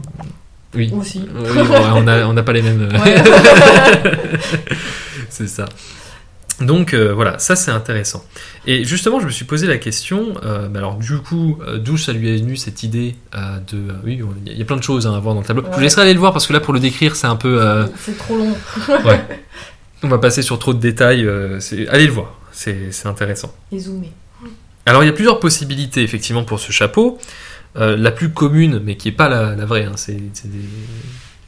Oui. 0.76 0.92
Aussi. 0.94 1.26
Oui, 1.34 1.62
on 1.96 2.04
n'a 2.04 2.28
on 2.28 2.34
n'a 2.34 2.44
pas 2.44 2.52
les 2.54 2.62
mêmes. 2.62 2.82
euh, 2.82 3.00
Ouais. 3.00 3.16
c'est 5.30 5.48
ça. 5.48 5.66
Donc 6.62 6.94
euh, 6.94 7.14
voilà, 7.14 7.38
ça 7.38 7.56
c'est 7.58 7.72
intéressant. 7.72 8.24
Et 8.66 8.86
justement, 8.86 9.20
je 9.20 9.26
me 9.26 9.32
suis 9.32 9.44
posé 9.44 9.68
la 9.68 9.78
question, 9.78 10.36
euh, 10.44 10.70
bah 10.70 10.80
alors 10.80 10.96
du 10.96 11.18
coup, 11.18 11.60
euh, 11.68 11.78
d'où 11.80 11.98
ça 11.98 12.14
lui 12.14 12.34
est 12.34 12.38
venu 12.38 12.56
cette 12.56 12.82
idée 12.84 13.16
de... 13.34 13.94
oui, 14.06 14.22
il 14.46 14.58
y 14.58 14.62
a 14.62 14.66
plein 14.66 14.78
de 14.78 14.84
choses 14.84 15.06
hein, 15.06 15.14
à 15.14 15.20
voir 15.20 15.36
dans 15.36 15.42
le 15.42 15.46
tableau. 15.46 15.64
Je 15.64 15.70
vous 15.72 15.76
Ouais. 15.78 15.84
laisserai 15.84 16.04
aller 16.04 16.14
le 16.14 16.20
voir 16.20 16.32
parce 16.32 16.48
que 16.48 16.54
là, 16.54 16.62
pour 16.62 16.74
le 16.74 16.80
décrire, 16.80 17.16
c'est 17.18 17.28
un 17.28 17.36
peu... 17.36 17.86
C'est 18.00 18.18
trop 18.18 18.38
long. 18.38 18.56
on 20.04 20.08
va 20.08 20.18
passer 20.18 20.42
sur 20.42 20.58
trop 20.58 20.74
de 20.74 20.80
détails. 20.80 21.28
allez 21.90 22.06
le 22.06 22.12
voir, 22.14 22.40
c'est 22.54 22.90
intéressant. 23.06 23.54
Et 23.74 23.80
zoomé. 23.80 24.12
Alors 24.86 25.04
il 25.04 25.08
y 25.08 25.10
a 25.10 25.14
plusieurs 25.14 25.40
possibilités 25.40 26.04
effectivement 26.04 26.44
pour 26.44 26.60
ce 26.60 26.72
chapeau. 26.72 27.18
La 27.76 28.12
plus 28.12 28.30
commune, 28.32 28.80
mais 28.82 28.96
qui 28.96 29.10
n'est 29.10 29.16
pas 29.16 29.28
la, 29.28 29.56
la 29.56 29.66
vraie, 29.66 29.84
hein, 29.84 29.98
c'est 29.98 30.22
c'est 30.34 30.50
des, 30.50 30.60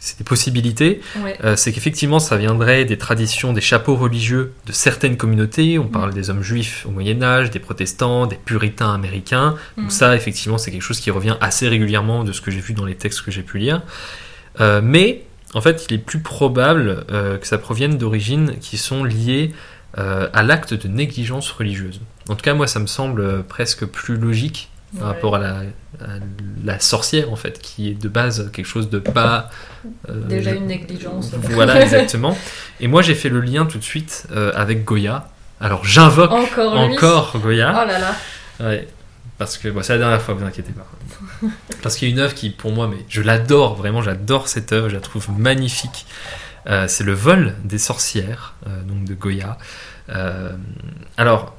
c'est 0.07 0.17
des 0.17 0.23
possibilités, 0.23 1.01
Ouais. 1.23 1.37
euh, 1.43 1.55
c'est 1.55 1.71
qu'effectivement 1.71 2.19
ça 2.19 2.37
viendrait 2.37 2.85
des 2.85 2.97
traditions, 2.97 3.53
des 3.53 3.61
chapeaux 3.61 3.95
religieux 3.95 4.53
de 4.65 4.71
certaines 4.71 5.17
communautés. 5.17 5.77
On 5.79 5.87
parle 5.87 6.13
des 6.13 6.29
hommes 6.29 6.41
juifs 6.43 6.85
au 6.87 6.91
Moyen 6.91 7.21
Âge, 7.21 7.51
des 7.51 7.59
protestants, 7.59 8.25
des 8.25 8.37
puritains 8.37 8.93
américains. 8.93 9.55
Donc 9.77 9.87
Mm. 9.87 9.89
ça 9.89 10.15
effectivement 10.15 10.57
c'est 10.57 10.71
quelque 10.71 10.81
chose 10.81 10.99
qui 10.99 11.11
revient 11.11 11.35
assez 11.41 11.67
régulièrement 11.67 12.23
de 12.23 12.31
ce 12.31 12.41
que 12.41 12.51
j'ai 12.51 12.59
vu 12.61 12.73
dans 12.73 12.85
les 12.85 12.95
textes 12.95 13.21
que 13.21 13.31
j'ai 13.31 13.43
pu 13.43 13.57
lire. 13.59 13.81
Euh, 14.61 14.81
mais 14.83 15.23
en 15.53 15.61
fait 15.61 15.85
il 15.89 15.93
est 15.95 15.99
plus 15.99 16.19
probable 16.19 17.05
euh, 17.11 17.37
que 17.37 17.45
ça 17.47 17.57
provienne 17.57 17.97
d'origines 17.97 18.55
qui 18.59 18.77
sont 18.77 19.03
liées 19.03 19.51
à 20.33 20.43
l'acte 20.43 20.75
de 20.75 20.87
négligence 20.87 21.49
religieuse. 21.49 22.01
En 22.29 22.35
tout 22.35 22.43
cas 22.43 22.53
moi 22.53 22.67
ça 22.67 22.79
me 22.79 22.85
semble 22.85 23.41
presque 23.43 23.83
plus 23.85 24.15
logique 24.15 24.69
par 24.97 25.07
rapport 25.07 25.35
à 25.35 25.39
la, 25.39 25.55
à 26.01 26.19
la 26.63 26.79
sorcière 26.79 27.31
en 27.31 27.35
fait, 27.35 27.59
qui 27.59 27.89
est 27.89 27.93
de 27.93 28.07
base 28.07 28.49
quelque 28.53 28.65
chose 28.65 28.89
de 28.89 28.99
pas 28.99 29.49
euh, 30.09 30.25
Déjà 30.27 30.51
une 30.51 30.67
négligence. 30.67 31.31
voilà 31.33 31.81
exactement. 31.83 32.37
Et 32.79 32.87
moi 32.87 33.01
j'ai 33.01 33.15
fait 33.15 33.29
le 33.29 33.41
lien 33.41 33.65
tout 33.65 33.77
de 33.77 33.83
suite 33.83 34.27
euh, 34.31 34.51
avec 34.55 34.85
Goya. 34.85 35.29
Alors 35.59 35.83
j'invoque 35.85 36.31
Encore 36.31 36.77
encore 36.77 37.31
Oh 37.35 37.39
Goya, 37.39 37.85
là 37.85 37.99
là. 37.99 38.15
Ouais. 38.59 38.87
parce 39.37 39.57
que 39.57 39.67
bon, 39.67 39.81
c'est 39.83 39.93
la 39.93 39.99
dernière 39.99 40.21
fois, 40.21 40.33
vous 40.35 40.45
inquiétez 40.45 40.71
pas. 40.73 40.87
Parce 41.83 41.95
qu'il 41.97 42.07
y 42.07 42.11
a 42.11 42.13
une 42.13 42.19
œuvre 42.19 42.33
qui 42.33 42.49
pour 42.49 42.71
moi, 42.71 42.87
mais 42.87 43.03
je 43.09 43.21
l'adore 43.21 43.75
vraiment, 43.75 44.01
j'adore 44.01 44.47
cette 44.47 44.71
œuvre, 44.71 44.89
je 44.89 44.95
la 44.95 45.01
trouve 45.01 45.29
magnifique. 45.37 46.05
Euh, 46.67 46.85
c'est 46.87 47.03
le 47.03 47.13
vol 47.13 47.55
des 47.63 47.77
sorcières, 47.77 48.55
donc 48.87 49.03
de 49.05 49.13
Goya. 49.13 49.57
Alors, 51.17 51.55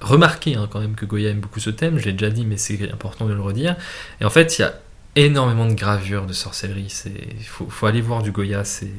remarquez 0.00 0.54
hein, 0.56 0.68
quand 0.70 0.80
même 0.80 0.94
que 0.94 1.04
Goya 1.06 1.30
aime 1.30 1.40
beaucoup 1.40 1.60
ce 1.60 1.70
thème, 1.70 1.98
je 1.98 2.04
l'ai 2.06 2.12
déjà 2.12 2.30
dit, 2.30 2.44
mais 2.44 2.56
c'est 2.56 2.90
important 2.92 3.26
de 3.26 3.32
le 3.34 3.40
redire. 3.40 3.76
Et 4.20 4.24
en 4.24 4.30
fait, 4.30 4.58
il 4.58 4.62
y 4.62 4.64
a 4.64 4.74
énormément 5.16 5.66
de 5.66 5.72
gravures 5.74 6.26
de 6.26 6.32
sorcellerie. 6.32 6.86
C'est, 6.88 7.12
il 7.38 7.44
faut, 7.46 7.66
faut 7.70 7.86
aller 7.86 8.00
voir 8.02 8.22
du 8.22 8.32
Goya. 8.32 8.64
C'est, 8.64 8.90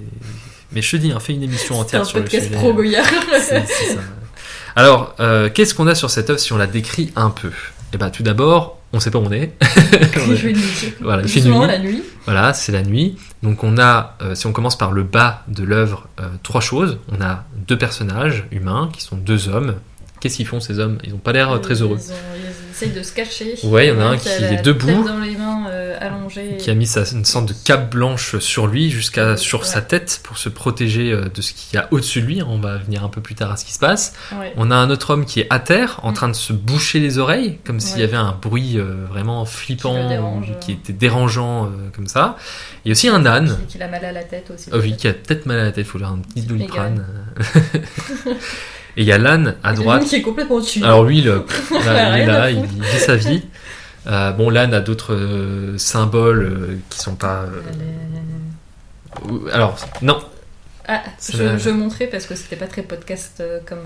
mais 0.72 0.82
je 0.82 0.92
te 0.92 0.98
dis, 0.98 1.12
hein, 1.12 1.20
fais 1.20 1.34
une 1.34 1.44
émission 1.44 1.80
entière 1.80 2.02
un 2.02 2.06
sur 2.06 2.20
le 2.20 2.28
sujet. 2.30 2.50
pro 2.50 2.74
Goya. 2.74 3.04
C'est- 3.40 3.66
c'est 3.68 3.94
ça. 3.96 4.00
Alors, 4.76 5.16
euh, 5.20 5.50
qu'est-ce 5.54 5.74
qu'on 5.74 5.88
a 5.88 5.96
sur 5.96 6.10
cette 6.10 6.30
œuvre 6.30 6.40
si 6.40 6.54
on 6.54 6.58
la 6.58 6.68
décrit 6.68 7.12
un 7.16 7.30
peu? 7.30 7.52
Eh 7.94 7.98
ben, 7.98 8.10
tout 8.10 8.22
d'abord, 8.24 8.80
on 8.94 9.00
sait 9.00 9.12
pas 9.12 9.18
où 9.20 9.24
on 9.26 9.32
est. 9.32 9.54
Voilà, 11.02 11.22
il 11.24 11.30
fait 11.30 11.42
nuit. 11.42 11.68
la 11.68 11.80
nuit. 11.80 12.04
Voilà, 12.26 12.54
c'est 12.54 12.72
la 12.72 12.84
nuit. 12.84 13.18
Donc 13.44 13.64
on 13.64 13.78
a, 13.78 14.18
euh, 14.22 14.36
si 14.36 14.46
on 14.48 14.52
commence 14.52 14.78
par 14.78 14.92
le 14.92 15.04
bas 15.04 15.44
de 15.48 15.64
l'œuvre, 15.64 16.08
euh, 16.20 16.28
trois 16.44 16.62
choses. 16.62 17.00
On 17.12 17.22
a 17.22 17.46
deux 17.68 17.78
personnages 17.78 18.46
humains 18.52 18.90
qui 18.94 19.02
sont 19.02 19.16
deux 19.18 19.48
hommes. 19.50 19.76
Qu'est-ce 20.20 20.38
qu'ils 20.38 20.48
font 20.48 20.60
ces 20.60 20.80
hommes? 20.80 20.98
Ils 21.04 21.12
n'ont 21.12 21.18
pas 21.20 21.32
l'air 21.34 21.52
euh, 21.52 21.58
très 21.60 21.82
heureux. 21.82 21.98
Ils, 22.00 22.12
ont- 22.12 22.16
ils 22.36 22.72
essayent 22.72 22.96
de 22.98 23.04
se 23.04 23.12
cacher. 23.14 23.56
Ouais, 23.64 23.88
il 23.88 23.90
y 23.90 23.92
en 23.92 24.00
a 24.00 24.06
un 24.06 24.18
qui 24.18 24.30
est 24.30 24.62
debout. 24.62 25.04
dans 25.04 25.20
les 25.20 25.36
mains 25.36 25.66
euh, 25.70 25.98
allongée. 26.00 26.58
Qui 26.60 26.70
a 26.70 26.76
mis 26.76 26.86
sa, 26.88 27.04
une 27.12 27.26
sorte 27.26 27.48
de 27.48 27.54
cape 27.66 27.90
blanche 27.92 28.38
sur 28.40 28.68
lui 28.68 28.90
jusqu'à 28.92 29.36
sur 29.38 29.62
Ouais. 29.62 29.66
sa 29.66 29.82
tête 29.82 30.20
pour 30.24 30.38
se 30.38 30.50
protéger 30.50 31.12
euh, 31.12 31.26
de 31.34 31.42
ce 31.42 31.54
qu'il 31.54 31.76
y 31.76 31.78
a 31.82 31.88
au-dessus 31.92 32.22
de 32.22 32.28
lui. 32.28 32.42
On 32.44 32.60
va 32.60 32.78
venir 32.78 33.04
un 33.04 33.10
peu 33.10 33.22
plus 33.22 33.34
tard 33.36 33.52
à 33.52 33.58
ce 33.58 33.66
qui 33.66 33.74
se 33.74 33.80
passe. 33.80 34.14
Ouais. 34.40 34.54
On 34.58 34.70
a 34.72 34.76
un 34.76 34.90
autre 34.92 35.12
homme 35.12 35.26
qui 35.26 35.40
est 35.42 35.48
à 35.50 35.60
terre, 35.60 36.00
en 36.04 36.12
Mm. 36.12 36.16
train 36.16 36.28
de 36.30 36.36
se 36.36 36.54
boucher 36.54 37.00
les 37.00 37.18
oreilles, 37.18 37.58
comme 37.66 37.80
s'il 37.80 38.00
y 38.00 38.04
avait 38.04 38.18
un 38.18 38.38
bruit 38.42 38.78
euh, 38.78 39.06
vraiment 39.10 39.44
flippant, 39.46 40.10
Qui 40.62 40.74
était 40.74 40.94
dérangeant, 40.94 41.66
euh, 41.66 41.70
comme 41.96 42.08
ça. 42.08 42.38
Il 42.86 42.90
y 42.90 42.92
a 42.92 42.94
aussi 42.94 43.08
un 43.10 43.26
âne, 43.26 43.58
Qui, 43.68 43.78
qui 43.78 43.84
a 43.84 43.88
mal 43.88 44.04
à 44.06 44.12
la 44.12 44.24
tête 44.24 44.52
aussi. 44.54 44.70
ah 44.72 44.78
oui, 44.78 44.96
qui 44.98 45.08
a 45.08 45.14
peut-être 45.14 45.46
mal 45.48 45.60
à 45.60 45.64
la 45.66 45.72
tête, 45.72 45.86
il 45.86 45.90
faut 45.90 45.98
leur 46.00 46.12
un 46.12 46.20
petit 46.20 46.42
doliprane. 46.46 47.06
Et 48.98 49.02
il 49.02 49.08
y 49.08 49.12
a 49.12 49.20
l'âne 49.20 49.56
à 49.64 49.74
droite. 49.74 50.06
qui 50.06 50.16
est 50.16 50.22
complètement 50.24 50.60
dessus. 50.60 50.84
Alors 50.84 51.04
lui, 51.04 51.22
le, 51.22 51.46
là, 51.86 52.18
il 52.18 52.24
est 52.24 52.26
là, 52.26 52.50
il, 52.50 52.66
vit 52.66 53.00
sa 53.00 53.16
vie. 53.16 53.44
Euh, 54.08 54.32
bon, 54.32 54.50
l'âne 54.50 54.74
a 54.74 54.80
d'autres 54.80 55.14
euh, 55.14 55.78
symboles 55.78 56.42
euh, 56.44 56.80
qui 56.90 56.98
sont 57.00 57.14
pas. 57.16 57.44
euh, 59.30 59.50
alors, 59.54 59.78
non, 60.02 60.20
Ah, 60.88 61.04
je, 61.32 61.70
montrais 61.70 62.08
parce 62.08 62.26
que 62.26 62.34
c'était 62.34 62.56
pas 62.56 62.66
très 62.66 62.82
podcast 62.82 63.44
comme, 63.68 63.86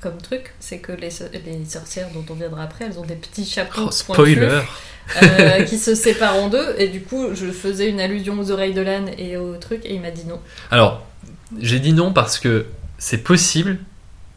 comme 0.00 0.16
truc. 0.16 0.54
C'est 0.58 0.78
que 0.78 0.90
les, 0.90 1.10
so- 1.10 1.24
les 1.32 1.64
sorcières 1.64 2.08
dont 2.12 2.24
on 2.28 2.34
viendra 2.34 2.64
après, 2.64 2.86
elles 2.86 2.98
ont 2.98 3.04
des 3.04 3.14
petits 3.14 3.44
chapeaux 3.44 3.82
oh, 3.86 3.90
spoiler. 3.92 4.60
qui 5.68 5.78
se 5.78 5.94
séparent 5.94 6.36
en 6.36 6.48
deux. 6.48 6.74
Et 6.78 6.88
du 6.88 7.02
coup, 7.02 7.28
je 7.34 7.46
faisais 7.46 7.88
une 7.88 8.00
allusion 8.00 8.36
aux 8.40 8.50
oreilles 8.50 8.74
de 8.74 8.82
l'âne 8.82 9.10
et 9.18 9.36
au 9.36 9.56
truc, 9.56 9.82
et 9.84 9.94
il 9.94 10.00
m'a 10.00 10.10
dit 10.10 10.24
non. 10.26 10.40
Alors, 10.72 11.06
j'ai 11.60 11.78
dit 11.78 11.92
non 11.92 12.12
parce 12.12 12.40
que 12.40 12.66
c'est 12.98 13.18
possible, 13.18 13.78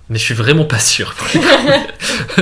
mais 0.10 0.18
je 0.20 0.24
suis 0.24 0.34
vraiment 0.34 0.66
pas 0.66 0.80
sûr. 0.80 1.14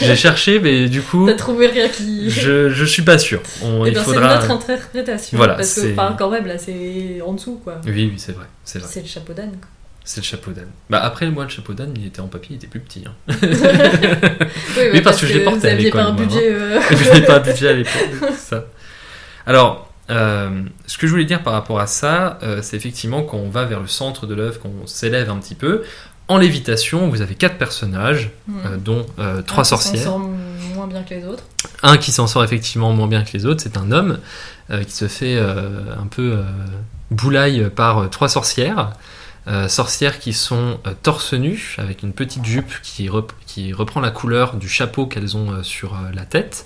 j'ai 0.00 0.16
cherché, 0.16 0.60
mais 0.60 0.88
du 0.88 1.02
coup, 1.02 1.26
T'as 1.26 1.34
trouvé 1.34 1.66
rien 1.68 1.88
qui. 1.88 2.30
je, 2.30 2.70
je 2.70 2.84
suis 2.84 3.02
pas 3.02 3.18
sûr. 3.18 3.40
On, 3.62 3.84
Eh 3.84 3.88
il 3.90 3.94
ben, 3.94 4.00
C'est 4.04 4.14
faudra. 4.14 4.34
notre 4.36 4.50
interprétation. 4.50 5.36
Voilà, 5.36 5.54
parce 5.54 5.74
que, 5.74 5.80
c'est- 5.82 5.92
enfin, 5.92 6.14
quand 6.18 6.30
même, 6.30 6.46
là, 6.46 6.58
c'est 6.58 7.20
en 7.24 7.32
dessous, 7.34 7.60
quoi. 7.62 7.80
Oui, 7.84 7.92
oui, 7.92 8.14
c'est 8.16 8.32
vrai, 8.32 8.46
c'est 8.64 8.78
vrai. 8.78 8.88
C'est 8.90 9.02
le 9.02 9.08
chapeau 9.08 9.32
d'âne. 9.32 9.50
quoi. 9.50 9.68
C'est 10.02 10.20
le 10.22 10.24
chapeau 10.26 10.50
d'âne. 10.52 10.70
Bah 10.88 10.98
après, 11.04 11.30
moi, 11.30 11.44
le 11.44 11.50
chapeau 11.50 11.72
d'âne, 11.74 11.92
il 11.96 12.06
était 12.06 12.20
en 12.20 12.26
papier, 12.26 12.52
il 12.52 12.56
était 12.56 12.66
plus 12.66 12.80
petit. 12.80 13.04
Hein. 13.06 13.14
Oui, 14.76 14.82
Oui, 14.94 15.00
parce 15.02 15.20
que 15.20 15.26
je 15.26 15.34
l'ai 15.34 15.44
porté 15.44 15.60
vous 15.60 15.66
à 15.66 15.74
l'école, 15.74 16.00
pas 16.02 16.06
un 16.08 16.12
moi, 16.12 16.24
budget. 16.24 16.48
euh, 16.52 16.80
je 16.90 17.04
n'avais 17.08 17.22
pas 17.26 17.36
un 17.36 17.40
budget 17.40 17.68
à 17.68 17.72
l'époque, 17.74 18.08
c'est 18.30 18.36
ça. 18.54 18.64
Alors, 19.46 19.92
euh, 20.10 20.62
ce 20.86 20.98
que 20.98 21.06
je 21.06 21.12
voulais 21.12 21.24
dire 21.26 21.42
par 21.42 21.52
rapport 21.52 21.78
à 21.80 21.86
ça, 21.86 22.38
euh, 22.42 22.60
c'est 22.62 22.76
effectivement 22.76 23.22
quand 23.22 23.36
on 23.36 23.50
va 23.50 23.64
vers 23.66 23.80
le 23.80 23.86
centre 23.86 24.26
de 24.26 24.34
l'œuvre, 24.34 24.58
qu'on 24.58 24.86
s'élève 24.86 25.30
un 25.30 25.36
petit 25.36 25.54
peu. 25.54 25.82
En 26.30 26.38
lévitation, 26.38 27.08
vous 27.08 27.22
avez 27.22 27.34
quatre 27.34 27.58
personnages, 27.58 28.30
hmm. 28.46 28.58
euh, 28.64 28.76
dont 28.76 29.04
euh, 29.18 29.40
Un 29.40 29.42
trois 29.42 29.64
qui 29.64 29.70
s'en 29.70 29.76
sorcières. 29.76 30.04
sort 30.04 30.20
moins 30.20 30.86
bien 30.86 31.02
que 31.02 31.12
les 31.12 31.26
autres. 31.26 31.42
Un 31.82 31.96
qui 31.96 32.12
s'en 32.12 32.28
sort 32.28 32.44
effectivement 32.44 32.92
moins 32.92 33.08
bien 33.08 33.24
que 33.24 33.32
les 33.32 33.46
autres, 33.46 33.60
c'est 33.62 33.76
un 33.76 33.90
homme 33.90 34.20
euh, 34.70 34.84
qui 34.84 34.92
se 34.92 35.08
fait 35.08 35.36
un 35.38 36.06
peu 36.06 36.38
boulaille 37.10 37.68
par 37.74 38.08
trois 38.10 38.28
sorcières. 38.28 38.92
sorcières 39.66 40.20
qui 40.20 40.32
sont 40.32 40.78
torse 41.02 41.34
nu, 41.34 41.74
avec 41.78 42.04
une 42.04 42.12
petite 42.12 42.44
jupe 42.44 42.72
qui, 42.84 43.08
rep- 43.08 43.32
qui 43.46 43.72
reprend 43.72 44.00
la 44.00 44.12
couleur 44.12 44.54
du 44.54 44.68
chapeau 44.68 45.06
qu'elles 45.06 45.36
ont 45.36 45.64
sur 45.64 45.96
la 46.14 46.24
tête. 46.24 46.64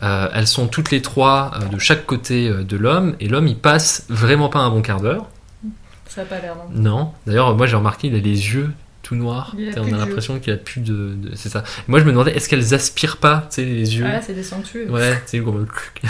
Elles 0.00 0.46
sont 0.46 0.66
toutes 0.66 0.90
les 0.90 1.02
trois 1.02 1.50
de 1.70 1.78
chaque 1.78 2.06
côté 2.06 2.48
de 2.50 2.76
l'homme, 2.78 3.16
et 3.20 3.28
l'homme 3.28 3.48
il 3.48 3.58
passe 3.58 4.06
vraiment 4.08 4.48
pas 4.48 4.60
un 4.60 4.70
bon 4.70 4.80
quart 4.80 5.02
d'heure. 5.02 5.26
Ça 6.08 6.22
a 6.22 6.24
pas 6.24 6.40
l'air, 6.40 6.54
non? 6.56 6.80
Non. 6.80 7.12
D'ailleurs, 7.26 7.54
moi 7.54 7.66
j'ai 7.66 7.76
remarqué, 7.76 8.06
il 8.08 8.14
a 8.14 8.18
les 8.18 8.54
yeux 8.54 8.70
tout 9.04 9.14
plus 9.14 9.20
On 9.80 9.92
a 9.94 9.98
l'impression 9.98 10.40
qu'il 10.40 10.52
a 10.52 10.56
plus 10.56 10.80
de. 10.80 11.14
de- 11.14 11.36
C'est 11.36 11.48
ça. 11.50 11.62
Moi 11.86 12.00
je 12.00 12.04
me 12.04 12.10
demandais, 12.10 12.32
est-ce 12.32 12.48
qu'elles 12.48 12.74
aspirent 12.74 13.18
pas, 13.18 13.46
tu 13.50 13.56
sais, 13.56 13.64
les 13.64 13.96
yeux? 13.96 14.04
Ah, 14.08 14.20
c'est 14.20 14.32
des 14.34 14.42
sanctueux. 14.42 14.90
Ouais, 14.90 15.12
tu 15.26 15.38
sais, 15.38 15.38
comme- 15.40 15.66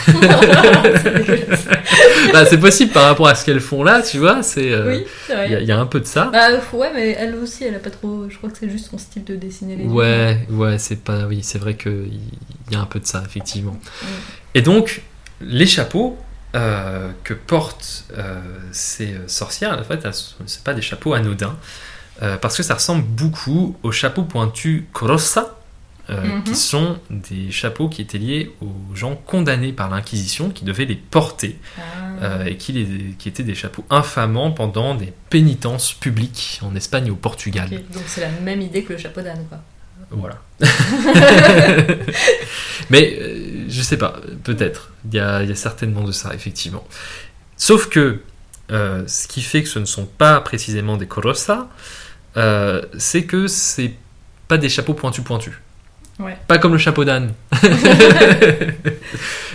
C'est 0.06 1.12
dégueulasse. 1.12 1.64
bah, 2.32 2.46
c'est 2.46 2.58
possible 2.58 2.92
par 2.92 3.04
rapport 3.04 3.28
à 3.28 3.34
ce 3.34 3.44
qu'elles 3.44 3.60
font 3.60 3.82
là, 3.82 4.00
tu 4.02 4.18
vois. 4.18 4.42
C'est. 4.42 4.72
euh, 4.72 4.96
oui, 4.96 5.04
c'est 5.26 5.32
Il 5.32 5.36
y, 5.36 5.42
a- 5.42 5.46
vrai. 5.56 5.62
il 5.62 5.68
y 5.68 5.72
a 5.72 5.78
un 5.78 5.86
peu 5.86 6.00
de 6.00 6.06
ça. 6.06 6.30
Bah 6.32 6.48
ouais, 6.72 6.90
mais 6.94 7.10
elle 7.18 7.34
aussi, 7.36 7.64
elle 7.64 7.74
a 7.74 7.78
pas 7.80 7.90
trop. 7.90 8.26
Je 8.30 8.36
crois 8.38 8.48
que 8.50 8.56
c'est 8.58 8.70
juste 8.70 8.90
son 8.90 8.98
style 8.98 9.24
de 9.24 9.36
dessiner 9.36 9.76
les 9.76 9.84
yeux. 9.84 9.90
Ouais, 9.90 10.46
ouais, 10.50 10.78
c'est 10.78 11.02
pas. 11.02 11.26
Oui, 11.26 11.40
c'est 11.42 11.58
vrai 11.58 11.74
qu'il 11.74 12.08
y 12.70 12.74
a 12.76 12.80
un 12.80 12.86
peu 12.86 13.00
de 13.00 13.06
ça, 13.06 13.22
effectivement. 13.26 13.78
Et 14.54 14.62
donc, 14.62 15.02
les 15.40 15.66
chapeaux 15.66 16.16
euh, 16.54 17.10
que 17.24 17.34
portent 17.34 18.04
euh, 18.16 18.40
ces 18.70 19.14
sorcières, 19.26 19.76
en 19.78 19.82
fait, 19.82 20.00
elles 20.04 20.14
sont- 20.14 20.36
c'est 20.46 20.62
pas 20.62 20.72
des 20.74 20.82
chapeaux 20.82 21.12
anodins, 21.12 21.56
euh, 22.22 22.36
parce 22.36 22.56
que 22.56 22.62
ça 22.62 22.74
ressemble 22.74 23.02
beaucoup 23.04 23.76
aux 23.82 23.92
chapeaux 23.92 24.22
pointus 24.24 24.84
Crossa, 24.92 25.58
euh, 26.10 26.20
Mhm. 26.22 26.42
qui 26.44 26.54
sont 26.54 26.98
des 27.10 27.50
chapeaux 27.50 27.88
qui 27.88 28.02
étaient 28.02 28.18
liés 28.18 28.52
aux 28.60 28.94
gens 28.94 29.16
condamnés 29.16 29.72
par 29.72 29.88
l'Inquisition, 29.88 30.50
qui 30.50 30.64
devaient 30.64 30.84
les 30.84 30.96
porter, 30.96 31.58
Ah. 31.78 31.80
euh, 32.22 32.44
et 32.44 32.56
qui, 32.56 32.72
les- 32.72 33.14
qui 33.18 33.28
étaient 33.28 33.42
des 33.42 33.54
chapeaux 33.54 33.84
infamants 33.90 34.50
pendant 34.50 34.94
des 34.94 35.12
pénitences 35.30 35.92
publiques 35.94 36.60
en 36.62 36.74
Espagne 36.76 37.06
et 37.06 37.10
au 37.10 37.16
Portugal. 37.16 37.70
Donc 37.70 38.02
c'est 38.06 38.20
la 38.20 38.28
même 38.42 38.60
idée 38.60 38.84
que 38.84 38.92
le 38.92 38.98
chapeau 38.98 39.22
d'âne, 39.22 39.46
quoi. 39.48 39.58
Voilà. 40.10 40.36
Mais 42.90 43.16
euh, 43.20 43.64
je 43.68 43.82
sais 43.82 43.96
pas, 43.96 44.16
peut-être. 44.42 44.90
Il 45.06 45.14
y 45.14 45.20
a, 45.20 45.42
il 45.42 45.48
y 45.48 45.52
a 45.52 45.56
certainement 45.56 46.02
de 46.04 46.12
ça, 46.12 46.34
effectivement. 46.34 46.84
Sauf 47.56 47.88
que 47.88 48.20
ce 48.68 49.28
qui 49.28 49.42
fait 49.42 49.62
que 49.62 49.68
ce 49.68 49.78
ne 49.78 49.84
sont 49.84 50.06
pas 50.06 50.40
précisément 50.40 50.96
des 50.96 51.06
Corossa, 51.06 51.68
euh, 52.36 52.82
c'est 52.98 53.24
que 53.24 53.46
c'est 53.46 53.92
pas 54.48 54.58
des 54.58 54.68
chapeaux 54.68 54.94
pointus 54.94 55.24
pointus. 55.24 55.54
Ouais. 56.18 56.36
Pas 56.46 56.58
comme 56.58 56.72
le 56.72 56.78
chapeau 56.78 57.04
d'âne. 57.04 57.32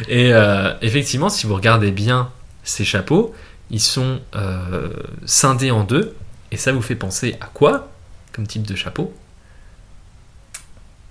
Et 0.09 0.33
euh, 0.33 0.73
effectivement, 0.81 1.29
si 1.29 1.47
vous 1.47 1.55
regardez 1.55 1.91
bien 1.91 2.31
ces 2.63 2.83
chapeaux, 2.83 3.33
ils 3.69 3.79
sont 3.79 4.19
euh, 4.35 4.89
scindés 5.25 5.71
en 5.71 5.83
deux. 5.83 6.15
Et 6.51 6.57
ça 6.57 6.71
vous 6.71 6.81
fait 6.81 6.95
penser 6.95 7.37
à 7.39 7.45
quoi 7.45 7.89
comme 8.33 8.47
type 8.47 8.63
de 8.63 8.75
chapeau? 8.75 9.13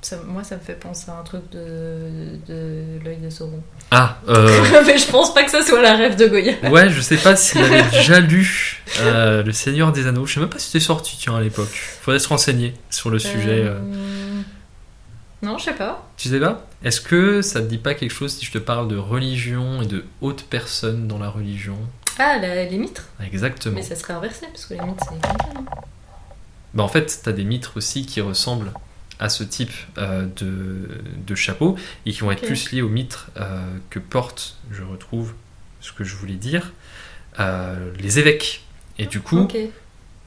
Ça- 0.01 0.17
moi, 0.27 0.45
ça 0.45 0.55
me 0.55 0.61
fait 0.61 0.75
penser 0.79 1.11
à 1.11 1.19
un 1.19 1.25
truc 1.25 1.51
de, 1.51 2.39
de 2.47 3.05
l'œil 3.05 3.17
de 3.17 3.31
Sauron. 3.31 3.61
Ah, 3.91 4.19
euh, 4.29 4.83
mais 4.87 4.97
je 4.97 5.11
pense 5.11 5.35
pas 5.35 5.43
que 5.43 5.51
ça 5.51 5.63
soit 5.63 5.83
la 5.83 5.97
rêve 5.97 6.15
de 6.17 6.27
Goya. 6.29 6.55
Ouais, 6.71 6.89
je 6.89 7.01
sais 7.01 7.17
pas 7.17 7.35
s'il 7.35 7.61
avait 7.63 7.83
déjà 7.91 8.21
lu 8.21 8.81
euh, 9.01 9.43
Le 9.43 9.53
Seigneur 9.53 9.91
des 9.91 10.07
Anneaux. 10.07 10.25
Je 10.25 10.35
sais 10.35 10.41
même 10.41 10.49
pas 10.51 10.59
si 10.61 10.67
c'était 10.71 10.85
sorti, 10.85 11.17
tiens, 11.19 11.37
à 11.37 11.41
l'époque. 11.41 11.69
Faudrait 12.01 12.21
se 12.21 12.29
renseigner 12.29 12.75
sur 12.91 13.11
le 13.11 13.19
sujet. 13.19 13.65
euh. 13.65 13.75
Euh, 13.81 14.41
Non, 15.43 15.59
je 15.59 15.65
sais 15.65 15.75
pas. 15.75 16.09
Tu 16.17 16.29
sais 16.29 16.39
pas? 16.39 16.65
Est-ce 16.85 17.01
que 17.01 17.43
ça 17.43 17.61
te 17.61 17.67
dit 17.67 17.79
pas 17.79 17.95
quelque 17.95 18.13
chose 18.15 18.33
si 18.37 18.45
je 18.45 18.53
te 18.53 18.59
parle 18.59 18.87
de 18.87 18.97
religion 18.97 19.83
et 19.83 19.87
de 19.87 20.05
hautes 20.21 20.45
personnes 20.45 21.09
dans 21.09 21.19
la 21.19 21.29
religion? 21.29 21.77
Ah, 22.21 22.39
la- 22.41 22.65
les 22.67 22.79
mitres 22.79 23.05
Exactement. 23.25 23.75
Mais 23.75 23.83
ça 23.83 23.97
serait 23.97 24.15
inversé, 24.15 24.47
parce 24.53 24.67
que 24.67 24.75
les 24.75 24.81
mitres, 24.81 25.03
c'est 25.03 25.21
comme 25.21 25.39
ça, 25.41 25.55
non? 25.55 25.65
Bah, 26.75 26.83
en 26.85 26.89
fait, 26.89 27.21
t'as 27.25 27.33
des 27.33 27.45
mitres 27.45 27.73
aussi 27.77 28.07
qui 28.07 28.21
ressemblent 28.21 28.73
à 29.19 29.29
ce 29.29 29.45
type 29.45 29.73
euh, 29.99 30.27
de, 30.37 30.89
de 31.27 31.35
chapeau 31.35 31.77
et 32.07 32.13
qui 32.13 32.21
vont 32.21 32.31
être 32.31 32.47
plus 32.47 32.71
liés 32.73 32.83
aux 32.83 32.89
mitres 32.89 33.31
euh, 33.37 33.61
que 33.91 33.99
portent, 33.99 34.57
je 34.71 34.83
retrouve 34.83 35.35
ce 35.81 35.93
que 35.93 36.05
je 36.05 36.15
voulais 36.15 36.35
dire, 36.35 36.73
euh, 37.41 37.93
les 37.99 38.19
évêques. 38.19 38.65
Et 38.99 39.07
du 39.07 39.21
coup, 39.21 39.49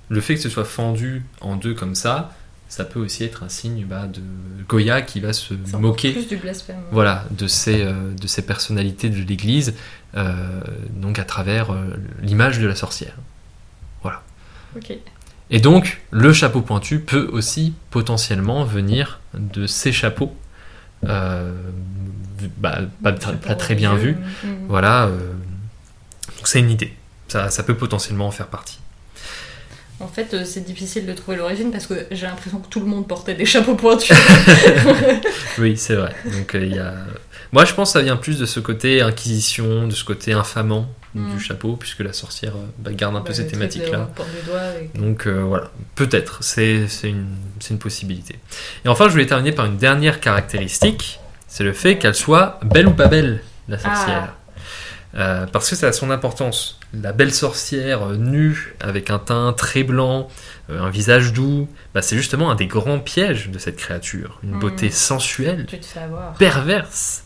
le 0.10 0.22
fait 0.22 0.36
que 0.36 0.42
ce 0.42 0.50
soit 0.50 0.66
fendu 0.66 1.24
en 1.42 1.56
deux 1.56 1.74
comme 1.74 1.96
ça, 1.96 2.36
ça 2.70 2.86
peut 2.86 3.00
aussi 3.00 3.26
être 3.26 3.44
un 3.44 3.50
signe 3.50 3.86
bah, 3.86 4.08
de 4.08 4.22
Goya 4.68 5.02
qui 5.02 5.20
va 5.20 5.34
se 5.34 5.54
moquer 5.78 6.14
plus 6.14 6.28
du 6.28 6.38
blasphème. 6.38 6.78
voilà, 6.92 7.26
de, 7.32 7.48
ces, 7.48 7.84
de 7.84 8.28
ces 8.28 8.46
personnalités 8.46 9.10
de 9.10 9.22
l'Église, 9.22 9.74
donc 10.16 11.20
à 11.20 11.26
travers 11.26 11.76
l'image 12.22 12.60
de 12.60 12.68
la 12.68 12.76
sorcière. 12.76 13.16
Ok. 14.76 14.94
Et 15.54 15.60
donc, 15.60 16.00
le 16.12 16.32
chapeau 16.32 16.62
pointu 16.62 17.00
peut 17.00 17.30
aussi 17.32 17.74
potentiellement 17.90 18.64
venir 18.64 19.20
de 19.34 19.68
ces 19.68 19.92
chapeaux, 19.92 20.34
euh, 21.06 21.52
bah, 22.58 22.80
pas, 23.04 23.12
très 23.12 23.76
bien 23.76 23.96
vus. 23.96 24.16
Mm. 24.44 24.48
Voilà, 24.70 25.08
euh, 25.08 25.18
donc 26.38 26.48
c'est 26.48 26.60
une 26.60 26.72
idée. 26.72 26.94
Ça, 27.28 27.50
ça 27.50 27.64
peut 27.64 27.76
potentiellement 27.76 28.28
en 28.28 28.32
faire 28.32 28.48
partie. 28.48 28.80
En 30.00 30.08
fait, 30.08 30.34
euh, 30.34 30.46
c'est 30.46 30.64
difficile 30.64 31.06
de 31.06 31.14
trouver 31.14 31.38
l'origine 31.38 31.70
parce 31.70 31.86
que 31.86 32.08
j'ai 32.12 32.28
l'impression 32.28 32.60
que 32.60 32.68
tout 32.68 32.80
le 32.80 32.86
monde 32.86 33.08
portait 33.08 33.36
des 33.36 33.46
chapeaux 33.46 33.76
pointus. 33.76 34.16
Oui, 35.58 35.76
c'est 35.76 35.96
vrai. 35.96 36.16
Donc, 36.26 36.52
il 36.54 36.76
y 36.76 36.80
a... 36.80 36.94
Moi, 37.52 37.66
je 37.66 37.74
pense 37.74 37.90
que 37.90 38.00
ça 38.00 38.02
vient 38.02 38.16
plus 38.16 38.40
de 38.40 38.46
ce 38.46 38.62
côté 38.62 39.02
inquisition, 39.02 39.86
de 39.88 39.94
ce 39.94 40.06
côté 40.06 40.32
infamant 40.32 40.88
Mm. 41.14 41.34
du 41.36 41.40
chapeau, 41.42 41.76
puisque 41.76 42.00
la 42.00 42.14
sorcière 42.14 42.54
euh, 42.56 42.66
bah, 42.80 42.92
garde 42.94 43.16
un 43.18 43.22
peu 43.22 43.30
Bah, 43.30 43.36
ces 43.36 43.48
thématiques-là. 43.48 44.10
avec- 44.18 44.94
Donc 44.96 45.28
euh, 45.28 45.42
voilà, 45.42 45.70
peut-être, 45.96 46.42
c'est 46.42 46.86
une, 47.04 47.28
une 47.70 47.80
possibilité. 47.80 48.40
Et 48.86 48.88
enfin, 48.88 49.06
je 49.08 49.12
voulais 49.12 49.26
terminer 49.26 49.52
par 49.52 49.66
une 49.66 49.78
dernière 49.78 50.20
caractéristique, 50.22 51.20
c'est 51.48 51.66
le 51.66 51.74
fait 51.74 51.98
qu'elle 51.98 52.16
soit 52.16 52.60
belle 52.64 52.88
ou 52.88 52.94
pas 52.94 53.08
belle, 53.08 53.42
la 53.68 53.78
sorcière. 53.78 54.36
Euh, 55.18 55.46
parce 55.48 55.70
que 55.70 55.76
ça 55.76 55.88
a 55.88 55.92
son 55.92 56.10
importance. 56.10 56.80
La 56.94 57.12
belle 57.12 57.34
sorcière 57.34 58.04
euh, 58.12 58.16
nue, 58.16 58.76
avec 58.80 59.10
un 59.10 59.20
teint 59.20 59.52
très 59.52 59.84
blanc, 59.84 60.30
un 60.70 60.90
visage 60.90 61.34
doux, 61.34 61.68
bah, 61.94 62.02
c'est 62.02 62.16
justement 62.16 62.50
un 62.50 62.56
des 62.56 62.68
grands 62.68 63.00
pièges 63.00 63.50
de 63.50 63.60
cette 63.60 63.76
créature. 63.76 64.40
Une 64.44 64.52
Mhm. 64.52 64.60
beauté 64.60 64.90
sensuelle, 64.90 65.66
perverse, 66.40 67.26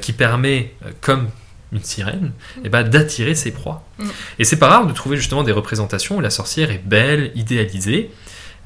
qui 0.00 0.14
permet, 0.14 0.72
comme 1.02 1.28
une 1.72 1.82
sirène, 1.82 2.32
eh 2.64 2.68
ben, 2.68 2.82
d'attirer 2.82 3.34
ses 3.34 3.50
proies. 3.52 3.84
Mm. 3.98 4.04
Et 4.40 4.44
c'est 4.44 4.58
pas 4.58 4.68
rare 4.68 4.86
de 4.86 4.92
trouver 4.92 5.16
justement 5.16 5.42
des 5.42 5.52
représentations 5.52 6.16
où 6.16 6.20
la 6.20 6.30
sorcière 6.30 6.70
est 6.70 6.82
belle, 6.84 7.30
idéalisée, 7.34 8.10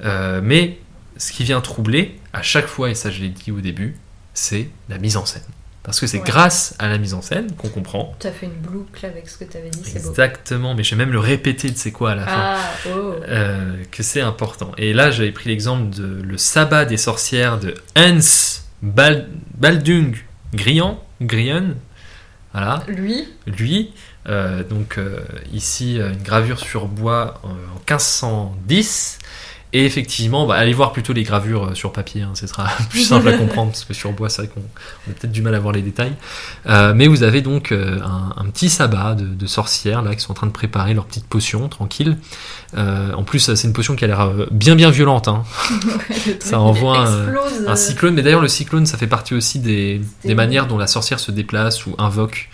euh, 0.05 0.41
mais 0.43 0.79
ce 1.17 1.33
qui 1.33 1.45
vient 1.45 1.61
troubler 1.61 2.19
à 2.33 2.43
chaque 2.43 2.67
fois, 2.67 2.91
et 2.91 2.95
ça 2.95 3.11
je 3.11 3.21
l'ai 3.21 3.29
dit 3.29 3.53
au 3.53 3.61
début, 3.61 3.97
c'est 4.33 4.69
la 4.89 4.99
mise 4.99 5.17
en 5.17 5.27
scène. 5.27 5.43
Parce 5.85 6.01
que 6.01 6.07
c'est 6.07 6.17
Ouais. 6.19 6.25
grâce 6.27 6.75
à 6.79 6.89
la 6.89 6.97
mise 6.97 7.13
en 7.13 7.21
scène 7.21 7.53
qu'on 7.59 7.69
comprend 7.69 8.15
Tu 8.19 8.27
as 8.27 8.33
fait 8.33 8.47
une 8.47 8.53
boucle 8.55 9.05
avec 9.05 9.29
ce 9.29 9.37
que 9.37 9.45
tu 9.45 9.59
avais 9.59 9.69
dit, 9.69 9.81
c'est 9.85 10.03
beau. 10.03 10.09
exactement, 10.09 10.75
mais 10.75 10.83
je 10.83 10.93
vais 10.93 10.97
même 11.05 11.13
le 11.13 11.19
répéter 11.21 11.69
de 11.71 11.77
c'est 11.77 11.93
quoi 11.93 12.13
à 12.13 12.15
la 12.15 12.25
fin. 12.27 12.33
Ah, 12.57 12.71
oh. 12.89 13.13
Euh, 13.29 13.75
que 13.91 14.03
c'est 14.03 14.23
important. 14.23 14.73
Et 14.79 14.95
là, 14.95 15.11
j'avais 15.11 15.31
pris 15.31 15.51
l'exemple 15.51 15.95
de 15.95 16.23
Le 16.23 16.39
sabbat 16.39 16.87
des 16.87 16.97
sorcières 16.97 17.59
de 17.61 17.75
Hans 17.99 18.19
Bal- 18.83 19.29
Baldung 19.59 20.17
Grian, 20.55 21.03
Grian, 21.21 21.75
voilà, 22.55 22.85
Lui, 22.87 23.29
lui, 23.49 23.93
euh, 24.29 24.63
donc 24.63 24.97
euh, 24.97 25.19
ici 25.53 25.99
euh, 25.99 26.13
une 26.13 26.23
gravure 26.23 26.61
sur 26.61 26.87
bois 26.87 27.41
en 27.43 27.49
1510. 27.91 29.19
Et 29.77 29.85
effectivement, 29.85 30.47
bah, 30.47 30.55
allez 30.55 30.73
voir 30.73 30.93
plutôt 30.93 31.13
les 31.13 31.25
gravures 31.25 31.65
euh, 31.65 31.75
sur 31.75 31.93
papier, 31.93 32.23
hein, 32.23 32.31
ce 32.35 32.47
sera 32.47 32.67
plus 32.91 33.03
simple 33.05 33.27
à 33.29 33.33
comprendre, 33.33 33.73
parce 33.73 33.85
que 33.85 33.93
sur 33.93 34.13
bois, 34.13 34.29
c'est 34.29 34.43
vrai 34.43 34.51
qu'on 34.55 34.61
on 35.07 35.11
a 35.11 35.15
peut-être 35.15 35.33
du 35.33 35.43
mal 35.43 35.55
à 35.55 35.59
voir 35.59 35.73
les 35.75 35.83
détails. 35.83 36.13
Euh, 36.67 36.93
mais 36.95 37.09
vous 37.09 37.25
avez 37.25 37.43
donc 37.43 37.73
euh, 37.73 37.99
un, 38.03 38.33
un 38.41 38.45
petit 38.51 38.69
sabbat 38.71 39.15
de, 39.17 39.27
de 39.27 39.47
sorcières 39.47 40.01
là 40.03 40.15
qui 40.15 40.21
sont 40.23 40.31
en 40.31 40.35
train 40.35 40.47
de 40.47 40.53
préparer 40.53 40.95
leur 40.95 41.07
petite 41.07 41.27
potion 41.27 41.69
tranquille. 41.69 42.17
Euh, 42.77 43.13
en 43.15 43.25
plus, 43.25 43.53
c'est 43.55 43.67
une 43.67 43.73
potion 43.73 43.97
qui 43.97 44.05
a 44.05 44.07
l'air 44.07 44.31
bien 44.53 44.77
bien 44.77 44.91
violente. 44.91 45.27
Hein. 45.29 45.43
Ça 46.41 46.61
envoie 46.61 46.99
un- 47.67 47.75
cyclone, 47.77 48.15
mais 48.15 48.23
d'ailleurs 48.23 48.41
le 48.41 48.49
cyclone, 48.49 48.87
ça 48.87 48.97
fait 48.97 49.07
partie 49.09 49.35
aussi 49.35 49.59
des, 49.59 50.01
des 50.25 50.35
manières 50.37 50.67
dont 50.69 50.79
la 50.79 50.87
sorcière 50.87 51.19
se 51.19 51.33
déplace 51.33 51.85
ou 51.87 51.95
invoque 51.99 52.49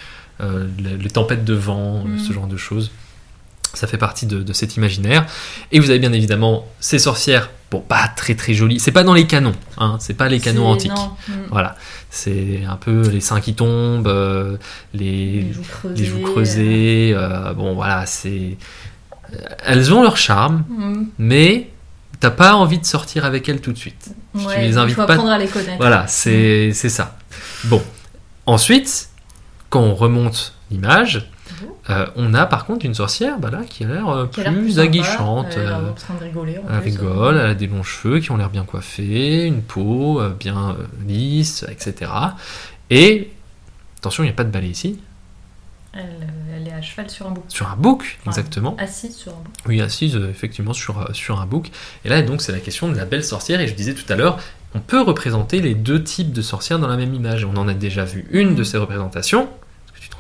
les, 0.79 1.11
tempêtes 1.11 1.45
de 1.45 1.53
vent, 1.55 2.03
euh, 2.07 2.09
Mm. 2.15 2.19
ce 2.19 2.33
genre 2.33 2.47
de 2.47 2.57
choses. 2.57 2.91
Ça 3.75 3.87
fait 3.87 3.99
partie 3.99 4.27
de, 4.27 4.43
de 4.43 4.53
cet 4.53 4.77
imaginaire. 4.77 5.27
Et 5.73 5.79
vous 5.81 5.91
avez 5.91 5.99
bien 6.01 6.13
évidemment 6.13 6.67
ces 6.81 6.99
sorcières, 6.99 7.51
bon, 7.71 7.81
pas 7.81 8.09
très 8.09 8.35
très 8.35 8.53
jolies. 8.53 8.81
C'est 8.81 8.91
pas 8.93 9.05
dans 9.05 9.15
les 9.15 9.27
canons, 9.27 9.55
hein, 9.79 9.97
c'est 10.01 10.15
pas 10.15 10.29
les 10.29 10.41
canons 10.41 10.67
antiques. 10.67 10.91
mm. 11.29 11.33
Voilà, 11.51 11.77
c'est 12.11 12.63
un 12.69 12.77
peu 12.77 13.09
les 13.09 13.21
seins 13.21 13.41
qui 13.41 13.55
tombent, 13.55 14.09
euh, 14.09 14.57
les, 14.93 15.43
Les 15.43 15.53
joues 15.53 15.63
creusées. 15.63 15.95
les 16.03 16.05
joues 16.09 16.23
creusées. 16.23 17.13
euh, 17.15 17.53
bon, 17.55 17.75
voilà, 17.75 18.07
c'est. 18.07 18.57
euh, 19.33 19.37
Elles 19.65 19.95
ont 19.95 20.03
leur 20.03 20.17
charme, 20.17 20.65
Mm. 20.69 21.05
mais 21.19 21.71
t'as 22.19 22.31
pas 22.33 22.55
envie 22.55 22.79
de 22.81 22.85
sortir 22.85 23.25
avec 23.25 23.49
elles 23.49 23.61
tout 23.61 23.73
de 23.73 23.79
suite. 23.79 24.11
Ouais, 24.35 24.63
les 24.63 24.69
il 24.71 24.79
invites 24.79 24.97
faut 24.97 25.07
pas- 25.07 25.13
apprendre 25.15 25.31
à 25.31 25.39
les 25.39 25.47
connaître. 25.47 25.79
Voilà, 25.79 26.07
c'est 26.09 26.73
c'est 26.75 26.89
ça. 26.89 27.17
Bon, 27.65 27.81
ensuite, 28.47 29.11
quand 29.69 29.81
on 29.81 29.95
remonte 29.95 30.55
l'image, 30.73 31.30
Euh, 31.91 32.07
on 32.17 32.35
a 32.35 32.47
par 32.47 32.67
contre 32.67 32.87
une 32.87 32.95
sorcière 32.95 33.39
bah 33.39 33.51
là, 33.51 33.63
qui 33.69 33.85
a 33.85 33.89
l'air 33.89 34.09
euh, 34.09 34.27
plus 34.27 34.79
aguichante. 34.79 35.49
Elle 35.57 35.67
euh, 35.67 35.91
en 35.91 35.93
train 35.95 36.15
de 36.15 36.25
rigoler. 36.25 36.59
en 36.59 36.63
elle 36.73 36.81
plus. 36.81 36.91
rigole, 36.91 37.37
elle 37.37 37.51
a 37.51 37.55
des 37.55 37.67
longs 37.67 37.83
cheveux 37.83 38.21
qui 38.21 38.31
ont 38.31 38.37
l'air 38.37 38.51
bien 38.51 38.65
coiffés, 38.65 39.47
une 39.47 39.63
peau 39.63 40.21
bien 40.39 40.77
lisse, 41.07 41.65
etc. 41.69 42.11
Et 42.91 43.31
attention, 43.99 44.23
il 44.23 44.27
n'y 44.27 44.33
a 44.33 44.37
pas 44.37 44.45
de 44.45 44.51
balai 44.51 44.69
ici. 44.69 45.01
Elle, 45.93 46.29
elle 46.55 46.69
est 46.69 46.73
à 46.73 46.81
cheval 46.83 47.11
sur 47.11 47.27
un 47.27 47.31
bouc. 47.31 47.45
Sur 47.49 47.69
un 47.69 47.77
bouc, 47.77 48.19
Enfin, 48.21 48.31
exactement. 48.31 48.77
Assise 48.79 49.17
sur 49.17 49.33
un 49.33 49.41
bouc. 49.43 49.53
Oui, 49.67 49.81
assise 49.81 50.15
effectivement 50.31 50.73
sur, 50.73 51.09
sur 51.13 51.41
un 51.41 51.47
bouc. 51.47 51.73
Et 52.05 52.09
là, 52.09 52.23
donc, 52.23 52.43
c'est 52.43 52.53
la 52.53 52.61
question 52.61 52.89
de 52.89 52.97
la 52.97 53.05
belle 53.05 53.25
sorcière. 53.25 53.61
Et 53.61 53.67
je 53.67 53.75
disais 53.75 53.95
tout 53.95 54.11
à 54.13 54.15
l'heure, 54.15 54.39
on 54.77 54.79
peut 54.79 55.01
représenter 55.01 55.61
les 55.61 55.75
deux 55.75 56.03
types 56.05 56.33
de 56.33 56.43
sorcières 56.43 56.79
dans 56.79 56.87
la 56.87 56.97
même 56.97 57.13
image. 57.13 57.45
On 57.45 57.57
en 57.57 57.67
a 57.67 57.75
déjà 57.75 58.05
vu 58.05 58.27
une 58.31 58.55
de 58.55 58.63
ces 58.63 58.79
représentations. 58.79 59.49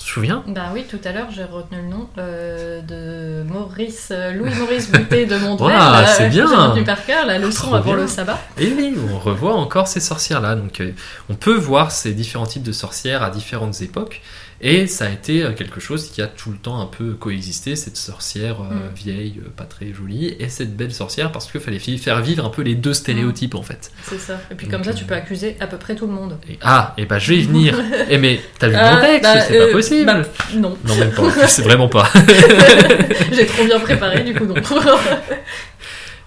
T'en 0.00 0.06
souviens? 0.06 0.42
Bah 0.48 0.70
oui, 0.72 0.86
tout 0.88 0.98
à 1.04 1.12
l'heure 1.12 1.28
j'ai 1.30 1.44
retenu 1.44 1.76
le 1.82 1.88
nom 1.88 2.08
euh, 2.16 2.80
de 2.80 3.42
Maurice, 3.46 4.08
euh, 4.12 4.32
Louis-Maurice 4.32 4.90
Boutet 4.90 5.26
de 5.26 5.36
Montreal. 5.36 5.76
Ouah, 5.78 6.06
c'est 6.06 6.30
bien. 6.30 6.46
J'ai 6.48 6.56
retenu 6.56 6.84
par 6.84 7.04
cœur 7.04 7.26
la 7.26 7.38
leçon 7.38 7.66
Trop 7.66 7.74
avant 7.74 7.92
bien. 7.92 8.02
le 8.02 8.06
sabbat. 8.06 8.38
Et 8.58 8.72
oui, 8.72 8.96
on 9.12 9.18
revoit 9.18 9.52
encore 9.54 9.88
ces 9.88 10.00
sorcières-là. 10.00 10.54
Donc, 10.54 10.80
euh, 10.80 10.92
on 11.28 11.34
peut 11.34 11.54
voir 11.54 11.90
ces 11.90 12.14
différents 12.14 12.46
types 12.46 12.62
de 12.62 12.72
sorcières 12.72 13.22
à 13.22 13.28
différentes 13.28 13.82
époques. 13.82 14.22
Et 14.62 14.86
ça 14.86 15.06
a 15.06 15.08
été 15.08 15.42
euh, 15.42 15.52
quelque 15.52 15.80
chose 15.80 16.10
qui 16.10 16.20
a 16.20 16.26
tout 16.26 16.50
le 16.50 16.58
temps 16.58 16.80
un 16.80 16.86
peu 16.86 17.14
coexisté, 17.14 17.76
cette 17.76 17.96
sorcière 17.96 18.60
euh, 18.60 18.74
Mm. 18.90 18.94
vieille, 18.94 19.40
euh, 19.44 19.48
pas 19.56 19.64
très 19.64 19.92
jolie, 19.94 20.36
et 20.38 20.48
cette 20.50 20.76
belle 20.76 20.92
sorcière, 20.92 21.32
parce 21.32 21.50
qu'il 21.50 21.60
fallait 21.62 21.78
faire 21.78 22.20
vivre 22.20 22.44
un 22.44 22.50
peu 22.50 22.60
les 22.60 22.74
deux 22.74 22.92
stéréotypes 22.92 23.54
en 23.54 23.62
fait. 23.62 23.90
C'est 24.02 24.18
ça. 24.20 24.38
Et 24.50 24.54
puis 24.54 24.66
Donc, 24.66 24.72
comme 24.74 24.84
ça, 24.84 24.92
tu 24.92 25.04
peux 25.04 25.14
accuser 25.14 25.56
à 25.60 25.66
peu 25.66 25.78
près 25.78 25.94
tout 25.94 26.06
le 26.06 26.12
monde. 26.12 26.36
Et- 26.48 26.58
ah, 26.60 26.92
et 26.98 27.06
bah 27.06 27.18
je 27.18 27.30
vais 27.32 27.38
y 27.38 27.42
venir. 27.42 27.74
Eh 28.10 28.18
mais 28.18 28.40
t'as 28.58 28.68
vu 28.68 28.74
Ah, 28.76 28.96
mon 28.96 29.00
texte, 29.00 29.22
bah, 29.22 29.40
c'est 29.40 29.56
euh, 29.58 29.66
pas 29.68 29.72
possible. 29.72 30.04
bah, 30.06 30.22
non, 30.56 30.76
Non, 30.84 30.94
même 30.96 31.12
pas. 31.12 31.46
C'est 31.46 31.62
vraiment 31.62 31.88
pas. 31.88 32.10
j'ai 33.32 33.46
trop 33.46 33.64
bien 33.64 33.80
préparé 33.80 34.20
du 34.24 34.34
coup 34.34 34.44
non. 34.44 34.54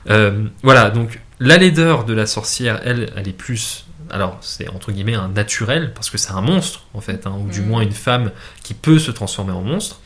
Euh, 0.09 0.43
voilà, 0.63 0.89
donc 0.89 1.19
la 1.39 1.57
laideur 1.57 2.03
de 2.03 2.13
la 2.13 2.25
sorcière, 2.25 2.81
elle, 2.83 3.09
elle 3.15 3.27
est 3.27 3.31
plus. 3.37 3.85
Alors, 4.09 4.37
c'est 4.41 4.67
entre 4.69 4.91
guillemets 4.91 5.15
un 5.15 5.29
naturel, 5.29 5.93
parce 5.93 6.09
que 6.09 6.17
c'est 6.17 6.31
un 6.31 6.41
monstre, 6.41 6.85
en 6.93 7.01
fait, 7.01 7.25
hein, 7.27 7.35
ou 7.39 7.49
du 7.49 7.61
Mhm. 7.61 7.67
moins 7.67 7.81
une 7.81 7.91
femme 7.91 8.31
qui 8.63 8.73
peut 8.73 8.99
se 8.99 9.11
transformer 9.11 9.51
en 9.53 9.61
monstre. 9.61 9.99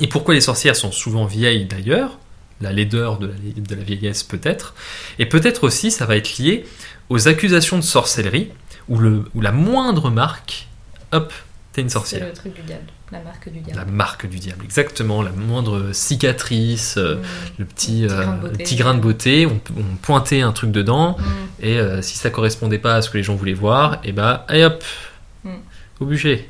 Et 0.00 0.06
pourquoi 0.06 0.34
les 0.34 0.40
sorcières 0.40 0.76
sont 0.76 0.92
souvent 0.92 1.24
vieilles 1.26 1.64
d'ailleurs 1.66 2.18
La 2.60 2.72
laideur 2.72 3.18
de 3.18 3.26
la, 3.26 3.34
de 3.56 3.74
la 3.74 3.82
vieillesse, 3.82 4.22
peut-être. 4.22 4.74
Et 5.18 5.26
peut-être 5.26 5.64
aussi, 5.64 5.90
ça 5.90 6.06
va 6.06 6.16
être 6.16 6.38
lié 6.38 6.64
aux 7.08 7.28
accusations 7.28 7.76
de 7.76 7.82
sorcellerie, 7.82 8.50
où, 8.88 8.98
le, 8.98 9.24
où 9.34 9.40
la 9.40 9.52
moindre 9.52 10.10
marque, 10.10 10.68
hop, 11.12 11.32
t'es 11.72 11.82
une 11.82 11.88
C'est 11.88 11.92
sorcière. 11.94 12.26
le 12.26 12.32
truc 12.32 12.54
du 12.54 12.62
diable, 12.62 12.84
la 13.12 13.20
marque 13.20 13.48
du 13.50 13.58
La 13.60 13.72
diable. 13.72 13.90
marque 13.92 14.26
du 14.28 14.38
diable, 14.38 14.64
exactement, 14.64 15.22
la 15.22 15.30
moindre 15.30 15.90
cicatrice. 15.92 16.96
euh, 16.98 17.16
Mm. 17.16 17.20
le 17.58 17.64
petit, 17.64 18.06
petit 18.06 18.06
euh, 18.10 18.22
grain 18.22 18.34
de 18.36 18.40
beauté. 18.40 18.64
petit 18.64 18.76
grain 18.76 18.94
de 18.94 19.00
beauté, 19.00 19.46
on, 19.46 19.60
on 19.78 19.96
pointait 20.00 20.40
un 20.40 20.52
truc 20.52 20.70
dedans, 20.72 21.16
Mm. 21.18 21.22
et 21.64 21.78
euh, 21.78 22.02
si 22.02 22.16
ça 22.18 22.30
correspondait 22.30 22.78
pas 22.78 22.94
à 22.96 23.02
ce 23.02 23.10
que 23.10 23.18
les 23.18 23.22
gens 23.22 23.34
voulaient 23.34 23.52
voir, 23.52 24.00
et 24.04 24.12
bah, 24.12 24.44
allez 24.48 24.64
hop, 24.64 24.82
Mm. 25.44 25.50
au 26.00 26.06
bûcher. 26.06 26.48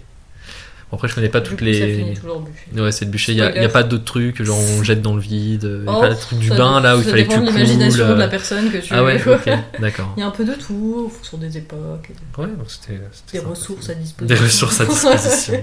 Bon, 0.90 0.96
après, 0.98 1.08
je 1.08 1.14
connais 1.14 1.30
pas 1.30 1.40
Du 1.40 1.48
toutes 1.48 1.60
coup, 1.60 1.64
Ça 1.64 1.70
les. 1.70 1.96
finit 1.96 2.14
toujours 2.14 2.40
bûcher. 2.42 2.78
Ouais, 2.82 2.92
c'est 2.92 3.06
le 3.06 3.10
bûcher, 3.10 3.32
il 3.32 3.36
n'y 3.36 3.40
a, 3.40 3.64
a 3.64 3.68
pas 3.70 3.82
d'autres 3.82 4.04
trucs, 4.04 4.42
genre 4.42 4.58
on 4.78 4.82
jette 4.82 5.00
dans 5.00 5.14
le 5.14 5.22
vide, 5.22 5.62
il 5.64 5.84
Oh, 5.88 6.00
pas 6.00 6.10
le 6.10 6.16
truc 6.16 6.38
du 6.38 6.48
ça 6.48 6.54
bain 6.54 6.80
là 6.82 6.96
où 6.96 7.00
il 7.00 7.04
ça 7.04 7.10
fallait 7.12 7.24
que 7.26 7.32
tu 7.32 7.38
coules. 7.38 7.46
l'imagination 7.46 8.08
de 8.08 8.12
la 8.12 8.28
personne 8.28 8.70
que 8.70 8.76
tu 8.76 8.92
Ah 8.92 9.02
ouais, 9.02 9.18
ok, 9.26 9.48
d'accord. 9.80 10.12
Il 10.18 10.20
y 10.20 10.22
a 10.22 10.26
un 10.26 10.30
peu 10.30 10.44
de 10.44 10.52
tout, 10.52 11.10
fonction 11.14 11.38
des 11.38 11.56
époques, 11.56 12.10
et 12.10 12.40
Ouais, 12.42 12.48
c'était. 12.68 13.00
c'était 13.10 13.32
des 13.32 13.38
sympa. 13.38 13.48
ressources 13.50 13.88
à 13.88 13.94
disposition. 13.94 14.36
Des 14.36 14.42
ressources 14.44 14.80
à 14.82 14.84
disposition. 14.92 15.60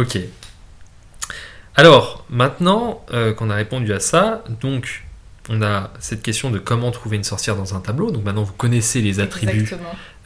Ok. 0.00 0.18
Alors, 1.76 2.24
maintenant 2.28 3.04
euh, 3.12 3.32
qu'on 3.32 3.50
a 3.50 3.54
répondu 3.54 3.92
à 3.92 4.00
ça, 4.00 4.42
donc 4.60 5.04
on 5.48 5.62
a 5.62 5.90
cette 6.00 6.22
question 6.22 6.50
de 6.50 6.58
comment 6.58 6.90
trouver 6.90 7.16
une 7.16 7.24
sorcière 7.24 7.56
dans 7.56 7.74
un 7.74 7.80
tableau. 7.80 8.10
Donc 8.10 8.24
maintenant 8.24 8.42
vous 8.42 8.52
connaissez 8.52 9.00
les 9.00 9.20
attributs 9.20 9.70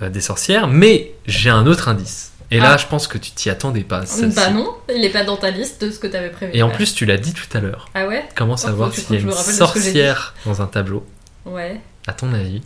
euh, 0.01 0.09
des 0.09 0.21
sorcières, 0.21 0.67
mais 0.67 1.13
j'ai 1.27 1.51
un 1.51 1.67
autre 1.67 1.89
indice. 1.89 2.33
Et 2.51 2.59
là, 2.61 2.73
Ah. 2.73 2.77
je 2.77 2.87
pense 2.87 3.07
que 3.07 3.17
tu 3.19 3.31
t'y 3.31 3.49
attendais 3.49 3.83
pas. 3.85 4.03
Bah 4.37 4.51
non, 4.51 4.75
il 4.95 5.03
est 5.05 5.11
pas 5.11 5.25
dans 5.25 5.37
ta 5.39 5.51
liste 5.51 5.83
de 5.85 5.91
ce 5.91 5.99
que 5.99 6.07
t'avais 6.07 6.29
prévu. 6.29 6.53
Et 6.55 6.63
en 6.63 6.69
plus, 6.71 6.95
tu 6.95 7.07
l'as 7.07 7.17
dit 7.17 7.33
tout 7.33 7.47
à 7.57 7.61
l'heure. 7.61 7.89
Ah 7.95 8.07
ouais? 8.07 8.29
Comment 8.37 8.59
savoir 8.59 8.93
s'il 8.93 9.15
y 9.15 9.19
a 9.19 9.21
une 9.23 9.33
sorcière 9.33 10.35
dans 10.45 10.61
un 10.61 10.67
tableau? 10.67 11.07
Ouais. 11.47 11.81
À 12.07 12.13
ton 12.13 12.33
avis? 12.35 12.61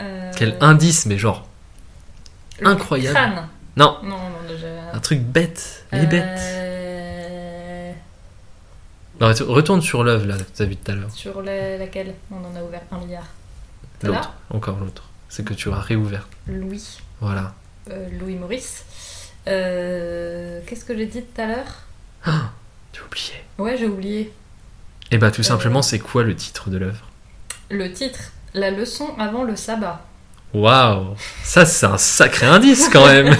Euh, 0.00 0.30
Quel 0.36 0.56
indice, 0.60 1.06
mais 1.06 1.18
genre 1.18 1.46
le 2.60 2.68
incroyable. 2.68 3.16
Crâne. 3.16 3.48
Non, 3.76 3.98
Non, 4.02 4.16
non, 4.30 4.48
déjà. 4.48 4.66
un 4.92 4.98
truc 5.00 5.20
bête. 5.20 5.84
Les 5.92 6.06
bêtes. 6.06 6.24
Euh, 6.40 7.92
Non, 9.20 9.28
retourne- 9.28 9.82
sur 9.82 10.02
l'œuvre 10.04 10.26
là, 10.26 10.36
que 10.36 10.42
tu 10.54 10.62
as 10.62 10.66
vu 10.66 10.76
tout 10.76 10.90
à 10.90 10.94
l'heure. 10.94 11.10
Sur 11.10 11.42
la- 11.42 11.76
laquelle? 11.78 12.14
On 12.30 12.36
en 12.36 12.56
a 12.58 12.62
ouvert 12.62 12.82
un 12.90 12.98
milliard. 12.98 13.26
L'autre, 14.02 14.32
encore 14.50 14.78
l'autre. 14.78 15.04
C'est 15.28 15.44
que 15.44 15.54
tu 15.54 15.70
as 15.70 15.80
réouvert. 15.80 16.28
Louis. 16.46 16.98
Voilà. 17.20 17.54
Euh, 17.90 18.08
Louis 18.18 18.34
Maurice. 18.36 18.84
Euh, 19.48 20.60
Qu'est-ce 20.66 20.84
que 20.84 20.96
j'ai 20.96 21.06
dit 21.06 21.22
tout 21.22 21.40
à 21.40 21.46
l'heure? 21.46 21.82
Tu 22.92 23.00
as 23.00 23.04
oublié. 23.04 23.32
Ouais, 23.58 23.76
j'ai 23.76 23.86
oublié. 23.86 24.32
Et 25.10 25.18
bah 25.18 25.30
tout 25.30 25.40
Euh. 25.42 25.44
simplement, 25.44 25.82
c'est 25.82 25.98
quoi 25.98 26.22
le 26.24 26.34
titre 26.34 26.70
de 26.70 26.78
l'œuvre? 26.78 27.06
Le 27.70 27.92
titre 27.92 28.32
La 28.54 28.70
leçon 28.70 29.14
avant 29.18 29.44
le 29.44 29.54
sabbat. 29.56 30.05
Waouh 30.56 31.14
Ça, 31.44 31.66
c'est 31.66 31.84
un 31.84 31.98
sacré 31.98 32.46
indice 32.46 32.88
quand 32.90 33.06
même 33.06 33.28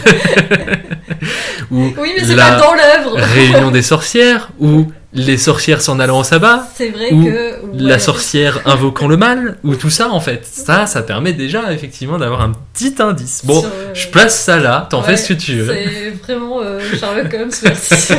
Ou 1.71 1.95
Oui, 1.97 2.13
mais 2.17 2.25
c'est 2.25 2.35
la 2.35 2.51
pas 2.53 2.57
dans 2.61 2.75
l'œuvre 2.75 3.17
réunion 3.35 3.71
des 3.71 3.81
sorcières 3.81 4.51
Ou 4.61 4.93
les 5.15 5.39
sorcières 5.39 5.81
s'en 5.81 5.99
allant 5.99 6.21
au 6.21 6.25
sabbat 6.25 6.69
C'est 6.77 6.91
vrai 6.91 7.11
Ou 7.11 7.25
que. 7.25 7.55
La 7.73 7.99
sorcière 7.99 8.61
invoquant 8.67 9.09
le 9.09 9.17
mal 9.17 9.57
Ou 9.65 9.77
tout 9.77 9.89
ça 9.89 10.11
en 10.11 10.21
fait 10.21 10.45
Ça, 10.45 10.85
ça 10.87 11.01
permet 11.03 11.33
déjà 11.33 11.73
effectivement 11.73 12.19
d'avoir 12.19 12.43
un 12.43 12.53
petit 12.75 12.95
indice. 12.99 13.41
Bon, 13.45 13.61
sur, 13.61 13.71
euh, 13.71 13.95
je 13.95 14.09
place 14.09 14.39
ça 14.39 14.59
là, 14.59 14.87
t'en 14.91 15.01
ouais, 15.01 15.07
fais 15.07 15.17
ce 15.17 15.29
que 15.33 15.39
tu 15.39 15.55
veux. 15.55 15.75
C'est 15.75 16.11
vraiment 16.23 16.61
euh, 16.61 16.81
Sherlock 17.01 17.33
Holmes, 17.33 17.51
merci. 17.63 18.13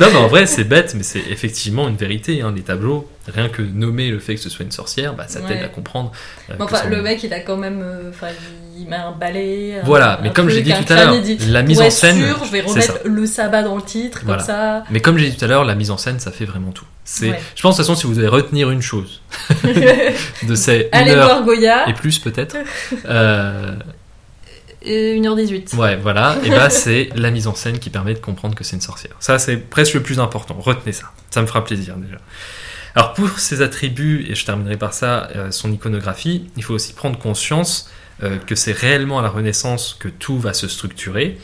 Non, 0.00 0.08
mais 0.12 0.18
en 0.18 0.26
vrai, 0.26 0.46
c'est 0.46 0.64
bête, 0.64 0.94
mais 0.96 1.04
c'est 1.04 1.22
effectivement 1.30 1.86
une 1.86 1.96
vérité. 1.96 2.42
Hein, 2.42 2.52
les 2.54 2.62
tableaux, 2.62 3.08
rien 3.28 3.48
que 3.48 3.62
nommer 3.62 4.10
le 4.10 4.18
fait 4.18 4.34
que 4.34 4.40
ce 4.40 4.48
soit 4.48 4.64
une 4.64 4.72
sorcière, 4.72 5.14
bah, 5.14 5.26
ça 5.28 5.40
t'aide 5.40 5.58
Ouais. 5.58 5.64
à 5.64 5.68
comprendre. 5.68 6.10
euh, 6.50 6.54
enfin, 6.58 6.78
son- 6.84 6.88
le 6.88 7.02
mec, 7.02 7.22
il 7.22 7.32
a 7.34 7.40
quand 7.40 7.56
même. 7.56 7.80
euh, 7.82 8.10
Enfin, 8.10 8.28
il 8.76 8.88
met 8.88 8.96
un 8.96 9.12
balai. 9.12 9.80
un- 9.80 9.84
Voilà, 9.84 10.18
mais 10.22 10.32
comme 10.32 10.48
j'ai 10.48 10.62
dit 10.62 10.72
tout 10.72 10.92
à 10.92 10.96
l'heure, 10.96 11.14
la 11.48 11.62
mise 11.62 11.80
en 11.80 11.90
scène, 11.90 12.16
sûr, 12.16 12.44
je 12.44 12.50
vais 12.50 12.60
remettre 12.62 12.86
ça. 12.86 12.94
le 13.04 13.26
sabbat 13.26 13.62
dans 13.62 13.76
le 13.76 13.82
titre, 13.82 14.20
Voilà. 14.24 14.38
comme 14.42 14.46
ça. 14.46 14.84
Mais 14.90 15.00
comme 15.00 15.18
j'ai 15.18 15.28
dit 15.30 15.36
tout 15.36 15.44
à 15.44 15.48
l'heure, 15.48 15.64
la 15.64 15.74
mise 15.74 15.90
en 15.90 15.96
scène, 15.98 16.18
ça 16.18 16.30
fait 16.32 16.44
vraiment 16.46 16.72
tout. 16.72 16.86
C'est, 17.04 17.30
Ouais. 17.30 17.40
je 17.56 17.62
pense 17.62 17.76
de 17.76 17.82
toute 17.82 17.86
façon, 17.88 18.00
si 18.00 18.06
vous 18.06 18.14
devez 18.14 18.28
retenir 18.28 18.70
une 18.70 18.82
chose 18.82 19.20
de 20.42 20.54
ces 20.54 20.88
Allez 20.92 21.14
voir 21.14 21.42
Goya. 21.44 21.88
et 21.88 21.92
plus 21.94 22.18
peut-être, 22.18 22.56
euh, 23.06 23.74
Et 24.82 25.18
1h18. 25.20 25.74
ouais, 25.76 25.96
voilà, 25.96 26.36
et 26.44 26.48
bah 26.50 26.70
c'est 26.70 27.10
la 27.14 27.30
mise 27.30 27.46
en 27.46 27.54
scène 27.54 27.78
qui 27.78 27.90
permet 27.90 28.14
de 28.14 28.18
comprendre 28.18 28.54
que 28.54 28.64
c'est 28.64 28.76
une 28.76 28.82
sorcière. 28.82 29.12
Ça, 29.20 29.38
c'est 29.38 29.56
presque 29.58 29.94
le 29.94 30.02
plus 30.02 30.20
important. 30.20 30.56
Retenez 30.58 30.92
ça. 30.92 31.04
Ça 31.30 31.42
me 31.42 31.46
fera 31.46 31.62
plaisir 31.64 31.96
déjà. 31.96 32.16
Alors 32.94 33.14
pour 33.14 33.38
ses 33.38 33.62
attributs, 33.62 34.26
et 34.28 34.34
je 34.34 34.44
terminerai 34.44 34.76
par 34.76 34.94
ça, 34.94 35.28
euh, 35.36 35.50
son 35.50 35.72
iconographie, 35.72 36.46
il 36.56 36.64
faut 36.64 36.74
aussi 36.74 36.92
prendre 36.92 37.18
conscience 37.18 37.88
euh, 38.22 38.38
que 38.38 38.54
c'est 38.54 38.72
réellement 38.72 39.18
à 39.18 39.22
la 39.22 39.28
Renaissance 39.28 39.96
que 39.98 40.08
tout 40.08 40.38
va 40.38 40.52
se 40.52 40.68
structurer. 40.68 41.38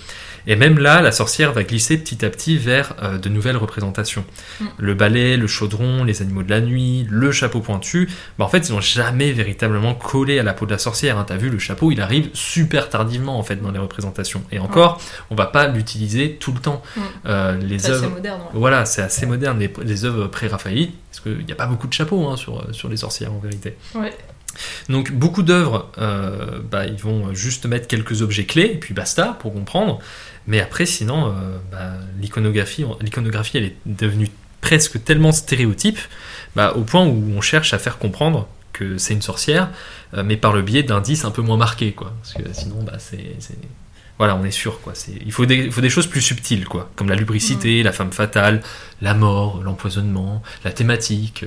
Et 0.47 0.56
même 0.56 0.78
là, 0.78 1.01
la 1.02 1.12
sorcière 1.12 1.52
va 1.52 1.62
glisser 1.64 1.98
petit 1.98 2.24
à 2.24 2.31
petit 2.31 2.56
vers 2.56 2.94
euh, 3.02 3.18
de 3.18 3.28
nouvelles 3.28 3.56
représentations. 3.56 4.24
Mm. 4.60 4.64
Le 4.78 4.94
balai, 4.94 5.36
le 5.36 5.47
chaudron, 5.47 6.05
les 6.05 6.23
animaux 6.23 6.43
de 6.43 6.51
la 6.51 6.60
nuit, 6.60 7.06
le 7.10 7.32
chapeau 7.32 7.60
pointu, 7.60 8.09
bah, 8.39 8.44
en 8.44 8.48
fait, 8.48 8.68
ils 8.68 8.73
n'ont 8.73 8.81
jamais 8.81 9.32
véritablement 9.32 9.94
collé 9.94 10.39
à 10.39 10.43
la 10.43 10.52
peau 10.55 10.66
de 10.66 10.70
la 10.70 10.78
sorcière. 10.78 11.18
Hein. 11.18 11.24
T'as 11.27 11.36
vu, 11.36 11.51
le 11.51 11.59
chapeau, 11.59 11.90
il 11.90 12.01
arrive 12.01 12.31
super 12.35 12.89
tardivement 12.89 13.39
en 13.39 13.43
fait 13.43 13.56
dans 13.56 13.70
les 13.70 13.78
représentations. 13.78 14.43
Et 14.52 14.59
encore, 14.59 15.01
on 15.31 15.35
va 15.35 15.47
pas 15.47 15.66
l'utiliser 15.66 16.36
tout 16.40 16.52
le 16.52 16.60
temps. 16.60 16.82
Mm. 16.97 17.01
Euh, 17.27 17.56
les 17.59 17.78
C'est 17.78 17.90
assez 17.90 18.05
œuvres 18.05 18.10
moderne. 18.14 18.40
ouais. 18.43 18.48
voilà, 18.55 18.85
c'est 18.85 19.02
assez 19.02 19.27
moderne, 19.27 19.59
les, 19.59 19.73
les 19.85 20.05
œuvres 20.05 20.27
pré-raphaélites, 20.28 20.94
parce 21.10 21.20
qu'il 21.20 21.44
n'y 21.44 21.52
a 21.52 21.56
pas 21.56 21.66
beaucoup 21.66 21.86
de 21.89 21.93
chapeaux 21.93 22.28
hein, 22.28 22.36
sur, 22.36 22.64
sur 22.74 22.89
les 22.89 22.97
sorcières 22.97 23.32
en 23.32 23.39
vérité. 23.39 23.77
Ouais. 23.94 24.12
Donc 24.89 25.12
beaucoup 25.12 25.43
d'œuvres, 25.43 25.91
euh, 25.99 26.61
bah, 26.70 26.87
ils 26.87 26.97
vont 27.01 27.35
juste 27.35 27.66
mettre 27.66 27.87
quelques 27.89 28.23
objets 28.23 28.45
clés, 28.45 28.70
et 28.74 28.78
puis 28.78 28.95
basta, 28.95 29.37
pour 29.41 29.53
comprendre. 29.53 29.99
Mais 30.47 30.61
après, 30.61 30.87
sinon, 30.87 31.28
euh, 31.28 31.59
bah, 31.73 31.95
l'iconographie, 32.20 32.85
l'iconographie, 33.01 33.59
elle 33.59 33.65
est 33.65 33.77
devenue 33.87 34.28
presque 34.61 35.03
tellement 35.05 35.33
stéréotype, 35.33 35.99
bah, 36.55 36.73
au 36.77 36.83
point 36.83 37.05
où 37.05 37.33
on 37.37 37.41
cherche 37.41 37.74
à 37.74 37.78
faire 37.78 37.99
comprendre 37.99 38.49
que 38.73 38.99
c'est 38.99 39.15
une 39.15 39.23
sorcière, 39.23 39.70
euh, 40.15 40.23
mais 40.24 40.37
par 40.37 40.53
le 40.53 40.62
biais 40.62 40.83
d'indices 40.83 41.24
un 41.24 41.31
peu 41.31 41.43
moins 41.43 41.57
marqués, 41.57 41.93
quoi. 41.93 42.12
Parce 42.23 42.35
que 42.35 42.53
sinon, 42.53 42.83
bah, 42.83 42.99
c'est... 42.99 43.37
c'est- 43.41 43.59
Voilà, 44.19 44.35
on 44.37 44.45
est 44.45 44.51
sûr, 44.51 44.81
quoi. 44.81 44.93
C'est... 44.95 45.12
Il 45.27 45.33
faut 45.33 45.45
des, 45.47 45.57
il 45.57 45.73
faut 45.73 45.83
des 45.83 45.91
choses 45.91 46.07
plus 46.07 46.23
subtiles, 46.23 46.65
quoi. 46.66 46.91
Comme 46.97 47.09
la 47.11 47.16
lubricité, 47.16 47.83
la 47.83 47.93
femme 47.93 48.12
fatale, 48.12 48.62
la 49.03 49.12
mort, 49.15 49.62
l'empoisonnement, 49.62 50.43
la 50.65 50.73
thématique, 50.73 51.45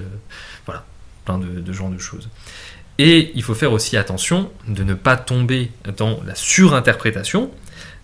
voilà, 0.67 0.85
plein 1.25 1.39
de, 1.39 1.47
de 1.61 1.73
genres 1.73 1.89
de 1.89 1.97
choses. 1.97 2.29
Et 2.99 3.31
il 3.33 3.41
faut 3.43 3.55
faire 3.55 3.71
aussi 3.71 3.95
attention 3.97 4.51
de 4.67 4.83
ne 4.83 4.93
pas 4.93 5.15
tomber 5.17 5.71
dans 5.97 6.19
la 6.27 6.35
surinterprétation, 6.35 7.49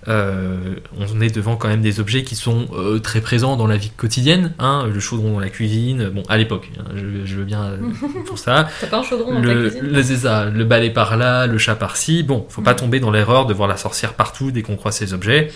euh, 0.07 0.75
on 0.97 1.19
est 1.19 1.33
devant 1.35 1.55
quand 1.57 1.67
même 1.67 1.81
des 1.81 1.99
objets 1.99 2.23
qui 2.23 2.35
sont 2.35 2.67
euh, 2.73 2.99
très 2.99 3.21
présents 3.21 3.57
dans 3.57 3.65
la 3.67 3.75
vie 3.75 3.89
quotidienne. 3.89 4.53
Hein, 4.59 4.87
le 4.93 4.99
chaudron 4.99 5.33
dans 5.33 5.39
la 5.39 5.49
cuisine, 5.49 6.09
bon, 6.09 6.21
à 6.29 6.37
l'époque, 6.37 6.69
hein, 6.79 6.83
je, 6.95 7.25
je 7.25 7.35
veux 7.37 7.43
bien 7.43 7.63
euh, 7.63 7.77
pour 8.27 8.37
ça. 8.37 8.69
T'as 8.79 8.87
pas 8.87 8.99
un 8.99 9.03
chaudron 9.03 9.33
dans 9.33 9.39
Le, 9.41 9.63
ta 9.65 9.69
cuisine 9.77 9.93
le, 9.95 10.03
c'est 10.03 10.15
ça, 10.17 10.45
le 10.45 10.63
balai 10.63 10.91
par 10.91 11.17
là, 11.17 11.47
le 11.47 11.57
chat 11.57 11.75
par 11.75 11.97
ci. 11.97 12.21
Bon, 12.23 12.45
faut 12.49 12.61
pas 12.61 12.73
Mm. 12.73 12.77
tomber 12.77 12.99
dans 12.99 13.09
l'erreur 13.11 13.47
de 13.47 13.53
voir 13.53 13.67
la 13.67 13.77
sorcière 13.77 14.13
partout 14.13 14.51
dès 14.51 14.61
qu'on 14.61 14.75
croise 14.75 14.95
ces 14.95 15.13
objets. 15.13 15.51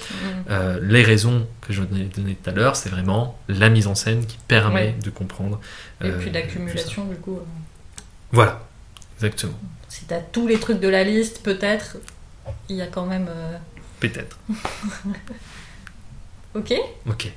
Mm. 0.50 0.54
Les 0.82 1.04
raisons 1.04 1.46
que 1.62 1.72
je 1.72 1.82
vous 1.82 1.96
ai 1.96 2.06
données 2.06 2.36
tout 2.44 2.50
à 2.50 2.54
l'heure, 2.54 2.76
c'est 2.76 2.90
vraiment 2.90 3.38
la 3.48 3.70
mise 3.70 3.86
en 3.88 3.94
scène 3.96 4.26
qui 4.26 4.38
permet 4.48 4.74
Ouais. 4.80 4.96
de 5.04 5.10
comprendre. 5.12 5.60
Et 6.04 6.10
puis 6.10 6.32
l'accumulation, 6.32 7.06
du 7.06 7.16
coup. 7.18 7.40
Voilà, 8.32 8.68
exactement. 9.20 9.54
Si 9.90 10.06
t'as 10.06 10.20
tous 10.20 10.48
les 10.48 10.60
trucs 10.60 10.80
de 10.80 10.88
la 10.88 11.04
liste, 11.04 11.42
peut-être, 11.44 11.98
il 12.70 12.76
y 12.78 12.82
a 12.82 12.88
quand 12.88 13.06
même. 13.06 13.28
euh, 13.30 13.58
Peut-être. 14.00 14.38
Ok 16.56 16.74
Ok. 17.08 17.32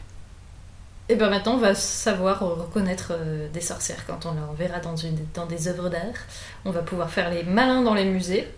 Et 1.09 1.17
ben 1.17 1.29
maintenant, 1.29 1.55
on 1.55 1.59
va 1.59 1.75
savoir 1.75 2.41
reconnaître 2.41 3.09
euh, 3.13 3.49
des 3.53 3.61
sorcières 3.61 4.07
quand 4.07 4.25
on 4.25 4.31
en 4.31 4.53
verra 4.55 4.79
dans, 4.79 4.97
une, 4.97 5.19
dans 5.35 5.47
des 5.47 5.69
œuvres 5.69 5.91
d'art. 5.91 6.01
On 6.65 6.71
va 6.71 6.81
pouvoir 6.81 7.11
faire 7.11 7.29
les 7.31 7.43
malins 7.43 7.83
dans 7.83 7.95
les 7.95 8.05
musées. 8.05 8.49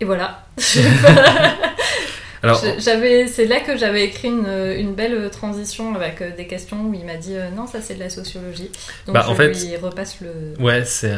Et 0.00 0.04
voilà. 0.04 0.44
Alors, 2.42 2.60
Je- 2.64 2.80
J'avais, 2.80 3.28
c'est 3.28 3.44
là 3.46 3.60
que 3.60 3.76
j'avais 3.76 4.02
écrit 4.04 4.28
une, 4.28 4.48
une 4.76 4.94
belle 4.94 5.30
transition 5.30 5.94
avec 5.94 6.20
euh, 6.22 6.34
des 6.34 6.48
questions 6.48 6.86
où 6.86 6.94
il 6.94 7.04
m'a 7.04 7.14
dit 7.16 7.36
euh, 7.36 7.50
non, 7.50 7.68
ça 7.68 7.80
c'est 7.80 7.94
de 7.94 8.00
la 8.00 8.10
sociologie. 8.10 8.70
Donc 9.06 9.14
Bah, 9.14 9.22
je 9.26 9.30
en 9.30 9.34
fait- 9.36 9.52
lui 9.52 9.76
repasse 9.76 10.20
le. 10.20 10.54
Ouais, 10.60 10.84
c'est- 10.84 11.14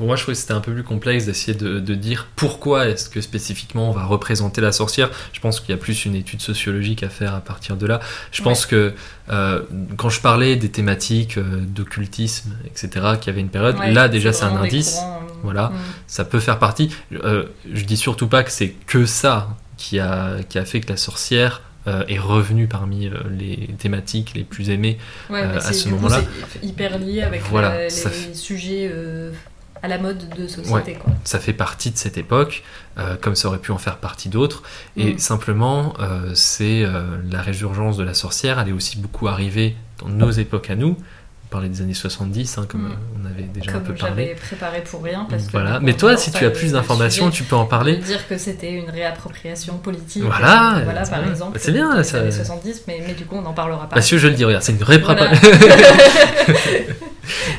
pour 0.00 0.06
moi 0.06 0.16
je 0.16 0.22
trouvais 0.22 0.34
que 0.34 0.40
c'était 0.40 0.54
un 0.54 0.60
peu 0.62 0.72
plus 0.72 0.82
complexe 0.82 1.26
d'essayer 1.26 1.52
de, 1.54 1.78
de 1.78 1.94
dire 1.94 2.26
pourquoi 2.34 2.88
est-ce 2.88 3.10
que 3.10 3.20
spécifiquement 3.20 3.90
on 3.90 3.92
va 3.92 4.06
représenter 4.06 4.62
la 4.62 4.72
sorcière. 4.72 5.10
Je 5.34 5.40
pense 5.40 5.60
qu'il 5.60 5.68
y 5.68 5.74
a 5.74 5.76
plus 5.76 6.06
une 6.06 6.14
étude 6.14 6.40
sociologique 6.40 7.02
à 7.02 7.10
faire 7.10 7.34
à 7.34 7.40
partir 7.42 7.76
de 7.76 7.86
là. 7.86 8.00
Je 8.32 8.42
pense 8.42 8.64
que 8.64 8.94
euh, 9.28 9.60
quand 9.98 10.08
je 10.08 10.22
parlais 10.22 10.56
des 10.56 10.70
thématiques 10.70 11.36
euh, 11.36 11.42
d'occultisme, 11.60 12.56
etc., 12.64 12.88
qu'il 13.20 13.26
y 13.26 13.30
avait 13.34 13.42
une 13.42 13.50
période, 13.50 13.78
Ouais, 13.78 13.92
là 13.92 14.08
déjà 14.08 14.32
c'est 14.32 14.44
un 14.44 14.56
indice. 14.56 14.94
courants, 14.94 15.20
euh, 15.28 15.32
Voilà. 15.42 15.66
mm. 15.68 15.74
Ça 16.06 16.24
peut 16.24 16.40
faire 16.40 16.58
partie. 16.58 16.90
Euh, 17.12 17.44
je 17.70 17.84
dis 17.84 17.98
surtout 17.98 18.26
pas 18.26 18.42
que 18.42 18.50
c'est 18.50 18.70
que 18.86 19.04
ça 19.04 19.54
qui 19.76 19.98
a, 19.98 20.36
qui 20.48 20.58
a 20.58 20.64
fait 20.64 20.80
que 20.80 20.88
la 20.88 20.96
sorcière 20.96 21.60
euh, 21.86 22.04
est 22.08 22.18
revenue 22.18 22.68
parmi 22.68 23.06
euh, 23.06 23.12
les 23.30 23.68
thématiques 23.78 24.32
les 24.34 24.44
plus 24.44 24.70
aimées. 24.70 24.96
Ouais, 25.28 25.42
euh, 25.42 25.58
à 25.58 25.72
ce 25.74 25.88
moment-là. 25.90 26.22
hyper 26.62 26.98
lié 26.98 27.20
avec 27.22 27.42
Voilà, 27.50 27.84
les 27.84 27.90
fait- 27.90 28.34
sujets 28.34 28.90
à 29.82 29.88
la 29.88 29.98
mode 29.98 30.28
de 30.36 30.46
société. 30.46 30.94
Quoi. 30.94 31.12
ça 31.24 31.38
fait 31.38 31.52
partie 31.52 31.90
de 31.90 31.96
cette 31.96 32.18
époque, 32.18 32.62
euh, 32.98 33.16
comme 33.20 33.34
ça 33.34 33.48
aurait 33.48 33.58
pu 33.58 33.72
en 33.72 33.78
faire 33.78 33.96
partie 33.96 34.28
d'autres. 34.28 34.62
Et 34.96 35.14
Mm. 35.14 35.18
simplement, 35.18 35.94
euh, 36.00 36.32
c'est 36.34 36.82
euh, 36.84 37.02
la 37.30 37.40
résurgence 37.42 37.96
de 37.96 38.04
la 38.04 38.14
sorcière, 38.14 38.58
elle 38.58 38.68
est 38.68 38.72
aussi 38.72 38.98
beaucoup 38.98 39.28
arrivée 39.28 39.76
dans 40.00 40.08
nos 40.08 40.30
époques 40.30 40.70
à 40.70 40.76
nous. 40.76 40.96
On 41.50 41.54
parlait 41.54 41.68
des 41.68 41.82
années 41.82 41.94
70, 41.94 42.58
hein, 42.58 42.66
comme 42.68 42.82
Mm. 42.82 42.92
on 43.20 43.26
avait 43.26 43.42
déjà 43.42 43.72
un 43.72 43.80
peu 43.80 43.92
j'avais 43.96 44.08
parlé. 44.26 44.34
préparé 44.36 44.84
pour 44.84 45.02
rien. 45.02 45.26
Parce 45.28 45.46
que 45.46 45.50
Voilà. 45.50 45.80
Mais 45.80 45.94
toi, 45.94 46.16
si 46.16 46.30
tu 46.30 46.44
as 46.46 46.50
plus 46.50 46.70
d'informations, 46.72 47.28
tu 47.32 47.42
peux 47.42 47.56
en 47.56 47.64
parler. 47.64 47.96
dire 47.96 48.28
que 48.28 48.38
c'était 48.38 48.70
une 48.72 48.88
réappropriation 48.88 49.76
politique 49.78 50.22
Voilà, 50.22 50.76
euh, 50.78 50.84
voilà 50.84 51.02
par 51.02 51.22
bien. 51.22 51.30
exemple 51.32 51.58
C'est 51.60 51.72
bien, 51.72 51.96
les 51.96 52.04
ça- 52.04 52.18
années 52.20 52.30
70 52.30 52.82
mais, 52.86 53.02
mais 53.04 53.14
du 53.14 53.24
coup 53.24 53.34
on 53.34 53.42
n'en 53.42 53.52
parlera 53.52 53.88
pas 53.88 54.00
que 54.00 54.18
je 54.18 54.28
le 54.28 54.34
dis, 54.34 54.44
regarde, 54.44 54.62
c'est 54.62 54.70
une 54.72 54.78
vraie 54.78 54.98
Voilà. 54.98 55.28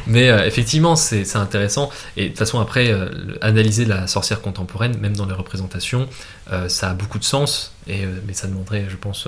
Mais 0.08 0.30
euh, 0.30 0.46
effectivement, 0.46 0.96
c'est 0.96 1.36
intéressant. 1.36 1.90
Et 2.18 2.24
de 2.24 2.28
toute 2.30 2.40
façon, 2.40 2.60
après, 2.60 2.92
euh, 2.92 3.08
analyser 3.42 3.86
la 3.86 4.08
sorcière 4.08 4.42
contemporaine, 4.42 4.98
même 5.00 5.16
dans 5.16 5.26
les 5.26 5.34
représentations, 5.34 6.08
euh, 6.52 6.68
ça 6.68 6.90
a 6.90 6.94
beaucoup 6.94 7.20
de 7.20 7.24
sens. 7.24 7.74
Et, 7.88 8.06
mais 8.28 8.34
ça 8.34 8.48
demanderait, 8.48 8.86
je 8.90 8.96
pense, 8.98 9.28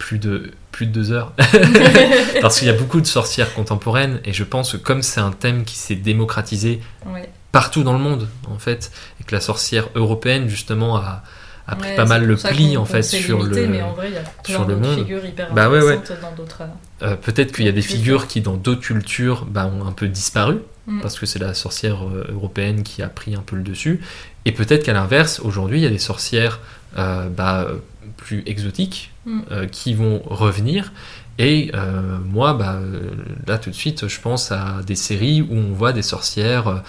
plus, 0.00 0.18
de, 0.18 0.50
plus 0.72 0.86
de 0.86 0.92
deux 0.92 1.12
heures. 1.12 1.32
Parce 2.40 2.58
qu'il 2.58 2.66
y 2.66 2.70
a 2.70 2.74
beaucoup 2.74 3.00
de 3.00 3.06
sorcières 3.06 3.52
contemporaines. 3.54 4.20
Et 4.24 4.32
je 4.32 4.42
pense 4.44 4.72
que 4.72 4.76
comme 4.78 5.02
c'est 5.02 5.20
un 5.20 5.30
thème 5.30 5.64
qui 5.64 5.76
s'est 5.76 5.94
démocratisé 5.94 6.80
Ouais. 7.06 7.30
partout 7.52 7.84
dans 7.84 7.92
le 7.92 7.98
monde, 8.00 8.26
en 8.50 8.58
fait, 8.58 8.90
et 9.20 9.24
que 9.24 9.34
la 9.34 9.40
sorcière 9.40 9.88
européenne, 9.94 10.48
justement, 10.48 10.96
a, 10.96 11.22
a 11.68 11.76
pris 11.76 11.90
Ouais, 11.90 11.96
pas 11.96 12.06
mal 12.06 12.24
le 12.24 12.36
pli, 12.36 12.76
en 12.76 12.84
fait, 12.86 13.02
sur 13.02 13.38
limité, 13.42 13.62
le... 13.62 13.68
mais 13.68 13.82
en 13.82 13.92
vrai 13.92 14.08
il 14.08 14.14
y 14.14 14.18
a 14.18 14.24
sur 14.44 14.66
le 14.66 14.76
monde. 14.76 14.98
figures 14.98 15.24
hyper 15.24 15.52
Bah 15.52 15.68
ouais, 15.70 15.80
dans 15.80 16.32
d'autres 16.36 16.62
Euh, 17.02 17.14
Peut-être 17.16 17.52
qu'il 17.52 17.64
y 17.66 17.68
a 17.68 17.72
des 17.72 17.82
figures 17.82 18.26
qui, 18.26 18.40
dans 18.40 18.54
d'autres 18.56 18.80
cultures, 18.82 19.44
bah, 19.46 19.66
ont 19.72 19.86
un 19.86 19.92
peu 19.92 20.08
disparu, 20.08 20.58
Mm. 20.86 21.02
parce 21.02 21.18
que 21.20 21.26
c'est 21.26 21.38
la 21.38 21.52
sorcière 21.54 22.04
euh, 22.08 22.26
européenne 22.32 22.82
qui 22.82 23.02
a 23.02 23.08
pris 23.08 23.34
un 23.36 23.42
peu 23.42 23.54
le 23.54 23.62
dessus. 23.62 24.00
Et 24.46 24.52
peut-être 24.52 24.82
qu'à 24.84 24.94
l'inverse, 24.94 25.38
aujourd'hui, 25.44 25.78
il 25.78 25.82
y 25.82 25.86
a 25.86 25.90
des 25.90 25.98
sorcières 25.98 26.58
euh, 26.98 27.28
bah, 27.28 27.66
euh, 27.68 27.76
plus 28.16 28.42
exotiques 28.46 29.10
Mm. 29.26 29.40
euh, 29.50 29.66
qui 29.66 29.92
vont 29.92 30.22
revenir. 30.24 30.92
Et 31.38 31.70
euh, 31.74 32.16
moi, 32.24 32.54
bah, 32.54 32.76
euh, 32.80 33.10
là 33.46 33.58
tout 33.58 33.68
de 33.70 33.74
suite, 33.74 34.08
je 34.08 34.20
pense 34.20 34.50
à 34.50 34.80
des 34.86 34.94
séries 34.94 35.42
où 35.42 35.54
on 35.54 35.72
voit 35.74 35.92
des 35.92 36.02
sorcières 36.02 36.82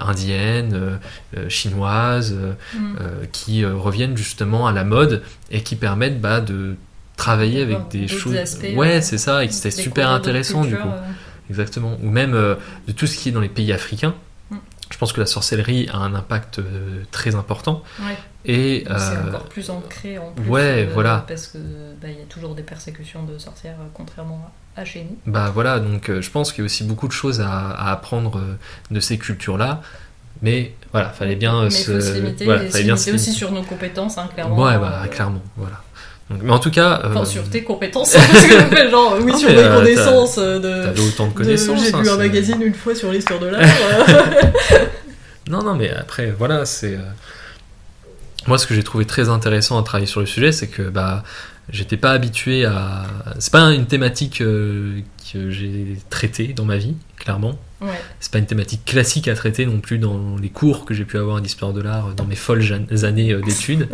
indiennes, 0.00 0.98
chinoises, 1.48 2.36
Mm. 2.74 2.96
qui 3.32 3.64
reviennent 3.64 4.16
justement 4.16 4.66
à 4.66 4.72
la 4.72 4.84
mode 4.84 5.22
et 5.50 5.62
qui 5.62 5.76
permettent 5.76 6.20
bah, 6.20 6.40
de 6.40 6.74
travailler 7.16 7.62
avec 7.62 7.88
des 7.90 8.08
choses. 8.08 8.34
aspects, 8.36 8.66
ouais, 8.76 9.00
c'est 9.02 9.18
ça, 9.18 9.44
et 9.44 9.48
c'était 9.50 9.70
super 9.70 10.10
intéressant 10.10 10.64
du 10.64 10.76
coup. 10.76 10.88
Exactement. 11.48 11.96
Ou 12.02 12.10
même 12.10 12.32
de 12.32 12.92
tout 12.96 13.06
ce 13.06 13.16
qui 13.18 13.28
est 13.30 13.32
dans 13.32 13.40
les 13.40 13.48
pays 13.48 13.72
africains. 13.72 14.14
Je 15.00 15.06
pense 15.06 15.14
que 15.14 15.20
la 15.20 15.26
sorcellerie 15.26 15.88
a 15.90 15.96
un 15.96 16.14
impact 16.14 16.58
euh, 16.58 17.04
très 17.10 17.34
important. 17.34 17.82
Ouais. 18.00 18.18
Et 18.44 18.84
c'est 18.86 18.92
euh, 18.92 19.28
encore 19.28 19.44
plus 19.44 19.70
ancré 19.70 20.18
en 20.18 20.30
plus 20.32 20.46
ouais, 20.46 20.84
euh, 20.84 20.90
voilà. 20.92 21.24
parce 21.26 21.46
que 21.46 21.56
bah, 22.02 22.08
il 22.10 22.18
y 22.18 22.22
a 22.22 22.26
toujours 22.26 22.54
des 22.54 22.62
persécutions 22.62 23.22
de 23.22 23.38
sorcières 23.38 23.76
contrairement 23.94 24.50
à 24.76 24.84
chez 24.84 25.04
nous 25.04 25.16
bah 25.24 25.50
voilà, 25.54 25.80
donc 25.80 26.10
je 26.20 26.30
pense 26.30 26.52
qu'il 26.52 26.60
y 26.60 26.64
a 26.64 26.66
aussi 26.66 26.84
beaucoup 26.84 27.08
de 27.08 27.12
choses 27.12 27.40
à, 27.40 27.70
à 27.70 27.92
apprendre 27.92 28.42
de 28.90 29.00
ces 29.00 29.16
cultures-là. 29.16 29.80
Mais 30.42 30.74
voilà, 30.92 31.08
fallait 31.08 31.34
bien 31.34 31.62
mais 31.62 31.68
il 31.68 31.72
se, 31.72 31.92
faut 31.92 32.00
se 32.02 32.12
limiter 32.12 32.44
voilà, 32.44 32.66
se 32.66 32.72
fallait 32.72 32.84
bien 32.84 32.94
limiter 32.94 33.10
se 33.10 33.14
aussi 33.14 33.30
limiter. 33.30 33.38
sur 33.38 33.52
nos 33.52 33.62
compétences 33.62 34.18
hein, 34.18 34.28
clairement 34.34 34.58
Ouais, 34.58 34.78
bah 34.78 35.08
clairement, 35.10 35.42
voilà. 35.56 35.82
Donc, 36.30 36.40
mais 36.44 36.52
en 36.52 36.60
tout 36.60 36.70
cas, 36.70 37.02
enfin 37.04 37.22
euh, 37.22 37.24
sur 37.24 37.48
tes 37.50 37.64
compétences 37.64 38.12
parce 38.32 38.46
que 38.46 38.88
genre 38.90 39.16
oui 39.20 39.32
Non, 39.32 39.38
sur 39.38 39.48
mes 39.50 39.58
euh, 39.58 39.76
connaissances 39.76 40.38
euh, 40.38 40.92
de 40.94 41.00
autant 41.00 41.26
de 41.26 41.32
de- 41.32 41.36
connaissances. 41.36 41.82
J'ai 41.84 41.92
hein, 41.94 42.02
lu 42.02 42.08
un 42.08 42.16
magazine 42.16 42.62
une 42.62 42.74
fois 42.74 42.94
sur 42.94 43.10
l'histoire 43.10 43.40
de 43.40 43.46
l'art. 43.48 43.62
Non, 45.48 45.62
non, 45.64 45.74
mais 45.74 45.90
après, 45.90 46.30
voilà, 46.30 46.64
c'est. 46.64 46.96
Moi, 48.46 48.56
ce 48.56 48.66
que 48.68 48.74
j'ai 48.74 48.84
trouvé 48.84 49.04
très 49.04 49.28
intéressant 49.28 49.78
à 49.78 49.82
travailler 49.82 50.06
sur 50.06 50.20
le 50.20 50.26
sujet, 50.26 50.52
c'est 50.52 50.68
que 50.68 50.82
bah, 50.82 51.24
j'étais 51.70 51.96
pas 51.96 52.12
habitué 52.12 52.64
à. 52.64 53.02
C'est 53.40 53.52
pas 53.52 53.72
une 53.72 53.86
thématique 53.86 54.42
euh, 54.42 55.00
que 55.32 55.50
j'ai 55.50 55.96
traitée 56.08 56.52
dans 56.54 56.64
ma 56.64 56.76
vie, 56.76 56.94
clairement. 57.18 57.58
ouais. 57.80 57.88
C'est 58.20 58.30
pas 58.30 58.38
une 58.38 58.46
thématique 58.46 58.84
classique 58.84 59.26
à 59.26 59.34
traiter 59.34 59.66
non 59.66 59.80
plus 59.80 59.98
dans 59.98 60.36
les 60.40 60.50
cours 60.50 60.84
que 60.84 60.94
j'ai 60.94 61.04
pu 61.04 61.18
avoir 61.18 61.40
d'histoire 61.40 61.72
de 61.72 61.82
l'art 61.82 62.14
dans 62.14 62.24
mes 62.26 62.36
folles 62.36 62.64
années 63.02 63.34
d'études. 63.44 63.88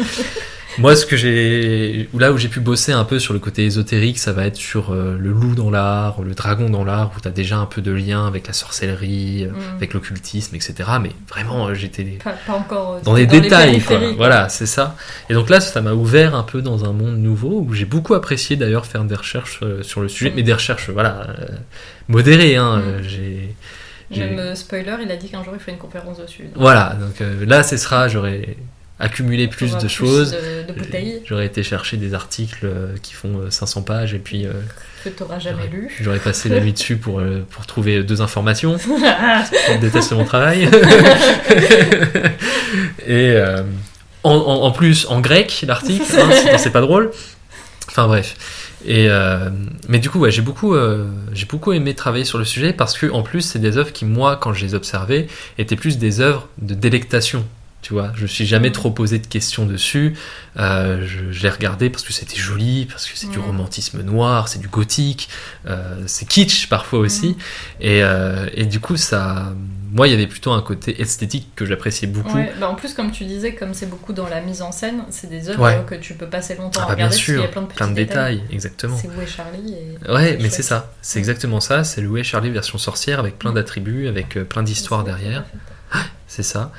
Moi, 0.78 0.94
ce 0.97 1.07
que 1.07 1.16
j'ai, 1.16 2.09
là 2.19 2.32
où 2.32 2.39
j'ai 2.39 2.48
pu 2.48 2.61
bosser 2.61 2.93
un 2.93 3.05
peu 3.05 3.19
sur 3.19 3.32
le 3.32 3.39
côté 3.39 3.65
ésotérique, 3.65 4.19
ça 4.19 4.32
va 4.32 4.47
être 4.47 4.57
sur 4.57 4.93
euh, 4.93 5.16
le 5.19 5.31
loup 5.31 5.55
dans 5.55 5.70
l'art, 5.70 6.20
le 6.23 6.35
dragon 6.35 6.69
dans 6.69 6.85
l'art, 6.85 7.12
où 7.16 7.20
tu 7.20 7.28
as 7.28 7.31
déjà 7.31 7.57
un 7.59 7.66
peu 7.66 7.81
de 7.82 7.93
lien 7.93 8.27
avec 8.27 8.47
la 8.47 8.53
sorcellerie, 8.53 9.44
euh, 9.44 9.51
Mm. 9.51 9.77
avec 9.77 9.94
l'occultisme, 9.94 10.55
etc. 10.55 10.74
Mais 11.01 11.11
vraiment, 11.28 11.69
euh, 11.69 11.74
j'étais 11.74 12.05
Pas, 12.23 12.32
pas 12.47 12.53
encore 12.55 13.01
dans 13.03 13.15
les 13.15 13.27
détails, 13.27 13.81
quoi. 13.81 13.98
Voilà, 14.16 14.48
c'est 14.48 14.66
ça. 14.66 14.97
Et 15.31 15.35
donc 15.35 15.48
là, 15.51 15.61
ça 15.61 15.81
m'a 15.81 15.93
ouvert 15.94 16.35
un 16.35 16.43
peu 16.43 16.61
dans 16.62 16.85
un 16.85 16.93
monde 16.93 17.19
nouveau 17.19 17.65
où 17.66 17.73
j'ai 17.73 17.85
beaucoup 17.86 18.15
apprécié 18.15 18.57
d'ailleurs 18.57 18.86
faire 18.86 19.05
des 19.05 19.15
recherches 19.15 19.61
sur 19.82 20.01
le 20.03 20.09
sujet, 20.09 20.31
Mm. 20.31 20.35
mais 20.36 20.43
des 20.43 20.53
recherches, 20.53 20.90
voilà, 20.90 21.27
modérées. 22.09 22.57
Hein, 22.57 22.77
Mm. 22.78 22.82
euh, 22.82 23.03
j'ai, 23.03 23.55
Même 24.19 24.55
spoiler, 24.55 24.97
il 25.03 25.11
a 25.11 25.16
dit 25.16 25.28
qu'un 25.28 25.43
jour 25.43 25.53
il 25.55 25.61
fait 25.61 25.73
une 25.73 25.78
conférence 25.78 26.19
dessus. 26.19 26.43
Donc, 26.44 26.53
Voilà, 26.62 26.97
donc 27.01 27.20
euh, 27.20 27.44
là, 27.47 27.62
ce 27.65 27.77
sera, 27.77 28.07
j'aurais 28.09 28.57
accumulé 28.98 29.47
plus 29.48 29.77
de 29.77 29.89
choses. 29.89 30.32
de, 30.32 30.73
de 30.73 30.78
bouteilles 30.78 31.20
J'aurais 31.27 31.47
été 31.47 31.62
chercher 31.62 31.97
des 31.97 32.14
articles 32.14 32.60
euh, 32.64 32.94
qui 33.02 33.12
font 33.14 33.39
euh, 33.40 33.51
500 33.51 33.82
pages 33.82 34.14
et 34.14 34.18
puis 34.18 34.47
euh, 34.47 34.52
que 35.05 35.10
t'auras 35.10 35.39
jamais 35.39 35.66
lu. 35.70 35.90
j'aurais 36.01 36.18
passé 36.18 36.48
la 36.48 36.60
nuit 36.60 36.73
dessus 36.73 36.97
pour, 36.97 37.20
euh, 37.20 37.44
pour 37.51 37.66
trouver 37.66 38.02
deux 38.02 38.23
informations. 38.23 38.77
Je 38.78 39.78
déteste 39.78 40.12
mon 40.12 40.24
travail. 40.24 40.64
et 43.06 43.31
euh, 43.31 43.62
en, 44.24 44.32
en- 44.35 44.62
en 44.64 44.70
plus, 44.73 45.06
en 45.09 45.20
grec, 45.20 45.64
l'article, 45.66 46.05
hein, 46.18 46.56
c'est 46.59 46.70
pas 46.73 46.81
drôle. 46.81 47.10
Enfin 47.89 48.06
bref. 48.09 48.35
Et 48.85 49.09
euh, 49.09 49.51
mais 49.89 49.98
du 49.98 50.10
coup, 50.10 50.18
ouais, 50.20 50.31
j'ai 50.31 50.43
beaucoup, 50.43 50.74
euh, 50.74 51.06
j'ai 51.32 51.47
beaucoup 51.47 51.73
aimé 51.73 51.94
travailler 51.94 52.24
sur 52.24 52.39
le 52.39 52.44
sujet 52.44 52.73
parce 52.73 52.97
que 52.97 53.10
en 53.10 53.23
plus, 53.23 53.40
c'est 53.40 53.59
des 53.59 53.78
œuvres 53.78 53.93
qui, 53.93 54.05
moi, 54.05 54.36
quand 54.36 54.52
je 54.52 54.64
les 54.64 54.74
observais, 54.74 55.27
étaient 55.59 55.77
plus 55.77 55.98
des 55.98 56.20
œuvres 56.20 56.48
de 56.59 56.74
délectation. 56.74 57.44
Tu 57.86 57.92
vois, 57.92 58.10
je 58.16 58.22
me 58.22 58.26
suis 58.26 58.46
jamais 58.46 58.70
Mm. 58.70 58.72
trop 58.72 58.90
posé 58.90 59.20
de 59.20 59.26
questions 59.28 59.64
dessus. 59.64 60.14
Euh, 60.58 61.06
je, 61.06 61.30
je 61.30 61.42
l'ai 61.44 61.50
regardé 61.50 61.88
parce 61.88 62.02
que 62.02 62.12
c'était 62.12 62.34
joli, 62.36 62.86
parce 62.86 63.06
que 63.06 63.16
c'est 63.16 63.30
du 63.30 63.38
Mm. 63.38 63.42
romantisme 63.42 64.02
noir, 64.02 64.48
c'est 64.48 64.58
du 64.58 64.66
gothique, 64.66 65.28
euh, 65.68 65.94
c'est 66.06 66.26
kitsch 66.26 66.68
parfois 66.68 66.98
aussi. 66.98 67.28
Mm. 67.28 67.34
Et, 67.82 68.02
euh, 68.02 68.48
et 68.54 68.64
du 68.66 68.80
coup, 68.80 68.96
ça, 68.96 69.52
moi, 69.92 70.08
il 70.08 70.10
y 70.10 70.14
avait 70.14 70.26
plutôt 70.26 70.50
un 70.50 70.62
côté 70.62 71.00
esthétique 71.00 71.46
que 71.54 71.64
j'appréciais 71.64 72.08
beaucoup. 72.08 72.36
Ouais, 72.36 72.52
bah 72.58 72.68
en 72.68 72.74
plus, 72.74 72.92
comme 72.92 73.12
tu 73.12 73.24
disais, 73.24 73.54
comme 73.54 73.72
c'est 73.72 73.86
beaucoup 73.88 74.12
dans 74.12 74.28
la 74.28 74.40
mise 74.40 74.62
en 74.62 74.72
scène, 74.72 75.04
c'est 75.10 75.30
des 75.30 75.48
œuvres 75.48 75.62
Ouais. 75.62 75.84
que 75.86 75.94
tu 75.94 76.14
peux 76.14 76.26
passer 76.26 76.56
longtemps 76.56 76.80
Ah 76.82 76.86
à 76.86 76.88
bah 76.88 76.94
bien 76.96 77.06
regarder 77.06 77.14
parce 77.14 77.24
qu'il 77.24 77.34
y 77.34 77.36
sûr, 77.36 77.44
a 77.44 77.48
plein 77.48 77.62
de 77.62 77.66
plein 77.68 77.86
de 77.88 77.94
détails. 77.94 78.36
détails, 78.38 78.52
exactement. 78.52 78.98
C'est 79.00 79.06
où 79.16 79.20
est 79.22 79.26
Charlie 79.28 79.74
et... 79.74 80.10
Ouais, 80.12 80.38
mais 80.42 80.50
c'est 80.50 80.64
ça, 80.64 80.92
c'est 81.02 81.20
exactement 81.20 81.60
ça. 81.60 81.84
C'est 81.84 82.04
Où 82.04 82.16
est 82.16 82.24
Charlie 82.24 82.50
version 82.50 82.78
sorcière 82.78 83.20
avec 83.20 83.38
plein 83.38 83.52
d'attributs, 83.52 84.08
avec 84.08 84.30
plein 84.48 84.64
d'histoires 84.64 85.04
derrière. 85.04 85.44
fait. 85.92 85.98
C'est 86.26 86.42
ça. 86.42 86.72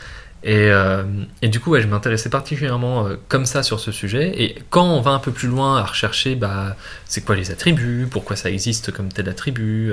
Et, 0.48 0.72
euh, 0.72 1.04
et 1.42 1.50
du 1.50 1.60
coup, 1.60 1.72
ouais, 1.72 1.82
je 1.82 1.88
m'intéressais 1.88 2.30
particulièrement 2.30 3.06
euh, 3.06 3.16
comme 3.28 3.46
ça 3.46 3.64
sur 3.64 3.82
ce 3.82 3.92
sujet. 3.92 4.32
Et 4.42 4.56
quand 4.70 4.86
on 4.86 5.02
va 5.02 5.12
un 5.12 5.20
peu 5.20 5.32
plus 5.34 5.50
loin 5.50 5.78
à 5.78 5.84
rechercher, 5.84 6.36
bah, 6.36 6.78
c'est 7.06 7.20
quoi 7.26 7.36
les 7.36 7.52
attributs, 7.52 8.08
pourquoi 8.10 8.38
ça 8.38 8.50
existe 8.50 8.92
comme 8.94 9.10
tel 9.12 9.28
attribut, 9.28 9.92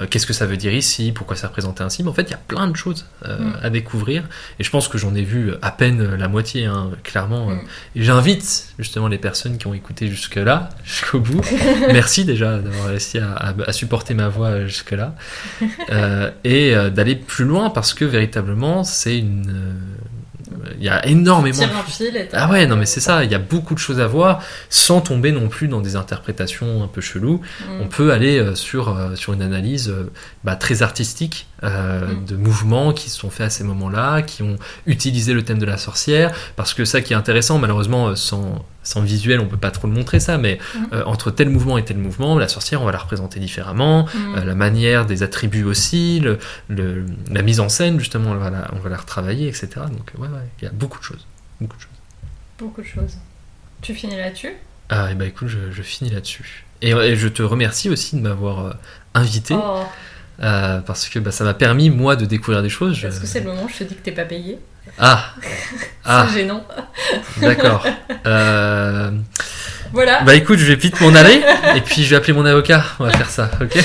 euh, 0.00 0.06
qu'est-ce 0.10 0.26
que 0.26 0.32
ça 0.32 0.46
veut 0.46 0.56
dire 0.56 0.74
ici, 0.74 1.12
pourquoi 1.14 1.36
ça 1.36 1.46
représente 1.46 1.80
ainsi, 1.80 2.02
mais 2.02 2.08
en 2.10 2.14
fait, 2.14 2.22
il 2.22 2.30
y 2.32 2.34
a 2.34 2.40
plein 2.48 2.66
de 2.68 2.76
choses 2.76 3.06
Mm. 3.24 3.52
à 3.62 3.70
découvrir. 3.70 4.24
Et 4.58 4.64
je 4.64 4.70
pense 4.70 4.88
que 4.88 4.98
j'en 4.98 5.14
ai 5.14 5.22
vu 5.22 5.52
à 5.62 5.70
peine 5.70 6.16
la 6.16 6.26
moitié, 6.26 6.64
hein, 6.66 6.90
clairement. 7.04 7.46
Mm. 7.50 7.60
Et 7.94 8.02
j'invite 8.02 8.66
justement 8.80 9.06
les 9.06 9.18
personnes 9.18 9.56
qui 9.58 9.68
ont 9.68 9.74
écouté 9.74 10.08
jusque-là, 10.08 10.70
jusqu'au 10.84 11.20
bout. 11.20 11.40
Merci 11.92 12.24
déjà 12.24 12.58
d'avoir 12.58 12.88
réussi 12.88 13.18
à, 13.18 13.30
à- 13.32 13.54
à 13.68 13.72
supporter 13.72 14.14
ma 14.14 14.28
voix 14.28 14.66
jusque-là. 14.66 15.14
Et 16.44 16.74
d'aller 16.90 17.14
plus 17.14 17.44
loin 17.44 17.70
parce 17.70 17.94
que 17.94 18.04
véritablement, 18.04 18.82
c'est 18.82 19.16
une. 19.18 19.76
Il 20.78 20.84
y 20.84 20.88
a 20.88 21.06
énormément 21.06 21.62
fil 21.86 22.28
ah 22.32 22.50
ouais, 22.50 22.66
non 22.66 22.76
mais 22.76 22.86
c'est 22.86 23.00
ça, 23.00 23.24
il 23.24 23.30
y 23.30 23.34
a 23.34 23.38
beaucoup 23.38 23.74
de 23.74 23.78
choses 23.78 24.00
à 24.00 24.06
voir 24.06 24.42
sans 24.70 25.00
tomber 25.00 25.32
non 25.32 25.48
plus 25.48 25.68
dans 25.68 25.80
des 25.80 25.96
interprétations 25.96 26.82
un 26.82 26.88
peu 26.88 27.00
cheloues. 27.00 27.40
Mm. 27.60 27.80
On 27.82 27.86
peut 27.88 28.12
aller 28.12 28.38
euh, 28.38 28.54
sur, 28.54 28.88
euh, 28.88 29.14
sur 29.14 29.32
une 29.32 29.42
analyse 29.42 29.88
euh, 29.88 30.10
bah, 30.44 30.56
très 30.56 30.82
artistique 30.82 31.46
euh, 31.64 32.02
Mm. 32.02 32.24
de 32.26 32.36
mouvements 32.36 32.92
qui 32.92 33.10
se 33.10 33.18
sont 33.18 33.30
faits 33.30 33.46
à 33.46 33.50
ces 33.50 33.64
moments-là, 33.64 34.22
qui 34.22 34.42
ont 34.42 34.56
utilisé 34.86 35.32
le 35.32 35.42
thème 35.42 35.58
de 35.58 35.66
la 35.66 35.78
sorcière, 35.78 36.32
parce 36.56 36.74
que 36.74 36.84
ça 36.84 37.00
qui 37.00 37.12
est 37.12 37.16
intéressant, 37.16 37.58
malheureusement, 37.58 38.16
sans, 38.16 38.64
sans 38.82 39.00
visuel, 39.02 39.40
on 39.40 39.46
peut 39.46 39.56
pas 39.56 39.70
trop 39.70 39.86
le 39.88 39.94
montrer 39.94 40.18
ça, 40.20 40.38
mais 40.38 40.58
Mm. 40.74 40.78
euh, 40.94 41.04
entre 41.04 41.30
tel 41.30 41.48
mouvement 41.50 41.78
et 41.78 41.84
tel 41.84 41.98
mouvement, 41.98 42.38
la 42.38 42.48
sorcière, 42.48 42.82
on 42.82 42.84
va 42.84 42.92
la 42.92 42.98
représenter 42.98 43.38
différemment, 43.40 44.06
Mm. 44.06 44.34
euh, 44.38 44.44
la 44.44 44.54
manière 44.54 45.06
des 45.06 45.22
attributs 45.22 45.64
aussi, 45.64 46.20
le, 46.20 46.38
le- 46.68 47.06
la 47.30 47.42
mise 47.42 47.60
en 47.60 47.68
scène, 47.68 47.98
justement, 47.98 48.30
on 48.30 48.34
va 48.36 48.50
la, 48.50 48.70
on 48.74 48.78
va 48.80 48.88
la 48.90 48.96
retravailler, 48.96 49.48
etc. 49.48 49.68
Donc, 49.90 50.12
ouais, 50.18 50.28
ouais, 50.28 50.48
il 50.60 50.64
y 50.64 50.68
a 50.68 50.72
beaucoup 50.72 50.98
de 50.98 51.04
choses. 51.04 51.26
Beaucoup 51.60 51.76
de 51.76 51.82
choses. 51.82 51.90
Beaucoup 52.58 52.80
de 52.82 52.86
choses. 52.86 53.16
Tu 53.80 53.94
finis 53.94 54.16
là-dessus? 54.16 54.52
Ah, 54.88 55.10
et 55.10 55.14
bah 55.14 55.24
écoute, 55.26 55.48
je, 55.48 55.70
je 55.70 55.82
finis 55.82 56.10
là-dessus. 56.10 56.64
Et, 56.82 56.90
et 56.90 57.16
je 57.16 57.28
te 57.28 57.42
remercie 57.42 57.88
aussi 57.88 58.16
de 58.16 58.20
m'avoir 58.20 58.66
euh, 58.66 58.72
invité, 59.14 59.54
Oh, 59.56 59.84
euh, 60.42 60.78
parce 60.80 61.08
que 61.08 61.18
bah, 61.18 61.30
ça 61.30 61.44
m'a 61.44 61.54
permis, 61.54 61.90
moi, 61.90 62.16
de 62.16 62.24
découvrir 62.24 62.62
des 62.62 62.68
choses. 62.68 62.94
Je- 62.96 63.06
Est-ce 63.08 63.20
que 63.20 63.26
c'est 63.26 63.40
le 63.40 63.46
moment 63.46 63.64
où 63.64 63.68
je 63.68 63.78
te 63.78 63.84
dis 63.84 63.94
que 63.94 64.02
t'es 64.02 64.12
pas 64.12 64.24
payé? 64.24 64.58
Ah 64.98 65.34
Ah, 66.04 66.26
C'est 66.28 66.40
gênant. 66.40 66.64
d'accord. 67.40 67.86
Euh, 68.26 69.10
Voilà. 69.92 70.22
bah 70.24 70.34
écoute, 70.34 70.58
je 70.58 70.64
vais 70.66 70.74
vite 70.76 71.00
m'en 71.00 71.14
aller, 71.14 71.40
et 71.76 71.80
puis 71.80 72.02
je 72.02 72.10
vais 72.10 72.16
appeler 72.16 72.32
mon 72.32 72.44
avocat, 72.44 72.84
on 72.98 73.04
va 73.04 73.10
faire 73.12 73.30
ça, 73.30 73.50
ok? 73.60 73.76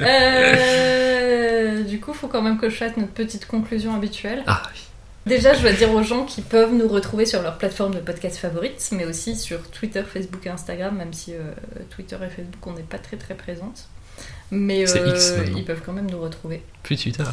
Euh, 0.00 1.82
du 1.84 2.00
coup, 2.00 2.12
faut 2.12 2.28
quand 2.28 2.42
même 2.42 2.58
que 2.58 2.68
je 2.68 2.76
fasse 2.76 2.96
notre 2.96 3.12
petite 3.12 3.46
conclusion 3.46 3.94
habituelle. 3.94 4.42
Ah 4.46 4.62
oui. 4.72 4.80
Déjà, 5.26 5.54
je 5.54 5.60
dois 5.62 5.72
dire 5.72 5.90
aux 5.92 6.02
gens 6.04 6.24
qui 6.24 6.40
peuvent 6.40 6.72
nous 6.72 6.86
retrouver 6.86 7.26
sur 7.26 7.42
leur 7.42 7.58
plateforme 7.58 7.94
de 7.94 7.98
podcast 8.00 8.36
favorite, 8.36 8.88
mais 8.92 9.04
aussi 9.06 9.34
sur 9.34 9.68
Twitter, 9.70 10.02
Facebook 10.02 10.44
et 10.46 10.50
Instagram, 10.50 10.96
même 10.96 11.12
si 11.12 11.32
euh, 11.34 11.38
Twitter 11.90 12.16
et 12.24 12.28
Facebook, 12.28 12.64
on 12.64 12.72
n'est 12.74 12.82
pas 12.82 12.98
très 12.98 13.16
très 13.16 13.34
présentes. 13.34 13.88
Mais 14.50 14.88
euh, 14.88 15.44
ils 15.56 15.64
peuvent 15.64 15.82
quand 15.84 15.92
même 15.92 16.10
nous 16.10 16.20
retrouver. 16.20 16.62
Plus 16.82 16.96
Twitter. 16.96 17.24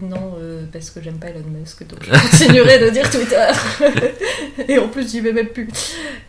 Non, 0.00 0.36
euh, 0.40 0.64
parce 0.72 0.90
que 0.90 1.02
j'aime 1.02 1.18
pas 1.18 1.28
Elon 1.28 1.44
Musk, 1.48 1.86
donc 1.86 1.98
je 2.02 2.10
continuerai 2.10 2.78
de 2.78 2.88
dire 2.90 3.08
Twitter. 3.10 3.46
et 4.68 4.78
en 4.78 4.88
plus, 4.88 5.10
j'y 5.10 5.20
vais 5.20 5.32
même 5.32 5.48
plus. 5.48 5.68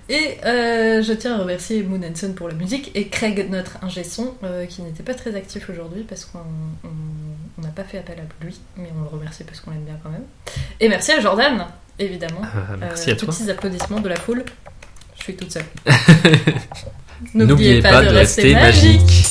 Et 0.09 0.37
euh, 0.45 1.01
je 1.01 1.13
tiens 1.13 1.35
à 1.35 1.37
remercier 1.39 1.81
Moon 1.83 2.01
Hanson 2.03 2.33
pour 2.33 2.49
la 2.49 2.55
musique 2.55 2.91
et 2.95 3.07
Craig, 3.07 3.47
notre 3.49 3.77
ingé 3.83 4.03
son, 4.03 4.33
euh, 4.43 4.65
qui 4.65 4.81
n'était 4.81 5.03
pas 5.03 5.13
très 5.13 5.35
actif 5.35 5.69
aujourd'hui 5.69 6.03
parce 6.03 6.25
qu'on 6.25 6.39
on- 6.83 6.89
on 7.57 7.61
n'a 7.61 7.69
pas 7.69 7.83
fait 7.83 7.99
appel 7.99 8.17
à 8.19 8.43
lui, 8.45 8.59
mais 8.77 8.89
on 8.99 9.03
le 9.03 9.07
remercie 9.07 9.43
parce 9.43 9.59
qu'on 9.61 9.71
l'aime 9.71 9.83
bien 9.85 9.97
quand 10.03 10.09
même. 10.09 10.25
Et 10.79 10.89
merci 10.89 11.11
à 11.11 11.19
Jordan, 11.21 11.65
évidemment. 11.99 12.41
Euh, 12.43 12.75
merci 12.81 13.11
à 13.11 13.15
toi. 13.15 13.29
Petits 13.29 13.49
applaudissements 13.49 13.99
de 14.01 14.09
la 14.09 14.15
foule. 14.17 14.43
Je 15.17 15.23
suis 15.23 15.35
toute 15.35 15.51
seule. 15.51 15.63
N'oubliez 17.33 17.81
pas, 17.81 18.03
de 18.03 18.09
rester 18.09 18.53
magique. 18.53 19.25